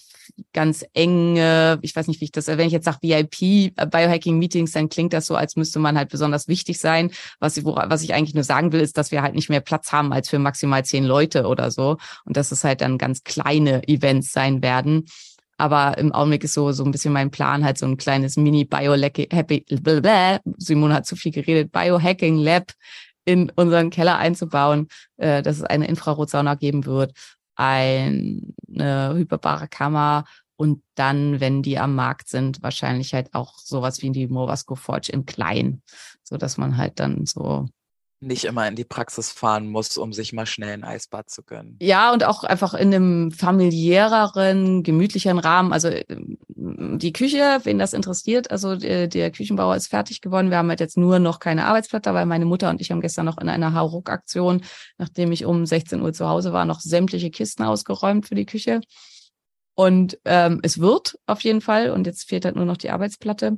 ganz 0.53 0.85
enge, 0.93 1.79
ich 1.81 1.95
weiß 1.95 2.07
nicht, 2.07 2.21
wie 2.21 2.25
ich 2.25 2.31
das, 2.31 2.47
wenn 2.47 2.67
ich 2.67 2.73
jetzt 2.73 2.85
sage 2.85 2.99
VIP 3.01 3.41
äh, 3.41 3.87
Biohacking 3.89 4.37
Meetings, 4.37 4.71
dann 4.71 4.89
klingt 4.89 5.13
das 5.13 5.25
so, 5.25 5.35
als 5.35 5.55
müsste 5.55 5.79
man 5.79 5.97
halt 5.97 6.09
besonders 6.09 6.47
wichtig 6.47 6.79
sein. 6.79 7.11
Was 7.39 7.57
ich, 7.57 7.65
was 7.65 8.03
ich 8.03 8.13
eigentlich 8.13 8.35
nur 8.35 8.43
sagen 8.43 8.71
will, 8.71 8.81
ist, 8.81 8.97
dass 8.97 9.11
wir 9.11 9.21
halt 9.21 9.35
nicht 9.35 9.49
mehr 9.49 9.61
Platz 9.61 9.91
haben 9.91 10.13
als 10.13 10.29
für 10.29 10.39
maximal 10.39 10.83
zehn 10.85 11.03
Leute 11.03 11.45
oder 11.45 11.71
so 11.71 11.97
und 12.25 12.37
dass 12.37 12.51
es 12.51 12.63
halt 12.63 12.81
dann 12.81 12.97
ganz 12.97 13.23
kleine 13.23 13.87
Events 13.87 14.31
sein 14.31 14.61
werden. 14.61 15.05
Aber 15.57 15.97
im 15.97 16.11
Augenblick 16.11 16.43
ist 16.43 16.53
so, 16.53 16.71
so 16.73 16.83
ein 16.83 16.91
bisschen 16.91 17.13
mein 17.13 17.31
Plan, 17.31 17.63
halt 17.63 17.77
so 17.77 17.85
ein 17.85 17.97
kleines 17.97 18.35
Mini-Biohappy, 18.35 19.65
Simone 20.57 20.93
hat 20.93 21.05
zu 21.05 21.15
viel 21.15 21.31
geredet, 21.31 21.71
Biohacking 21.71 22.37
Lab 22.37 22.73
in 23.23 23.51
unseren 23.55 23.89
Keller 23.89 24.17
einzubauen, 24.17 24.87
äh, 25.17 25.41
dass 25.41 25.57
es 25.57 25.63
eine 25.63 25.87
Infrarotsauna 25.87 26.55
geben 26.55 26.85
wird 26.85 27.13
eine 27.55 29.13
hyperbare 29.15 29.67
Kammer. 29.67 30.25
Und 30.57 30.83
dann, 30.95 31.41
wenn 31.41 31.61
die 31.61 31.79
am 31.79 31.95
Markt 31.95 32.29
sind, 32.29 32.63
wahrscheinlich 32.63 33.13
halt 33.13 33.33
auch 33.33 33.57
sowas 33.57 34.01
wie 34.01 34.11
die 34.11 34.27
Movasco 34.27 34.75
Forge 34.75 35.11
in 35.11 35.25
klein, 35.25 35.81
so 36.23 36.37
dass 36.37 36.57
man 36.57 36.77
halt 36.77 36.99
dann 36.99 37.25
so 37.25 37.67
nicht 38.19 38.45
immer 38.45 38.67
in 38.67 38.75
die 38.75 38.85
Praxis 38.85 39.31
fahren 39.31 39.67
muss, 39.67 39.97
um 39.97 40.13
sich 40.13 40.33
mal 40.33 40.45
schnell 40.45 40.73
ein 40.73 40.83
Eisbad 40.83 41.29
zu 41.29 41.43
gönnen. 41.43 41.77
Ja, 41.81 42.11
und 42.13 42.23
auch 42.23 42.43
einfach 42.43 42.73
in 42.73 42.93
einem 42.93 43.31
familiäreren, 43.31 44.83
gemütlicheren 44.83 45.39
Rahmen. 45.39 45.73
Also 45.73 45.89
ähm, 45.89 46.37
die 46.47 47.13
Küche, 47.13 47.59
wen 47.63 47.77
das 47.77 47.93
interessiert, 47.93 48.51
also 48.51 48.75
der, 48.75 49.07
der 49.07 49.31
Küchenbauer 49.31 49.75
ist 49.75 49.87
fertig 49.87 50.21
geworden. 50.21 50.49
Wir 50.49 50.57
haben 50.57 50.69
halt 50.69 50.79
jetzt 50.79 50.97
nur 50.97 51.19
noch 51.19 51.39
keine 51.39 51.65
Arbeitsplatte, 51.65 52.13
weil 52.13 52.25
meine 52.25 52.45
Mutter 52.45 52.69
und 52.69 52.81
ich 52.81 52.91
haben 52.91 53.01
gestern 53.01 53.25
noch 53.25 53.37
in 53.37 53.49
einer 53.49 53.73
Hauruck-Aktion, 53.73 54.61
nachdem 54.97 55.31
ich 55.31 55.45
um 55.45 55.65
16 55.65 56.01
Uhr 56.01 56.13
zu 56.13 56.27
Hause 56.27 56.53
war, 56.53 56.65
noch 56.65 56.79
sämtliche 56.79 57.29
Kisten 57.29 57.63
ausgeräumt 57.63 58.27
für 58.27 58.35
die 58.35 58.45
Küche. 58.45 58.81
Und 59.75 60.17
ähm, 60.23 60.61
es 60.63 60.79
wird 60.79 61.19
auf 61.25 61.41
jeden 61.41 61.61
Fall. 61.61 61.91
Und 61.91 62.07
jetzt 62.07 62.29
fehlt 62.29 62.45
halt 62.45 62.55
nur 62.55 62.65
noch 62.65 62.77
die 62.77 62.89
Arbeitsplatte. 62.89 63.57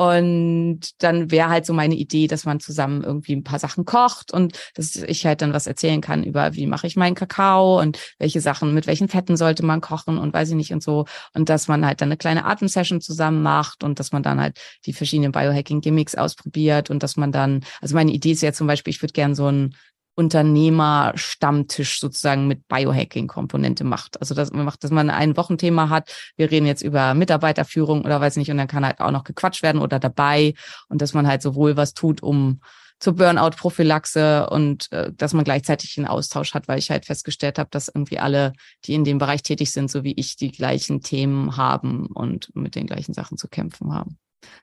Und 0.00 1.02
dann 1.02 1.30
wäre 1.30 1.50
halt 1.50 1.66
so 1.66 1.74
meine 1.74 1.94
Idee, 1.94 2.26
dass 2.26 2.46
man 2.46 2.58
zusammen 2.58 3.04
irgendwie 3.04 3.36
ein 3.36 3.44
paar 3.44 3.58
Sachen 3.58 3.84
kocht 3.84 4.32
und 4.32 4.58
dass 4.74 4.96
ich 4.96 5.26
halt 5.26 5.42
dann 5.42 5.52
was 5.52 5.66
erzählen 5.66 6.00
kann 6.00 6.24
über, 6.24 6.54
wie 6.54 6.66
mache 6.66 6.86
ich 6.86 6.96
meinen 6.96 7.14
Kakao 7.14 7.78
und 7.78 7.98
welche 8.18 8.40
Sachen, 8.40 8.72
mit 8.72 8.86
welchen 8.86 9.08
Fetten 9.08 9.36
sollte 9.36 9.62
man 9.62 9.82
kochen 9.82 10.16
und 10.16 10.32
weiß 10.32 10.48
ich 10.48 10.54
nicht 10.54 10.72
und 10.72 10.82
so. 10.82 11.04
Und 11.34 11.50
dass 11.50 11.68
man 11.68 11.84
halt 11.84 12.00
dann 12.00 12.08
eine 12.08 12.16
kleine 12.16 12.46
Atemsession 12.46 13.02
zusammen 13.02 13.42
macht 13.42 13.84
und 13.84 14.00
dass 14.00 14.10
man 14.10 14.22
dann 14.22 14.40
halt 14.40 14.58
die 14.86 14.94
verschiedenen 14.94 15.32
Biohacking-Gimmicks 15.32 16.14
ausprobiert 16.14 16.88
und 16.88 17.02
dass 17.02 17.18
man 17.18 17.30
dann, 17.30 17.60
also 17.82 17.94
meine 17.94 18.12
Idee 18.12 18.32
ist 18.32 18.40
ja 18.40 18.54
zum 18.54 18.68
Beispiel, 18.68 18.92
ich 18.92 19.02
würde 19.02 19.12
gern 19.12 19.34
so 19.34 19.48
ein 19.52 19.74
Unternehmerstammtisch 20.20 21.98
sozusagen 21.98 22.46
mit 22.46 22.68
Biohacking-Komponente 22.68 23.84
macht. 23.84 24.20
Also 24.20 24.34
dass 24.34 24.52
man 24.52 24.66
macht, 24.66 24.84
dass 24.84 24.90
man 24.90 25.08
ein 25.08 25.34
Wochenthema 25.38 25.88
hat. 25.88 26.12
Wir 26.36 26.50
reden 26.50 26.66
jetzt 26.66 26.82
über 26.82 27.14
Mitarbeiterführung 27.14 28.04
oder 28.04 28.20
weiß 28.20 28.36
nicht, 28.36 28.50
und 28.50 28.58
dann 28.58 28.68
kann 28.68 28.84
halt 28.84 29.00
auch 29.00 29.12
noch 29.12 29.24
gequatscht 29.24 29.62
werden 29.62 29.80
oder 29.80 29.98
dabei 29.98 30.52
und 30.90 31.00
dass 31.00 31.14
man 31.14 31.26
halt 31.26 31.40
sowohl 31.40 31.78
was 31.78 31.94
tut, 31.94 32.22
um 32.22 32.60
zur 32.98 33.14
Burnout-Prophylaxe 33.14 34.50
und 34.50 34.92
äh, 34.92 35.10
dass 35.16 35.32
man 35.32 35.44
gleichzeitig 35.44 35.96
einen 35.96 36.06
Austausch 36.06 36.52
hat, 36.52 36.68
weil 36.68 36.78
ich 36.78 36.90
halt 36.90 37.06
festgestellt 37.06 37.58
habe, 37.58 37.70
dass 37.70 37.88
irgendwie 37.88 38.18
alle, 38.18 38.52
die 38.84 38.92
in 38.92 39.04
dem 39.04 39.16
Bereich 39.16 39.42
tätig 39.42 39.72
sind, 39.72 39.90
so 39.90 40.04
wie 40.04 40.12
ich, 40.12 40.36
die 40.36 40.52
gleichen 40.52 41.00
Themen 41.00 41.56
haben 41.56 42.08
und 42.08 42.54
mit 42.54 42.74
den 42.74 42.86
gleichen 42.86 43.14
Sachen 43.14 43.38
zu 43.38 43.48
kämpfen 43.48 43.94
haben 43.94 44.18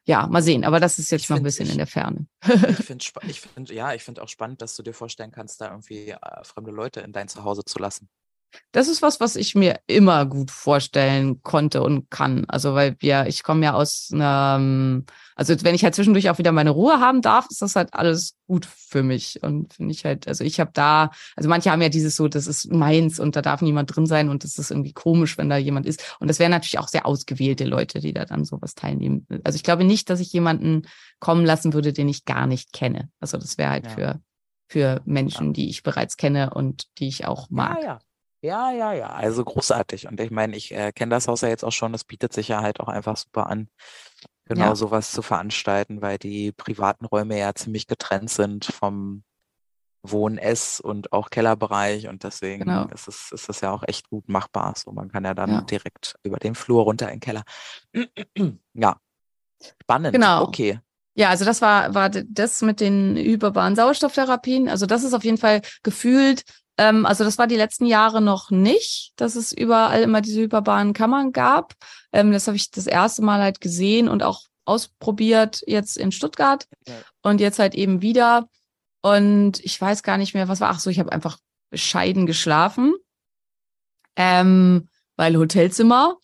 ja, 0.06 0.28
mal 0.28 0.42
sehen. 0.42 0.64
Aber 0.64 0.80
das 0.80 1.00
ist 1.00 1.12
jetzt 1.12 1.24
ich 1.24 1.30
noch 1.30 1.38
ein 1.38 1.44
bisschen 1.44 1.68
ich, 1.68 1.74
in 1.74 1.78
der 1.78 1.88
Ferne. 1.88 2.28
ich 2.44 2.78
finde, 2.78 3.06
ich 3.28 3.42
find, 3.42 3.70
ja, 3.70 3.94
ich 3.94 4.04
finde 4.04 4.24
auch 4.24 4.30
spannend, 4.30 4.62
dass 4.62 4.76
du 4.76 4.84
dir 4.84 4.94
vorstellen 4.94 5.32
kannst, 5.32 5.62
da 5.62 5.70
irgendwie 5.70 6.10
äh, 6.10 6.44
fremde 6.44 6.72
Leute 6.72 7.02
in 7.02 7.12
dein 7.12 7.28
Zuhause 7.28 7.64
zu 7.66 7.80
lassen. 7.80 8.10
Das 8.72 8.88
ist 8.88 9.02
was, 9.02 9.20
was 9.20 9.36
ich 9.36 9.56
mir 9.56 9.80
immer 9.88 10.26
gut 10.26 10.52
vorstellen 10.52 11.42
konnte 11.44 11.82
und 11.82 12.10
kann. 12.10 12.46
Also, 12.48 12.74
weil 12.74 12.96
wir, 13.00 13.26
ich 13.28 13.44
komme 13.44 13.66
ja 13.66 13.74
aus 13.74 14.10
einer, 14.14 15.04
also 15.36 15.56
wenn 15.64 15.76
ich 15.76 15.84
halt 15.84 15.96
zwischendurch 15.96 16.30
auch 16.30 16.38
wieder 16.38 16.52
meine 16.52 16.72
Ruhe 16.72 17.00
haben 17.00 17.22
darf, 17.22 17.48
ist 17.50 17.62
das 17.62 17.76
halt 17.76 17.94
alles 17.94 18.36
gut 18.48 18.66
für 18.66 19.04
mich. 19.04 19.42
Und 19.44 19.74
finde 19.74 19.94
ich 19.94 20.06
halt, 20.06 20.28
also 20.28 20.44
ich 20.44 20.60
habe 20.60 20.72
da, 20.74 21.12
also 21.36 21.50
manche 21.50 21.72
haben 21.72 21.82
ja 21.82 21.90
dieses 21.90 22.16
so, 22.16 22.28
das 22.28 22.48
ist 22.48 22.72
meins 22.72 23.20
und 23.20 23.36
da 23.36 23.42
darf 23.42 23.62
niemand 23.62 23.96
drin 23.96 24.06
sein 24.06 24.30
und 24.30 24.44
das 24.44 24.58
ist 24.58 24.72
irgendwie 24.72 24.94
komisch, 24.94 25.38
wenn 25.38 25.50
da 25.50 25.58
jemand 25.58 25.86
ist. 25.86 26.16
Und 26.20 26.28
das 26.28 26.40
wären 26.40 26.52
natürlich 26.52 26.80
auch 26.80 26.88
sehr 26.88 27.06
ausgewählte 27.06 27.66
Leute, 27.66 28.00
die 28.00 28.14
da 28.14 28.26
dann 28.26 28.46
sowas 28.46 28.76
teilnehmen. 28.76 29.28
Also 29.44 29.58
ich 29.58 29.64
glaube 29.64 29.84
nicht, 29.84 30.10
dass 30.10 30.20
ich 30.20 30.32
jemanden 30.34 30.84
kommen 31.20 31.46
lassen 31.46 31.74
würde, 31.74 31.94
den 31.94 32.10
ich 32.10 32.26
gar 32.26 32.48
nicht 32.48 32.74
kenne. 32.74 33.10
Also 33.20 33.38
das 33.38 33.58
wäre 33.58 33.72
halt 33.72 33.86
ja. 33.86 33.92
für 33.92 34.22
für 34.68 35.02
Menschen, 35.06 35.48
ja. 35.48 35.54
die 35.54 35.70
ich 35.70 35.84
bereits 35.84 36.18
kenne 36.18 36.54
und 36.54 36.88
die 37.00 37.08
ich 37.08 37.26
auch 37.26 37.50
mag. 37.50 37.78
Ja, 37.82 37.84
ja. 37.84 38.00
Ja, 38.42 38.72
ja, 38.72 38.94
ja, 38.94 39.08
also 39.08 39.44
großartig. 39.44 40.08
Und 40.08 40.20
ich 40.20 40.30
meine, 40.32 40.56
ich 40.56 40.72
äh, 40.72 40.92
kenne 40.92 41.10
das 41.10 41.28
Haus 41.28 41.42
ja 41.42 41.50
jetzt 41.50 41.64
auch 41.64 41.72
schon, 41.72 41.92
das 41.92 42.04
bietet 42.04 42.34
sich 42.34 42.50
ja 42.50 42.62
halt 42.62 42.80
auch 42.80 42.88
einfach 42.88 43.18
super 43.18 43.48
an, 43.48 43.68
genau 44.46 44.66
ja. 44.66 44.76
sowas 44.76 45.12
zu 45.12 45.22
veranstalten, 45.22 46.02
weil 46.02 46.18
die 46.20 46.52
privaten 46.52 47.06
Räume 47.06 47.38
ja 47.38 47.54
ziemlich 47.56 47.88
getrennt 47.88 48.30
sind 48.30 48.66
vom 48.66 49.24
Wohn-, 50.04 50.38
Ess- 50.38 50.80
und 50.80 51.12
auch 51.14 51.30
Kellerbereich 51.30 52.08
und 52.08 52.24
deswegen 52.24 52.66
genau. 52.66 52.86
ist, 52.86 53.08
es, 53.08 53.32
ist 53.32 53.50
es 53.50 53.62
ja 53.62 53.72
auch 53.72 53.84
echt 53.88 54.10
gut 54.10 54.30
machbar. 54.30 54.74
So, 54.78 54.92
man 54.92 55.12
kann 55.12 55.26
ja 55.26 55.34
dann 55.34 55.52
ja. 55.52 55.62
direkt 55.62 56.16
über 56.24 56.38
den 56.38 56.56
Flur 56.56 56.84
runter 56.84 57.08
in 57.08 57.16
den 57.16 57.20
Keller. 57.20 57.44
ja, 58.74 58.98
spannend. 59.82 60.14
Genau. 60.14 60.44
Okay. 60.44 60.80
Ja, 61.16 61.30
also 61.30 61.46
das 61.46 61.62
war, 61.64 61.96
war 61.96 62.10
das 62.12 62.62
mit 62.62 62.80
den 62.80 63.18
überbaren 63.18 63.76
Sauerstofftherapien. 63.76 64.70
Also 64.70 64.86
das 64.86 65.04
ist 65.04 65.16
auf 65.16 65.24
jeden 65.24 65.40
Fall 65.40 65.62
gefühlt 65.82 66.44
ähm, 66.78 67.06
also 67.06 67.24
das 67.24 67.38
war 67.38 67.48
die 67.48 67.56
letzten 67.56 67.86
Jahre 67.86 68.22
noch 68.22 68.52
nicht, 68.52 69.14
dass 69.16 69.36
es 69.36 69.52
überall 69.52 70.02
immer 70.02 70.22
diese 70.22 70.42
hyperbaren 70.42 70.94
Kammern 70.94 71.32
gab. 71.32 71.74
Ähm, 72.12 72.32
das 72.32 72.48
habe 72.48 72.58
ich 72.58 72.72
das 72.72 72.88
erste 72.88 73.24
Mal 73.24 73.42
halt 73.42 73.62
gesehen 73.62 74.08
und 74.08 74.24
auch 74.24 74.44
ausprobiert 74.66 75.64
jetzt 75.66 75.98
in 75.98 76.12
Stuttgart 76.12 76.68
und 77.22 77.40
jetzt 77.40 77.58
halt 77.58 77.74
eben 77.74 78.02
wieder. 78.02 78.48
Und 79.02 79.64
ich 79.64 79.80
weiß 79.80 80.04
gar 80.04 80.18
nicht 80.18 80.34
mehr, 80.34 80.48
was 80.50 80.60
war. 80.60 80.70
Ach 80.70 80.80
so, 80.80 80.90
ich 80.90 81.00
habe 81.00 81.12
einfach 81.12 81.38
bescheiden 81.70 82.26
geschlafen, 82.26 82.96
ähm, 84.16 84.90
weil 85.16 85.38
Hotelzimmer. 85.38 86.18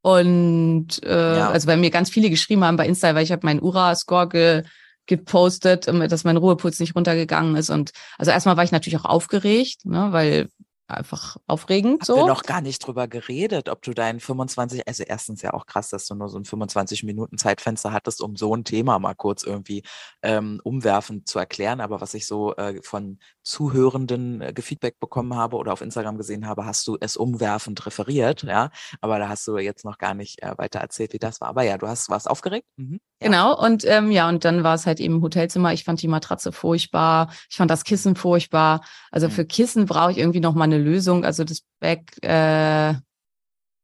Und 0.00 1.02
äh, 1.04 1.36
ja. 1.36 1.50
also 1.50 1.68
weil 1.68 1.76
mir 1.76 1.90
ganz 1.90 2.10
viele 2.10 2.28
geschrieben 2.28 2.64
haben 2.64 2.76
bei 2.76 2.86
Insta, 2.86 3.14
weil 3.14 3.22
ich 3.22 3.30
habe 3.30 3.46
meinen 3.46 3.62
Ura-Score 3.62 4.28
ge 4.28 4.62
gepostet, 5.06 5.88
ähm, 5.88 6.06
dass 6.08 6.24
mein 6.24 6.36
Ruhepuls 6.36 6.80
nicht 6.80 6.94
runtergegangen 6.94 7.56
ist. 7.56 7.70
Und 7.70 7.92
also 8.18 8.30
erstmal 8.30 8.56
war 8.56 8.64
ich 8.64 8.72
natürlich 8.72 8.98
auch 8.98 9.04
aufgeregt, 9.04 9.84
ne, 9.84 10.08
weil 10.10 10.48
einfach 10.92 11.36
aufregend 11.46 12.02
Haben 12.02 12.06
so. 12.06 12.16
wir 12.16 12.26
noch 12.26 12.42
gar 12.42 12.60
nicht 12.60 12.78
drüber 12.86 13.08
geredet, 13.08 13.68
ob 13.68 13.82
du 13.82 13.92
deinen 13.92 14.20
25, 14.20 14.86
also 14.86 15.02
erstens 15.06 15.42
ja 15.42 15.52
auch 15.54 15.66
krass, 15.66 15.88
dass 15.90 16.06
du 16.06 16.14
nur 16.14 16.28
so 16.28 16.38
ein 16.38 16.44
25 16.44 17.02
Minuten 17.04 17.38
Zeitfenster 17.38 17.92
hattest, 17.92 18.20
um 18.22 18.36
so 18.36 18.54
ein 18.54 18.64
Thema 18.64 18.98
mal 18.98 19.14
kurz 19.14 19.42
irgendwie 19.44 19.82
ähm, 20.22 20.60
umwerfend 20.64 21.28
zu 21.28 21.38
erklären. 21.38 21.80
Aber 21.80 22.00
was 22.00 22.14
ich 22.14 22.26
so 22.26 22.54
äh, 22.56 22.80
von 22.82 23.18
Zuhörenden 23.42 24.40
äh, 24.40 24.52
gefeedback 24.52 24.98
bekommen 25.00 25.34
habe 25.36 25.56
oder 25.56 25.72
auf 25.72 25.80
Instagram 25.80 26.16
gesehen 26.18 26.46
habe, 26.46 26.64
hast 26.66 26.86
du 26.86 26.96
es 27.00 27.16
umwerfend 27.16 27.84
referiert, 27.86 28.42
ja. 28.42 28.70
Aber 29.00 29.18
da 29.18 29.28
hast 29.28 29.46
du 29.46 29.58
jetzt 29.58 29.84
noch 29.84 29.98
gar 29.98 30.14
nicht 30.14 30.42
äh, 30.42 30.56
weiter 30.58 30.80
erzählt, 30.80 31.12
wie 31.12 31.18
das 31.18 31.40
war. 31.40 31.48
Aber 31.48 31.62
ja, 31.62 31.78
du 31.78 31.86
hast 31.86 32.08
warst 32.10 32.28
aufgeregt. 32.28 32.66
Mhm. 32.76 33.00
Ja. 33.20 33.28
Genau, 33.28 33.58
und 33.64 33.84
ähm, 33.86 34.10
ja, 34.10 34.28
und 34.28 34.44
dann 34.44 34.64
war 34.64 34.74
es 34.74 34.86
halt 34.86 34.98
eben 35.00 35.22
Hotelzimmer. 35.22 35.72
Ich 35.72 35.84
fand 35.84 36.02
die 36.02 36.08
Matratze 36.08 36.50
furchtbar, 36.52 37.30
ich 37.50 37.56
fand 37.56 37.70
das 37.70 37.84
Kissen 37.84 38.16
furchtbar. 38.16 38.82
Also 39.10 39.28
Mhm. 39.28 39.32
für 39.32 39.44
Kissen 39.44 39.86
brauche 39.86 40.10
ich 40.12 40.18
irgendwie 40.18 40.40
noch 40.40 40.54
mal 40.54 40.64
eine 40.64 40.78
Lösung. 40.82 41.24
Also 41.24 41.44
das 41.44 41.62
Back, 41.80 42.16
äh, 42.22 42.94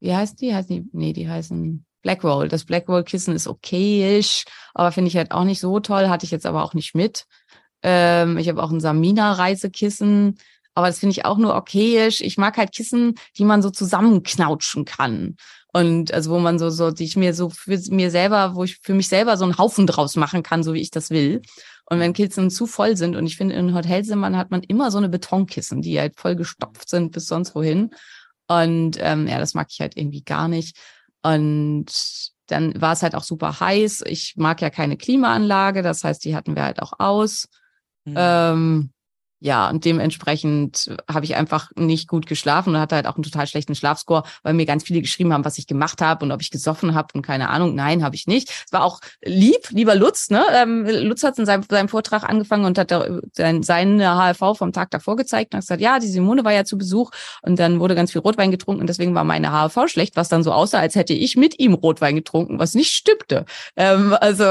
wie 0.00 0.14
heißt 0.14 0.40
die? 0.40 0.54
Heißen 0.54 0.68
die? 0.68 0.90
Nee, 0.92 1.12
die 1.12 1.28
heißen 1.28 1.84
Blackroll. 2.02 2.48
Das 2.48 2.64
Blackroll-Kissen 2.64 3.34
ist 3.34 3.48
okayisch, 3.48 4.44
aber 4.74 4.92
finde 4.92 5.08
ich 5.08 5.16
halt 5.16 5.32
auch 5.32 5.44
nicht 5.44 5.60
so 5.60 5.80
toll. 5.80 6.08
Hatte 6.08 6.24
ich 6.24 6.30
jetzt 6.30 6.46
aber 6.46 6.62
auch 6.62 6.74
nicht 6.74 6.94
mit. 6.94 7.24
Ähm, 7.82 8.38
ich 8.38 8.48
habe 8.48 8.62
auch 8.62 8.70
ein 8.70 8.80
Samina-Reisekissen, 8.80 10.38
aber 10.74 10.86
das 10.86 10.98
finde 11.00 11.12
ich 11.12 11.24
auch 11.24 11.38
nur 11.38 11.56
okayisch. 11.56 12.20
Ich 12.20 12.38
mag 12.38 12.56
halt 12.56 12.72
Kissen, 12.72 13.14
die 13.36 13.44
man 13.44 13.62
so 13.62 13.70
zusammenknautschen 13.70 14.84
kann. 14.84 15.36
Und 15.72 16.12
also 16.12 16.30
wo 16.30 16.38
man 16.38 16.58
so, 16.58 16.70
so, 16.70 16.90
die 16.90 17.04
ich 17.04 17.16
mir 17.16 17.34
so 17.34 17.50
für 17.50 17.78
mir 17.90 18.10
selber, 18.10 18.54
wo 18.54 18.64
ich 18.64 18.78
für 18.82 18.94
mich 18.94 19.08
selber 19.08 19.36
so 19.36 19.44
einen 19.44 19.58
Haufen 19.58 19.86
draus 19.86 20.16
machen 20.16 20.42
kann, 20.42 20.62
so 20.62 20.72
wie 20.74 20.80
ich 20.80 20.90
das 20.90 21.10
will. 21.10 21.42
Und 21.90 22.00
wenn 22.00 22.12
Kissen 22.12 22.50
zu 22.50 22.66
voll 22.66 22.96
sind, 22.96 23.16
und 23.16 23.26
ich 23.26 23.36
finde, 23.36 23.54
in 23.54 23.74
Hotelzimmern 23.74 24.36
hat 24.36 24.50
man 24.50 24.62
immer 24.62 24.90
so 24.90 24.98
eine 24.98 25.08
Betonkissen, 25.08 25.80
die 25.80 25.98
halt 25.98 26.18
voll 26.18 26.36
gestopft 26.36 26.88
sind 26.88 27.12
bis 27.12 27.26
sonst 27.26 27.54
wohin. 27.54 27.90
Und 28.46 28.98
ähm, 29.00 29.26
ja, 29.26 29.38
das 29.38 29.54
mag 29.54 29.68
ich 29.70 29.80
halt 29.80 29.96
irgendwie 29.96 30.22
gar 30.22 30.48
nicht. 30.48 30.76
Und 31.22 31.86
dann 32.46 32.78
war 32.80 32.92
es 32.92 33.02
halt 33.02 33.14
auch 33.14 33.22
super 33.22 33.60
heiß. 33.60 34.04
Ich 34.06 34.34
mag 34.36 34.60
ja 34.60 34.70
keine 34.70 34.96
Klimaanlage, 34.96 35.82
das 35.82 36.04
heißt, 36.04 36.24
die 36.24 36.36
hatten 36.36 36.56
wir 36.56 36.64
halt 36.64 36.82
auch 36.82 36.92
aus. 36.98 37.48
Mhm. 38.04 38.14
Ähm, 38.16 38.90
ja, 39.40 39.68
und 39.70 39.84
dementsprechend 39.84 40.90
habe 41.08 41.24
ich 41.24 41.36
einfach 41.36 41.70
nicht 41.76 42.08
gut 42.08 42.26
geschlafen 42.26 42.74
und 42.74 42.80
hatte 42.80 42.96
halt 42.96 43.06
auch 43.06 43.14
einen 43.14 43.22
total 43.22 43.46
schlechten 43.46 43.76
Schlafscore, 43.76 44.24
weil 44.42 44.54
mir 44.54 44.66
ganz 44.66 44.82
viele 44.82 45.00
geschrieben 45.00 45.32
haben, 45.32 45.44
was 45.44 45.58
ich 45.58 45.66
gemacht 45.68 46.00
habe 46.00 46.24
und 46.24 46.32
ob 46.32 46.42
ich 46.42 46.50
gesoffen 46.50 46.94
habe 46.94 47.08
und 47.14 47.22
keine 47.22 47.48
Ahnung. 47.48 47.74
Nein, 47.74 48.02
habe 48.02 48.16
ich 48.16 48.26
nicht. 48.26 48.50
Es 48.66 48.72
war 48.72 48.82
auch 48.82 49.00
lieb, 49.24 49.70
lieber 49.70 49.94
Lutz, 49.94 50.30
ne? 50.30 50.44
Ähm, 50.54 50.86
Lutz 50.86 51.22
hat 51.22 51.38
in 51.38 51.46
seinem, 51.46 51.62
seinem 51.68 51.88
Vortrag 51.88 52.24
angefangen 52.24 52.64
und 52.64 52.78
hat 52.78 52.90
da 52.90 53.20
sein, 53.32 53.62
seine 53.62 54.16
HRV 54.16 54.58
vom 54.58 54.72
Tag 54.72 54.90
davor 54.90 55.14
gezeigt 55.14 55.54
und 55.54 55.58
hat 55.58 55.62
gesagt, 55.62 55.80
ja, 55.80 56.00
die 56.00 56.08
Simone 56.08 56.44
war 56.44 56.52
ja 56.52 56.64
zu 56.64 56.76
Besuch 56.76 57.12
und 57.42 57.60
dann 57.60 57.78
wurde 57.78 57.94
ganz 57.94 58.10
viel 58.10 58.20
Rotwein 58.20 58.50
getrunken 58.50 58.80
und 58.80 58.88
deswegen 58.88 59.14
war 59.14 59.24
meine 59.24 59.52
HRV 59.52 59.88
schlecht, 59.88 60.16
was 60.16 60.28
dann 60.28 60.42
so 60.42 60.52
aussah, 60.52 60.80
als 60.80 60.96
hätte 60.96 61.12
ich 61.12 61.36
mit 61.36 61.60
ihm 61.60 61.74
Rotwein 61.74 62.16
getrunken, 62.16 62.58
was 62.58 62.74
nicht 62.74 62.90
stimmte. 62.90 63.44
Ähm, 63.76 64.16
also 64.20 64.44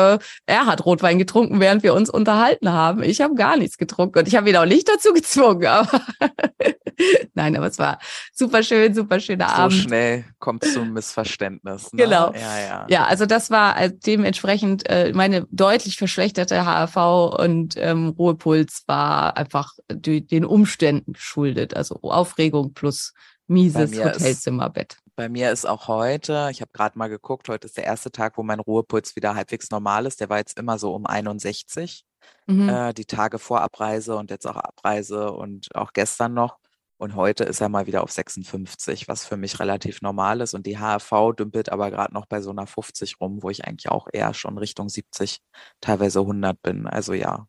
er 0.45 0.65
hat 0.65 0.85
Rotwein 0.85 1.19
getrunken, 1.19 1.59
während 1.59 1.83
wir 1.83 1.93
uns 1.93 2.09
unterhalten 2.09 2.71
haben. 2.71 3.03
Ich 3.03 3.19
habe 3.19 3.35
gar 3.35 3.57
nichts 3.57 3.77
getrunken 3.77 4.19
und 4.19 4.27
ich 4.29 4.35
habe 4.35 4.49
ihn 4.49 4.55
auch 4.55 4.65
nicht 4.65 4.76
dazu 4.83 5.13
gezwungen. 5.13 5.65
Aber 5.65 6.01
Nein, 7.33 7.55
aber 7.55 7.67
es 7.67 7.77
war 7.77 7.99
super 8.33 8.63
schön, 8.63 8.93
super 8.93 9.19
schöner 9.19 9.47
so 9.49 9.55
Abend. 9.55 9.77
schnell 9.77 10.25
kommt 10.39 10.63
zum 10.63 10.93
Missverständnis. 10.93 11.93
Ne? 11.93 12.03
Genau. 12.03 12.33
Ja, 12.33 12.59
ja. 12.59 12.85
Ja, 12.89 13.05
also 13.05 13.25
das 13.25 13.51
war 13.51 13.79
äh, 13.79 13.91
dementsprechend 13.93 14.89
äh, 14.89 15.11
meine 15.13 15.47
deutlich 15.51 15.97
verschlechterte 15.97 16.65
HRV 16.65 17.37
und 17.39 17.75
ähm, 17.77 18.09
Ruhepuls 18.17 18.83
war 18.87 19.37
einfach 19.37 19.73
die, 19.91 20.25
den 20.25 20.45
Umständen 20.45 21.13
geschuldet. 21.13 21.75
Also 21.75 21.99
Aufregung 22.01 22.73
plus 22.73 23.13
mieses 23.47 23.97
Hotelzimmerbett. 23.97 24.97
Bei 25.15 25.29
mir 25.29 25.51
ist 25.51 25.65
auch 25.65 25.87
heute, 25.87 26.49
ich 26.51 26.61
habe 26.61 26.71
gerade 26.73 26.97
mal 26.97 27.07
geguckt, 27.07 27.49
heute 27.49 27.65
ist 27.65 27.77
der 27.77 27.85
erste 27.85 28.11
Tag, 28.11 28.37
wo 28.37 28.43
mein 28.43 28.59
Ruhepuls 28.59 29.15
wieder 29.15 29.33
halbwegs 29.33 29.71
normal 29.71 30.05
ist. 30.05 30.19
Der 30.19 30.29
war 30.29 30.37
jetzt 30.37 30.59
immer 30.59 30.77
so 30.77 30.93
um 30.93 31.07
61, 31.07 32.05
Mhm. 32.45 32.69
äh, 32.69 32.93
die 32.93 33.05
Tage 33.05 33.39
vor 33.39 33.61
Abreise 33.61 34.15
und 34.15 34.31
jetzt 34.31 34.47
auch 34.47 34.55
Abreise 34.55 35.31
und 35.31 35.73
auch 35.75 35.93
gestern 35.93 36.33
noch. 36.33 36.57
Und 36.99 37.13
heute 37.15 37.43
ist 37.43 37.61
er 37.61 37.69
mal 37.69 37.85
wieder 37.85 38.01
auf 38.01 38.11
56, 38.11 39.07
was 39.07 39.23
für 39.23 39.37
mich 39.37 39.59
relativ 39.59 40.01
normal 40.01 40.41
ist. 40.41 40.55
Und 40.55 40.65
die 40.65 40.79
HRV 40.79 41.35
dümpelt 41.37 41.71
aber 41.71 41.91
gerade 41.91 42.13
noch 42.13 42.25
bei 42.25 42.41
so 42.41 42.49
einer 42.49 42.65
50 42.65 43.21
rum, 43.21 43.43
wo 43.43 43.51
ich 43.51 43.65
eigentlich 43.65 43.89
auch 43.89 44.07
eher 44.11 44.33
schon 44.33 44.57
Richtung 44.57 44.89
70, 44.89 45.39
teilweise 45.79 46.21
100 46.21 46.59
bin. 46.61 46.87
Also 46.87 47.13
ja. 47.13 47.47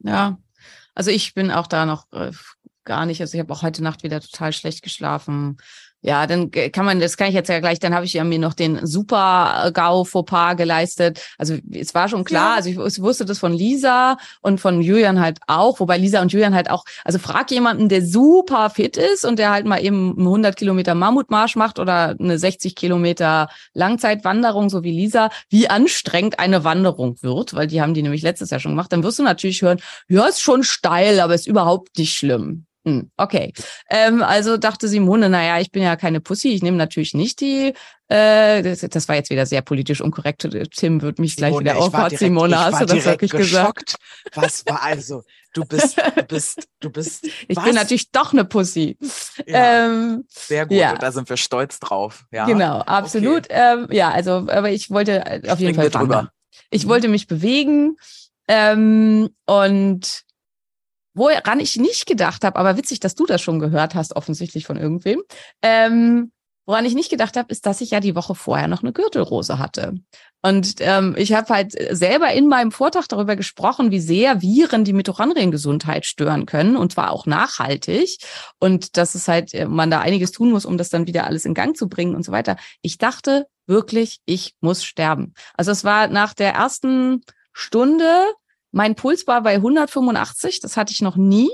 Ja, 0.00 0.38
also 0.94 1.10
ich 1.12 1.34
bin 1.34 1.52
auch 1.52 1.68
da 1.68 1.86
noch 1.86 2.10
äh, 2.12 2.32
gar 2.84 3.06
nicht. 3.06 3.20
Also 3.20 3.34
ich 3.36 3.40
habe 3.40 3.52
auch 3.52 3.62
heute 3.62 3.84
Nacht 3.84 4.02
wieder 4.02 4.20
total 4.20 4.52
schlecht 4.52 4.82
geschlafen. 4.82 5.58
Ja, 6.00 6.28
dann 6.28 6.50
kann 6.52 6.84
man, 6.84 7.00
das 7.00 7.16
kann 7.16 7.28
ich 7.28 7.34
jetzt 7.34 7.48
ja 7.48 7.58
gleich, 7.58 7.80
dann 7.80 7.92
habe 7.92 8.04
ich 8.06 8.12
ja 8.12 8.22
mir 8.22 8.38
noch 8.38 8.54
den 8.54 8.86
Super-GAU-Fauxpas 8.86 10.54
geleistet. 10.54 11.20
Also 11.38 11.56
es 11.72 11.92
war 11.92 12.08
schon 12.08 12.22
klar, 12.22 12.50
Ja. 12.50 12.54
also 12.56 12.70
ich, 12.70 12.78
ich 12.78 13.02
wusste 13.02 13.24
das 13.24 13.40
von 13.40 13.52
Lisa 13.52 14.16
und 14.40 14.60
von 14.60 14.80
Julian 14.80 15.18
halt 15.20 15.40
auch, 15.48 15.80
wobei 15.80 15.98
Lisa 15.98 16.22
und 16.22 16.32
Julian 16.32 16.54
halt 16.54 16.70
auch, 16.70 16.84
also 17.04 17.18
frag 17.18 17.50
jemanden, 17.50 17.88
der 17.88 18.06
super 18.06 18.70
fit 18.70 18.96
ist 18.96 19.24
und 19.24 19.40
der 19.40 19.50
halt 19.50 19.66
mal 19.66 19.82
eben 19.84 20.10
einen 20.16 20.26
100 20.26 20.56
Kilometer 20.56 20.94
Mammutmarsch 20.94 21.56
macht 21.56 21.80
oder 21.80 22.14
eine 22.18 22.38
60 22.38 22.76
Kilometer 22.76 23.48
Langzeitwanderung, 23.74 24.70
so 24.70 24.84
wie 24.84 24.92
Lisa, 24.92 25.30
wie 25.50 25.68
anstrengend 25.68 26.38
eine 26.38 26.62
Wanderung 26.62 27.16
wird, 27.22 27.54
weil 27.54 27.66
die 27.66 27.82
haben 27.82 27.94
die 27.94 28.02
nämlich 28.02 28.22
letztes 28.22 28.50
Jahr 28.50 28.60
schon 28.60 28.72
gemacht, 28.72 28.92
dann 28.92 29.02
wirst 29.02 29.18
du 29.18 29.24
natürlich 29.24 29.62
hören, 29.62 29.80
ja, 30.08 30.26
ist 30.26 30.40
schon 30.42 30.62
steil, 30.62 31.18
aber 31.18 31.34
ist 31.34 31.48
überhaupt 31.48 31.98
nicht 31.98 32.14
schlimm. 32.14 32.66
Hm, 32.88 33.10
okay. 33.16 33.52
Ähm, 33.90 34.22
also 34.22 34.56
dachte 34.56 34.88
Simone, 34.88 35.28
naja, 35.28 35.60
ich 35.60 35.70
bin 35.70 35.82
ja 35.82 35.96
keine 35.96 36.20
Pussy, 36.20 36.48
ich 36.48 36.62
nehme 36.62 36.76
natürlich 36.76 37.14
nicht 37.14 37.40
die, 37.40 37.74
äh, 38.08 38.62
das, 38.62 38.80
das 38.80 39.08
war 39.08 39.16
jetzt 39.16 39.28
wieder 39.30 39.44
sehr 39.46 39.60
politisch 39.62 40.00
unkorrekt. 40.00 40.48
Tim 40.76 41.02
wird 41.02 41.18
mich 41.18 41.36
gleich 41.36 41.58
wieder 41.58 41.74
direkt- 41.74 42.18
Simone, 42.18 42.54
ich 42.54 42.58
hast 42.60 42.72
war 42.72 42.86
du 42.86 42.94
das 42.94 43.04
wirklich 43.04 43.30
gesagt? 43.30 43.86
geschockt. 43.94 43.96
Was 44.34 44.64
war 44.66 44.82
also? 44.82 45.22
Du 45.54 45.64
bist, 45.64 45.96
du 45.98 46.22
bist, 46.24 46.68
du 46.80 46.90
bist. 46.90 47.26
Ich 47.48 47.56
was? 47.56 47.64
bin 47.64 47.74
natürlich 47.74 48.10
doch 48.10 48.32
eine 48.32 48.44
Pussy. 48.44 48.96
Ja, 49.46 49.86
Ähm, 49.86 50.24
sehr 50.28 50.66
gut. 50.66 50.76
ja. 50.76 50.92
Und 50.92 51.02
da 51.02 51.10
sind 51.10 51.28
wir 51.28 51.36
stolz 51.38 51.80
drauf. 51.80 52.24
Ja. 52.30 52.44
Genau, 52.46 52.78
absolut. 52.80 53.46
Ähm, 53.50 53.88
ja, 53.90 54.10
also, 54.10 54.46
aber 54.48 54.70
ich 54.70 54.90
wollte 54.90 55.22
auf 55.48 55.58
jeden 55.58 55.74
Springen 55.74 55.74
Fall 55.74 55.90
drüber. 55.90 56.30
Ich 56.70 56.84
Mhm. 56.84 56.88
wollte 56.90 57.08
mich 57.08 57.26
bewegen 57.26 57.96
ähm, 58.46 59.30
und 59.46 60.22
woran 61.18 61.60
ich 61.60 61.76
nicht 61.76 62.06
gedacht 62.06 62.44
habe, 62.44 62.58
aber 62.58 62.76
witzig, 62.76 63.00
dass 63.00 63.14
du 63.14 63.26
das 63.26 63.42
schon 63.42 63.58
gehört 63.58 63.94
hast, 63.94 64.16
offensichtlich 64.16 64.66
von 64.66 64.76
irgendwem. 64.76 65.22
Ähm, 65.62 66.32
woran 66.68 66.84
ich 66.84 66.94
nicht 66.94 67.10
gedacht 67.10 67.38
habe, 67.38 67.50
ist, 67.50 67.64
dass 67.64 67.80
ich 67.80 67.92
ja 67.92 68.00
die 68.00 68.14
Woche 68.14 68.34
vorher 68.34 68.68
noch 68.68 68.82
eine 68.82 68.92
Gürtelrose 68.92 69.58
hatte. 69.58 69.94
Und 70.42 70.76
ähm, 70.80 71.14
ich 71.16 71.32
habe 71.32 71.48
halt 71.48 71.72
selber 71.96 72.30
in 72.32 72.46
meinem 72.46 72.72
Vortrag 72.72 73.08
darüber 73.08 73.36
gesprochen, 73.36 73.90
wie 73.90 74.00
sehr 74.00 74.42
Viren 74.42 74.84
die 74.84 74.92
Mitochondriengesundheit 74.92 76.04
stören 76.04 76.44
können 76.44 76.76
und 76.76 76.92
zwar 76.92 77.10
auch 77.10 77.24
nachhaltig 77.24 78.18
und 78.60 78.98
dass 78.98 79.14
es 79.14 79.28
halt 79.28 79.54
äh, 79.54 79.66
man 79.66 79.90
da 79.90 80.00
einiges 80.00 80.30
tun 80.30 80.50
muss, 80.50 80.66
um 80.66 80.76
das 80.76 80.90
dann 80.90 81.06
wieder 81.06 81.24
alles 81.24 81.46
in 81.46 81.54
Gang 81.54 81.74
zu 81.74 81.88
bringen 81.88 82.14
und 82.14 82.24
so 82.24 82.32
weiter. 82.32 82.56
Ich 82.82 82.98
dachte 82.98 83.46
wirklich, 83.66 84.20
ich 84.26 84.54
muss 84.60 84.84
sterben. 84.84 85.32
Also 85.54 85.70
es 85.70 85.84
war 85.84 86.08
nach 86.08 86.34
der 86.34 86.52
ersten 86.52 87.22
Stunde, 87.52 88.26
mein 88.70 88.94
Puls 88.94 89.26
war 89.26 89.42
bei 89.42 89.54
185, 89.54 90.60
das 90.60 90.76
hatte 90.76 90.92
ich 90.92 91.02
noch 91.02 91.16
nie. 91.16 91.50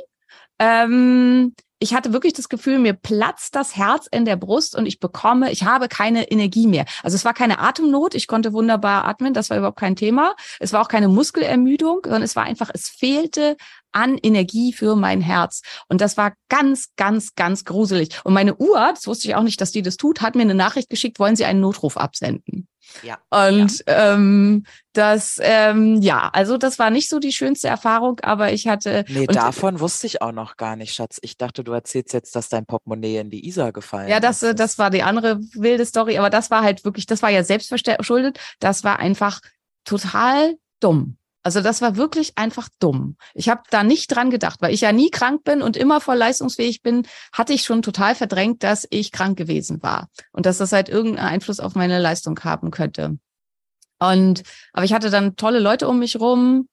Ähm, 0.59 1.55
ich 1.85 1.93
hatte 1.93 2.13
wirklich 2.13 2.33
das 2.33 2.49
Gefühl, 2.49 2.79
mir 2.79 2.95
platzt 2.95 3.55
das 3.55 3.77
Herz 3.77 4.07
in 4.11 4.25
der 4.25 4.37
Brust 4.37 4.75
und 4.75 4.87
ich 4.87 5.01
bekomme, 5.01 5.53
ich 5.53 5.65
habe 5.65 5.89
keine 5.89 6.31
Energie 6.31 6.67
mehr. 6.67 6.87
Also 7.03 7.15
es 7.15 7.25
war 7.25 7.35
keine 7.35 7.59
Atemnot, 7.59 8.15
ich 8.15 8.27
konnte 8.27 8.53
wunderbar 8.55 9.05
atmen, 9.05 9.35
das 9.35 9.51
war 9.51 9.59
überhaupt 9.59 9.79
kein 9.79 9.95
Thema. 9.95 10.35
Es 10.61 10.73
war 10.73 10.81
auch 10.81 10.89
keine 10.89 11.09
Muskelermüdung, 11.09 12.01
sondern 12.05 12.23
es 12.23 12.37
war 12.37 12.45
einfach, 12.45 12.71
es 12.73 12.89
fehlte 12.89 13.57
an 13.93 14.19
Energie 14.19 14.73
für 14.73 14.97
mein 14.97 15.21
Herz. 15.21 15.61
Und 15.89 16.01
das 16.01 16.17
war 16.17 16.33
ganz, 16.49 16.89
ganz, 16.97 17.35
ganz 17.35 17.65
gruselig. 17.65 18.19
Und 18.25 18.33
meine 18.33 18.57
Uhr, 18.57 18.93
das 18.95 19.07
wusste 19.07 19.29
ich 19.29 19.35
auch 19.35 19.43
nicht, 19.43 19.61
dass 19.61 19.73
die 19.73 19.83
das 19.83 19.97
tut, 19.99 20.23
hat 20.23 20.37
mir 20.37 20.43
eine 20.43 20.55
Nachricht 20.55 20.89
geschickt, 20.89 21.19
wollen 21.19 21.37
Sie 21.37 21.45
einen 21.45 21.61
Notruf 21.61 21.97
absenden? 21.97 22.67
Ja. 23.03 23.19
Und 23.31 23.83
ähm, 23.87 24.65
das, 24.93 25.39
ähm, 25.43 26.01
ja, 26.01 26.31
also 26.33 26.57
das 26.57 26.79
war 26.79 26.91
nicht 26.91 27.09
so 27.09 27.19
die 27.19 27.33
schönste 27.33 27.69
Erfahrung, 27.69 28.21
aber 28.21 28.53
ich 28.53 28.67
hatte. 28.67 29.05
Nee, 29.09 29.27
davon 29.27 29.81
wusste 29.81 30.07
ich 30.07 30.23
auch 30.23 30.33
noch 30.33 30.57
gar 30.57 30.77
nicht, 30.77 30.95
Schatz. 30.95 31.19
Ich 31.23 31.37
dachte, 31.37 31.65
du 31.65 31.73
erzählst 31.73 32.13
jetzt, 32.13 32.37
dass 32.37 32.49
dein 32.49 32.67
Portemonnaie 32.67 33.19
in 33.19 33.31
die 33.31 33.47
Isar 33.47 33.73
gefallen 33.73 34.09
Ja, 34.09 34.21
das, 34.21 34.43
ist. 34.43 34.51
äh, 34.51 34.55
das 34.55 34.79
war 34.79 34.91
die 34.91 35.03
andere 35.03 35.41
wilde 35.55 35.85
Story, 35.85 36.19
aber 36.19 36.31
das 36.31 36.51
war 36.51 36.63
halt 36.63 36.85
wirklich, 36.85 37.07
das 37.07 37.23
war 37.23 37.31
ja 37.31 37.43
selbstverschuldet. 37.43 38.39
Das 38.61 38.85
war 38.85 38.99
einfach 38.99 39.41
total 39.85 40.55
dumm. 40.81 41.17
Also 41.45 41.61
das 41.61 41.83
war 41.83 41.97
wirklich 41.97 42.39
einfach 42.39 42.71
dumm. 42.81 43.17
Ich 43.35 43.51
habe 43.51 43.63
da 43.71 43.85
nicht 43.85 44.09
dran 44.09 44.31
gedacht, 44.31 44.63
weil 44.63 44.73
ich 44.73 44.81
ja 44.81 44.93
nie 44.93 45.11
krank 45.11 45.45
bin 45.45 45.61
und 45.61 45.77
immer 45.77 46.01
voll 46.01 46.17
leistungsfähig 46.17 46.83
bin, 46.83 47.07
hatte 47.33 47.53
ich 47.53 47.65
schon 47.65 47.83
total 47.83 48.15
verdrängt, 48.15 48.63
dass 48.63 48.87
ich 48.89 49.13
krank 49.13 49.37
gewesen 49.37 49.83
war 49.83 50.09
und 50.33 50.47
dass 50.47 50.57
das 50.57 50.73
halt 50.73 50.89
irgendeinen 50.89 51.29
Einfluss 51.29 51.61
auf 51.61 51.75
meine 51.75 51.99
Leistung 52.01 52.41
haben 52.41 52.71
könnte. 52.71 53.19
Und 53.99 54.43
aber 54.73 54.85
ich 54.85 54.95
hatte 54.95 55.11
dann 55.11 55.37
tolle 55.37 55.61
Leute 55.61 55.87
um 55.87 55.99
mich 55.99 56.19
rum. 56.19 56.67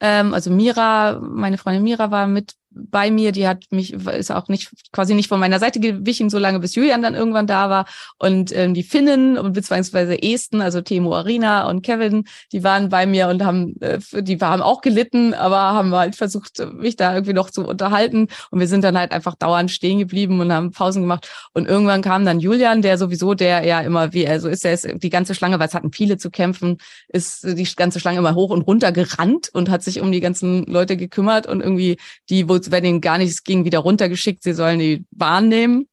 Ähm, 0.00 0.34
also 0.34 0.50
Mira, 0.50 1.18
meine 1.20 1.56
Freundin 1.56 1.82
Mira 1.82 2.10
war 2.10 2.26
mit 2.26 2.54
bei 2.70 3.10
mir, 3.10 3.32
die 3.32 3.48
hat 3.48 3.64
mich, 3.70 3.92
ist 3.92 4.30
auch 4.30 4.48
nicht, 4.48 4.70
quasi 4.92 5.14
nicht 5.14 5.28
von 5.28 5.40
meiner 5.40 5.58
Seite 5.58 5.80
gewichen, 5.80 6.30
solange 6.30 6.60
bis 6.60 6.74
Julian 6.74 7.02
dann 7.02 7.14
irgendwann 7.14 7.46
da 7.46 7.68
war. 7.68 7.86
Und 8.18 8.56
ähm, 8.56 8.74
die 8.74 8.82
Finnen 8.82 9.36
und 9.38 9.52
beziehungsweise 9.52 10.22
Esten, 10.22 10.60
also 10.60 10.80
Timo 10.80 11.14
Arina 11.14 11.68
und 11.68 11.82
Kevin, 11.82 12.24
die 12.52 12.62
waren 12.62 12.88
bei 12.88 13.06
mir 13.06 13.28
und 13.28 13.44
haben, 13.44 13.74
äh, 13.80 13.98
die 14.22 14.38
haben 14.38 14.62
auch 14.62 14.80
gelitten, 14.80 15.34
aber 15.34 15.58
haben 15.58 15.92
halt 15.92 16.16
versucht, 16.16 16.64
mich 16.74 16.96
da 16.96 17.14
irgendwie 17.14 17.32
noch 17.32 17.50
zu 17.50 17.66
unterhalten. 17.66 18.28
Und 18.50 18.60
wir 18.60 18.68
sind 18.68 18.84
dann 18.84 18.96
halt 18.96 19.12
einfach 19.12 19.34
dauernd 19.34 19.70
stehen 19.70 19.98
geblieben 19.98 20.40
und 20.40 20.52
haben 20.52 20.70
Pausen 20.70 21.02
gemacht. 21.02 21.28
Und 21.52 21.66
irgendwann 21.66 22.02
kam 22.02 22.24
dann 22.24 22.40
Julian, 22.40 22.82
der 22.82 22.98
sowieso, 22.98 23.34
der 23.34 23.64
ja 23.64 23.80
immer, 23.80 24.12
wie 24.12 24.24
er 24.24 24.40
so 24.40 24.48
ist, 24.48 24.64
der 24.64 24.74
ist 24.74 24.88
die 25.02 25.10
ganze 25.10 25.34
Schlange, 25.34 25.58
weil 25.58 25.68
es 25.68 25.74
hatten 25.74 25.92
viele 25.92 26.18
zu 26.18 26.30
kämpfen, 26.30 26.78
ist 27.08 27.44
die 27.44 27.68
ganze 27.74 27.98
Schlange 28.00 28.18
immer 28.18 28.34
hoch 28.34 28.50
und 28.50 28.62
runter 28.62 28.92
gerannt 28.92 29.50
und 29.52 29.70
hat 29.70 29.82
sich 29.82 30.00
um 30.00 30.12
die 30.12 30.20
ganzen 30.20 30.64
Leute 30.66 30.96
gekümmert 30.96 31.46
und 31.46 31.60
irgendwie 31.60 31.96
die, 32.28 32.48
wo 32.66 32.72
wenn 32.72 32.84
ihnen 32.84 33.00
gar 33.00 33.18
nichts 33.18 33.42
ging, 33.42 33.64
wieder 33.64 33.80
runtergeschickt, 33.80 34.42
sie 34.42 34.54
sollen 34.54 34.78
die 34.78 35.04
Bahn 35.10 35.48
nehmen. 35.48 35.88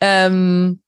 Ähm, 0.00 0.80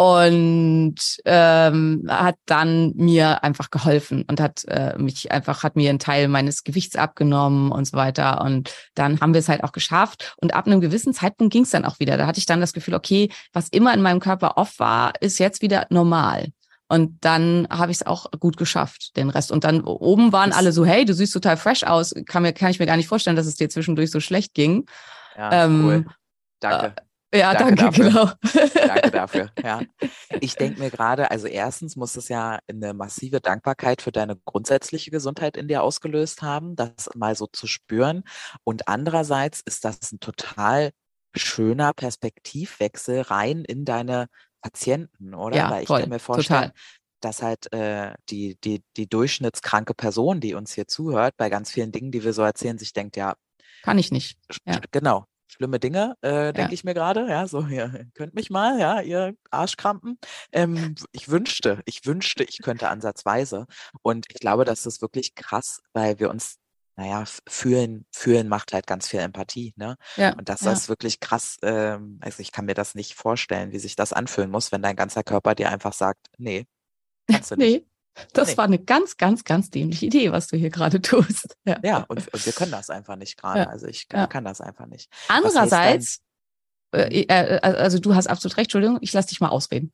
und 0.00 0.94
ähm, 1.24 2.04
hat 2.08 2.36
dann 2.46 2.92
mir 2.94 3.42
einfach 3.42 3.70
geholfen 3.70 4.24
und 4.28 4.40
hat 4.40 4.64
äh, 4.68 4.96
mich 4.96 5.32
einfach 5.32 5.64
hat 5.64 5.74
mir 5.74 5.90
einen 5.90 5.98
Teil 5.98 6.28
meines 6.28 6.62
Gewichts 6.62 6.94
abgenommen 6.94 7.72
und 7.72 7.84
so 7.84 7.96
weiter. 7.96 8.40
Und 8.42 8.72
dann 8.94 9.20
haben 9.20 9.34
wir 9.34 9.40
es 9.40 9.48
halt 9.48 9.64
auch 9.64 9.72
geschafft. 9.72 10.36
Und 10.40 10.54
ab 10.54 10.68
einem 10.68 10.80
gewissen 10.80 11.12
Zeitpunkt 11.14 11.52
ging 11.52 11.64
es 11.64 11.70
dann 11.70 11.84
auch 11.84 11.98
wieder. 11.98 12.16
Da 12.16 12.28
hatte 12.28 12.38
ich 12.38 12.46
dann 12.46 12.60
das 12.60 12.72
Gefühl 12.72 12.94
okay 12.94 13.30
was 13.52 13.68
immer 13.68 13.92
in 13.92 14.02
meinem 14.02 14.20
Körper 14.20 14.56
off 14.56 14.78
war 14.78 15.14
ist 15.20 15.38
jetzt 15.38 15.62
wieder 15.62 15.86
normal 15.90 16.52
und 16.88 17.18
dann 17.24 17.68
habe 17.70 17.92
ich 17.92 17.98
es 17.98 18.06
auch 18.06 18.30
gut 18.40 18.56
geschafft, 18.56 19.16
den 19.16 19.28
Rest. 19.28 19.52
Und 19.52 19.64
dann 19.64 19.82
oben 19.82 20.32
waren 20.32 20.52
alle 20.52 20.72
so, 20.72 20.86
hey, 20.86 21.04
du 21.04 21.12
siehst 21.12 21.34
total 21.34 21.56
fresh 21.56 21.84
aus. 21.84 22.14
Kann, 22.26 22.42
mir, 22.42 22.52
kann 22.52 22.70
ich 22.70 22.78
mir 22.78 22.86
gar 22.86 22.96
nicht 22.96 23.08
vorstellen, 23.08 23.36
dass 23.36 23.46
es 23.46 23.56
dir 23.56 23.68
zwischendurch 23.68 24.10
so 24.10 24.20
schlecht 24.20 24.54
ging. 24.54 24.86
Ja, 25.36 25.64
ähm, 25.64 25.84
cool. 25.84 26.06
Danke. 26.60 26.94
Äh, 27.30 27.40
ja, 27.40 27.52
danke, 27.52 27.74
danke 27.74 28.02
genau. 28.02 28.30
danke 28.74 29.10
dafür. 29.10 29.50
Ja. 29.62 29.82
Ich 30.40 30.54
denke 30.54 30.80
mir 30.80 30.90
gerade, 30.90 31.30
also 31.30 31.46
erstens 31.46 31.94
muss 31.94 32.16
es 32.16 32.28
ja 32.28 32.58
eine 32.66 32.94
massive 32.94 33.40
Dankbarkeit 33.40 34.00
für 34.00 34.12
deine 34.12 34.36
grundsätzliche 34.36 35.10
Gesundheit 35.10 35.58
in 35.58 35.68
dir 35.68 35.82
ausgelöst 35.82 36.40
haben, 36.40 36.74
das 36.74 37.10
mal 37.14 37.34
so 37.34 37.46
zu 37.46 37.66
spüren. 37.66 38.24
Und 38.64 38.88
andererseits 38.88 39.60
ist 39.60 39.84
das 39.84 40.10
ein 40.10 40.20
total 40.20 40.90
schöner 41.36 41.92
Perspektivwechsel 41.92 43.20
rein 43.20 43.62
in 43.64 43.84
deine 43.84 44.28
Patienten, 44.60 45.34
oder? 45.34 45.56
Ja, 45.56 45.70
Weil 45.70 45.82
ich 45.82 45.88
voll, 45.88 46.00
kann 46.00 46.08
mir 46.10 46.18
vorstellen, 46.18 46.60
total. 46.72 46.72
dass 47.20 47.42
halt 47.42 47.72
äh, 47.72 48.14
die, 48.28 48.56
die, 48.62 48.82
die 48.96 49.08
durchschnittskranke 49.08 49.94
Person, 49.94 50.40
die 50.40 50.54
uns 50.54 50.72
hier 50.74 50.86
zuhört, 50.88 51.34
bei 51.36 51.48
ganz 51.48 51.70
vielen 51.70 51.92
Dingen, 51.92 52.10
die 52.12 52.24
wir 52.24 52.32
so 52.32 52.42
erzählen, 52.42 52.78
sich 52.78 52.92
denkt, 52.92 53.16
ja, 53.16 53.34
kann 53.82 53.98
ich 53.98 54.10
nicht. 54.10 54.38
Ja. 54.66 54.80
Genau. 54.90 55.24
Schlimme 55.50 55.78
Dinge, 55.78 56.14
äh, 56.20 56.52
denke 56.52 56.60
Ja. 56.60 56.72
ich 56.72 56.84
mir 56.84 56.92
gerade. 56.92 57.26
Ja, 57.28 57.46
so, 57.46 57.62
ihr 57.66 58.06
könnt 58.14 58.34
mich 58.34 58.50
mal, 58.50 58.78
ja, 58.78 59.00
ihr 59.00 59.34
Arschkrampen. 59.50 60.18
Ähm, 60.52 60.94
ich 61.12 61.30
wünschte, 61.30 61.80
ich 61.86 62.04
wünschte, 62.04 62.44
ich 62.44 62.58
könnte 62.62 62.88
ansatzweise. 62.90 63.66
Und 64.02 64.26
ich 64.28 64.40
glaube, 64.40 64.64
das 64.66 64.84
ist 64.84 65.00
wirklich 65.00 65.34
krass, 65.34 65.80
weil 65.94 66.18
wir 66.18 66.28
uns, 66.28 66.58
naja, 66.98 67.22
fühlen, 67.48 68.04
fühlen 68.12 68.48
macht 68.48 68.72
halt 68.72 68.88
ganz 68.88 69.06
viel 69.06 69.20
Empathie, 69.20 69.72
ne? 69.76 69.96
Ja, 70.16 70.34
Und 70.34 70.48
das 70.48 70.62
ja. 70.62 70.72
ist 70.72 70.88
wirklich 70.88 71.20
krass. 71.20 71.56
Ähm, 71.62 72.18
also 72.20 72.40
ich 72.42 72.50
kann 72.50 72.64
mir 72.64 72.74
das 72.74 72.96
nicht 72.96 73.14
vorstellen, 73.14 73.70
wie 73.70 73.78
sich 73.78 73.94
das 73.94 74.12
anfühlen 74.12 74.50
muss, 74.50 74.72
wenn 74.72 74.82
dein 74.82 74.96
ganzer 74.96 75.22
Körper 75.22 75.54
dir 75.54 75.70
einfach 75.70 75.92
sagt, 75.92 76.26
nee, 76.38 76.66
kannst 77.30 77.52
du 77.52 77.56
nicht. 77.56 77.84
Nee, 77.84 78.24
das 78.32 78.48
Nee. 78.48 78.56
war 78.56 78.64
eine 78.64 78.80
ganz, 78.80 79.16
ganz, 79.16 79.44
ganz 79.44 79.70
dämliche 79.70 80.06
Idee, 80.06 80.32
was 80.32 80.48
du 80.48 80.56
hier 80.56 80.70
gerade 80.70 81.00
tust. 81.02 81.56
Ja. 81.64 81.78
Ja, 81.84 82.04
und, 82.08 82.26
und 82.34 82.44
wir 82.46 82.52
können 82.52 82.72
das 82.72 82.90
einfach 82.90 83.14
nicht 83.14 83.36
gerade. 83.40 83.60
Ja. 83.60 83.66
Also 83.68 83.86
ich 83.86 84.08
Ja. 84.12 84.26
kann 84.26 84.44
das 84.44 84.60
einfach 84.60 84.86
nicht. 84.86 85.08
Andererseits, 85.28 86.18
äh, 86.92 87.20
äh, 87.28 87.60
also 87.60 88.00
du 88.00 88.16
hast 88.16 88.26
absolut 88.26 88.56
recht, 88.56 88.66
Entschuldigung, 88.74 88.98
ich 89.02 89.12
lasse 89.12 89.28
dich 89.28 89.40
mal 89.40 89.50
ausreden. 89.50 89.92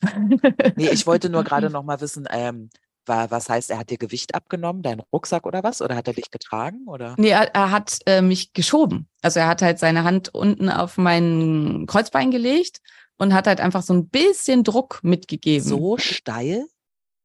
Nee, 0.76 0.88
ich 0.90 1.06
wollte 1.06 1.28
nur 1.28 1.44
gerade 1.44 1.68
noch 1.68 1.82
mal 1.82 2.00
wissen, 2.00 2.26
ähm, 2.30 2.70
wa- 3.06 3.30
was 3.30 3.48
heißt, 3.48 3.70
er 3.70 3.78
hat 3.78 3.90
dir 3.90 3.98
Gewicht 3.98 4.34
abgenommen, 4.34 4.82
deinen 4.82 5.00
Rucksack 5.12 5.46
oder 5.46 5.62
was? 5.62 5.82
Oder 5.82 5.96
hat 5.96 6.08
er 6.08 6.14
dich 6.14 6.30
getragen? 6.30 6.86
Oder? 6.86 7.14
Nee, 7.18 7.30
er, 7.30 7.54
er 7.54 7.70
hat 7.70 7.98
äh, 8.06 8.22
mich 8.22 8.52
geschoben. 8.52 9.08
Also 9.22 9.40
er 9.40 9.48
hat 9.48 9.62
halt 9.62 9.78
seine 9.78 10.04
Hand 10.04 10.34
unten 10.34 10.68
auf 10.68 10.96
mein 10.98 11.84
Kreuzbein 11.86 12.30
gelegt 12.30 12.80
und 13.18 13.32
hat 13.34 13.46
halt 13.46 13.60
einfach 13.60 13.82
so 13.82 13.94
ein 13.94 14.08
bisschen 14.08 14.64
Druck 14.64 15.00
mitgegeben. 15.02 15.66
So 15.66 15.96
steil? 15.98 16.66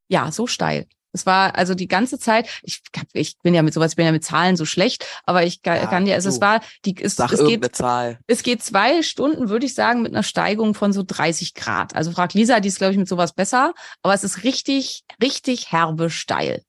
Ja, 0.07 0.31
so 0.31 0.47
steil. 0.47 0.87
Es 1.11 1.25
war 1.25 1.55
also 1.55 1.73
die 1.73 1.87
ganze 1.87 2.19
Zeit, 2.19 2.47
ich, 2.61 2.81
ich 3.13 3.37
bin 3.39 3.53
ja 3.53 3.63
mit 3.63 3.73
sowas, 3.73 3.93
ich 3.93 3.95
bin 3.95 4.05
ja 4.05 4.11
mit 4.11 4.23
Zahlen 4.23 4.55
so 4.55 4.65
schlecht, 4.65 5.05
aber 5.25 5.43
ich 5.43 5.61
kann, 5.61 5.77
Ja, 5.77 5.87
kann 5.87 6.05
dir, 6.05 6.13
also 6.15 6.29
es 6.29 6.39
war, 6.39 6.61
die, 6.85 6.95
es, 7.01 7.15
Sag 7.15 7.31
es 7.31 7.43
geht, 7.43 7.75
Zahl. 7.75 8.19
es 8.27 8.43
geht 8.43 8.63
zwei 8.63 9.01
Stunden, 9.01 9.49
würde 9.49 9.65
ich 9.65 9.73
sagen, 9.73 10.01
mit 10.01 10.13
einer 10.13 10.23
Steigung 10.23 10.73
von 10.75 10.93
so 10.93 11.03
30 11.05 11.53
Grad. 11.55 11.95
Also 11.95 12.11
frag 12.11 12.33
Lisa, 12.33 12.59
die 12.59 12.67
ist, 12.67 12.77
glaube 12.77 12.93
ich, 12.93 12.99
mit 12.99 13.07
sowas 13.07 13.33
besser, 13.33 13.73
aber 14.03 14.13
es 14.13 14.23
ist 14.23 14.43
richtig, 14.43 15.03
richtig 15.21 15.71
herbe 15.71 16.09
steil. 16.09 16.63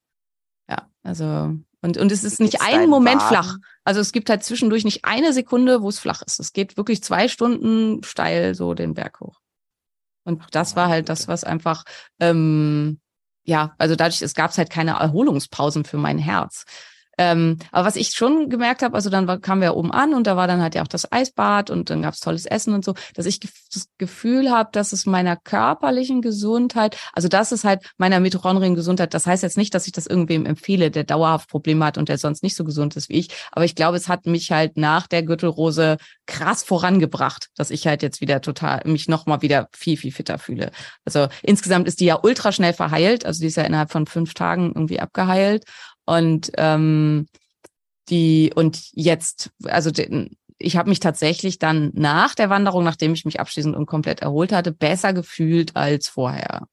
Ja, 0.69 0.89
also, 1.03 1.55
und, 1.83 1.97
und 1.99 2.13
es 2.13 2.25
ist 2.25 2.41
nicht 2.41 2.53
geht's 2.53 2.65
ein 2.65 2.73
deinen 2.73 2.91
Moment 2.91 3.21
Waden? 3.21 3.29
flach. 3.29 3.57
Also 3.85 4.01
es 4.01 4.13
gibt 4.13 4.31
halt 4.31 4.45
zwischendurch 4.45 4.85
nicht 4.85 5.05
eine 5.05 5.33
Sekunde, 5.33 5.83
wo 5.83 5.89
es 5.89 5.99
flach 5.99 6.23
ist. 6.23 6.41
Es 6.41 6.53
geht 6.53 6.77
wirklich 6.77 7.03
zwei 7.03 7.29
Stunden 7.29 8.03
steil 8.05 8.55
so 8.55 8.75
den 8.75 8.95
Berg 8.95 9.21
hoch. 9.21 9.41
Und 10.25 10.43
das 10.53 10.77
war 10.77 10.85
meine 10.85 10.95
halt 10.95 11.09
das, 11.09 11.29
was 11.29 11.45
einfach, 11.45 11.85
ähm, 12.21 13.01
ja, 13.51 13.75
also 13.79 13.97
dadurch, 13.97 14.23
es 14.23 14.35
gab 14.35 14.57
halt 14.57 14.71
keine 14.71 14.93
Erholungspausen 14.93 15.85
für 15.85 15.99
mein 15.99 16.19
Herz. 16.19 16.65
Ähm, 17.21 17.59
aber 17.71 17.87
was 17.87 17.97
ich 17.97 18.13
schon 18.13 18.49
gemerkt 18.49 18.81
habe, 18.81 18.95
also 18.95 19.11
dann 19.11 19.27
war, 19.27 19.39
kamen 19.39 19.61
wir 19.61 19.77
oben 19.77 19.93
an 19.93 20.15
und 20.15 20.27
da 20.27 20.39
war 20.39 20.47
dann 20.49 20.63
halt 20.63 20.75
ja 20.75 20.81
auch 20.81 20.89
das 20.89 21.13
Eisbad 21.13 21.69
und 21.69 21.91
dann 21.91 22.01
gab's 22.01 22.21
tolles 22.21 22.47
Essen 22.47 22.73
und 22.73 22.83
so, 22.83 22.95
dass 23.13 23.27
ich 23.27 23.41
das 23.41 23.89
Gefühl 23.99 24.51
habe, 24.51 24.71
dass 24.73 24.95
es 24.95 25.05
meiner 25.05 25.37
körperlichen 25.37 26.23
Gesundheit, 26.23 26.97
also 27.13 27.29
das 27.29 27.53
ist 27.53 27.65
halt 27.65 27.83
meiner 27.99 28.21
mitochondrien 28.21 28.75
Gesundheit, 28.75 29.13
das 29.13 29.27
heißt 29.27 29.43
jetzt 29.43 29.59
nicht, 29.59 29.75
dass 29.75 29.87
ich 29.87 29.93
das 29.93 30.07
irgendwem 30.07 30.47
empfehle, 30.47 30.91
der 30.91 31.05
dauerhaft 31.05 31.51
Probleme 31.51 31.85
hat 31.85 31.99
und 31.99 32.09
der 32.09 32.17
sonst 32.17 32.43
nicht 32.43 32.57
so 32.57 32.65
gesund 32.65 32.97
ist 32.97 33.11
wie 33.11 33.19
ich, 33.19 33.29
aber 33.53 33.67
ich 33.67 33.75
glaube, 33.75 33.99
es 33.99 34.09
hat 34.09 34.25
mich 34.25 34.51
halt 34.51 34.79
nach 34.79 35.07
der 35.07 35.23
Gürtelrose 35.23 35.99
krass 36.25 36.63
vorangebracht, 36.63 37.49
dass 37.55 37.71
ich 37.71 37.87
halt 37.87 38.01
jetzt 38.03 38.23
wieder 38.23 38.41
total, 38.41 38.81
mich 38.87 39.09
nochmal 39.09 39.43
wieder 39.43 39.69
viel, 39.77 39.99
viel 39.99 40.13
fitter 40.13 40.39
fühle. 40.39 40.71
Also 41.05 41.29
insgesamt 41.43 41.87
ist 41.87 42.01
die 42.01 42.07
ja 42.07 42.19
ultra 42.23 42.51
schnell 42.51 42.73
verheilt, 42.73 43.27
also 43.27 43.43
die 43.43 43.49
ist 43.49 43.59
ja 43.59 43.65
innerhalb 43.65 43.93
von 43.93 44.07
fünf 44.07 44.33
Tagen 44.33 44.73
irgendwie 44.75 45.01
abgeheilt 45.01 45.65
und 46.11 46.51
ähm, 46.57 47.27
die 48.09 48.53
und 48.57 48.91
jetzt, 48.93 49.53
also 49.65 49.93
ich 50.59 50.77
habe 50.77 50.89
mich 50.89 50.99
tatsächlich 50.99 51.61
dann 51.61 51.93
nach 51.95 52.35
der 52.35 52.51
Wanderung, 52.51 52.83
nachdem 52.83 53.15
ich 53.15 53.25
mich 53.25 53.39
abschließend 53.39 53.77
und 53.77 53.87
komplett 53.87 54.21
erholt 54.21 54.51
hatte, 54.51 54.73
besser 54.73 55.13
gefühlt 55.13 55.77
als 55.77 56.09
vorher. 56.09 56.67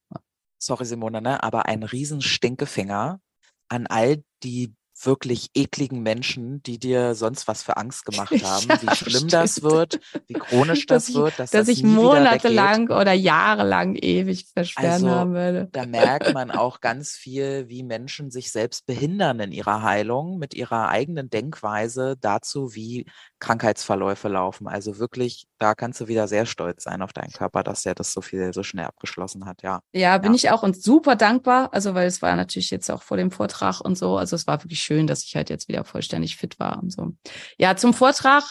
Sorry, 0.58 0.84
Simone, 0.84 1.22
ne? 1.22 1.40
aber 1.40 1.66
ein 1.66 1.84
riesen 1.84 2.20
Stinkefinger 2.20 3.20
an 3.68 3.86
all 3.86 4.24
die 4.42 4.74
wirklich 5.02 5.50
ekligen 5.54 6.02
Menschen, 6.02 6.62
die 6.62 6.78
dir 6.78 7.14
sonst 7.14 7.48
was 7.48 7.62
für 7.62 7.76
Angst 7.76 8.04
gemacht 8.06 8.30
haben, 8.42 8.68
Ja, 8.68 8.82
wie 8.82 8.94
schlimm 8.94 9.28
stimmt. 9.28 9.32
das 9.32 9.62
wird, 9.62 9.98
wie 10.26 10.34
chronisch 10.34 10.86
das 10.86 11.04
Dass 11.04 11.08
ich- 11.08 11.14
wird, 11.16 11.38
dass, 11.38 11.50
Dass 11.50 11.66
das 11.66 11.68
ich 11.68 11.82
monatelang 11.84 12.88
oder 12.90 13.12
jahrelang 13.12 13.94
ewig 13.96 14.46
versperren 14.52 14.92
Also, 14.92 15.10
haben 15.10 15.34
werde. 15.34 15.68
Da 15.72 15.84
merkt 15.84 16.32
man 16.32 16.50
auch 16.50 16.80
ganz 16.80 17.12
viel, 17.12 17.68
wie 17.68 17.82
Menschen 17.82 18.30
sich 18.30 18.52
selbst 18.52 18.86
behindern 18.86 19.40
in 19.40 19.52
ihrer 19.52 19.82
Heilung 19.82 20.38
mit 20.38 20.54
ihrer 20.54 20.88
eigenen 20.88 21.30
Denkweise 21.30 22.16
dazu, 22.20 22.74
wie 22.74 23.06
Krankheitsverläufe 23.38 24.28
laufen. 24.28 24.68
Also 24.68 24.98
wirklich, 24.98 25.46
da 25.58 25.74
kannst 25.74 26.00
du 26.00 26.08
wieder 26.08 26.28
sehr 26.28 26.46
stolz 26.46 26.84
sein 26.84 27.02
auf 27.02 27.12
deinen 27.12 27.32
Körper, 27.32 27.62
dass 27.62 27.84
er 27.86 27.94
das 27.94 28.12
so 28.12 28.20
viel 28.20 28.52
so 28.52 28.62
schnell 28.62 28.84
abgeschlossen 28.86 29.44
hat. 29.46 29.62
Ja, 29.62 29.80
Ja, 29.92 30.18
bin 30.18 30.32
Ja. 30.32 30.36
ich 30.36 30.50
auch 30.50 30.62
und 30.62 30.80
super 30.80 31.16
dankbar. 31.16 31.72
Also, 31.72 31.94
weil 31.94 32.06
es 32.06 32.22
war 32.22 32.34
natürlich 32.36 32.70
jetzt 32.70 32.90
auch 32.90 33.02
vor 33.02 33.16
dem 33.16 33.30
Vortrag 33.30 33.80
und 33.80 33.96
so. 33.98 34.16
Also, 34.18 34.36
es 34.36 34.46
war 34.46 34.62
wirklich 34.62 34.80
schön, 34.80 35.06
dass 35.06 35.24
ich 35.24 35.34
halt 35.36 35.50
jetzt 35.50 35.68
wieder 35.68 35.84
vollständig 35.84 36.36
fit 36.36 36.58
war 36.60 36.78
und 36.82 36.90
so. 36.92 37.12
Ja, 37.58 37.76
zum 37.76 37.92
Vortrag. 37.94 38.44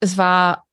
Es 0.00 0.16
war, 0.16 0.66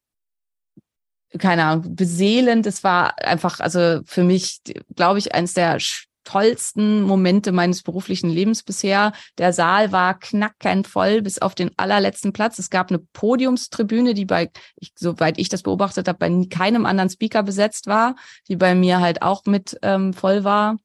keine 1.40 1.66
Ahnung, 1.66 1.96
beseelend. 1.96 2.66
Es 2.68 2.84
war 2.84 3.18
einfach, 3.20 3.60
also 3.60 4.02
für 4.06 4.24
mich, 4.24 4.62
glaube 4.96 5.20
ich, 5.20 5.34
eines 5.34 5.54
der 5.54 5.80
sch- 5.80 6.06
tollsten 6.24 7.02
Momente 7.04 7.52
meines 7.52 7.84
beruflichen 7.84 8.30
Lebens 8.30 8.64
bisher. 8.64 9.12
Der 9.38 9.54
Saal 9.54 9.92
war 9.92 10.20
knackend 10.20 10.88
voll 10.88 11.22
bis 11.22 11.40
auf 11.40 11.56
den 11.56 11.72
allerletzten 11.78 12.34
Platz. 12.34 12.60
Es 12.60 12.70
gab 12.70 12.90
eine 12.90 13.00
Podiumstribüne, 13.14 14.14
die 14.14 14.26
bei, 14.26 14.50
ich, 14.76 14.94
soweit 14.98 15.38
ich 15.38 15.50
das 15.50 15.64
beobachtet 15.64 16.08
habe, 16.08 16.18
bei 16.20 16.46
keinem 16.50 16.86
anderen 16.86 17.10
Speaker 17.10 17.44
besetzt 17.44 17.88
war, 17.88 18.16
die 18.48 18.56
bei 18.56 18.76
mir 18.76 19.00
halt 19.02 19.22
auch 19.22 19.46
mit 19.46 19.78
ähm, 19.82 20.14
voll 20.14 20.44
war. 20.44 20.78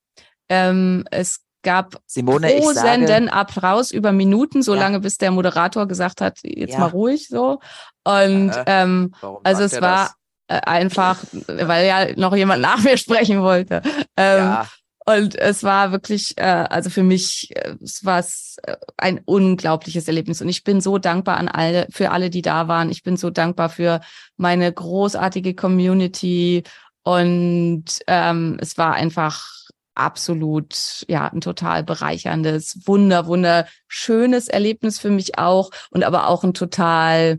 Ähm, 0.49 1.05
es 1.11 1.43
gab 1.63 2.01
Simone, 2.07 2.53
ich 2.53 2.63
prosenden 2.63 3.29
Applaus 3.29 3.91
über 3.91 4.13
Minuten, 4.13 4.63
so 4.63 4.75
Ja. 4.75 4.81
lange 4.81 5.01
bis 5.01 5.19
der 5.19 5.31
Moderator 5.31 5.87
gesagt 5.87 6.21
hat, 6.21 6.39
jetzt 6.43 6.73
Ja. 6.75 6.81
mal 6.81 6.87
ruhig 6.87 7.29
so. 7.29 7.61
Und 8.05 8.51
Äh, 8.51 8.65
ähm, 8.67 9.15
also 9.43 9.63
es 9.65 9.73
war 9.81 9.81
das? 9.81 10.15
äh, 10.49 10.61
einfach, 10.63 11.25
weil 11.47 11.87
ja 11.87 12.07
noch 12.17 12.35
jemand 12.35 12.63
nach 12.63 12.83
mir 12.83 12.97
sprechen 12.97 13.43
wollte. 13.43 13.83
Ähm, 14.17 14.39
ja, 14.39 14.67
Und 15.09 15.37
es 15.37 15.65
war 15.65 15.91
wirklich, 15.91 16.37
äh, 16.37 16.43
also 16.43 16.91
für 16.91 17.03
mich, 17.03 17.57
äh, 17.57 17.77
es 17.83 18.05
war 18.05 18.19
äh, 18.19 18.77
ein 18.99 19.23
unglaubliches 19.25 20.07
Erlebnis. 20.07 20.43
Und 20.43 20.51
ich 20.51 20.65
bin 20.65 20.83
so 20.83 20.99
dankbar 20.99 21.39
an 21.39 21.49
alle, 21.49 21.87
für 21.91 22.11
alle, 22.11 22.29
die 22.29 22.43
da 22.43 22.69
waren. 22.69 22.91
Ich 22.91 23.03
bin 23.03 23.17
so 23.17 23.31
dankbar 23.31 23.71
für 23.71 24.03
meine 24.37 24.71
großartige 24.71 25.55
Community. 25.55 26.63
Und 27.05 27.85
ähm, 28.07 28.59
es 28.61 28.77
war 28.77 28.93
einfach 28.97 29.47
absolut, 29.95 31.07
ja, 31.09 31.29
ein 31.29 31.41
total 31.41 31.85
bereicherndes, 31.85 32.81
wunder, 32.85 33.27
wunderschönes 33.27 34.49
Erlebnis 34.49 34.99
für 34.99 35.11
mich 35.11 35.39
auch 35.39 35.71
und 35.91 36.05
aber 36.05 36.29
auch 36.29 36.45
ein 36.45 36.53
total 36.53 37.39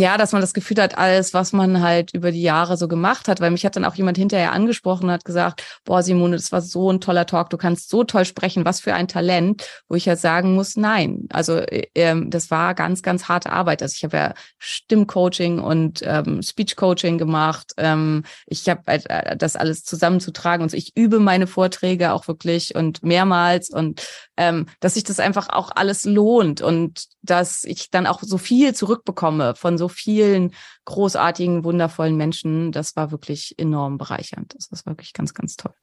ja, 0.00 0.18
dass 0.18 0.32
man 0.32 0.40
das 0.40 0.54
Gefühl 0.54 0.80
hat, 0.80 0.98
alles, 0.98 1.34
was 1.34 1.52
man 1.52 1.82
halt 1.82 2.12
über 2.14 2.32
die 2.32 2.42
Jahre 2.42 2.76
so 2.76 2.88
gemacht 2.88 3.28
hat, 3.28 3.40
weil 3.40 3.50
mich 3.50 3.64
hat 3.64 3.76
dann 3.76 3.84
auch 3.84 3.94
jemand 3.94 4.18
hinterher 4.18 4.52
angesprochen 4.52 5.04
und 5.04 5.12
hat 5.12 5.24
gesagt, 5.24 5.62
boah, 5.84 6.02
Simone, 6.02 6.36
das 6.36 6.52
war 6.52 6.60
so 6.60 6.90
ein 6.90 7.00
toller 7.00 7.26
Talk, 7.26 7.50
du 7.50 7.56
kannst 7.56 7.88
so 7.88 8.04
toll 8.04 8.24
sprechen, 8.24 8.64
was 8.64 8.80
für 8.80 8.94
ein 8.94 9.08
Talent, 9.08 9.66
wo 9.88 9.94
ich 9.94 10.08
halt 10.08 10.18
sagen 10.18 10.54
muss, 10.54 10.76
nein. 10.76 11.26
Also 11.30 11.56
äh, 11.56 11.86
ähm, 11.94 12.30
das 12.30 12.50
war 12.50 12.74
ganz, 12.74 13.02
ganz 13.02 13.28
harte 13.28 13.50
Arbeit. 13.52 13.82
Also 13.82 13.94
ich 13.96 14.04
habe 14.04 14.16
ja 14.16 14.34
Stimmcoaching 14.58 15.58
und 15.58 16.00
ähm, 16.04 16.42
Speechcoaching 16.42 17.18
gemacht. 17.18 17.72
Ähm, 17.76 18.24
ich 18.46 18.68
habe 18.68 18.82
halt, 18.86 19.08
äh, 19.08 19.36
das 19.36 19.56
alles 19.56 19.84
zusammenzutragen 19.84 20.62
und 20.62 20.70
so. 20.70 20.76
ich 20.76 20.96
übe 20.96 21.20
meine 21.20 21.46
Vorträge 21.46 22.12
auch 22.12 22.28
wirklich 22.28 22.74
und 22.74 23.02
mehrmals 23.02 23.70
und 23.70 24.06
ähm, 24.36 24.66
dass 24.80 24.94
sich 24.94 25.04
das 25.04 25.20
einfach 25.20 25.48
auch 25.48 25.70
alles 25.74 26.04
lohnt 26.04 26.62
und 26.62 27.04
dass 27.22 27.64
ich 27.64 27.90
dann 27.90 28.06
auch 28.06 28.22
so 28.22 28.38
viel 28.38 28.74
zurückbekomme 28.74 29.54
von 29.56 29.76
so 29.78 29.87
vielen 29.88 30.54
großartigen, 30.84 31.64
wundervollen 31.64 32.16
Menschen. 32.16 32.72
Das 32.72 32.96
war 32.96 33.10
wirklich 33.10 33.58
enorm 33.58 33.98
bereichernd. 33.98 34.54
Das 34.54 34.68
ist 34.68 34.86
wirklich 34.86 35.12
ganz, 35.12 35.34
ganz 35.34 35.56
toll. 35.56 35.74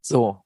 So, 0.00 0.42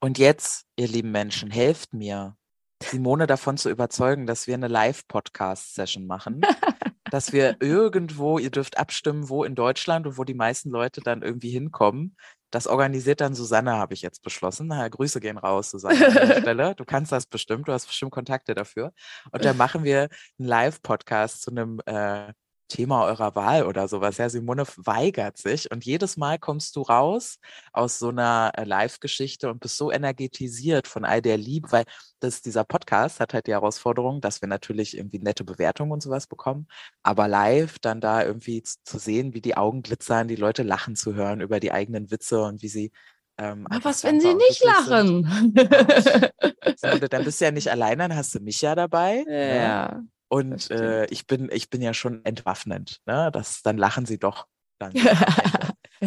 und 0.00 0.18
jetzt, 0.18 0.66
ihr 0.76 0.88
lieben 0.88 1.12
Menschen, 1.12 1.50
helft 1.50 1.92
mir, 1.92 2.36
Simone 2.82 3.26
davon 3.26 3.56
zu 3.56 3.70
überzeugen, 3.70 4.26
dass 4.26 4.46
wir 4.46 4.54
eine 4.54 4.68
Live-Podcast-Session 4.68 6.06
machen. 6.06 6.42
dass 7.10 7.32
wir 7.32 7.58
irgendwo, 7.60 8.38
ihr 8.38 8.50
dürft 8.50 8.76
abstimmen, 8.76 9.28
wo 9.28 9.44
in 9.44 9.54
Deutschland 9.54 10.06
und 10.06 10.18
wo 10.18 10.24
die 10.24 10.34
meisten 10.34 10.70
Leute 10.70 11.00
dann 11.00 11.22
irgendwie 11.22 11.50
hinkommen. 11.50 12.16
Das 12.54 12.68
organisiert 12.68 13.20
dann 13.20 13.34
Susanne, 13.34 13.72
habe 13.72 13.94
ich 13.94 14.02
jetzt 14.02 14.22
beschlossen. 14.22 14.68
Na, 14.68 14.86
Grüße 14.86 15.18
gehen 15.18 15.38
raus, 15.38 15.72
Susanne, 15.72 16.06
an 16.06 16.28
der 16.28 16.40
Stelle. 16.40 16.74
Du 16.76 16.84
kannst 16.84 17.10
das 17.10 17.26
bestimmt, 17.26 17.66
du 17.66 17.72
hast 17.72 17.86
bestimmt 17.88 18.12
Kontakte 18.12 18.54
dafür. 18.54 18.92
Und 19.32 19.44
dann 19.44 19.56
machen 19.56 19.82
wir 19.82 20.02
einen 20.38 20.48
Live-Podcast 20.48 21.42
zu 21.42 21.50
einem 21.50 21.80
äh, 21.86 22.32
Thema 22.68 23.04
eurer 23.04 23.34
Wahl 23.34 23.64
oder 23.64 23.88
sowas. 23.88 24.18
Ja, 24.18 24.28
Simone 24.28 24.64
weigert 24.76 25.38
sich 25.38 25.70
und 25.70 25.84
jedes 25.84 26.16
Mal 26.16 26.38
kommst 26.38 26.76
du 26.76 26.82
raus 26.82 27.38
aus 27.72 27.98
so 27.98 28.08
einer 28.08 28.52
äh, 28.56 28.64
Live-Geschichte 28.64 29.50
und 29.50 29.60
bist 29.60 29.76
so 29.76 29.92
energetisiert 29.92 30.86
von 30.86 31.04
all 31.04 31.22
der 31.22 31.36
Liebe, 31.36 31.70
weil 31.72 31.84
das, 32.20 32.42
dieser 32.42 32.64
Podcast 32.64 33.20
hat 33.20 33.34
halt 33.34 33.46
die 33.46 33.52
Herausforderung, 33.52 34.20
dass 34.20 34.40
wir 34.40 34.48
natürlich 34.48 34.96
irgendwie 34.96 35.18
nette 35.18 35.44
Bewertungen 35.44 35.92
und 35.92 36.02
sowas 36.02 36.26
bekommen, 36.26 36.66
aber 37.02 37.28
live 37.28 37.78
dann 37.78 38.00
da 38.00 38.24
irgendwie 38.24 38.62
zu 38.62 38.98
sehen, 38.98 39.34
wie 39.34 39.40
die 39.40 39.56
Augen 39.56 39.82
glitzern, 39.82 40.28
die 40.28 40.36
Leute 40.36 40.62
lachen 40.62 40.96
zu 40.96 41.14
hören 41.14 41.40
über 41.40 41.60
die 41.60 41.72
eigenen 41.72 42.10
Witze 42.10 42.42
und 42.42 42.62
wie 42.62 42.68
sie 42.68 42.92
ähm, 43.36 43.66
Aber 43.68 43.84
was, 43.86 44.04
wenn 44.04 44.20
sie 44.20 44.34
nicht 44.34 44.64
lachen? 44.64 45.24
Simone, 46.76 47.08
dann 47.08 47.24
bist 47.24 47.40
du 47.40 47.44
ja 47.44 47.50
nicht 47.50 47.68
allein, 47.68 47.98
dann 47.98 48.14
hast 48.14 48.34
du 48.34 48.40
mich 48.40 48.60
ja 48.60 48.74
dabei. 48.74 49.24
Ne? 49.26 49.56
Ja. 49.56 50.02
Und 50.34 50.68
äh, 50.72 51.06
ich 51.06 51.28
bin, 51.28 51.48
ich 51.52 51.70
bin 51.70 51.80
ja 51.80 51.94
schon 51.94 52.24
entwaffnend. 52.24 53.00
Ne? 53.06 53.30
Das, 53.32 53.62
dann 53.62 53.78
lachen 53.78 54.04
sie 54.04 54.18
doch. 54.18 54.48
Dann 54.80 54.92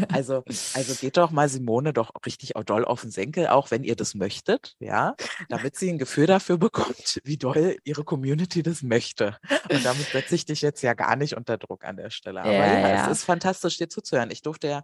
also, 0.09 0.43
also 0.73 0.93
geht 0.95 1.15
doch 1.15 1.31
mal 1.31 1.47
Simone 1.47 1.93
doch 1.93 2.11
richtig 2.25 2.51
doll 2.65 2.83
auf 2.83 2.99
den 2.99 3.11
Senkel, 3.11 3.47
auch 3.47 3.71
wenn 3.71 3.85
ihr 3.85 3.95
das 3.95 4.13
möchtet, 4.13 4.75
ja, 4.79 5.15
damit 5.47 5.77
sie 5.77 5.89
ein 5.89 5.97
Gefühl 5.97 6.27
dafür 6.27 6.57
bekommt, 6.57 7.21
wie 7.23 7.37
doll 7.37 7.77
ihre 7.85 8.03
Community 8.03 8.61
das 8.61 8.83
möchte. 8.83 9.37
Und 9.71 9.85
damit 9.85 10.07
setze 10.07 10.35
ich 10.35 10.43
dich 10.43 10.61
jetzt 10.61 10.81
ja 10.81 10.93
gar 10.95 11.15
nicht 11.15 11.37
unter 11.37 11.57
Druck 11.57 11.85
an 11.85 11.95
der 11.95 12.09
Stelle. 12.09 12.41
Aber 12.41 12.51
ja, 12.51 12.65
ja, 12.65 12.89
ja. 12.89 13.05
es 13.05 13.19
ist 13.19 13.23
fantastisch, 13.23 13.77
dir 13.77 13.87
zuzuhören. 13.87 14.31
Ich 14.31 14.41
durfte 14.41 14.67
ja 14.67 14.83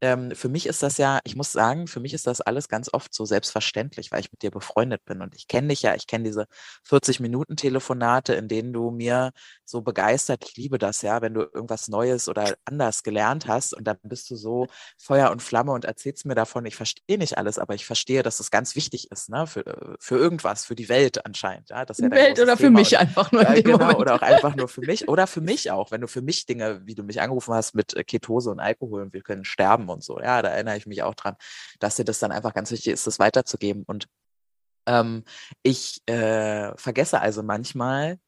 ähm, 0.00 0.30
für 0.34 0.48
mich 0.48 0.66
ist 0.66 0.82
das 0.82 0.98
ja, 0.98 1.20
ich 1.24 1.36
muss 1.36 1.52
sagen, 1.52 1.86
für 1.86 2.00
mich 2.00 2.14
ist 2.14 2.26
das 2.26 2.40
alles 2.40 2.68
ganz 2.68 2.88
oft 2.92 3.12
so 3.12 3.24
selbstverständlich, 3.24 4.10
weil 4.10 4.20
ich 4.20 4.32
mit 4.32 4.42
dir 4.42 4.50
befreundet 4.50 5.04
bin 5.04 5.20
und 5.20 5.34
ich 5.34 5.46
kenne 5.46 5.68
dich 5.68 5.82
ja, 5.82 5.94
ich 5.94 6.06
kenne 6.06 6.24
diese 6.24 6.46
40 6.84 7.20
Minuten 7.20 7.56
Telefonate, 7.56 8.34
in 8.34 8.48
denen 8.48 8.72
du 8.72 8.90
mir 8.90 9.32
so 9.64 9.82
begeistert, 9.82 10.44
ich 10.48 10.56
liebe 10.56 10.78
das 10.78 11.02
ja, 11.02 11.20
wenn 11.20 11.34
du 11.34 11.42
irgendwas 11.42 11.88
Neues 11.88 12.28
oder 12.28 12.54
anders 12.64 13.02
gelernt 13.02 13.46
hast 13.46 13.74
und 13.74 13.84
dann 13.84 13.98
bist 14.02 14.30
du 14.30 14.36
so 14.36 14.66
Feuer 14.96 15.30
und 15.30 15.42
Flamme 15.42 15.72
und 15.72 15.84
erzählst 15.84 16.24
mir 16.24 16.34
davon, 16.34 16.64
ich 16.64 16.76
verstehe 16.76 17.18
nicht 17.18 17.36
alles, 17.36 17.58
aber 17.58 17.74
ich 17.74 17.84
verstehe, 17.84 18.22
dass 18.22 18.40
es 18.40 18.50
ganz 18.50 18.74
wichtig 18.76 19.10
ist, 19.10 19.28
ne, 19.28 19.46
für, 19.46 19.96
für 20.00 20.16
irgendwas, 20.16 20.64
für 20.64 20.74
die 20.74 20.88
Welt 20.88 21.24
anscheinend, 21.26 21.68
ja, 21.70 21.84
das 21.84 21.98
ist 21.98 22.04
ja 22.04 22.10
Welt 22.10 22.40
oder 22.40 22.56
für 22.56 22.64
Thema. 22.64 22.78
mich 22.80 22.98
einfach 22.98 23.30
nur 23.32 23.42
ja, 23.42 23.54
genau, 23.60 23.78
Moment. 23.78 23.98
oder 23.98 24.14
auch 24.14 24.22
einfach 24.22 24.56
nur 24.56 24.68
für 24.68 24.80
mich 24.80 25.08
oder 25.08 25.26
für 25.26 25.40
mich 25.42 25.70
auch, 25.70 25.90
wenn 25.90 26.00
du 26.00 26.08
für 26.08 26.22
mich 26.22 26.46
Dinge, 26.46 26.80
wie 26.86 26.94
du 26.94 27.02
mich 27.02 27.20
angerufen 27.20 27.52
hast 27.52 27.74
mit 27.74 27.94
äh, 27.94 28.02
Ketose 28.02 28.50
und 28.50 28.60
Alkohol 28.60 29.02
und 29.02 29.12
wir 29.12 29.22
können 29.22 29.44
sterben 29.44 29.89
und 29.92 30.02
so. 30.02 30.20
Ja, 30.20 30.42
da 30.42 30.50
erinnere 30.50 30.76
ich 30.76 30.86
mich 30.86 31.02
auch 31.02 31.14
dran, 31.14 31.36
dass 31.78 31.96
dir 31.96 32.04
das 32.04 32.18
dann 32.18 32.32
einfach 32.32 32.54
ganz 32.54 32.70
wichtig 32.70 32.92
ist, 32.92 33.06
das 33.06 33.18
weiterzugeben. 33.18 33.84
Und 33.86 34.06
ähm, 34.86 35.24
ich 35.62 36.00
äh, 36.06 36.76
vergesse 36.76 37.20
also 37.20 37.42
manchmal, 37.42 38.18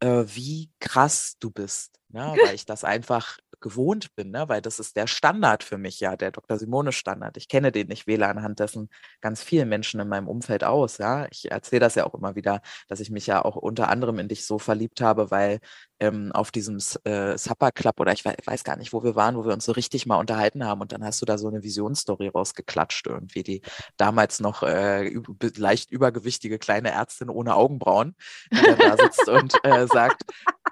äh, 0.00 0.24
wie 0.26 0.70
krass 0.80 1.36
du 1.40 1.50
bist, 1.50 1.98
ne? 2.08 2.34
weil 2.44 2.54
ich 2.54 2.66
das 2.66 2.84
einfach 2.84 3.38
gewohnt 3.60 4.14
bin, 4.14 4.30
ne? 4.30 4.48
weil 4.48 4.62
das 4.62 4.78
ist 4.78 4.96
der 4.96 5.06
Standard 5.06 5.62
für 5.62 5.78
mich, 5.78 6.00
ja, 6.00 6.16
der 6.16 6.30
Dr. 6.30 6.58
Simone 6.58 6.92
Standard. 6.92 7.36
Ich 7.36 7.48
kenne 7.48 7.72
den, 7.72 7.90
ich 7.90 8.06
wähle 8.06 8.28
anhand 8.28 8.60
dessen 8.60 8.88
ganz 9.20 9.42
vielen 9.42 9.68
Menschen 9.68 10.00
in 10.00 10.08
meinem 10.08 10.28
Umfeld 10.28 10.64
aus, 10.64 10.98
ja. 10.98 11.26
Ich 11.30 11.50
erzähle 11.50 11.80
das 11.80 11.94
ja 11.94 12.06
auch 12.06 12.14
immer 12.14 12.34
wieder, 12.34 12.62
dass 12.88 13.00
ich 13.00 13.10
mich 13.10 13.26
ja 13.26 13.44
auch 13.44 13.56
unter 13.56 13.88
anderem 13.88 14.18
in 14.18 14.28
dich 14.28 14.44
so 14.44 14.58
verliebt 14.58 15.00
habe, 15.00 15.30
weil 15.30 15.60
ähm, 16.00 16.32
auf 16.32 16.50
diesem 16.50 16.78
äh, 17.04 17.36
Supper 17.36 17.70
Club 17.72 18.00
oder 18.00 18.12
ich 18.12 18.24
weiß, 18.24 18.36
weiß, 18.44 18.64
gar 18.64 18.76
nicht, 18.76 18.92
wo 18.92 19.04
wir 19.04 19.14
waren, 19.14 19.36
wo 19.36 19.44
wir 19.44 19.52
uns 19.52 19.66
so 19.66 19.72
richtig 19.72 20.06
mal 20.06 20.16
unterhalten 20.16 20.64
haben 20.64 20.80
und 20.80 20.92
dann 20.92 21.04
hast 21.04 21.20
du 21.20 21.26
da 21.26 21.36
so 21.38 21.48
eine 21.48 21.62
Visionsstory 21.62 22.28
rausgeklatscht 22.28 23.06
irgendwie, 23.06 23.42
die 23.42 23.60
damals 23.98 24.40
noch 24.40 24.62
äh, 24.62 25.12
leicht 25.56 25.90
übergewichtige 25.90 26.58
kleine 26.58 26.90
Ärztin 26.90 27.28
ohne 27.28 27.54
Augenbrauen, 27.54 28.16
die 28.50 28.62
dann 28.62 28.78
da 28.78 28.96
sitzt 28.96 29.28
und 29.28 29.54
äh, 29.62 29.86
sagt, 29.86 30.22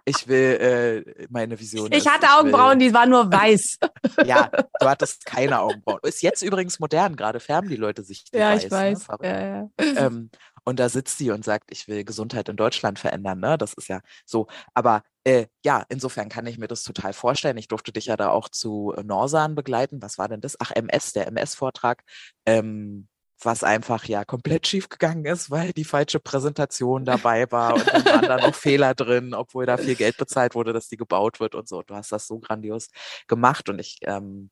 ich 0.09 0.27
will 0.27 1.05
äh, 1.17 1.27
meine 1.31 1.59
Vision. 1.59 1.93
Ich 1.93 2.07
hatte 2.09 2.27
Augenbrauen, 2.39 2.81
will, 2.81 2.89
die 2.89 2.95
waren 2.95 3.11
nur 3.11 3.31
weiß. 3.31 3.79
ja, 4.25 4.51
du 4.81 4.87
hattest 4.87 5.25
keine 5.25 5.61
Augenbrauen. 5.61 6.01
Ist 6.03 6.23
jetzt 6.23 6.43
übrigens 6.43 6.81
modern, 6.81 7.17
gerade 7.17 7.41
färben 7.41 7.69
die 7.69 7.77
Leute 7.77 8.03
sich 8.03 8.25
die 8.25 8.37
Ja, 8.37 8.55
weiß, 8.55 8.65
ich 8.65 8.71
weiß. 8.71 9.09
Ne? 9.09 9.17
Ja, 9.23 9.41
ja. 9.41 10.07
Ähm, 10.07 10.31
und 10.65 10.79
da 10.79 10.89
sitzt 10.89 11.19
sie 11.19 11.31
und 11.31 11.45
sagt, 11.45 11.71
ich 11.71 11.89
will 11.89 12.05
Gesundheit 12.05 12.49
in 12.49 12.57
Deutschland 12.57 12.99
verändern. 12.99 13.41
Ne? 13.41 13.57
Das 13.57 13.73
ist 13.75 13.89
ja 13.89 14.01
so. 14.27 14.49
Aber 14.75 15.03
äh, 15.25 15.47
ja, 15.65 15.85
insofern 15.89 16.29
kann 16.29 16.47
ich 16.47 16.59
mir 16.59 16.69
das 16.69 16.83
total 16.83 17.13
vorstellen. 17.13 17.57
Ich 17.57 17.69
durfte 17.69 17.93
dich 17.93 18.07
ja 18.07 18.17
da 18.17 18.31
auch 18.31 18.49
zu 18.49 18.95
Norsan 19.03 19.55
begleiten. 19.55 20.03
Was 20.03 20.19
war 20.19 20.29
denn 20.29 20.41
das? 20.41 20.57
Ach, 20.59 20.71
MS, 20.71 21.13
der 21.13 21.27
MS-Vortrag. 21.29 22.03
Ähm, 22.47 23.09
was 23.45 23.62
einfach 23.62 24.05
ja 24.07 24.24
komplett 24.24 24.66
schief 24.66 24.89
gegangen 24.89 25.24
ist, 25.24 25.51
weil 25.51 25.72
die 25.72 25.84
falsche 25.84 26.20
Präsentation 26.20 27.05
dabei 27.05 27.51
war 27.51 27.74
und 27.74 27.86
dann 27.86 28.05
waren 28.05 28.22
da 28.22 28.36
noch 28.39 28.55
Fehler 28.55 28.95
drin, 28.95 29.34
obwohl 29.34 29.66
da 29.66 29.76
viel 29.76 29.95
Geld 29.95 30.16
bezahlt 30.16 30.55
wurde, 30.55 30.72
dass 30.72 30.89
die 30.89 30.97
gebaut 30.97 31.41
wird 31.41 31.55
und 31.55 31.68
so. 31.68 31.82
Du 31.82 31.95
hast 31.95 32.12
das 32.12 32.26
so 32.26 32.39
grandios 32.39 32.89
gemacht 33.26 33.68
und 33.68 33.78
ich, 33.78 33.99
ähm, 34.03 34.51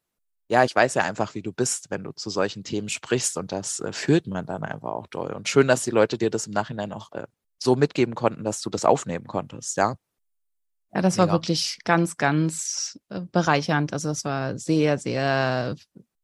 ja, 0.48 0.62
ich 0.62 0.74
weiß 0.74 0.94
ja 0.94 1.02
einfach, 1.02 1.34
wie 1.34 1.42
du 1.42 1.52
bist, 1.52 1.90
wenn 1.90 2.04
du 2.04 2.12
zu 2.12 2.30
solchen 2.30 2.62
Themen 2.62 2.88
sprichst 2.88 3.36
und 3.36 3.52
das 3.52 3.80
äh, 3.80 3.92
fühlt 3.92 4.26
man 4.26 4.46
dann 4.46 4.62
einfach 4.62 4.92
auch 4.92 5.08
doll. 5.08 5.32
Und 5.32 5.48
schön, 5.48 5.68
dass 5.68 5.82
die 5.82 5.90
Leute 5.90 6.18
dir 6.18 6.30
das 6.30 6.46
im 6.46 6.52
Nachhinein 6.52 6.92
auch 6.92 7.10
äh, 7.12 7.26
so 7.58 7.74
mitgeben 7.74 8.14
konnten, 8.14 8.44
dass 8.44 8.60
du 8.60 8.70
das 8.70 8.84
aufnehmen 8.84 9.26
konntest, 9.26 9.76
ja. 9.76 9.96
Ja, 10.94 11.02
das 11.02 11.18
war 11.18 11.30
wirklich 11.30 11.78
ganz, 11.84 12.16
ganz 12.16 12.98
äh, 13.10 13.20
bereichernd. 13.20 13.92
Also 13.92 14.08
das 14.08 14.24
war 14.24 14.56
sehr, 14.56 14.96
sehr, 14.96 15.74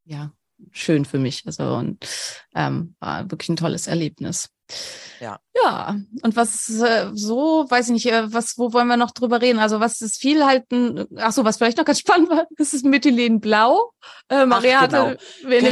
ja, 0.04 0.32
schön 0.70 1.04
für 1.04 1.18
mich. 1.18 1.42
Also 1.46 1.74
und 1.74 2.06
ähm, 2.54 2.94
war 3.00 3.30
wirklich 3.30 3.48
ein 3.48 3.56
tolles 3.56 3.86
Erlebnis. 3.86 4.48
Ja. 5.20 5.38
Ja, 5.62 5.96
und 6.22 6.34
was 6.34 6.68
äh, 6.80 7.10
so, 7.12 7.66
weiß 7.68 7.86
ich 7.88 7.92
nicht, 7.92 8.06
äh, 8.06 8.32
was, 8.32 8.58
wo 8.58 8.72
wollen 8.72 8.88
wir 8.88 8.96
noch 8.96 9.12
drüber 9.12 9.40
reden? 9.40 9.58
Also 9.58 9.80
was 9.80 10.00
ist 10.00 10.18
viel 10.18 10.44
halt, 10.44 10.70
ein, 10.72 11.06
ach 11.16 11.30
so, 11.32 11.44
was 11.44 11.58
vielleicht 11.58 11.78
noch 11.78 11.84
ganz 11.84 11.98
spannend 12.00 12.30
war, 12.30 12.46
das 12.56 12.72
ist 12.72 12.84
Methylenblau. 12.84 13.92
Äh, 14.28 14.46
Maria 14.46 14.80
ach, 14.80 14.88
genau. 14.88 15.06
hatte, 15.10 15.18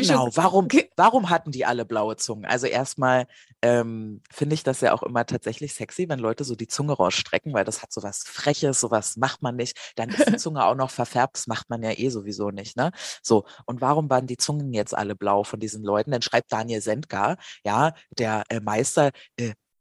genau. 0.01 0.29
Warum, 0.35 0.69
warum 0.97 1.31
hatten 1.31 1.51
die 1.51 1.65
alle 1.65 1.85
blaue 1.85 2.17
Zungen? 2.17 2.45
Also 2.45 2.67
erstmal 2.67 3.27
ähm, 3.63 4.23
finde 4.31 4.55
ich 4.55 4.63
das 4.63 4.81
ja 4.81 4.93
auch 4.93 5.03
immer 5.03 5.27
tatsächlich 5.27 5.75
sexy, 5.75 6.09
wenn 6.09 6.19
Leute 6.19 6.45
so 6.45 6.55
die 6.55 6.67
Zunge 6.67 6.93
rausstrecken, 6.93 7.53
weil 7.53 7.65
das 7.65 7.83
hat 7.83 7.93
so 7.93 8.03
was 8.03 8.23
Freches, 8.25 8.81
sowas 8.81 9.17
macht 9.17 9.43
man 9.43 9.57
nicht. 9.57 9.77
Dann 9.97 10.11
ist 10.11 10.29
die 10.29 10.37
Zunge 10.37 10.65
auch 10.65 10.75
noch 10.75 10.91
verfärbt, 10.91 11.37
das 11.37 11.47
macht 11.47 11.69
man 11.69 11.83
ja 11.83 11.93
eh 11.93 12.09
sowieso 12.09 12.51
nicht, 12.51 12.77
ne? 12.77 12.93
So, 13.23 13.45
und 13.67 13.81
warum 13.81 14.09
waren 14.09 14.27
die 14.27 14.37
Zungen 14.37 14.73
jetzt 14.73 14.97
alle 14.97 15.15
blau 15.15 15.45
von 15.45 15.61
diesen 15.61 15.83
Leuten? 15.85 16.11
Dann 16.11 16.23
schreibt 16.23 16.53
Daniel 16.53 16.81
Sendgar, 16.81 17.37
ja, 17.65 17.93
der 18.19 18.45
äh, 18.49 18.61
Meister, 18.61 18.90
äh, 18.97 19.13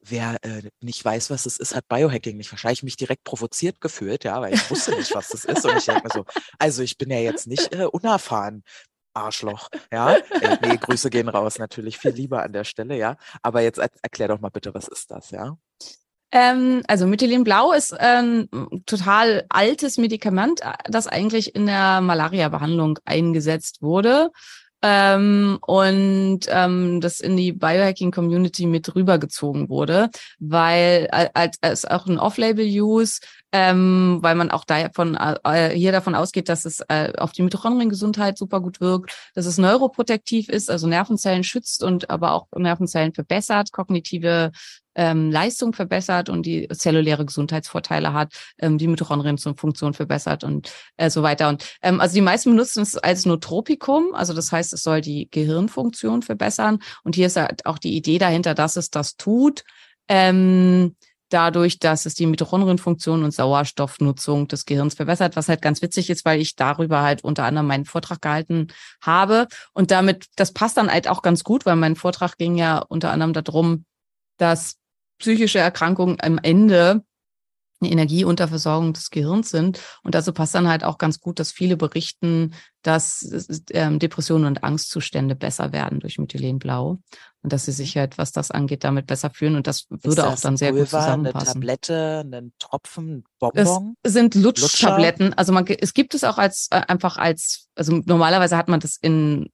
wer 0.02 0.38
äh, 0.44 0.64
nicht 0.82 1.04
weiß, 1.04 1.30
was 1.30 1.44
das 1.44 1.58
ist, 1.58 1.76
hat 1.76 1.88
Biohacking 1.88 2.38
nicht. 2.38 2.52
Wahrscheinlich 2.52 2.84
mich 2.84 2.96
direkt 2.96 3.24
provoziert 3.24 3.82
gefühlt, 3.82 4.24
ja, 4.24 4.42
weil 4.42 4.54
ich 4.54 4.70
wusste 4.70 4.96
nicht, 4.96 5.14
was 5.14 5.30
das 5.30 5.46
ist. 5.46 5.66
Und 5.66 5.78
ich 5.78 5.86
denke 5.86 6.04
mir 6.04 6.14
so, 6.14 6.26
also 6.58 6.82
ich 6.82 6.98
bin 6.98 7.10
ja 7.12 7.20
jetzt 7.20 7.48
nicht 7.48 7.74
äh, 7.74 7.86
unerfahren. 7.86 8.64
Arschloch. 9.14 9.70
Ja, 9.92 10.14
äh, 10.14 10.58
nee, 10.62 10.78
Grüße 10.78 11.10
gehen 11.10 11.30
raus, 11.30 11.58
natürlich 11.58 11.98
viel 11.98 12.12
lieber 12.12 12.44
an 12.44 12.54
der 12.54 12.64
Stelle, 12.64 12.96
ja. 12.96 13.18
Aber 13.42 13.62
jetzt 13.62 13.80
er 13.80 13.90
erklär 14.04 14.30
doch 14.30 14.40
mal 14.40 14.50
bitte, 14.50 14.74
was 14.74 14.88
ist 14.88 15.12
das, 15.12 15.32
ja? 15.32 15.58
Ähm, 16.32 16.84
also 16.88 17.08
Mythilen 17.08 17.44
Blau 17.44 17.72
ist 17.74 17.92
ein 17.92 18.48
total 18.86 19.46
altes 19.50 19.98
Medikament, 19.98 20.62
das 20.86 21.08
eigentlich 21.08 21.56
in 21.56 21.66
der 21.66 22.02
Malaria-Behandlung 22.02 23.00
eingesetzt 23.04 23.82
wurde 23.82 24.30
ähm, 24.82 25.60
und 25.62 26.42
ähm, 26.48 27.02
das 27.02 27.20
in 27.20 27.36
die 27.36 27.52
Biohacking-Community 27.52 28.66
mit 28.66 28.96
rübergezogen 28.96 29.70
wurde, 29.70 30.10
weil 30.40 31.08
als, 31.12 31.58
als 31.62 31.86
auch 31.86 32.08
ein 32.08 32.20
Off-Label-Use, 32.20 33.20
ähm, 33.52 34.20
weil 34.22 34.36
man 34.36 34.52
auch 34.52 34.64
davon 34.64 35.16
äh, 35.16 35.70
hier 35.70 35.92
davon 35.92 36.16
ausgeht, 36.16 36.50
dass 36.50 36.66
es 36.66 36.82
äh, 36.88 37.14
auf 37.18 37.32
die 37.32 37.42
Mitochondriengesundheit 37.42 38.38
super 38.38 38.62
gut 38.62 38.80
wirkt, 38.80 39.16
dass 39.34 39.46
es 39.46 39.58
neuroprotektiv 39.58 40.50
ist, 40.50 40.70
also 40.70 40.88
Nervenzellen 40.88 41.44
schützt 41.44 41.84
und 41.84 42.10
aber 42.10 42.34
auch 42.34 42.48
Nervenzellen 42.56 43.14
verbessert, 43.14 43.72
kognitive 43.72 44.52
ähm, 44.96 45.32
Leistung 45.32 45.74
verbessert 45.74 46.30
und 46.30 46.46
die 46.46 46.68
zelluläre 46.68 47.26
Gesundheitsvorteile 47.26 48.14
hat, 48.14 48.34
ähm, 48.60 48.78
die 48.78 48.88
Mitochondrienfunktion 48.88 49.94
verbessert 49.94 50.44
und 50.44 50.72
äh, 50.98 51.10
so 51.10 51.24
weiter. 51.24 51.50
Und 51.50 51.66
ähm, 51.82 52.02
also 52.02 52.14
die 52.14 52.22
meisten 52.22 52.52
benutzen 52.52 52.84
es 52.84 52.98
als 52.98 53.26
Nootropikum, 53.26 54.14
also 54.14 54.34
das 54.34 54.52
heißt, 54.52 54.74
es 54.74 54.84
soll 54.84 55.02
die 55.02 55.30
Gehirnfunktion 55.32 56.22
verbessern. 56.22 56.80
Und 57.04 57.16
hier 57.16 57.28
ist 57.28 57.38
halt 57.38 57.66
auch 57.66 57.80
die 57.80 57.96
Idee 57.96 58.18
dahinter, 58.18 58.54
dass 58.54 58.76
es 58.76 58.90
das 58.90 59.16
tut. 59.16 59.64
Ähm, 60.10 60.96
dadurch, 61.30 61.80
dass 61.80 62.06
es 62.06 62.14
die 62.14 62.26
Mitochondrienfunktion 62.26 63.24
und 63.24 63.34
Sauerstoffnutzung 63.34 64.48
des 64.48 64.66
Gehirns 64.66 64.96
verbessert, 64.96 65.36
was 65.36 65.50
halt 65.50 65.62
ganz 65.62 65.82
witzig 65.82 66.10
ist, 66.10 66.26
weil 66.26 66.42
ich 66.42 66.56
darüber 66.56 67.02
halt 67.02 67.24
unter 67.24 67.46
anderem 67.46 67.68
meinen 67.68 67.86
Vortrag 67.86 68.22
gehalten 68.22 68.68
habe. 69.02 69.48
Und 69.74 69.92
damit, 69.92 70.26
das 70.36 70.52
passt 70.52 70.78
dann 70.78 70.92
halt 70.92 71.08
auch 71.08 71.22
ganz 71.22 71.44
gut, 71.44 71.66
weil 71.66 71.76
mein 71.76 71.96
Vortrag 71.96 72.38
ging 72.38 72.56
ja 72.56 72.80
unter 72.80 73.12
anderem 73.12 73.34
darum, 73.34 73.86
dass 74.38 74.76
psychische 75.20 75.60
Erkrankungen 75.60 76.18
am 76.22 76.40
Ende 76.42 77.04
eine 77.82 77.92
Energieunterversorgung 77.92 78.94
des 78.94 79.10
Gehirns 79.10 79.50
sind. 79.50 79.80
Und 80.04 80.16
dazu 80.16 80.34
passt 80.34 80.56
dann 80.56 80.68
halt 80.68 80.84
auch 80.84 80.98
ganz 80.98 81.20
gut, 81.20 81.40
dass 81.40 81.52
viele 81.52 81.78
berichten, 81.78 82.54
dass 82.82 83.26
ähm, 83.72 84.00
Depressionen 84.00 84.46
und 84.46 84.64
Angstzustände 84.64 85.36
besser 85.36 85.72
werden 85.72 86.00
durch 86.00 86.18
Methylenblau 86.18 87.00
und 87.42 87.54
dass 87.54 87.66
sie 87.66 87.72
sich 87.72 87.96
halt, 87.98 88.18
was 88.18 88.32
das 88.32 88.52
angeht, 88.52 88.84
damit 88.84 89.08
besser 89.08 89.30
fühlen. 89.30 89.56
Und 89.56 89.68
das 89.68 89.86
würde 89.90 90.28
auch 90.28 90.40
dann 90.40 90.58
sehr 90.58 90.72
Pulver, 90.72 90.84
gut 90.84 90.90
zusammenpassen. 90.90 91.48
Eine 91.48 91.54
Tablette, 91.54 92.20
einen 92.20 92.54
Tropfen, 92.60 93.10
ein 93.10 93.24
Bonbon? 93.40 93.96
Es 94.04 94.14
sind 94.14 94.36
Lutschtabletten. 94.36 95.34
Also 95.34 95.54
man, 95.54 95.66
es 95.68 95.94
gibt 95.94 96.14
es 96.14 96.24
auch 96.24 96.38
als 96.38 96.68
äh, 96.72 96.82
einfach 96.88 97.18
als, 97.18 97.68
also 97.76 98.02
normalerweise 98.06 98.58
hat 98.58 98.68
man 98.68 98.80
das 98.80 98.98
in 98.98 99.50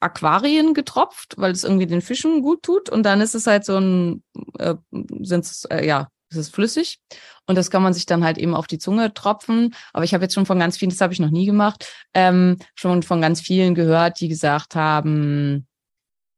Aquarien 0.00 0.74
getropft, 0.74 1.34
weil 1.38 1.52
es 1.52 1.64
irgendwie 1.64 1.86
den 1.86 2.02
Fischen 2.02 2.42
gut 2.42 2.62
tut. 2.62 2.90
Und 2.90 3.04
dann 3.04 3.20
ist 3.20 3.34
es 3.34 3.46
halt 3.46 3.64
so 3.64 3.76
ein, 3.76 4.22
äh, 4.58 4.74
sind 5.20 5.44
es, 5.44 5.64
äh, 5.66 5.86
ja, 5.86 6.08
es 6.32 6.38
ist 6.38 6.54
flüssig. 6.54 6.98
Und 7.46 7.56
das 7.56 7.70
kann 7.70 7.82
man 7.82 7.92
sich 7.92 8.06
dann 8.06 8.24
halt 8.24 8.38
eben 8.38 8.54
auf 8.54 8.66
die 8.66 8.78
Zunge 8.78 9.14
tropfen. 9.14 9.74
Aber 9.92 10.04
ich 10.04 10.14
habe 10.14 10.24
jetzt 10.24 10.34
schon 10.34 10.46
von 10.46 10.58
ganz 10.58 10.76
vielen, 10.76 10.90
das 10.90 11.00
habe 11.00 11.12
ich 11.12 11.20
noch 11.20 11.30
nie 11.30 11.46
gemacht, 11.46 11.92
ähm, 12.14 12.56
schon 12.74 13.02
von 13.02 13.20
ganz 13.20 13.40
vielen 13.40 13.74
gehört, 13.74 14.20
die 14.20 14.28
gesagt 14.28 14.74
haben, 14.74 15.66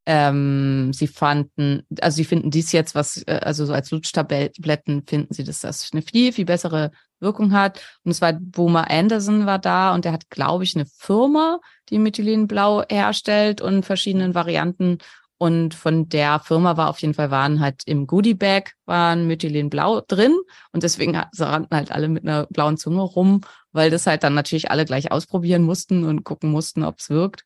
ähm, 0.07 0.93
sie 0.93 1.07
fanden, 1.07 1.83
also 1.99 2.17
sie 2.17 2.25
finden 2.25 2.51
dies 2.51 2.71
jetzt, 2.71 2.93
was, 2.93 3.23
äh, 3.25 3.39
also 3.41 3.65
so 3.65 3.73
als 3.73 3.89
Lutschtabletten 3.91 5.03
finden 5.07 5.33
sie, 5.33 5.43
dass 5.43 5.61
das 5.61 5.89
eine 5.91 6.03
viel, 6.03 6.31
viel 6.31 6.45
bessere 6.45 6.91
Wirkung 7.19 7.53
hat. 7.53 7.81
Und 8.03 8.11
es 8.11 8.21
war 8.21 8.33
Boomer 8.33 8.89
Anderson 8.89 9.45
war 9.45 9.59
da 9.59 9.93
und 9.95 10.05
der 10.05 10.11
hat, 10.11 10.29
glaube 10.29 10.63
ich, 10.63 10.75
eine 10.75 10.85
Firma, 10.85 11.59
die 11.89 11.97
Methylenblau 11.97 12.83
herstellt 12.89 13.61
und 13.61 13.85
verschiedenen 13.85 14.35
Varianten. 14.35 14.99
Und 15.37 15.73
von 15.73 16.07
der 16.07 16.39
Firma 16.39 16.77
war 16.77 16.89
auf 16.89 16.99
jeden 16.99 17.13
Fall 17.13 17.29
waren 17.29 17.59
halt 17.59 17.83
im 17.85 18.07
Goodie 18.07 18.33
Bag 18.33 18.71
waren 18.85 19.27
Methylenblau 19.27 20.01
drin 20.07 20.33
und 20.71 20.83
deswegen 20.83 21.15
rannten 21.15 21.75
halt 21.75 21.91
alle 21.91 22.07
mit 22.07 22.23
einer 22.23 22.45
blauen 22.47 22.77
Zunge 22.77 23.01
rum, 23.01 23.41
weil 23.73 23.89
das 23.89 24.07
halt 24.07 24.23
dann 24.23 24.33
natürlich 24.33 24.71
alle 24.71 24.85
gleich 24.85 25.11
ausprobieren 25.11 25.63
mussten 25.63 26.05
und 26.05 26.23
gucken 26.23 26.51
mussten, 26.51 26.83
ob 26.83 26.99
es 26.99 27.09
wirkt. 27.09 27.43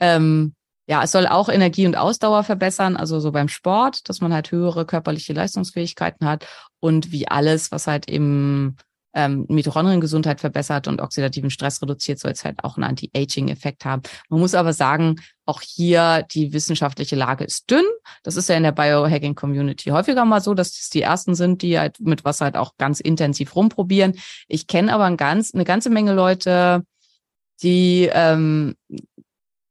Ähm, 0.00 0.54
ja, 0.86 1.02
es 1.02 1.12
soll 1.12 1.26
auch 1.26 1.48
Energie 1.48 1.86
und 1.86 1.96
Ausdauer 1.96 2.44
verbessern, 2.44 2.96
also 2.96 3.18
so 3.18 3.32
beim 3.32 3.48
Sport, 3.48 4.08
dass 4.08 4.20
man 4.20 4.34
halt 4.34 4.50
höhere 4.50 4.84
körperliche 4.84 5.32
Leistungsfähigkeiten 5.32 6.26
hat 6.26 6.46
und 6.80 7.10
wie 7.10 7.26
alles, 7.26 7.72
was 7.72 7.86
halt 7.86 8.08
eben 8.10 8.76
ähm, 9.14 9.46
Mitochondriengesundheit 9.48 10.40
verbessert 10.40 10.88
und 10.88 11.00
oxidativen 11.00 11.50
Stress 11.50 11.80
reduziert, 11.80 12.18
soll 12.18 12.32
es 12.32 12.44
halt 12.44 12.64
auch 12.64 12.76
einen 12.76 12.84
Anti-Aging-Effekt 12.84 13.84
haben. 13.84 14.02
Man 14.28 14.40
muss 14.40 14.54
aber 14.54 14.72
sagen, 14.72 15.16
auch 15.46 15.60
hier 15.60 16.26
die 16.30 16.52
wissenschaftliche 16.52 17.16
Lage 17.16 17.44
ist 17.44 17.70
dünn. 17.70 17.84
Das 18.22 18.36
ist 18.36 18.48
ja 18.48 18.56
in 18.56 18.62
der 18.62 18.72
Biohacking-Community 18.72 19.90
häufiger 19.90 20.24
mal 20.24 20.40
so, 20.40 20.54
dass 20.54 20.72
das 20.72 20.90
die 20.90 21.02
ersten 21.02 21.34
sind, 21.34 21.62
die 21.62 21.78
halt 21.78 22.00
mit 22.00 22.24
was 22.24 22.40
halt 22.40 22.56
auch 22.56 22.76
ganz 22.76 23.00
intensiv 23.00 23.54
rumprobieren. 23.54 24.14
Ich 24.48 24.66
kenne 24.66 24.92
aber 24.92 25.04
ein 25.04 25.16
ganz, 25.16 25.54
eine 25.54 25.64
ganze 25.64 25.90
Menge 25.90 26.14
Leute, 26.14 26.84
die 27.62 28.10
ähm, 28.12 28.74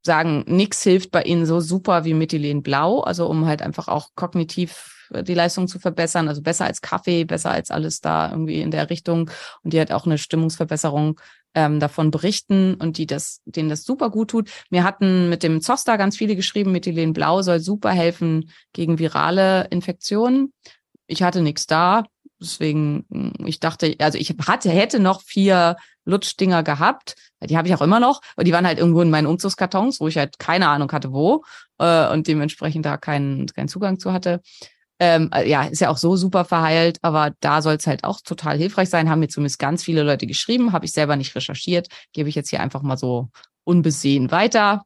sagen, 0.05 0.43
nichts 0.47 0.83
hilft 0.83 1.11
bei 1.11 1.23
ihnen 1.23 1.45
so 1.45 1.59
super 1.59 2.05
wie 2.05 2.13
Methylen 2.13 2.61
Blau, 2.61 3.01
also 3.01 3.27
um 3.27 3.45
halt 3.45 3.61
einfach 3.61 3.87
auch 3.87 4.09
kognitiv 4.15 4.92
die 5.21 5.33
Leistung 5.33 5.67
zu 5.67 5.79
verbessern, 5.79 6.27
also 6.27 6.41
besser 6.41 6.65
als 6.65 6.81
Kaffee, 6.81 7.25
besser 7.25 7.51
als 7.51 7.69
alles 7.69 8.01
da 8.01 8.31
irgendwie 8.31 8.61
in 8.61 8.71
der 8.71 8.89
Richtung 8.89 9.29
und 9.61 9.73
die 9.73 9.79
halt 9.79 9.91
auch 9.91 10.05
eine 10.05 10.17
Stimmungsverbesserung 10.17 11.19
ähm, 11.55 11.79
davon 11.79 12.11
berichten 12.11 12.75
und 12.75 12.97
die 12.97 13.05
das, 13.05 13.41
denen 13.45 13.69
das 13.69 13.83
super 13.83 14.09
gut 14.09 14.31
tut. 14.31 14.49
Mir 14.69 14.83
hatten 14.83 15.29
mit 15.29 15.43
dem 15.43 15.61
Zoster 15.61 15.97
ganz 15.97 16.17
viele 16.17 16.35
geschrieben, 16.35 16.71
Methylen 16.71 17.13
Blau 17.13 17.41
soll 17.41 17.59
super 17.59 17.91
helfen 17.91 18.49
gegen 18.73 18.99
virale 18.99 19.67
Infektionen. 19.69 20.53
Ich 21.05 21.21
hatte 21.21 21.41
nichts 21.41 21.67
da, 21.67 22.05
deswegen, 22.39 23.05
hm, 23.11 23.33
ich 23.45 23.59
dachte, 23.59 23.95
also 23.99 24.17
ich 24.17 24.33
hatte, 24.47 24.69
hätte 24.69 24.99
noch 24.99 25.21
vier 25.21 25.75
Lutschdinger 26.05 26.63
gehabt. 26.63 27.15
Die 27.41 27.57
habe 27.57 27.67
ich 27.67 27.73
auch 27.73 27.81
immer 27.81 27.99
noch, 27.99 28.21
aber 28.35 28.43
die 28.43 28.53
waren 28.53 28.67
halt 28.67 28.79
irgendwo 28.79 29.01
in 29.01 29.09
meinen 29.09 29.27
Umzugskartons, 29.27 29.99
wo 29.99 30.07
ich 30.07 30.17
halt 30.17 30.39
keine 30.39 30.67
Ahnung 30.67 30.91
hatte, 30.91 31.11
wo 31.11 31.43
äh, 31.79 32.09
und 32.11 32.27
dementsprechend 32.27 32.85
da 32.85 32.97
keinen, 32.97 33.47
keinen 33.47 33.67
Zugang 33.67 33.99
zu 33.99 34.13
hatte. 34.13 34.41
Ähm, 34.99 35.29
äh, 35.33 35.49
ja, 35.49 35.63
ist 35.63 35.81
ja 35.81 35.89
auch 35.89 35.97
so 35.97 36.15
super 36.15 36.45
verheilt, 36.45 36.97
aber 37.01 37.33
da 37.39 37.61
soll 37.61 37.75
es 37.75 37.87
halt 37.87 38.03
auch 38.03 38.21
total 38.21 38.57
hilfreich 38.57 38.89
sein. 38.89 39.09
Haben 39.09 39.19
mir 39.19 39.27
zumindest 39.27 39.59
ganz 39.59 39.83
viele 39.83 40.03
Leute 40.03 40.27
geschrieben, 40.27 40.71
habe 40.71 40.85
ich 40.85 40.91
selber 40.91 41.15
nicht 41.15 41.35
recherchiert, 41.35 41.87
gebe 42.13 42.29
ich 42.29 42.35
jetzt 42.35 42.49
hier 42.49 42.61
einfach 42.61 42.81
mal 42.83 42.97
so 42.97 43.29
unbesehen 43.63 44.31
weiter. 44.31 44.85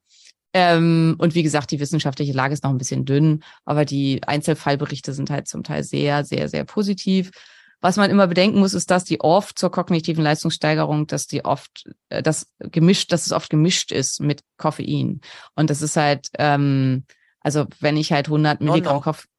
Ähm, 0.54 1.16
und 1.20 1.36
wie 1.36 1.44
gesagt, 1.44 1.72
die 1.72 1.80
wissenschaftliche 1.80 2.34
Lage 2.34 2.54
ist 2.54 2.64
noch 2.64 2.72
ein 2.72 2.78
bisschen 2.78 3.06
dünn, 3.06 3.44
aber 3.66 3.86
die 3.86 4.22
Einzelfallberichte 4.24 5.14
sind 5.14 5.30
halt 5.30 5.48
zum 5.48 5.64
Teil 5.64 5.84
sehr, 5.84 6.24
sehr, 6.24 6.50
sehr 6.50 6.64
positiv. 6.64 7.32
Was 7.80 7.98
man 7.98 8.10
immer 8.10 8.26
bedenken 8.26 8.60
muss, 8.60 8.74
ist, 8.74 8.90
dass 8.90 9.04
die 9.04 9.22
oft 9.22 9.60
zur 9.60 9.72
kognitiven 9.72 10.24
Leistungssteigerung, 10.24 11.06
dass 11.06 11.28
die 11.28 11.46
oft, 11.46 11.84
äh, 12.10 12.24
das 12.24 12.48
gemischt, 12.60 13.12
dass 13.12 13.26
es 13.26 13.34
oft 13.34 13.50
gemischt 13.50 13.92
ist 13.92 14.20
mit 14.20 14.42
Koffein. 14.58 15.22
Und 15.54 15.70
das 15.70 15.82
ist 15.82 15.96
halt, 15.96 16.30
ähm, 16.40 17.04
also 17.42 17.66
wenn 17.80 17.98
ich 17.98 18.12
halt 18.12 18.28
100 18.28 18.62
Milligramm 18.62 19.02
Koffein, 19.02 19.30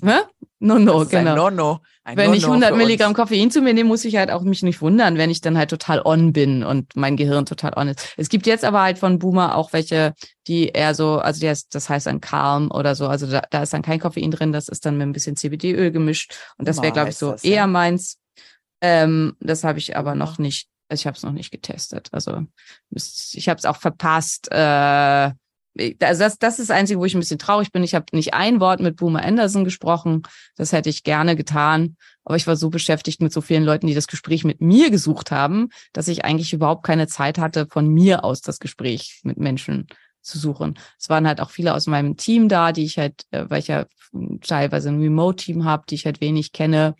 Ne? 0.00 0.24
No, 0.62 0.78
no, 0.78 1.06
genau. 1.06 1.34
no, 1.34 1.50
no. 1.50 1.80
Wenn 2.04 2.30
no, 2.30 2.36
ich 2.36 2.44
100 2.44 2.76
Milligramm 2.76 3.14
Koffein 3.14 3.50
zu 3.50 3.62
mir 3.62 3.72
nehme, 3.72 3.88
muss 3.88 4.04
ich 4.04 4.16
halt 4.16 4.30
auch 4.30 4.42
mich 4.42 4.62
nicht 4.62 4.82
wundern, 4.82 5.16
wenn 5.16 5.30
ich 5.30 5.40
dann 5.40 5.56
halt 5.56 5.70
total 5.70 6.02
on 6.04 6.32
bin 6.34 6.62
und 6.64 6.94
mein 6.96 7.16
Gehirn 7.16 7.46
total 7.46 7.72
on 7.76 7.88
ist. 7.88 8.14
Es 8.18 8.28
gibt 8.28 8.46
jetzt 8.46 8.64
aber 8.64 8.82
halt 8.82 8.98
von 8.98 9.18
Boomer 9.18 9.56
auch 9.56 9.72
welche, 9.72 10.12
die 10.46 10.68
eher 10.68 10.94
so, 10.94 11.18
also 11.18 11.46
heißt, 11.46 11.74
das 11.74 11.88
heißt 11.88 12.06
dann 12.06 12.20
Calm 12.20 12.70
oder 12.70 12.94
so, 12.94 13.06
also 13.08 13.26
da, 13.26 13.42
da 13.50 13.62
ist 13.62 13.72
dann 13.72 13.82
kein 13.82 14.00
Koffein 14.00 14.30
drin, 14.30 14.52
das 14.52 14.68
ist 14.68 14.84
dann 14.84 14.98
mit 14.98 15.06
ein 15.06 15.12
bisschen 15.12 15.36
CBD-Öl 15.36 15.92
gemischt 15.92 16.34
und 16.58 16.68
das 16.68 16.82
wäre, 16.82 16.92
glaube 16.92 17.10
ich, 17.10 17.16
so 17.16 17.32
das, 17.32 17.44
eher 17.44 17.54
ja. 17.54 17.66
meins. 17.66 18.18
Ähm, 18.82 19.36
das 19.40 19.64
habe 19.64 19.78
ich 19.78 19.96
aber 19.96 20.14
noch 20.14 20.38
nicht, 20.38 20.68
also 20.88 21.00
ich 21.00 21.06
habe 21.06 21.16
es 21.16 21.22
noch 21.22 21.32
nicht 21.32 21.50
getestet. 21.50 22.08
Also 22.12 22.44
ich 22.90 23.48
habe 23.48 23.58
es 23.58 23.64
auch 23.64 23.76
verpasst, 23.76 24.48
äh, 24.50 25.30
also 25.78 26.24
das, 26.24 26.38
das 26.38 26.58
ist 26.58 26.68
das 26.68 26.76
Einzige, 26.76 26.98
wo 26.98 27.04
ich 27.04 27.14
ein 27.14 27.20
bisschen 27.20 27.38
traurig 27.38 27.72
bin. 27.72 27.82
Ich 27.82 27.94
habe 27.94 28.06
nicht 28.12 28.34
ein 28.34 28.60
Wort 28.60 28.80
mit 28.80 28.96
Boomer 28.96 29.24
Anderson 29.24 29.64
gesprochen. 29.64 30.22
Das 30.56 30.72
hätte 30.72 30.90
ich 30.90 31.04
gerne 31.04 31.36
getan. 31.36 31.96
Aber 32.24 32.36
ich 32.36 32.46
war 32.46 32.56
so 32.56 32.70
beschäftigt 32.70 33.22
mit 33.22 33.32
so 33.32 33.40
vielen 33.40 33.64
Leuten, 33.64 33.86
die 33.86 33.94
das 33.94 34.06
Gespräch 34.06 34.44
mit 34.44 34.60
mir 34.60 34.90
gesucht 34.90 35.30
haben, 35.30 35.68
dass 35.92 36.08
ich 36.08 36.24
eigentlich 36.24 36.52
überhaupt 36.52 36.84
keine 36.84 37.06
Zeit 37.06 37.38
hatte, 37.38 37.66
von 37.70 37.88
mir 37.88 38.24
aus 38.24 38.40
das 38.40 38.58
Gespräch 38.58 39.20
mit 39.22 39.38
Menschen 39.38 39.86
zu 40.22 40.38
suchen. 40.38 40.78
Es 40.98 41.08
waren 41.08 41.26
halt 41.26 41.40
auch 41.40 41.50
viele 41.50 41.74
aus 41.74 41.86
meinem 41.86 42.16
Team 42.16 42.48
da, 42.48 42.72
die 42.72 42.84
ich 42.84 42.98
halt, 42.98 43.24
äh, 43.30 43.46
weil 43.48 43.60
ich 43.60 43.68
ja 43.68 43.86
teilweise 44.42 44.90
ein 44.90 45.00
Remote-Team 45.00 45.64
habe, 45.64 45.84
die 45.88 45.94
ich 45.94 46.04
halt 46.04 46.20
wenig 46.20 46.52
kenne, 46.52 46.94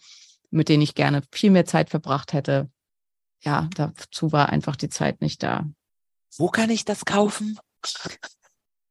mit 0.51 0.69
denen 0.69 0.83
ich 0.83 0.95
gerne 0.95 1.23
viel 1.31 1.51
mehr 1.51 1.67
Zeit 1.67 1.91
verbracht 1.91 2.33
hätte. 2.33 2.71
Ja, 3.43 3.69
dazu 3.75 4.33
war 4.33 4.49
einfach 4.49 4.77
die 4.77 4.89
Zeit 4.89 5.21
nicht 5.21 5.43
da. 5.43 5.67
Wo 6.37 6.49
kann 6.49 6.71
ich 6.71 6.85
das 6.85 7.05
kaufen? 7.05 7.59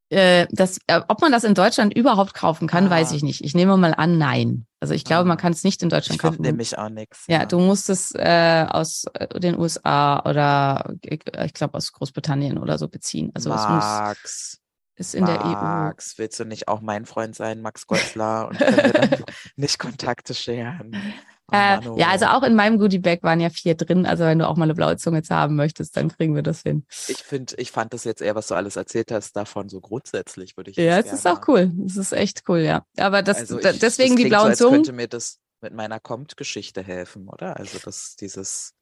Äh, 0.10 0.48
das, 0.52 0.80
äh, 0.88 1.02
ob 1.08 1.22
man 1.22 1.32
das 1.32 1.44
in 1.44 1.54
Deutschland 1.54 1.94
überhaupt 1.96 2.34
kaufen 2.34 2.68
kann, 2.68 2.88
Ah. 2.88 2.90
weiß 2.90 3.12
ich 3.12 3.22
nicht. 3.24 3.44
Ich 3.44 3.54
nehme 3.54 3.78
mal 3.78 3.94
an, 3.94 4.18
nein. 4.18 4.66
Also 4.80 4.94
ich 4.96 5.06
glaube, 5.06 5.22
Ah. 5.24 5.28
man 5.28 5.38
kann 5.38 5.52
es 5.54 5.64
nicht 5.64 5.84
in 5.84 5.90
Deutschland 5.90 6.16
Ich 6.16 6.22
kaufen. 6.22 6.42
nämlich 6.42 6.78
auch 6.78 6.90
nichts. 6.90 7.26
Ja, 7.28 7.46
du 7.46 7.60
musst 7.60 7.90
es 7.90 8.12
äh, 8.16 8.66
aus 8.70 9.06
äh, 9.14 9.40
den 9.40 9.58
USA 9.60 10.22
oder 10.28 10.94
ich, 11.04 11.22
ich 11.46 11.54
glaube 11.54 11.76
aus 11.78 11.92
Großbritannien 11.94 12.58
oder 12.58 12.78
so 12.80 12.88
beziehen. 12.88 13.30
Also 13.36 13.52
es 13.52 13.60
muss, 13.62 13.84
Max, 13.84 14.58
ist 14.96 15.14
in 15.16 15.26
der 15.26 15.36
E 15.36 15.44
EU. 15.44 15.52
Max, 15.52 16.18
willst 16.18 16.40
du 16.40 16.46
nicht 16.46 16.68
auch 16.68 16.82
mein 16.82 17.06
Freund 17.06 17.36
sein, 17.36 17.62
Max 17.62 17.86
Gotzler, 17.88 18.48
und 18.50 18.58
können 18.58 18.78
wir 18.78 18.92
dann 18.94 19.24
nicht 19.58 19.78
Kontakte 19.80 20.34
scheren? 20.34 20.96
Oh 21.52 21.56
Äh, 21.56 21.78
Mann, 21.78 21.88
oh. 21.88 21.98
ja, 21.98 22.08
also 22.10 22.26
auch 22.28 22.44
in 22.44 22.56
meinem 22.56 22.78
Goodie 22.80 23.00
Bag 23.00 23.24
waren 23.24 23.40
ja 23.40 23.50
vier 23.50 23.76
drin. 23.76 24.06
Also 24.06 24.24
wenn 24.26 24.40
du 24.40 24.48
auch 24.48 24.56
mal 24.56 24.66
eine 24.66 24.76
blaue 24.76 24.98
Zunge 24.98 25.18
jetzt 25.18 25.32
haben 25.32 25.56
möchtest, 25.56 25.96
dann 25.98 26.10
kriegen 26.10 26.36
wir 26.36 26.44
das 26.44 26.62
hin. 26.62 26.86
Ich 27.08 27.18
finde, 27.24 27.56
ich 27.58 27.72
fand 27.72 27.94
das 27.94 28.04
jetzt 28.04 28.22
eher, 28.22 28.36
was 28.36 28.48
du 28.48 28.56
alles 28.56 28.76
erzählt 28.76 29.12
hast, 29.12 29.36
davon 29.36 29.70
so 29.70 29.80
grundsätzlich, 29.82 30.58
würde 30.58 30.72
ich 30.72 30.78
Ja, 30.78 31.00
es 31.00 31.12
ist 31.12 31.28
auch 31.28 31.48
cool. 31.48 31.72
Es 31.86 31.98
ist 31.98 32.12
echt 32.14 32.44
cool, 32.48 32.60
ja. 32.60 32.86
Aber 32.98 33.22
das, 33.24 33.38
Also 33.38 33.60
da, 33.60 33.72
ich- 33.72 33.80
deswegen 33.80 34.16
das 34.16 34.24
die 34.24 34.30
blauen 34.30 34.56
so, 34.56 34.66
Zungen. 34.66 34.76
könnte 34.84 34.94
mir 34.94 35.08
das 35.08 35.40
mit 35.62 35.74
meiner 35.74 36.00
Kommt-Geschichte 36.00 36.82
helfen, 36.84 37.28
oder? 37.28 37.58
Also 37.58 37.80
das, 37.84 38.16
dieses, 38.16 38.74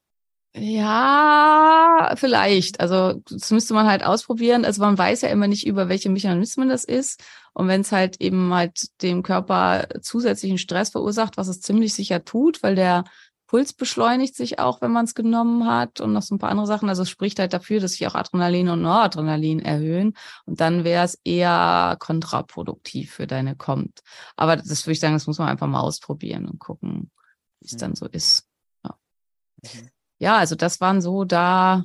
Ja, 0.54 2.14
vielleicht. 2.16 2.80
Also 2.80 3.20
das 3.30 3.50
müsste 3.50 3.74
man 3.74 3.86
halt 3.86 4.04
ausprobieren. 4.04 4.64
Also 4.64 4.82
man 4.82 4.96
weiß 4.98 5.20
ja 5.20 5.28
immer 5.28 5.46
nicht, 5.46 5.66
über 5.66 5.88
welche 5.88 6.08
Mechanismen 6.10 6.68
das 6.68 6.84
ist. 6.84 7.22
Und 7.52 7.68
wenn 7.68 7.82
es 7.82 7.92
halt 7.92 8.20
eben 8.20 8.52
halt 8.52 8.88
dem 9.02 9.22
Körper 9.22 9.86
zusätzlichen 10.00 10.58
Stress 10.58 10.90
verursacht, 10.90 11.36
was 11.36 11.48
es 11.48 11.60
ziemlich 11.60 11.94
sicher 11.94 12.24
tut, 12.24 12.62
weil 12.62 12.74
der 12.74 13.04
Puls 13.46 13.72
beschleunigt 13.72 14.34
sich 14.34 14.58
auch, 14.58 14.80
wenn 14.82 14.90
man 14.90 15.04
es 15.06 15.14
genommen 15.14 15.66
hat 15.66 16.00
und 16.00 16.12
noch 16.12 16.22
so 16.22 16.34
ein 16.34 16.38
paar 16.38 16.50
andere 16.50 16.66
Sachen. 16.66 16.88
Also 16.88 17.02
es 17.02 17.10
spricht 17.10 17.38
halt 17.38 17.52
dafür, 17.52 17.80
dass 17.80 17.92
sich 17.92 18.06
auch 18.06 18.14
Adrenalin 18.14 18.68
und 18.68 18.82
Noradrenalin 18.82 19.60
erhöhen. 19.60 20.14
Und 20.44 20.60
dann 20.60 20.82
wäre 20.84 21.04
es 21.04 21.18
eher 21.24 21.96
kontraproduktiv 22.00 23.12
für 23.12 23.26
deine 23.26 23.54
Kommt. 23.56 24.00
Aber 24.36 24.56
das 24.56 24.84
würde 24.84 24.92
ich 24.92 25.00
sagen, 25.00 25.14
das 25.14 25.26
muss 25.26 25.38
man 25.38 25.48
einfach 25.48 25.66
mal 25.66 25.80
ausprobieren 25.80 26.46
und 26.46 26.58
gucken, 26.58 27.10
wie 27.60 27.66
es 27.66 27.72
Mhm. 27.74 27.78
dann 27.78 27.94
so 27.94 28.06
ist. 28.06 28.46
Mhm. 29.62 29.88
Ja, 30.18 30.36
also 30.38 30.54
das 30.56 30.80
waren 30.80 31.00
so 31.00 31.24
da. 31.24 31.84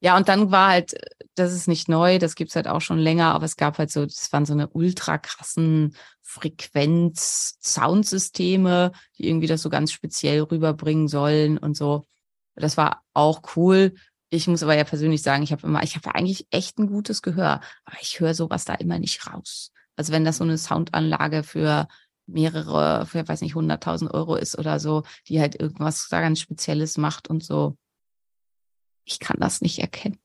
Ja, 0.00 0.16
und 0.16 0.28
dann 0.28 0.50
war 0.52 0.68
halt, 0.70 0.94
das 1.34 1.52
ist 1.52 1.68
nicht 1.68 1.88
neu, 1.88 2.18
das 2.18 2.34
gibt's 2.34 2.56
halt 2.56 2.68
auch 2.68 2.80
schon 2.80 2.98
länger, 2.98 3.34
aber 3.34 3.44
es 3.46 3.56
gab 3.56 3.78
halt 3.78 3.90
so, 3.92 4.04
das 4.06 4.32
waren 4.32 4.46
so 4.46 4.52
eine 4.54 4.68
ultra 4.68 5.18
krassen 5.18 5.94
Frequenz-Soundsysteme, 6.22 8.92
die 9.18 9.28
irgendwie 9.28 9.46
das 9.46 9.62
so 9.62 9.68
ganz 9.70 9.92
speziell 9.92 10.42
rüberbringen 10.42 11.08
sollen 11.08 11.58
und 11.58 11.76
so. 11.76 12.06
Das 12.54 12.76
war 12.76 13.02
auch 13.14 13.42
cool. 13.56 13.94
Ich 14.30 14.46
muss 14.48 14.62
aber 14.62 14.76
ja 14.76 14.84
persönlich 14.84 15.22
sagen, 15.22 15.42
ich 15.42 15.52
habe 15.52 15.66
immer, 15.66 15.82
ich 15.82 15.96
habe 15.96 16.14
eigentlich 16.14 16.46
echt 16.50 16.78
ein 16.78 16.86
gutes 16.88 17.22
Gehör, 17.22 17.60
aber 17.84 17.96
ich 18.00 18.20
höre 18.20 18.34
sowas 18.34 18.64
da 18.64 18.74
immer 18.74 18.98
nicht 18.98 19.26
raus. 19.26 19.72
Also 19.96 20.12
wenn 20.12 20.24
das 20.24 20.38
so 20.38 20.44
eine 20.44 20.58
Soundanlage 20.58 21.42
für 21.42 21.88
mehrere, 22.32 23.06
für 23.06 23.26
weiß 23.26 23.40
nicht, 23.42 23.54
100.000 23.54 24.10
Euro 24.12 24.36
ist 24.36 24.58
oder 24.58 24.78
so, 24.80 25.02
die 25.28 25.40
halt 25.40 25.60
irgendwas 25.60 26.08
da 26.10 26.20
ganz 26.20 26.40
Spezielles 26.40 26.96
macht 26.98 27.28
und 27.28 27.42
so. 27.44 27.76
Ich 29.04 29.18
kann 29.18 29.36
das 29.40 29.60
nicht 29.60 29.78
erkennen. 29.80 30.18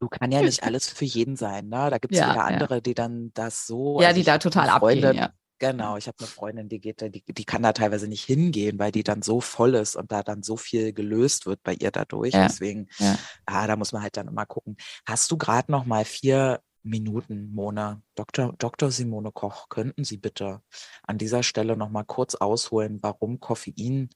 du 0.00 0.08
kann 0.08 0.30
ja 0.32 0.42
nicht 0.42 0.62
alles 0.64 0.88
für 0.88 1.04
jeden 1.04 1.36
sein, 1.36 1.68
ne? 1.68 1.88
Da 1.90 1.98
gibt 1.98 2.14
es 2.14 2.20
Ja, 2.20 2.26
wieder 2.30 2.36
ja. 2.36 2.44
andere, 2.44 2.82
die 2.82 2.94
dann 2.94 3.30
das 3.34 3.66
so. 3.66 4.00
ja, 4.00 4.08
also 4.08 4.14
die 4.16 4.20
ich 4.20 4.26
da 4.26 4.38
total 4.38 4.68
abgehen, 4.68 5.14
ja. 5.14 5.32
Genau, 5.60 5.96
ich 5.96 6.06
habe 6.06 6.16
eine 6.20 6.28
Freundin, 6.28 6.68
die 6.68 6.80
geht 6.80 7.02
da, 7.02 7.08
die, 7.08 7.24
die 7.26 7.44
kann 7.44 7.64
da 7.64 7.72
teilweise 7.72 8.06
nicht 8.06 8.24
hingehen, 8.24 8.78
weil 8.78 8.92
die 8.92 9.02
dann 9.02 9.22
so 9.22 9.40
voll 9.40 9.74
ist 9.74 9.96
und 9.96 10.12
da 10.12 10.22
dann 10.22 10.44
so 10.44 10.56
viel 10.56 10.92
gelöst 10.92 11.46
wird 11.46 11.64
bei 11.64 11.74
ihr 11.74 11.90
dadurch. 11.90 12.32
Ja, 12.34 12.44
Deswegen, 12.46 12.86
ja. 12.98 13.18
ah, 13.44 13.66
da 13.66 13.74
muss 13.74 13.90
man 13.92 14.02
halt 14.02 14.16
dann 14.16 14.28
immer 14.28 14.46
gucken. 14.46 14.76
Hast 15.04 15.32
du 15.32 15.36
gerade 15.36 15.72
noch 15.72 15.84
mal 15.84 16.04
vier 16.04 16.60
Minuten, 16.82 17.52
Mona? 17.52 18.02
Dr. 18.14 18.54
Dr. 18.58 18.90
Simone 18.90 19.32
Koch, 19.32 19.68
könnten 19.68 20.04
Sie 20.04 20.16
bitte 20.16 20.62
an 21.02 21.18
dieser 21.18 21.42
Stelle 21.42 21.76
noch 21.76 21.90
mal 21.90 22.04
kurz 22.04 22.34
ausholen, 22.34 22.98
warum 23.02 23.40
Koffein 23.40 24.10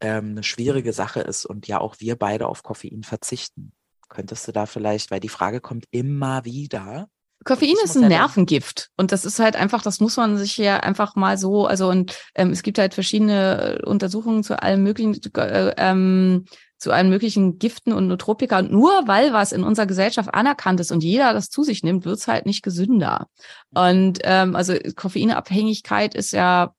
ähm, 0.00 0.30
eine 0.30 0.42
schwierige 0.42 0.92
Sache 0.92 1.20
ist 1.20 1.46
und 1.46 1.68
ja 1.68 1.80
auch 1.80 1.96
wir 1.98 2.16
beide 2.16 2.46
auf 2.46 2.62
Koffein 2.62 3.02
verzichten? 3.02 3.72
Könntest 4.08 4.46
du 4.46 4.52
da 4.52 4.66
vielleicht, 4.66 5.10
weil 5.10 5.20
die 5.20 5.28
Frage 5.28 5.60
kommt 5.60 5.86
immer 5.90 6.44
wieder. 6.44 7.08
Koffein 7.44 7.74
ist 7.82 7.96
ein 7.96 8.08
Nervengift 8.08 8.90
und 8.96 9.10
das 9.10 9.24
ist 9.24 9.38
halt 9.38 9.56
einfach, 9.56 9.82
das 9.82 10.00
muss 10.00 10.16
man 10.16 10.38
sich 10.38 10.56
ja 10.58 10.78
einfach 10.78 11.16
mal 11.16 11.36
so, 11.38 11.66
also 11.66 11.88
und 11.88 12.16
ähm, 12.34 12.50
es 12.50 12.62
gibt 12.62 12.78
halt 12.78 12.94
verschiedene 12.94 13.80
Untersuchungen 13.84 14.44
zu 14.44 14.62
allen 14.62 14.82
möglichen, 14.82 15.18
äh, 15.36 15.74
ähm, 15.76 16.44
zu 16.82 16.90
allen 16.90 17.08
möglichen 17.08 17.58
Giften 17.58 17.92
und 17.92 18.08
Nootropika. 18.08 18.58
Und 18.58 18.72
nur 18.72 19.06
weil 19.06 19.32
was 19.32 19.52
in 19.52 19.62
unserer 19.62 19.86
Gesellschaft 19.86 20.34
anerkannt 20.34 20.80
ist 20.80 20.90
und 20.90 21.04
jeder 21.04 21.32
das 21.32 21.48
zu 21.48 21.62
sich 21.62 21.84
nimmt, 21.84 22.04
wird's 22.04 22.26
halt 22.26 22.44
nicht 22.44 22.62
gesünder. 22.62 23.28
Und 23.72 24.18
ähm, 24.24 24.56
also 24.56 24.74
Koffeinabhängigkeit 24.96 26.14
ist 26.14 26.32
ja 26.32 26.74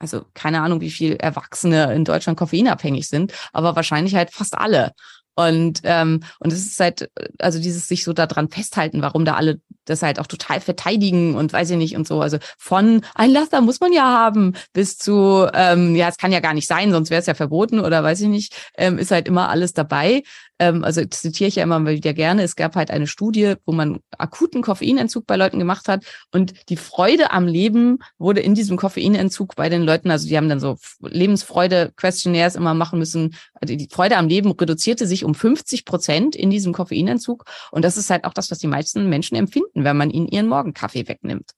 also 0.00 0.24
keine 0.34 0.60
Ahnung, 0.60 0.80
wie 0.80 0.90
viel 0.90 1.14
Erwachsene 1.14 1.94
in 1.94 2.04
Deutschland 2.04 2.36
koffeinabhängig 2.36 3.08
sind, 3.08 3.32
aber 3.52 3.76
wahrscheinlich 3.76 4.16
halt 4.16 4.32
fast 4.32 4.58
alle. 4.58 4.90
Und 5.36 5.80
ähm, 5.84 6.24
und 6.40 6.52
es 6.52 6.66
ist 6.66 6.80
halt, 6.80 7.08
also 7.38 7.60
dieses 7.60 7.86
sich 7.86 8.02
so 8.02 8.12
daran 8.12 8.50
festhalten, 8.50 9.00
warum 9.00 9.24
da 9.24 9.34
alle 9.34 9.60
das 9.84 10.02
halt 10.02 10.18
auch 10.18 10.26
total 10.26 10.60
verteidigen 10.60 11.34
und 11.34 11.52
weiß 11.52 11.70
ich 11.70 11.76
nicht 11.76 11.96
und 11.96 12.06
so. 12.06 12.20
Also 12.20 12.38
von 12.58 13.02
ein 13.14 13.30
Laster 13.30 13.60
muss 13.60 13.80
man 13.80 13.92
ja 13.92 14.02
haben 14.04 14.54
bis 14.72 14.98
zu, 14.98 15.46
ähm, 15.54 15.96
ja, 15.96 16.08
es 16.08 16.16
kann 16.16 16.32
ja 16.32 16.40
gar 16.40 16.54
nicht 16.54 16.68
sein, 16.68 16.92
sonst 16.92 17.10
wäre 17.10 17.20
es 17.20 17.26
ja 17.26 17.34
verboten 17.34 17.80
oder 17.80 18.02
weiß 18.02 18.20
ich 18.20 18.28
nicht, 18.28 18.70
ähm, 18.76 18.98
ist 18.98 19.10
halt 19.10 19.28
immer 19.28 19.48
alles 19.48 19.72
dabei. 19.72 20.22
Ähm, 20.58 20.84
also 20.84 21.04
zitiere 21.04 21.48
ich 21.48 21.56
ja 21.56 21.64
immer 21.64 21.84
wieder 21.86 22.14
gerne. 22.14 22.42
Es 22.42 22.54
gab 22.54 22.76
halt 22.76 22.90
eine 22.90 23.06
Studie, 23.06 23.54
wo 23.66 23.72
man 23.72 23.98
akuten 24.16 24.62
Koffeinentzug 24.62 25.26
bei 25.26 25.36
Leuten 25.36 25.58
gemacht 25.58 25.88
hat 25.88 26.04
und 26.30 26.54
die 26.68 26.76
Freude 26.76 27.32
am 27.32 27.46
Leben 27.46 27.98
wurde 28.18 28.40
in 28.40 28.54
diesem 28.54 28.76
Koffeinentzug 28.76 29.56
bei 29.56 29.68
den 29.68 29.82
Leuten, 29.82 30.10
also 30.10 30.28
die 30.28 30.36
haben 30.36 30.48
dann 30.48 30.60
so 30.60 30.76
Lebensfreude-Questionnaires 31.00 32.54
immer 32.54 32.74
machen 32.74 32.98
müssen. 32.98 33.34
Also 33.54 33.74
die 33.74 33.88
Freude 33.90 34.16
am 34.16 34.28
Leben 34.28 34.52
reduzierte 34.52 35.06
sich 35.06 35.24
um 35.24 35.34
50 35.34 35.84
Prozent 35.84 36.36
in 36.36 36.50
diesem 36.50 36.72
Koffeinentzug. 36.72 37.44
Und 37.72 37.84
das 37.84 37.96
ist 37.96 38.10
halt 38.10 38.24
auch 38.24 38.34
das, 38.34 38.50
was 38.50 38.58
die 38.58 38.68
meisten 38.68 39.08
Menschen 39.08 39.36
empfinden, 39.36 39.71
wenn 39.74 39.96
man 39.96 40.10
ihnen 40.10 40.28
ihren 40.28 40.48
Morgenkaffee 40.48 41.08
wegnimmt. 41.08 41.50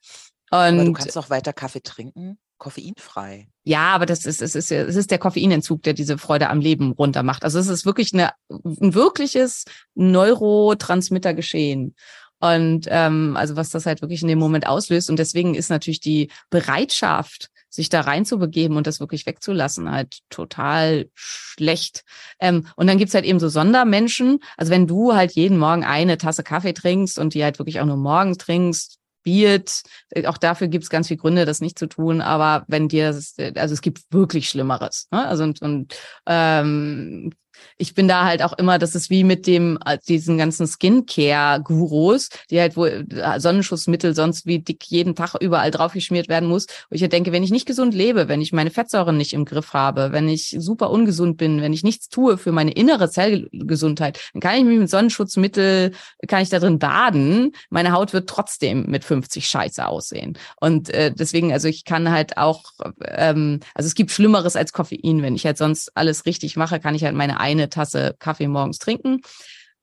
Aber 0.50 0.70
du 0.70 0.80
Und 0.80 0.94
kannst 0.94 1.18
auch 1.18 1.30
weiter 1.30 1.52
Kaffee 1.52 1.80
trinken, 1.80 2.38
koffeinfrei. 2.58 3.48
ja, 3.64 3.94
aber 3.94 4.06
das 4.06 4.26
ist, 4.26 4.40
es 4.40 4.54
ist, 4.54 4.70
es 4.70 4.96
ist 4.96 5.10
der 5.10 5.18
Koffeinentzug, 5.18 5.82
der 5.82 5.94
diese 5.94 6.18
Freude 6.18 6.48
am 6.48 6.60
Leben 6.60 6.92
runtermacht. 6.92 7.44
Also 7.44 7.58
es 7.58 7.68
ist 7.68 7.84
wirklich 7.84 8.14
eine, 8.14 8.30
ein 8.48 8.94
wirkliches 8.94 9.64
Neurotransmittergeschehen. 9.94 11.94
Und 12.40 12.86
ähm, 12.90 13.36
also 13.36 13.56
was 13.56 13.70
das 13.70 13.86
halt 13.86 14.02
wirklich 14.02 14.22
in 14.22 14.28
dem 14.28 14.38
Moment 14.38 14.66
auslöst. 14.66 15.10
Und 15.10 15.18
deswegen 15.18 15.54
ist 15.54 15.70
natürlich 15.70 16.00
die 16.00 16.30
Bereitschaft, 16.50 17.50
sich 17.74 17.88
da 17.88 18.02
reinzubegeben 18.02 18.76
und 18.76 18.86
das 18.86 19.00
wirklich 19.00 19.26
wegzulassen, 19.26 19.90
halt 19.90 20.18
total 20.30 21.10
schlecht. 21.14 22.04
Ähm, 22.38 22.68
und 22.76 22.86
dann 22.86 22.98
gibt's 22.98 23.14
halt 23.14 23.24
eben 23.24 23.40
so 23.40 23.48
Sondermenschen. 23.48 24.38
Also 24.56 24.70
wenn 24.70 24.86
du 24.86 25.14
halt 25.14 25.32
jeden 25.32 25.58
Morgen 25.58 25.84
eine 25.84 26.16
Tasse 26.16 26.44
Kaffee 26.44 26.72
trinkst 26.72 27.18
und 27.18 27.34
die 27.34 27.42
halt 27.42 27.58
wirklich 27.58 27.80
auch 27.80 27.86
nur 27.86 27.96
morgens 27.96 28.38
trinkst, 28.38 28.98
Biert, 29.24 29.82
auch 30.26 30.36
dafür 30.36 30.68
gibt's 30.68 30.90
ganz 30.90 31.08
viele 31.08 31.18
Gründe, 31.18 31.46
das 31.46 31.62
nicht 31.62 31.78
zu 31.78 31.86
tun. 31.86 32.20
Aber 32.20 32.64
wenn 32.68 32.88
dir, 32.88 33.06
das, 33.06 33.34
also 33.56 33.72
es 33.72 33.80
gibt 33.80 34.02
wirklich 34.10 34.50
Schlimmeres. 34.50 35.08
Ne? 35.10 35.26
Also 35.26 35.44
und, 35.44 35.62
und 35.62 35.98
ähm, 36.26 37.32
ich 37.76 37.94
bin 37.94 38.08
da 38.08 38.24
halt 38.24 38.42
auch 38.42 38.52
immer, 38.54 38.78
das 38.78 38.94
ist 38.94 39.10
wie 39.10 39.24
mit 39.24 39.46
dem 39.46 39.78
äh, 39.84 39.98
diesen 40.08 40.38
ganzen 40.38 40.66
Skincare-Gurus, 40.66 42.28
die 42.50 42.60
halt 42.60 42.76
wohl 42.76 43.06
äh, 43.10 43.40
Sonnenschutzmittel 43.40 44.14
sonst 44.14 44.46
wie 44.46 44.60
dick 44.60 44.84
jeden 44.84 45.14
Tag 45.14 45.34
überall 45.40 45.70
draufgeschmiert 45.70 46.28
werden 46.28 46.48
muss. 46.48 46.66
Wo 46.90 46.94
ich 46.94 47.02
halt 47.02 47.12
denke, 47.12 47.32
wenn 47.32 47.42
ich 47.42 47.50
nicht 47.50 47.66
gesund 47.66 47.94
lebe, 47.94 48.28
wenn 48.28 48.40
ich 48.40 48.52
meine 48.52 48.70
Fettsäuren 48.70 49.16
nicht 49.16 49.32
im 49.32 49.44
Griff 49.44 49.72
habe, 49.72 50.12
wenn 50.12 50.28
ich 50.28 50.56
super 50.58 50.90
ungesund 50.90 51.36
bin, 51.36 51.60
wenn 51.60 51.72
ich 51.72 51.82
nichts 51.82 52.08
tue 52.08 52.38
für 52.38 52.52
meine 52.52 52.72
innere 52.72 53.10
Zellgesundheit, 53.10 54.20
dann 54.32 54.40
kann 54.40 54.56
ich 54.56 54.64
mich 54.64 54.78
mit 54.78 54.90
Sonnenschutzmittel, 54.90 55.92
kann 56.28 56.42
ich 56.42 56.48
da 56.48 56.58
drin 56.58 56.78
baden. 56.78 57.52
Meine 57.70 57.92
Haut 57.92 58.12
wird 58.12 58.28
trotzdem 58.28 58.86
mit 58.86 59.04
50 59.04 59.46
Scheiße 59.46 59.86
aussehen. 59.86 60.38
Und 60.60 60.90
äh, 60.90 61.12
deswegen, 61.12 61.52
also 61.52 61.68
ich 61.68 61.84
kann 61.84 62.10
halt 62.10 62.36
auch, 62.36 62.64
ähm, 63.06 63.60
also 63.74 63.86
es 63.86 63.94
gibt 63.94 64.10
Schlimmeres 64.10 64.56
als 64.56 64.72
Koffein. 64.72 65.22
Wenn 65.22 65.34
ich 65.34 65.46
halt 65.46 65.58
sonst 65.58 65.96
alles 65.96 66.26
richtig 66.26 66.56
mache, 66.56 66.80
kann 66.80 66.94
ich 66.94 67.04
halt 67.04 67.14
meine 67.14 67.40
eine 67.44 67.68
Tasse 67.68 68.16
Kaffee 68.18 68.48
morgens 68.48 68.78
trinken. 68.78 69.20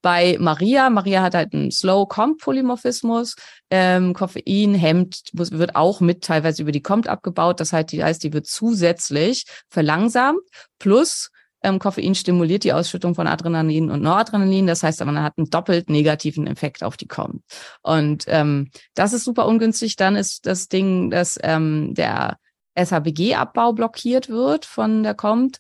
Bei 0.02 0.38
Maria, 0.40 0.90
Maria 0.90 1.22
hat 1.22 1.36
halt 1.36 1.54
einen 1.54 1.72
Slow-Comp-Polymorphismus. 1.72 3.36
Ähm, 3.70 4.14
Koffein 4.14 4.74
hemmt, 4.74 5.30
wird 5.34 5.76
auch 5.76 6.02
mit 6.02 6.24
teilweise 6.24 6.64
über 6.64 6.72
die 6.72 6.82
Compt 6.82 7.08
abgebaut. 7.08 7.60
Das 7.60 7.72
heißt, 7.72 7.92
die 7.92 8.04
heißt, 8.04 8.24
die 8.24 8.34
wird 8.34 8.48
zusätzlich 8.48 9.46
verlangsamt. 9.70 10.42
Plus 10.80 11.30
ähm, 11.64 11.78
Koffein 11.78 12.16
stimuliert 12.16 12.64
die 12.64 12.74
Ausschüttung 12.74 13.14
von 13.14 13.28
Adrenalin 13.28 13.92
und 13.92 14.02
Noradrenalin. 14.02 14.66
Das 14.66 14.82
heißt, 14.82 15.06
man 15.06 15.22
hat 15.22 15.38
einen 15.38 15.50
doppelt 15.50 15.90
negativen 15.90 16.48
Effekt 16.48 16.84
auf 16.84 16.98
die 16.98 17.08
Compt. 17.08 17.44
Und 17.84 18.26
ähm, 18.28 18.72
das 18.96 19.14
ist 19.14 19.24
super 19.24 19.46
ungünstig. 19.46 19.96
Dann 19.98 20.16
ist 20.16 20.48
das 20.48 20.68
Ding, 20.68 21.12
dass 21.12 21.38
ähm, 21.44 21.94
der 21.94 22.38
SHBG-Abbau 22.76 23.74
blockiert 23.74 24.30
wird 24.30 24.66
von 24.66 25.04
der 25.04 25.14
Compt. 25.14 25.60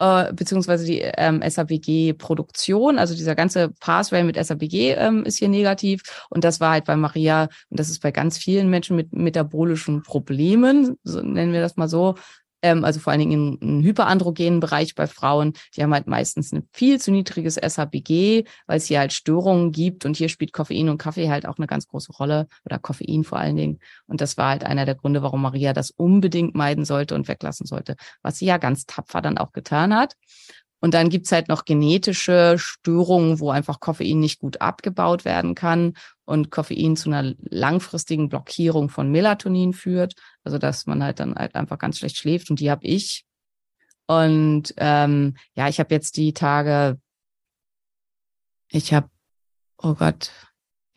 Äh, 0.00 0.32
beziehungsweise 0.32 0.84
die 0.84 1.00
ähm, 1.00 1.42
SABG-Produktion, 1.46 2.98
also 2.98 3.14
dieser 3.14 3.34
ganze 3.34 3.68
Pathway 3.80 4.24
mit 4.24 4.42
SABG 4.42 4.94
ähm, 4.94 5.24
ist 5.24 5.38
hier 5.38 5.48
negativ. 5.48 6.02
Und 6.30 6.42
das 6.42 6.58
war 6.58 6.72
halt 6.72 6.86
bei 6.86 6.96
Maria, 6.96 7.44
und 7.68 7.78
das 7.78 7.90
ist 7.90 8.00
bei 8.02 8.10
ganz 8.10 8.38
vielen 8.38 8.70
Menschen 8.70 8.96
mit 8.96 9.12
metabolischen 9.12 10.02
Problemen, 10.02 10.96
so 11.04 11.20
nennen 11.20 11.52
wir 11.52 11.60
das 11.60 11.76
mal 11.76 11.88
so, 11.88 12.16
ähm, 12.62 12.84
also 12.84 13.00
vor 13.00 13.12
allen 13.12 13.20
Dingen 13.20 13.58
im, 13.60 13.82
hyperandrogenen 13.82 14.60
Bereich 14.60 14.94
bei 14.94 15.06
Frauen, 15.06 15.54
die 15.76 15.82
haben 15.82 15.94
halt 15.94 16.06
meistens 16.06 16.52
ein 16.52 16.68
viel 16.72 17.00
zu 17.00 17.10
niedriges 17.10 17.56
SHBG, 17.56 18.44
weil 18.66 18.76
es 18.76 18.86
hier 18.86 19.00
halt 19.00 19.12
Störungen 19.12 19.72
gibt 19.72 20.04
und 20.04 20.16
hier 20.16 20.28
spielt 20.28 20.52
Koffein 20.52 20.88
und 20.88 20.98
Kaffee 20.98 21.30
halt 21.30 21.46
auch 21.46 21.58
eine 21.58 21.66
ganz 21.66 21.86
große 21.86 22.12
Rolle 22.12 22.46
oder 22.64 22.78
Koffein 22.78 23.24
vor 23.24 23.38
allen 23.38 23.56
Dingen. 23.56 23.80
Und 24.06 24.20
das 24.20 24.36
war 24.36 24.50
halt 24.50 24.64
einer 24.64 24.86
der 24.86 24.94
Gründe, 24.94 25.22
warum 25.22 25.42
Maria 25.42 25.72
das 25.72 25.90
unbedingt 25.90 26.54
meiden 26.54 26.84
sollte 26.84 27.14
und 27.14 27.28
weglassen 27.28 27.66
sollte, 27.66 27.96
was 28.22 28.38
sie 28.38 28.46
ja 28.46 28.58
ganz 28.58 28.86
tapfer 28.86 29.22
dann 29.22 29.38
auch 29.38 29.52
getan 29.52 29.94
hat. 29.94 30.14
Und 30.80 30.94
dann 30.94 31.10
gibt's 31.10 31.30
halt 31.30 31.48
noch 31.48 31.66
genetische 31.66 32.56
Störungen, 32.58 33.38
wo 33.38 33.50
einfach 33.50 33.80
Koffein 33.80 34.18
nicht 34.18 34.40
gut 34.40 34.60
abgebaut 34.62 35.26
werden 35.26 35.54
kann 35.54 35.94
und 36.24 36.50
Koffein 36.50 36.96
zu 36.96 37.10
einer 37.10 37.34
langfristigen 37.40 38.30
Blockierung 38.30 38.88
von 38.88 39.10
Melatonin 39.10 39.74
führt. 39.74 40.14
Also 40.42 40.56
dass 40.58 40.86
man 40.86 41.02
halt 41.04 41.20
dann 41.20 41.34
halt 41.34 41.54
einfach 41.54 41.78
ganz 41.78 41.98
schlecht 41.98 42.16
schläft. 42.16 42.50
Und 42.50 42.60
die 42.60 42.70
habe 42.70 42.86
ich. 42.86 43.26
Und 44.06 44.74
ähm, 44.78 45.36
ja, 45.54 45.68
ich 45.68 45.78
habe 45.78 45.94
jetzt 45.94 46.16
die 46.16 46.32
Tage, 46.32 46.98
ich 48.68 48.94
habe, 48.94 49.08
oh 49.78 49.94
Gott, 49.94 50.32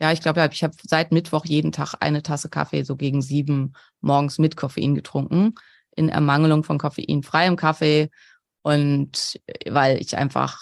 ja, 0.00 0.12
ich 0.12 0.20
glaube, 0.20 0.48
ich 0.52 0.64
habe 0.64 0.74
seit 0.82 1.12
Mittwoch 1.12 1.44
jeden 1.44 1.72
Tag 1.72 1.94
eine 2.00 2.22
Tasse 2.22 2.48
Kaffee 2.48 2.82
so 2.82 2.96
gegen 2.96 3.22
sieben 3.22 3.74
morgens 4.00 4.38
mit 4.38 4.56
Koffein 4.56 4.94
getrunken, 4.94 5.54
in 5.94 6.08
Ermangelung 6.08 6.64
von 6.64 6.78
koffeinfreiem 6.78 7.56
Kaffee 7.56 8.10
und 8.64 9.38
äh, 9.46 9.72
weil 9.72 10.00
ich 10.00 10.16
einfach, 10.16 10.58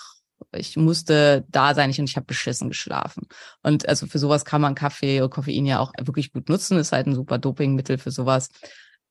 ich 0.53 0.77
musste 0.77 1.45
da 1.49 1.75
sein 1.75 1.89
ich, 1.89 2.01
und 2.01 2.11
ich 2.11 2.17
habe 2.17 2.27
beschissen 2.27 2.69
geschlafen. 2.69 3.29
Und 3.63 3.89
also 3.89 4.07
für 4.07 4.19
sowas 4.19 4.45
kann 4.45 4.61
man 4.61 4.75
Kaffee 4.75 5.23
und 5.23 5.31
Koffein 5.31 5.65
ja 5.67 5.79
auch 5.79 5.93
wirklich 6.01 6.33
gut 6.33 6.49
nutzen, 6.49 6.79
ist 6.79 6.93
halt 6.93 7.07
ein 7.07 7.15
super 7.15 7.39
Dopingmittel 7.39 7.99
für 7.99 8.11
sowas. 8.11 8.51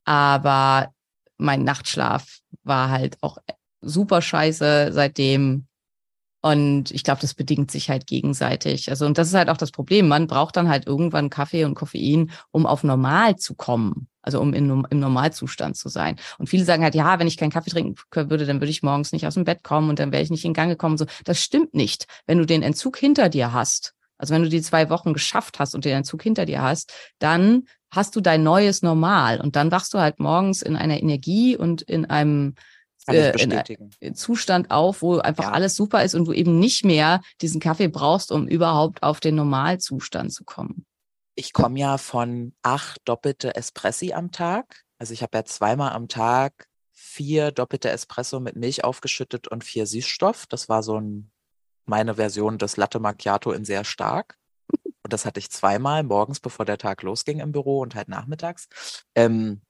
Aber 0.04 0.94
mein 1.38 1.64
Nachtschlaf 1.64 2.40
war 2.64 2.90
halt 2.90 3.18
auch 3.22 3.38
super 3.82 4.22
scheiße 4.22 4.90
seitdem. 4.92 5.68
Und 6.42 6.90
ich 6.90 7.04
glaube, 7.04 7.22
das 7.22 7.36
bedingt 7.36 7.70
sich 7.70 7.90
halt 7.90 8.08
gegenseitig. 8.08 8.90
Also, 8.90 9.06
und 9.06 9.18
das 9.18 9.28
ist 9.28 9.36
halt 9.36 9.50
auch 9.50 9.58
das 9.58 9.72
Problem. 9.72 10.08
Man 10.08 10.26
braucht 10.26 10.58
dann 10.58 10.70
halt 10.70 10.88
irgendwann 10.88 11.30
Kaffee 11.30 11.66
und 11.66 11.76
Koffein, 11.76 12.32
um 12.50 12.66
auf 12.66 12.84
normal 12.84 13.36
zu 13.36 13.54
kommen. 13.54 14.08
Also 14.24 14.40
um 14.40 14.54
in, 14.54 14.86
im 14.90 15.00
Normalzustand 15.00 15.76
zu 15.76 15.90
sein. 15.90 16.16
Und 16.38 16.48
viele 16.48 16.64
sagen 16.64 16.84
halt, 16.84 16.96
ja, 16.96 17.18
wenn 17.20 17.28
ich 17.28 17.38
keinen 17.38 17.52
Kaffee 17.52 17.72
trinken 17.72 17.96
würde, 18.12 18.46
dann 18.46 18.62
würde 18.62 18.70
ich 18.70 18.84
morgens 18.84 19.12
nicht 19.12 19.26
aus 19.26 19.34
dem 19.34 19.46
Bett 19.46 19.64
kommen 19.64 19.90
und 19.90 20.00
dann 20.00 20.12
wäre 20.12 20.22
ich 20.22 20.30
nicht 20.30 20.46
in 20.46 20.54
Gang 20.54 20.70
gekommen. 20.70 20.98
So, 20.98 21.06
das 21.26 21.42
stimmt 21.42 21.74
nicht. 21.74 22.06
Wenn 22.28 22.38
du 22.38 22.46
den 22.46 22.62
Entzug 22.62 22.98
hinter 22.98 23.30
dir 23.30 23.52
hast, 23.52 23.94
also 24.20 24.36
wenn 24.36 24.44
du 24.44 24.50
die 24.50 24.62
zwei 24.62 24.92
Wochen 24.92 25.14
geschafft 25.14 25.58
hast 25.58 25.74
und 25.74 25.86
den 25.86 25.98
Entzug 25.98 26.22
hinter 26.22 26.46
dir 26.46 26.62
hast, 26.62 26.94
dann 27.18 27.64
hast 27.90 28.16
du 28.16 28.22
dein 28.22 28.44
neues 28.44 28.84
Normal 28.84 29.42
und 29.42 29.56
dann 29.56 29.72
wachst 29.72 29.94
du 29.96 30.00
halt 30.00 30.20
morgens 30.20 30.62
in 30.62 30.76
einer 30.76 31.02
Energie 31.02 31.58
und 31.58 31.82
in 31.82 32.06
einem 32.06 32.54
äh, 33.08 33.34
in 34.00 34.16
Zustand 34.16 34.72
auf, 34.72 35.02
wo 35.02 35.18
einfach 35.18 35.46
ja. 35.46 35.52
alles 35.52 35.76
super 35.76 36.04
ist 36.04 36.16
und 36.16 36.26
du 36.26 36.34
eben 36.34 36.60
nicht 36.60 36.86
mehr 36.86 37.22
diesen 37.42 37.60
Kaffee 37.60 37.88
brauchst, 37.88 38.32
um 38.32 38.48
überhaupt 38.48 39.04
auf 39.04 39.20
den 39.20 39.36
Normalzustand 39.36 40.32
zu 40.34 40.44
kommen 40.44 40.86
ich 41.36 41.54
komme 41.54 41.80
ja 41.80 41.98
von 41.98 42.54
acht 42.62 43.02
doppelte 43.06 43.56
Espressi 43.56 44.14
am 44.14 44.32
Tag. 44.32 44.84
Also 44.98 45.14
ich 45.14 45.24
habe 45.24 45.38
ja 45.38 45.46
zweimal 45.46 45.94
am 45.94 46.08
Tag 46.08 46.68
vier 46.92 47.52
doppelte 47.52 47.90
Espresso 47.90 48.40
mit 48.40 48.56
Milch 48.56 48.84
aufgeschüttet 48.84 49.48
und 49.48 49.64
vier 49.64 49.88
Süßstoff. 49.88 50.46
Das 50.46 50.70
war 50.70 50.84
so 50.84 51.00
ein, 51.00 51.32
meine 51.86 52.16
Version 52.16 52.58
des 52.58 52.78
Latte 52.78 53.00
Macchiato 53.00 53.52
in 53.52 53.66
sehr 53.66 53.84
stark. 53.84 54.38
Und 55.04 55.14
das 55.14 55.26
hatte 55.26 55.40
ich 55.40 55.50
zweimal 55.50 56.04
morgens, 56.04 56.40
bevor 56.40 56.66
der 56.66 56.78
Tag 56.78 57.02
losging 57.02 57.40
im 57.40 57.52
Büro 57.52 57.82
und 57.82 57.96
halt 57.96 58.08
nachmittags. 58.08 58.68
Ähm, 59.16 59.62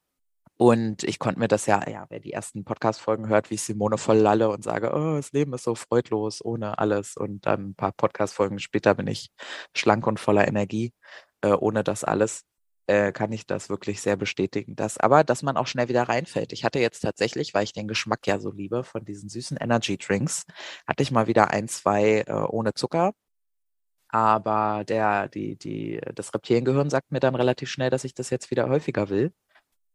und 0.62 1.04
ich 1.04 1.18
konnte 1.18 1.40
mir 1.40 1.48
das 1.48 1.66
ja, 1.66 1.90
ja, 1.90 2.06
wer 2.10 2.20
die 2.20 2.34
ersten 2.34 2.64
Podcast-Folgen 2.64 3.28
hört, 3.30 3.50
wie 3.50 3.56
ich 3.56 3.64
Simone 3.64 3.98
voll 3.98 4.18
lalle 4.18 4.50
und 4.50 4.64
sage, 4.64 4.92
oh, 4.94 5.16
das 5.16 5.32
Leben 5.32 5.54
ist 5.56 5.64
so 5.64 5.74
freudlos 5.74 6.46
ohne 6.46 6.78
alles. 6.78 7.18
Und 7.18 7.48
dann 7.48 7.70
ein 7.70 7.76
paar 7.76 7.92
Podcast-Folgen 7.94 8.60
später 8.60 8.94
bin 8.94 9.08
ich 9.08 9.32
schlank 9.76 10.06
und 10.06 10.20
voller 10.20 10.48
Energie 10.48 10.94
äh, 11.42 11.54
ohne 11.54 11.84
das 11.84 12.04
alles 12.04 12.44
äh, 12.86 13.12
kann 13.12 13.32
ich 13.32 13.48
das 13.48 13.70
wirklich 13.70 14.02
sehr 14.02 14.18
bestätigen. 14.18 14.76
Dass, 14.76 15.00
aber 15.00 15.24
dass 15.24 15.42
man 15.42 15.58
auch 15.58 15.66
schnell 15.66 15.90
wieder 15.90 16.04
reinfällt. 16.04 16.54
Ich 16.54 16.64
hatte 16.64 16.80
jetzt 16.80 17.02
tatsächlich, 17.02 17.56
weil 17.56 17.64
ich 17.64 17.74
den 17.74 17.88
Geschmack 17.88 18.28
ja 18.28 18.40
so 18.40 18.52
liebe 18.52 18.84
von 18.84 19.04
diesen 19.04 19.30
süßen 19.30 19.58
Energy 19.58 19.98
Drinks, 19.98 20.44
hatte 20.88 21.02
ich 21.02 21.10
mal 21.12 21.26
wieder 21.26 21.50
ein, 21.50 21.70
zwei 21.70 22.24
äh, 22.28 22.34
ohne 22.34 22.76
Zucker. 22.76 23.14
Aber 24.10 24.84
der, 24.86 25.28
die, 25.30 25.58
die, 25.58 26.00
das 26.14 26.34
Reptiliengehirn 26.36 26.90
sagt 26.92 27.12
mir 27.12 27.20
dann 27.20 27.34
relativ 27.36 27.70
schnell, 27.70 27.90
dass 27.90 28.04
ich 28.04 28.14
das 28.14 28.30
jetzt 28.30 28.52
wieder 28.52 28.70
häufiger 28.70 29.10
will. 29.10 29.34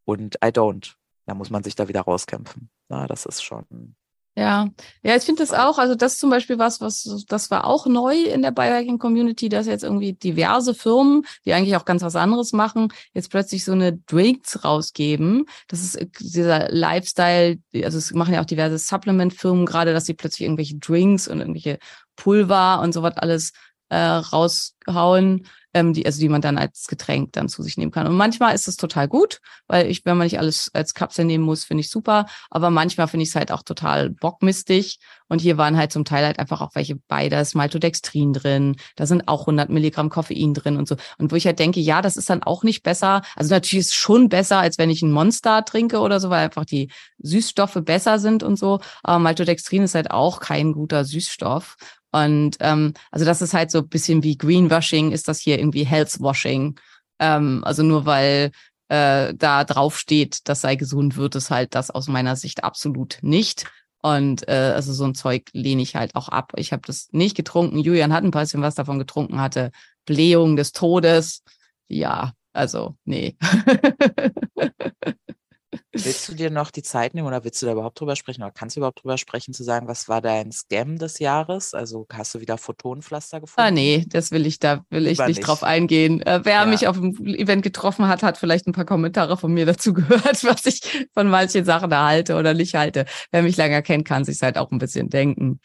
Und 0.07 0.37
I 0.37 0.49
don't. 0.49 0.95
Da 1.27 1.35
muss 1.35 1.51
man 1.51 1.63
sich 1.63 1.75
da 1.75 1.89
wieder 1.89 2.01
rauskämpfen. 2.01 2.71
Na, 2.89 3.07
das 3.07 3.27
ist 3.27 3.43
schon, 3.43 3.97
ja, 4.39 4.69
ja, 5.03 5.17
ich 5.17 5.23
finde 5.23 5.43
das 5.43 5.55
auch. 5.55 5.79
Also 5.79 5.95
das 5.95 6.19
zum 6.19 6.29
Beispiel 6.29 6.59
was, 6.59 6.83
was 6.83 7.25
das 7.27 7.51
war 7.51 7.65
auch 7.65 7.87
neu 7.87 8.17
in 8.17 8.43
der 8.43 8.51
Biohacking 8.51 8.99
Community, 8.99 9.49
dass 9.49 9.67
jetzt 9.67 9.83
irgendwie 9.83 10.13
diverse 10.13 10.75
Firmen, 10.75 11.25
die 11.47 11.55
eigentlich 11.55 11.75
auch 11.75 11.87
ganz 11.87 12.03
was 12.03 12.17
anderes 12.17 12.53
machen, 12.53 12.93
jetzt 13.15 13.31
plötzlich 13.31 13.65
so 13.65 13.73
eine 13.73 13.97
Drinks 13.97 14.63
rausgeben. 14.63 15.47
Das 15.69 15.83
ist 15.83 15.95
äh, 15.95 16.09
dieser 16.21 16.69
Lifestyle. 16.71 17.59
Also 17.83 17.97
es 17.97 18.13
machen 18.13 18.35
ja 18.35 18.43
auch 18.43 18.47
diverse 18.47 18.77
Supplement-Firmen 18.77 19.65
gerade, 19.65 19.95
dass 19.95 20.05
sie 20.05 20.15
plötzlich 20.15 20.43
irgendwelche 20.43 20.77
Drinks 20.77 21.29
und 21.29 21.41
irgendwelche 21.41 21.79
Pulver 22.17 22.81
und 22.83 22.93
sowas 22.93 23.17
alles 23.17 23.53
äh, 23.89 23.97
raushauen 23.97 25.47
ähm, 25.77 25.93
die, 25.93 26.07
also 26.07 26.19
die 26.21 26.31
man 26.31 26.41
dann 26.41 26.57
als 26.57 26.87
Getränk 26.87 27.35
dann 27.35 27.51
zu 27.51 27.63
sich 27.63 27.77
nehmen 27.77 27.93
kann. 27.93 28.07
Und 28.07 28.17
manchmal 28.17 28.55
ist 28.55 28.67
es 28.67 28.77
total 28.77 29.09
gut, 29.09 29.41
weil 29.67 29.91
ich, 29.91 30.07
wenn 30.07 30.17
man 30.17 30.25
nicht 30.25 30.39
alles 30.39 30.71
als 30.73 30.95
Kapsel 30.95 31.27
nehmen 31.27 31.45
muss, 31.45 31.65
finde 31.65 31.83
ich 31.83 31.91
super. 31.91 32.27
Aber 32.51 32.71
manchmal 32.71 33.09
finde 33.09 33.25
ich 33.25 33.29
es 33.29 33.35
halt 33.35 33.53
auch 33.53 33.63
total 33.63 34.09
bockmistig. 34.09 34.99
Und 35.29 35.43
hier 35.43 35.59
waren 35.59 35.77
halt 35.77 35.93
zum 35.93 36.07
Teil 36.07 36.25
halt 36.25 36.39
einfach 36.39 36.63
auch 36.63 36.71
welche 36.75 36.97
bei, 37.09 37.29
da 37.29 37.41
ist 37.43 37.55
Maltodextrin 37.55 38.33
drin, 38.33 38.77
da 38.95 39.07
sind 39.07 39.29
auch 39.29 39.41
100 39.41 39.69
Milligramm 39.69 40.09
Koffein 40.09 40.55
drin 40.55 40.79
und 40.79 40.89
so. 40.89 40.97
Und 41.19 41.31
wo 41.31 41.37
ich 41.37 41.47
halt 41.47 41.59
denke, 41.59 41.81
ja, 41.81 42.01
das 42.01 42.17
ist 42.17 42.31
dann 42.31 42.43
auch 42.43 42.63
nicht 42.63 42.83
besser. 42.83 43.21
Also 43.35 43.53
natürlich 43.55 43.87
ist 43.87 43.93
es 43.93 43.97
schon 43.97 44.31
besser, 44.31 44.59
als 44.59 44.79
wenn 44.79 44.89
ich 44.89 45.03
ein 45.03 45.13
Monster 45.13 45.63
trinke 45.65 45.99
oder 45.99 46.21
so, 46.21 46.31
weil 46.31 46.45
einfach 46.45 46.65
die 46.65 46.91
Süßstoffe 47.19 47.81
besser 47.83 48.19
sind 48.19 48.43
und 48.43 48.59
so. 48.59 48.81
Aber 49.03 49.19
Maltodextrin 49.19 49.83
ist 49.83 49.95
halt 49.95 50.11
auch 50.11 50.41
kein 50.41 50.73
guter 50.73 51.05
Süßstoff. 51.05 51.77
Und 52.17 52.57
ähm, 52.61 52.95
also 53.11 53.27
das 53.27 53.43
ist 53.43 53.53
halt 53.53 53.71
so 53.71 53.79
ein 53.79 53.89
bisschen 53.89 54.23
wie 54.23 54.39
Greenwashing, 54.39 55.13
ist 55.13 55.29
das 55.29 55.39
hier 55.39 55.59
irgendwie 55.59 55.85
Healthwashing. 55.85 56.81
Ähm, 57.19 57.63
also 57.63 57.83
nur 57.83 58.07
weil 58.07 58.53
äh, 58.89 59.35
da 59.35 59.65
drauf 59.65 59.99
steht, 59.99 60.49
das 60.49 60.63
sei 60.63 60.77
gesund, 60.77 61.19
wird 61.19 61.35
es 61.35 61.51
halt 61.51 61.75
das 61.75 61.91
aus 61.91 62.09
meiner 62.09 62.35
Sicht 62.35 62.65
absolut 62.65 63.19
nicht. 63.21 63.67
Und 64.01 64.49
äh, 64.49 64.73
also 64.75 64.95
so 64.95 65.05
ein 65.05 65.15
Zeug 65.15 65.51
lehne 65.53 65.83
ich 65.83 65.95
halt 65.95 66.15
auch 66.15 66.31
ab. 66.31 66.55
Ich 66.57 66.73
habe 66.73 66.83
das 66.87 67.09
nicht 67.13 67.37
getrunken. 67.37 67.81
Julian 67.81 68.15
hat 68.15 68.25
ein 68.25 68.31
bisschen 68.31 68.63
was 68.63 68.77
davon 68.77 68.99
getrunken, 68.99 69.39
hatte 69.39 69.71
Blähung 70.07 70.57
des 70.57 70.73
Todes. 70.73 71.43
Ja, 71.87 72.33
also 72.55 72.97
nee. 73.05 73.37
Willst 75.93 76.29
du 76.29 76.35
dir 76.35 76.51
noch 76.51 76.71
die 76.71 76.83
Zeit 76.83 77.15
nehmen 77.15 77.27
oder 77.27 77.45
willst 77.45 77.61
du 77.63 77.67
da 77.67 77.73
überhaupt 77.73 77.99
drüber 78.01 78.17
sprechen 78.17 78.43
oder 78.43 78.53
kannst 78.53 78.77
du 78.77 78.81
überhaupt 78.81 79.03
drüber 79.03 79.19
sprechen, 79.19 79.55
zu 79.55 79.65
sagen, 79.65 79.89
was 79.89 80.09
war 80.09 80.21
dein 80.21 80.53
Scam 80.53 80.99
des 80.99 81.19
Jahres? 81.19 81.75
Also 81.75 82.07
hast 82.13 82.35
du 82.35 82.41
wieder 82.41 82.59
Photonenpflaster 82.59 83.39
ah, 83.39 83.41
gefunden? 83.41 83.69
Ah, 83.69 83.71
nee, 83.71 84.05
das 84.09 84.31
will 84.31 84.47
ich, 84.47 84.59
da 84.59 84.85
will 84.91 85.07
ich 85.07 85.19
nicht, 85.19 85.29
nicht, 85.29 85.47
drauf 85.47 85.63
eingehen. 85.63 86.23
Äh, 86.23 86.41
wer 86.45 86.61
ja. 86.61 86.67
mich 86.67 86.87
auf 86.87 86.97
dem 86.97 87.17
Event 87.27 87.63
getroffen 87.63 88.09
hat, 88.09 88.23
hat 88.23 88.39
vielleicht 88.39 88.67
ein 88.67 88.73
paar 88.73 88.85
Kommentare 88.85 89.37
von 89.37 89.53
mir 89.53 89.67
dazu 89.67 89.93
gehört, 89.93 90.45
was 90.45 90.67
ich 90.67 91.09
von 91.15 91.29
manchen 91.29 91.65
Sachen 91.65 91.93
erhalte 91.93 92.37
oder 92.37 92.55
nicht 92.55 92.75
halte. 92.75 93.07
Wer 93.31 93.43
mich 93.43 93.57
länger 93.57 93.83
kennt, 93.83 94.07
kann 94.07 94.25
sich 94.25 94.41
halt 94.43 94.59
auch 94.59 94.71
ein 94.71 94.79
bisschen 94.79 95.09
denken. 95.09 95.61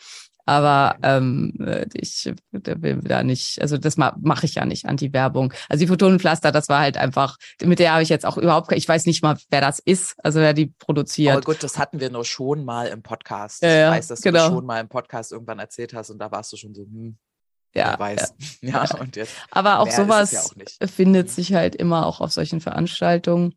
Aber 0.52 0.98
ähm, 1.02 1.54
äh, 1.62 1.86
ich 1.94 2.30
will 2.52 3.00
da 3.04 3.24
nicht, 3.24 3.62
also 3.62 3.78
das 3.78 3.96
ma 3.96 4.18
mache 4.20 4.46
ich 4.46 4.56
ja 4.56 4.66
nicht, 4.66 4.86
Anti-Werbung. 4.86 5.54
Also 5.70 5.80
die 5.80 5.88
Photonenpflaster, 5.88 6.52
das 6.52 6.68
war 6.68 6.82
halt 6.82 6.98
einfach, 6.98 7.38
mit 7.64 7.80
der 7.80 7.94
habe 7.94 8.04
ich 8.04 8.10
jetzt 8.10 8.26
auch 8.26 8.38
überhaupt, 8.38 8.70
ich 8.74 8.86
weiß 8.86 9.06
nicht 9.06 9.24
mal, 9.24 9.38
wer 9.50 9.62
das 9.62 9.80
ist, 9.80 10.14
also 10.22 10.42
wer 10.42 10.54
die 10.54 10.66
produziert. 10.66 11.38
Aber 11.38 11.42
gut, 11.46 11.64
das 11.64 11.80
hatten 11.80 12.02
wir 12.02 12.10
nur 12.10 12.26
schon 12.26 12.66
mal 12.66 12.88
im 12.88 13.02
Podcast. 13.02 13.64
Ja, 13.64 13.92
ich 13.92 14.00
weiß, 14.00 14.08
dass 14.08 14.22
genau. 14.22 14.40
du 14.40 14.44
das 14.44 14.54
schon 14.54 14.66
mal 14.66 14.82
im 14.82 14.90
Podcast 14.90 15.32
irgendwann 15.32 15.60
erzählt 15.60 15.94
hast 15.94 16.10
und 16.10 16.20
da 16.20 16.30
warst 16.34 16.52
du 16.52 16.58
schon 16.58 16.76
so, 16.76 16.82
hm, 16.82 17.16
ja, 17.74 17.98
weiß. 17.98 18.34
Ja. 18.62 18.84
ja. 18.84 19.00
und 19.00 19.16
jetzt. 19.16 19.34
Aber 19.52 19.80
auch 19.80 19.90
sowas 19.90 20.34
ja 20.34 20.42
auch 20.42 20.90
findet 20.90 21.28
mhm. 21.28 21.32
sich 21.32 21.54
halt 21.54 21.78
immer 21.78 22.06
auch 22.08 22.20
auf 22.20 22.34
solchen 22.34 22.60
Veranstaltungen. 22.60 23.56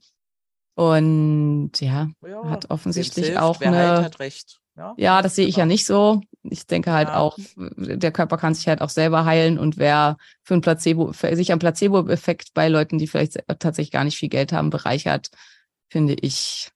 Und 0.77 1.73
ja, 1.81 2.09
ja 2.25 2.51
hat 2.51 2.71
offensichtlich 2.71 3.27
hilft, 3.27 3.43
auch 3.43 3.61
eine. 3.61 4.11
Halt. 4.17 4.45
Ja, 4.77 4.95
ja 4.97 5.23
das 5.23 5.35
sehe 5.35 5.49
ich 5.49 5.57
ja 5.57 5.67
nicht 5.67 5.87
so. 5.87 6.21
Ich 6.51 6.67
denke 6.67 6.93
halt 6.93 7.09
ja. 7.09 7.17
auch, 7.17 7.39
der 7.57 8.13
Körper 8.13 8.37
kann 8.37 8.55
sich 8.55 8.69
halt 8.69 8.83
auch 8.83 8.91
selber 8.91 9.25
heilen 9.25 9.59
und 9.59 9.79
wer 9.79 10.17
für 10.43 10.55
ein 10.55 10.61
Placebo, 10.61 11.13
für 11.13 11.35
sich 11.37 11.53
am 11.53 11.59
Placebo-Effekt 11.59 12.53
bei 12.55 12.69
Leuten, 12.69 12.99
die 12.99 13.07
vielleicht 13.07 13.43
tatsächlich 13.59 13.93
gar 13.93 14.05
nicht 14.05 14.19
viel 14.19 14.29
Geld 14.29 14.53
haben, 14.53 14.71
bereichert, 14.71 15.31
finde 15.89 16.15
ich, 16.15 16.71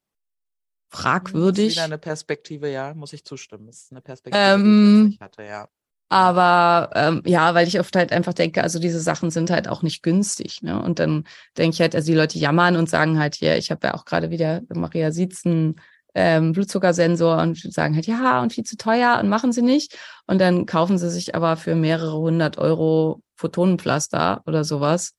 Das 0.91 0.99
ist 0.99 1.03
fragwürdig. 1.03 1.73
wieder 1.73 1.85
eine 1.85 1.99
Perspektive, 1.99 2.71
ja, 2.71 2.95
muss 2.95 3.13
ich 3.13 3.25
zustimmen. 3.25 3.67
Das 3.67 3.83
ist 3.83 3.93
eine 3.93 4.01
Perspektive, 4.01 4.43
Ähm, 4.43 4.63
die 4.65 5.01
ich 5.01 5.11
nicht 5.11 5.21
hatte, 5.21 5.43
ja. 5.45 5.69
Aber 6.11 6.91
ähm, 6.95 7.23
ja, 7.27 7.55
weil 7.55 7.69
ich 7.69 7.79
oft 7.79 7.95
halt 7.95 8.13
einfach 8.13 8.33
denke, 8.33 8.63
also 8.63 8.79
diese 8.79 9.01
Sachen 9.01 9.31
sind 9.31 9.51
halt 9.51 9.69
auch 9.69 9.83
nicht 9.83 10.03
günstig. 10.03 10.63
Ne? 10.63 10.81
Und 10.83 10.99
dann 10.99 11.25
denke 11.59 11.75
ich 11.75 11.81
halt, 11.83 11.95
also 11.95 12.11
die 12.11 12.17
Leute 12.17 12.39
jammern 12.39 12.77
und 12.77 12.89
sagen 12.89 13.19
halt 13.19 13.35
hier, 13.35 13.59
ich 13.59 13.71
habe 13.71 13.89
ja 13.89 13.95
auch 13.95 14.07
gerade 14.07 14.31
wieder, 14.31 14.63
Maria 14.71 15.11
sieht's 15.13 15.45
einen 15.45 15.79
ähm, 16.19 16.53
Blutzuckersensor 16.53 17.39
und 17.39 17.73
sagen 17.73 17.95
halt, 17.95 18.07
ja, 18.07 18.43
und 18.43 18.53
viel 18.53 18.65
zu 18.65 18.77
teuer 18.77 19.19
und 19.23 19.29
machen 19.29 19.53
sie 19.53 19.63
nicht. 19.63 19.97
Und 20.27 20.41
dann 20.41 20.67
kaufen 20.67 20.99
sie 20.99 21.11
sich 21.11 21.35
aber 21.37 21.57
für 21.57 21.77
mehrere 21.77 22.19
hundert 22.19 22.59
Euro 22.59 23.23
Photonenpflaster 23.37 24.43
oder 24.47 24.65
sowas. 24.65 25.15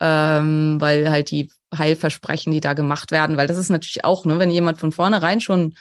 Ähm, 0.00 0.76
weil 0.80 1.10
halt 1.10 1.32
die 1.32 1.50
Heilversprechen, 1.76 2.52
die 2.52 2.60
da 2.60 2.72
gemacht 2.74 3.10
werden, 3.10 3.36
weil 3.36 3.48
das 3.48 3.58
ist 3.58 3.68
natürlich 3.68 4.04
auch, 4.04 4.24
ne, 4.24 4.38
wenn 4.38 4.50
jemand 4.50 4.78
von 4.78 4.92
vornherein 4.92 5.40
schon 5.40 5.74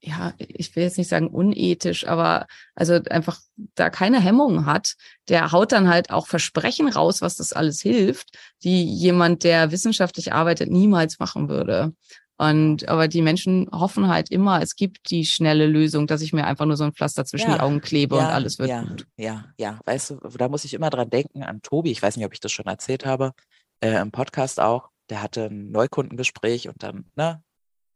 ja, 0.00 0.32
ich 0.38 0.74
will 0.76 0.84
jetzt 0.84 0.96
nicht 0.96 1.08
sagen 1.08 1.28
unethisch, 1.28 2.06
aber 2.06 2.46
also 2.74 2.94
einfach 3.10 3.40
da 3.74 3.90
keine 3.90 4.20
Hemmungen 4.20 4.64
hat, 4.64 4.94
der 5.28 5.50
haut 5.50 5.72
dann 5.72 5.88
halt 5.88 6.10
auch 6.10 6.28
Versprechen 6.28 6.88
raus, 6.88 7.20
was 7.20 7.36
das 7.36 7.52
alles 7.52 7.80
hilft, 7.80 8.38
die 8.62 8.84
jemand, 8.84 9.42
der 9.42 9.72
wissenschaftlich 9.72 10.32
arbeitet, 10.32 10.70
niemals 10.70 11.18
machen 11.18 11.48
würde. 11.48 11.94
Und 12.40 12.88
aber 12.88 13.08
die 13.08 13.20
Menschen 13.20 13.68
hoffen 13.72 14.06
halt 14.06 14.30
immer, 14.30 14.62
es 14.62 14.76
gibt 14.76 15.10
die 15.10 15.26
schnelle 15.26 15.66
Lösung, 15.66 16.06
dass 16.06 16.22
ich 16.22 16.32
mir 16.32 16.46
einfach 16.46 16.66
nur 16.66 16.76
so 16.76 16.84
ein 16.84 16.92
Pflaster 16.92 17.24
zwischen 17.24 17.50
Ja, 17.50 17.56
die 17.56 17.60
Augen 17.60 17.80
klebe 17.80 18.14
und 18.14 18.24
alles 18.24 18.60
wird 18.60 18.68
ja, 18.68 18.82
gut. 18.82 19.06
Ja, 19.16 19.46
ja, 19.58 19.80
weißt 19.84 20.10
du, 20.10 20.16
da 20.38 20.48
muss 20.48 20.64
ich 20.64 20.72
immer 20.72 20.88
dran 20.88 21.10
denken 21.10 21.42
an 21.42 21.62
Tobi. 21.62 21.90
Ich 21.90 22.00
weiß 22.00 22.16
nicht, 22.16 22.24
ob 22.24 22.32
ich 22.32 22.38
das 22.38 22.52
schon 22.52 22.66
erzählt 22.66 23.04
habe, 23.04 23.32
äh, 23.80 24.00
im 24.00 24.12
Podcast 24.12 24.60
auch. 24.60 24.90
Der 25.10 25.20
hatte 25.20 25.46
ein 25.46 25.72
Neukundengespräch 25.72 26.68
und 26.68 26.80
dann, 26.80 27.06
ne, 27.16 27.42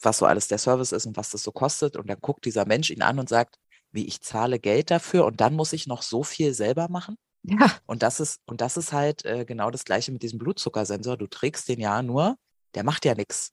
was 0.01 0.19
so 0.19 0.27
alles 0.27 0.49
der 0.49 0.59
Service 0.59 0.91
ist 0.91 1.07
und 1.07 1.17
was 1.17 1.31
das 1.31 1.45
so 1.45 1.53
kostet. 1.53 1.97
Und 1.97 2.09
dann 2.09 2.19
guckt 2.21 2.45
dieser 2.45 2.67
Mensch 2.67 2.91
ihn 2.91 3.03
an 3.03 3.21
und 3.21 3.29
sagt, 3.29 3.59
wie 3.93 4.07
ich 4.07 4.23
zahle 4.23 4.59
Geld 4.59 4.91
dafür 4.91 5.25
und 5.25 5.41
dann 5.41 5.55
muss 5.55 5.73
ich 5.73 5.87
noch 5.87 6.03
so 6.03 6.25
viel 6.25 6.53
selber 6.53 6.89
machen. 6.89 7.17
Ja, 7.45 7.73
Und 7.87 8.03
das 8.03 8.19
ist, 8.19 8.41
und 8.47 8.61
das 8.61 8.77
ist 8.77 8.93
halt 8.93 9.25
äh, 9.25 9.45
genau 9.45 9.71
das 9.71 9.85
Gleiche 9.85 10.11
mit 10.11 10.23
diesem 10.23 10.39
Blutzuckersensor. 10.39 11.17
Du 11.17 11.27
trägst 11.27 11.69
den 11.69 11.81
ja 11.81 12.03
nur, 12.03 12.37
der 12.75 12.85
macht 12.85 13.05
ja 13.05 13.15
nichts. 13.15 13.53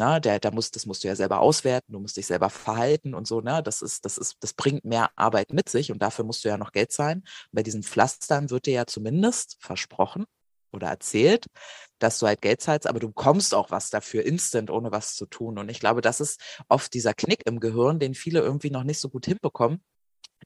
Na, 0.00 0.18
der, 0.18 0.38
der 0.40 0.50
muss, 0.50 0.70
das 0.70 0.86
musst 0.86 1.04
du 1.04 1.08
ja 1.08 1.14
selber 1.14 1.40
auswerten, 1.40 1.92
du 1.92 2.00
musst 2.00 2.16
dich 2.16 2.26
selber 2.26 2.48
verhalten 2.48 3.12
und 3.14 3.26
so, 3.26 3.42
ne? 3.42 3.62
Das 3.62 3.82
ist, 3.82 4.06
das 4.06 4.16
ist, 4.16 4.36
das 4.40 4.54
bringt 4.54 4.82
mehr 4.82 5.10
Arbeit 5.14 5.52
mit 5.52 5.68
sich 5.68 5.92
und 5.92 6.00
dafür 6.00 6.24
musst 6.24 6.42
du 6.42 6.48
ja 6.48 6.56
noch 6.56 6.72
Geld 6.72 6.90
zahlen. 6.90 7.22
Bei 7.52 7.62
diesen 7.62 7.82
Pflastern 7.82 8.48
wird 8.48 8.64
dir 8.64 8.72
ja 8.72 8.86
zumindest 8.86 9.58
versprochen 9.60 10.24
oder 10.72 10.88
erzählt, 10.88 11.48
dass 11.98 12.18
du 12.18 12.26
halt 12.26 12.40
Geld 12.40 12.62
zahlst, 12.62 12.86
aber 12.86 12.98
du 12.98 13.08
bekommst 13.08 13.54
auch 13.54 13.70
was 13.70 13.90
dafür 13.90 14.24
instant, 14.24 14.70
ohne 14.70 14.90
was 14.90 15.16
zu 15.16 15.26
tun. 15.26 15.58
Und 15.58 15.70
ich 15.70 15.80
glaube, 15.80 16.00
das 16.00 16.20
ist 16.22 16.40
oft 16.70 16.94
dieser 16.94 17.12
Knick 17.12 17.42
im 17.44 17.60
Gehirn, 17.60 17.98
den 17.98 18.14
viele 18.14 18.40
irgendwie 18.40 18.70
noch 18.70 18.84
nicht 18.84 19.00
so 19.00 19.10
gut 19.10 19.26
hinbekommen, 19.26 19.82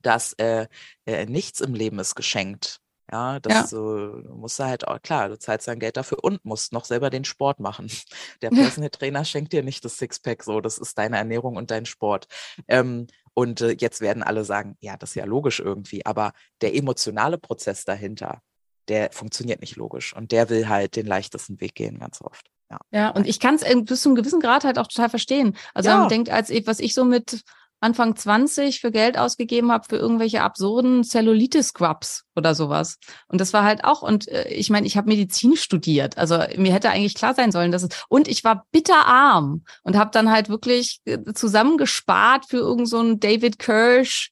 dass 0.03 0.33
äh, 0.35 0.67
äh, 1.07 1.27
nichts 1.27 1.61
im 1.61 1.75
Leben 1.75 2.01
ist 2.01 2.17
geschenkt. 2.17 2.81
Ja, 3.15 3.39
das 3.39 3.53
Ja. 3.53 3.67
so, 3.69 4.23
musst 4.35 4.59
halt 4.59 4.89
auch, 4.89 5.01
klar, 5.01 5.29
du 5.29 5.39
zahlst 5.39 5.69
dein 5.69 5.79
Geld 5.79 5.97
dafür 5.97 6.19
und 6.25 6.45
musst 6.45 6.73
noch 6.73 6.85
selber 6.85 7.11
den 7.11 7.25
Sport 7.25 7.61
machen. 7.61 7.87
Der. 8.43 8.51
Personal 8.83 8.91
Trainer 8.91 9.25
schenkt 9.25 9.53
dir 9.53 9.63
nicht 9.63 9.85
das 9.85 9.99
Sixpack 9.99 10.43
so, 10.43 10.61
das 10.61 10.79
ist 10.79 10.99
deine 10.99 11.17
Ernährung 11.19 11.55
und 11.57 11.71
dein 11.71 11.87
Sport. 11.87 12.27
Ähm, 12.67 13.07
und 13.33 13.61
äh, 13.61 13.77
jetzt 13.79 14.01
werden 14.01 14.25
alle 14.25 14.45
sagen, 14.45 14.77
ja, 14.81 14.97
das 14.97 15.11
ist 15.11 15.15
ja 15.15 15.27
logisch 15.27 15.61
irgendwie, 15.61 16.05
aber 16.05 16.33
der 16.61 16.75
emotionale 16.75 17.39
Prozess 17.39 17.85
dahinter, 17.85 18.41
der 18.89 19.13
funktioniert 19.13 19.61
nicht 19.61 19.77
logisch 19.77 20.15
und 20.17 20.33
der 20.33 20.51
will 20.51 20.69
halt 20.69 20.97
den 20.97 21.07
leichtesten 21.07 21.61
Weg 21.61 21.77
gehen, 21.77 22.01
ganz 22.01 22.21
oft. 22.21 22.51
Ja. 22.69 22.79
ja, 22.91 23.11
und 23.11 23.29
ich 23.29 23.39
kann 23.39 23.55
es 23.55 23.65
bis 23.85 24.03
zu 24.03 24.09
einem 24.09 24.17
gewissen 24.17 24.41
Grad 24.41 24.65
halt 24.65 24.79
auch 24.81 24.89
total 24.89 25.09
verstehen. 25.11 25.57
Also 25.73 25.89
Ja. 25.91 25.99
man 26.01 26.09
denkt, 26.09 26.31
als 26.31 26.51
was 26.67 26.81
ich 26.81 26.95
so 26.95 27.05
mit 27.05 27.45
Anfang 27.85 28.17
20 28.17 28.81
für 28.81 28.91
Geld 28.91 29.19
ausgegeben 29.19 29.71
habe 29.71 29.87
für 29.89 29.97
irgendwelche 29.97 30.43
absurden 30.43 31.05
Cellulitis-Scrubs 31.05 32.25
oder 32.35 32.55
sowas. 32.55 32.99
Und 33.29 33.41
das 33.41 33.53
war 33.53 33.63
halt 33.63 33.85
auch, 33.85 34.03
und 34.03 34.27
äh, 34.29 34.49
ich 34.49 34.71
meine, 34.71 34.87
ich 34.87 34.97
habe 34.97 35.09
Medizin 35.09 35.57
studiert. 35.57 36.19
Also 36.19 36.39
mir 36.57 36.73
hätte 36.73 36.91
eigentlich 36.91 37.15
klar 37.15 37.35
sein 37.35 37.53
sollen, 37.53 37.73
dass 37.73 37.83
es, 37.83 37.91
und 38.09 38.27
ich 38.27 38.43
war 38.43 38.67
bitterarm 38.73 39.65
und 39.83 39.97
habe 39.97 40.11
dann 40.13 40.31
halt 40.31 40.49
wirklich 40.49 41.01
äh, 41.05 41.19
zusammengespart 41.35 42.47
für 42.47 42.57
irgend 42.59 42.89
so 42.89 43.15
David 43.15 43.59
Kirsch 43.59 44.31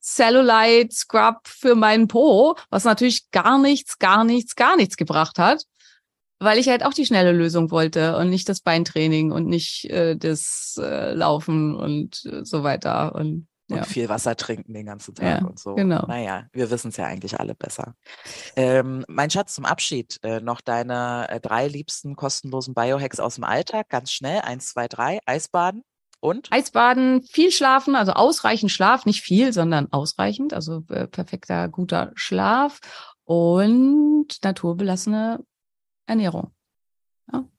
Cellulite 0.00 0.94
Scrub 0.94 1.38
für 1.44 1.74
meinen 1.74 2.08
Po, 2.08 2.56
was 2.68 2.84
natürlich 2.84 3.30
gar 3.30 3.58
nichts, 3.58 3.98
gar 3.98 4.24
nichts, 4.24 4.54
gar 4.54 4.76
nichts 4.76 4.96
gebracht 4.96 5.38
hat 5.38 5.64
weil 6.40 6.58
ich 6.58 6.68
halt 6.68 6.84
auch 6.84 6.94
die 6.94 7.06
schnelle 7.06 7.32
Lösung 7.32 7.70
wollte 7.70 8.16
und 8.16 8.30
nicht 8.30 8.48
das 8.48 8.60
Beintraining 8.60 9.32
und 9.32 9.46
nicht 9.46 9.84
äh, 9.86 10.16
das 10.16 10.78
äh, 10.82 11.12
Laufen 11.14 11.74
und 11.74 12.24
äh, 12.26 12.44
so 12.44 12.62
weiter. 12.62 13.14
Und 13.14 13.46
Und 13.70 13.76
ja, 13.76 13.84
viel 13.84 14.08
Wasser 14.08 14.36
trinken 14.36 14.74
den 14.74 14.86
ganzen 14.86 15.14
Tag 15.14 15.40
Ja, 15.42 15.46
und 15.48 15.58
so. 15.58 15.74
genau. 15.74 16.04
Naja, 16.06 16.44
wir 16.52 16.70
wissen 16.70 16.88
es 16.88 16.96
ja 16.98 17.06
eigentlich 17.06 17.38
alle 17.40 17.54
besser. 17.54 17.94
Ähm, 18.56 19.04
mein 19.08 19.30
Schatz, 19.30 19.54
zum 19.54 19.64
Abschied 19.64 20.18
äh, 20.22 20.40
noch 20.40 20.60
deine 20.60 21.26
äh, 21.30 21.40
drei 21.40 21.66
liebsten 21.68 22.14
kostenlosen 22.16 22.74
Biohacks 22.74 23.20
aus 23.20 23.36
dem 23.36 23.44
Alltag. 23.44 23.88
Ganz 23.88 24.12
schnell. 24.12 24.40
Eins, 24.40 24.68
zwei, 24.68 24.86
drei. 24.88 25.20
Eisbaden 25.24 25.82
und? 26.20 26.52
Eisbaden, 26.52 27.22
viel 27.22 27.50
schlafen, 27.52 27.94
also 27.94 28.12
ausreichend 28.12 28.70
Schlaf, 28.70 29.06
nicht 29.06 29.22
viel, 29.22 29.52
sondern 29.52 29.92
ausreichend, 29.92 30.52
also 30.52 30.80
perfekter, 30.82 31.68
guter 31.68 32.12
Schlaf 32.16 32.80
und 33.24 34.26
naturbelassene 34.42 35.40
Ernährung. 36.06 36.52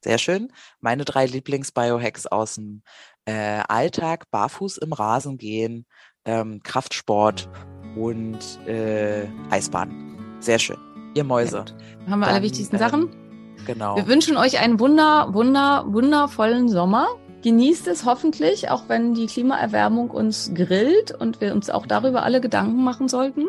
Sehr 0.02 0.20
schön. 0.20 0.52
Meine 0.80 1.06
drei 1.06 1.26
Lieblings-Biohacks 1.26 2.28
aus 2.28 2.56
dem 2.56 2.84
äh, 3.26 3.64
Alltag. 3.68 4.30
Barfuß 4.30 4.78
im 4.78 4.94
Rasen 4.94 5.38
gehen, 5.38 5.86
ähm, 6.26 6.62
Kraftsport 6.64 7.50
und 7.96 8.40
äh, 8.68 9.28
Eisbaden. 9.50 10.38
Sehr 10.40 10.60
schön. 10.60 10.78
Ihr 11.16 11.24
Mäuse. 11.24 11.60
Gut. 11.60 11.76
Haben 12.08 12.20
wir 12.20 12.28
alle 12.28 12.36
Dann, 12.36 12.44
wichtigsten 12.44 12.76
ähm, 12.76 12.80
Sachen? 12.80 13.56
Genau. 13.66 13.96
Wir 13.96 14.08
wünschen 14.08 14.38
euch 14.38 14.60
einen 14.60 14.80
wunder, 14.80 15.34
wunder, 15.34 15.86
wundervollen 15.88 16.70
Sommer. 16.70 17.08
Genießt 17.42 17.88
es 17.88 18.06
hoffentlich, 18.06 18.70
auch 18.70 18.90
wenn 18.90 19.14
die 19.14 19.28
Klimaerwärmung 19.28 20.12
uns 20.12 20.52
grillt 20.54 21.12
und 21.12 21.42
wir 21.42 21.54
uns 21.54 21.70
auch 21.70 21.88
darüber 21.88 22.24
alle 22.24 22.42
Gedanken 22.42 22.84
machen 22.84 23.08
sollten. 23.08 23.48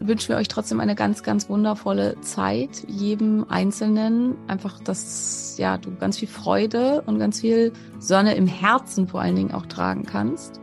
Wünschen 0.00 0.28
wir 0.28 0.36
euch 0.36 0.48
trotzdem 0.48 0.78
eine 0.78 0.94
ganz, 0.94 1.24
ganz 1.24 1.48
wundervolle 1.48 2.20
Zeit, 2.20 2.84
jedem 2.86 3.44
Einzelnen. 3.48 4.36
Einfach, 4.46 4.78
dass 4.78 5.56
ja, 5.58 5.76
du 5.76 5.94
ganz 5.96 6.18
viel 6.18 6.28
Freude 6.28 7.02
und 7.06 7.18
ganz 7.18 7.40
viel 7.40 7.72
Sonne 7.98 8.36
im 8.36 8.46
Herzen 8.46 9.08
vor 9.08 9.20
allen 9.20 9.34
Dingen 9.34 9.52
auch 9.52 9.66
tragen 9.66 10.04
kannst. 10.04 10.60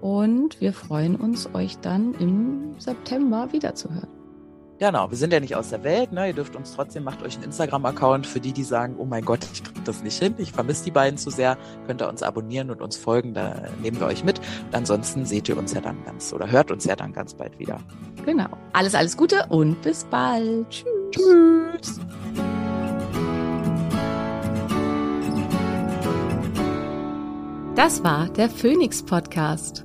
Und 0.00 0.60
wir 0.60 0.72
freuen 0.72 1.16
uns, 1.16 1.52
euch 1.54 1.78
dann 1.78 2.14
im 2.14 2.74
September 2.78 3.52
wiederzuhören. 3.52 4.21
Genau, 4.82 5.08
wir 5.08 5.16
sind 5.16 5.32
ja 5.32 5.38
nicht 5.38 5.54
aus 5.54 5.70
der 5.70 5.84
Welt, 5.84 6.10
ne? 6.10 6.26
Ihr 6.26 6.32
dürft 6.32 6.56
uns 6.56 6.74
trotzdem, 6.74 7.04
macht 7.04 7.22
euch 7.22 7.36
einen 7.36 7.44
Instagram-Account 7.44 8.26
für 8.26 8.40
die, 8.40 8.52
die 8.52 8.64
sagen, 8.64 8.96
oh 8.98 9.04
mein 9.04 9.24
Gott, 9.24 9.46
ich 9.52 9.62
krieg 9.62 9.84
das 9.84 10.02
nicht 10.02 10.18
hin, 10.18 10.34
ich 10.38 10.50
vermisse 10.50 10.82
die 10.82 10.90
beiden 10.90 11.16
zu 11.18 11.30
sehr, 11.30 11.56
könnt 11.86 12.02
ihr 12.02 12.08
uns 12.08 12.24
abonnieren 12.24 12.68
und 12.68 12.82
uns 12.82 12.96
folgen, 12.96 13.32
da 13.32 13.62
nehmen 13.80 14.00
wir 14.00 14.08
euch 14.08 14.24
mit. 14.24 14.40
Und 14.40 14.74
ansonsten 14.74 15.24
seht 15.24 15.48
ihr 15.48 15.56
uns 15.56 15.72
ja 15.72 15.80
dann 15.80 16.04
ganz 16.04 16.32
oder 16.32 16.50
hört 16.50 16.72
uns 16.72 16.84
ja 16.84 16.96
dann 16.96 17.12
ganz 17.12 17.32
bald 17.32 17.56
wieder. 17.60 17.78
Genau. 18.26 18.48
Alles, 18.72 18.96
alles 18.96 19.16
Gute 19.16 19.46
und 19.50 19.80
bis 19.82 20.02
bald. 20.02 20.68
Tschüss. 20.68 20.90
Tschüss! 21.12 22.00
Das 27.76 28.02
war 28.02 28.28
der 28.30 28.50
Phoenix 28.50 29.00
Podcast. 29.00 29.84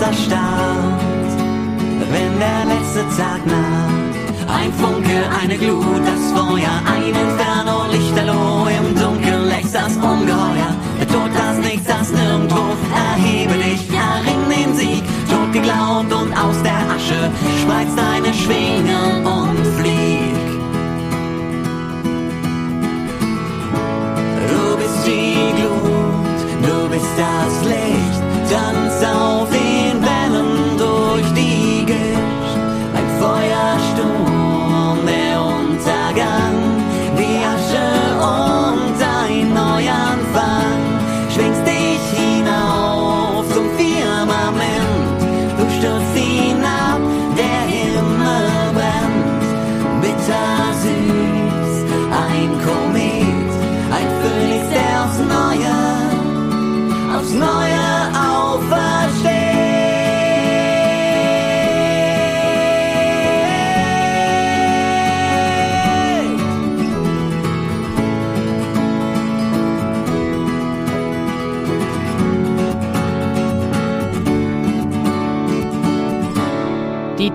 Erstarrt, 0.00 1.30
wenn 2.12 2.38
der 2.38 2.64
letzte 2.72 3.02
Tag 3.16 3.44
naht. 3.46 4.10
Ein 4.48 4.72
Funke, 4.72 5.18
eine 5.40 5.56
Glut, 5.56 6.02
das 6.04 6.32
Feuer, 6.32 6.74
ein 6.92 7.04
Inferno, 7.08 7.86
Lichterloh, 7.92 8.66
im 8.66 8.94
Dunkeln 8.94 9.48
lächst 9.48 9.74
das 9.74 9.96
Ungeheuer, 9.96 10.72
der 10.98 11.08
Tod, 11.08 11.30
das 11.34 11.58
nichts 11.58 11.86
das 11.86 12.10
nirgendwo. 12.10 12.62
Erhebe 12.94 13.54
dich, 13.54 13.88
erring 13.90 14.42
den 14.48 14.74
Sieg, 14.74 15.04
tot 15.30 15.52
geglaubt 15.52 16.12
und 16.12 16.32
aus 16.36 16.60
der 16.62 16.80
Asche 16.94 17.30
spreiz 17.62 17.94
deine 17.94 18.34
Schwingen 18.34 19.24
und 19.24 19.66
flieg. 19.78 20.34
Du 24.50 24.76
bist 24.76 25.06
die 25.06 25.60
Glut, 25.60 26.40
du 26.66 26.88
bist 26.88 27.12
das 27.16 27.64
Licht, 27.68 28.22
tanz 28.50 29.04
auf 29.14 29.39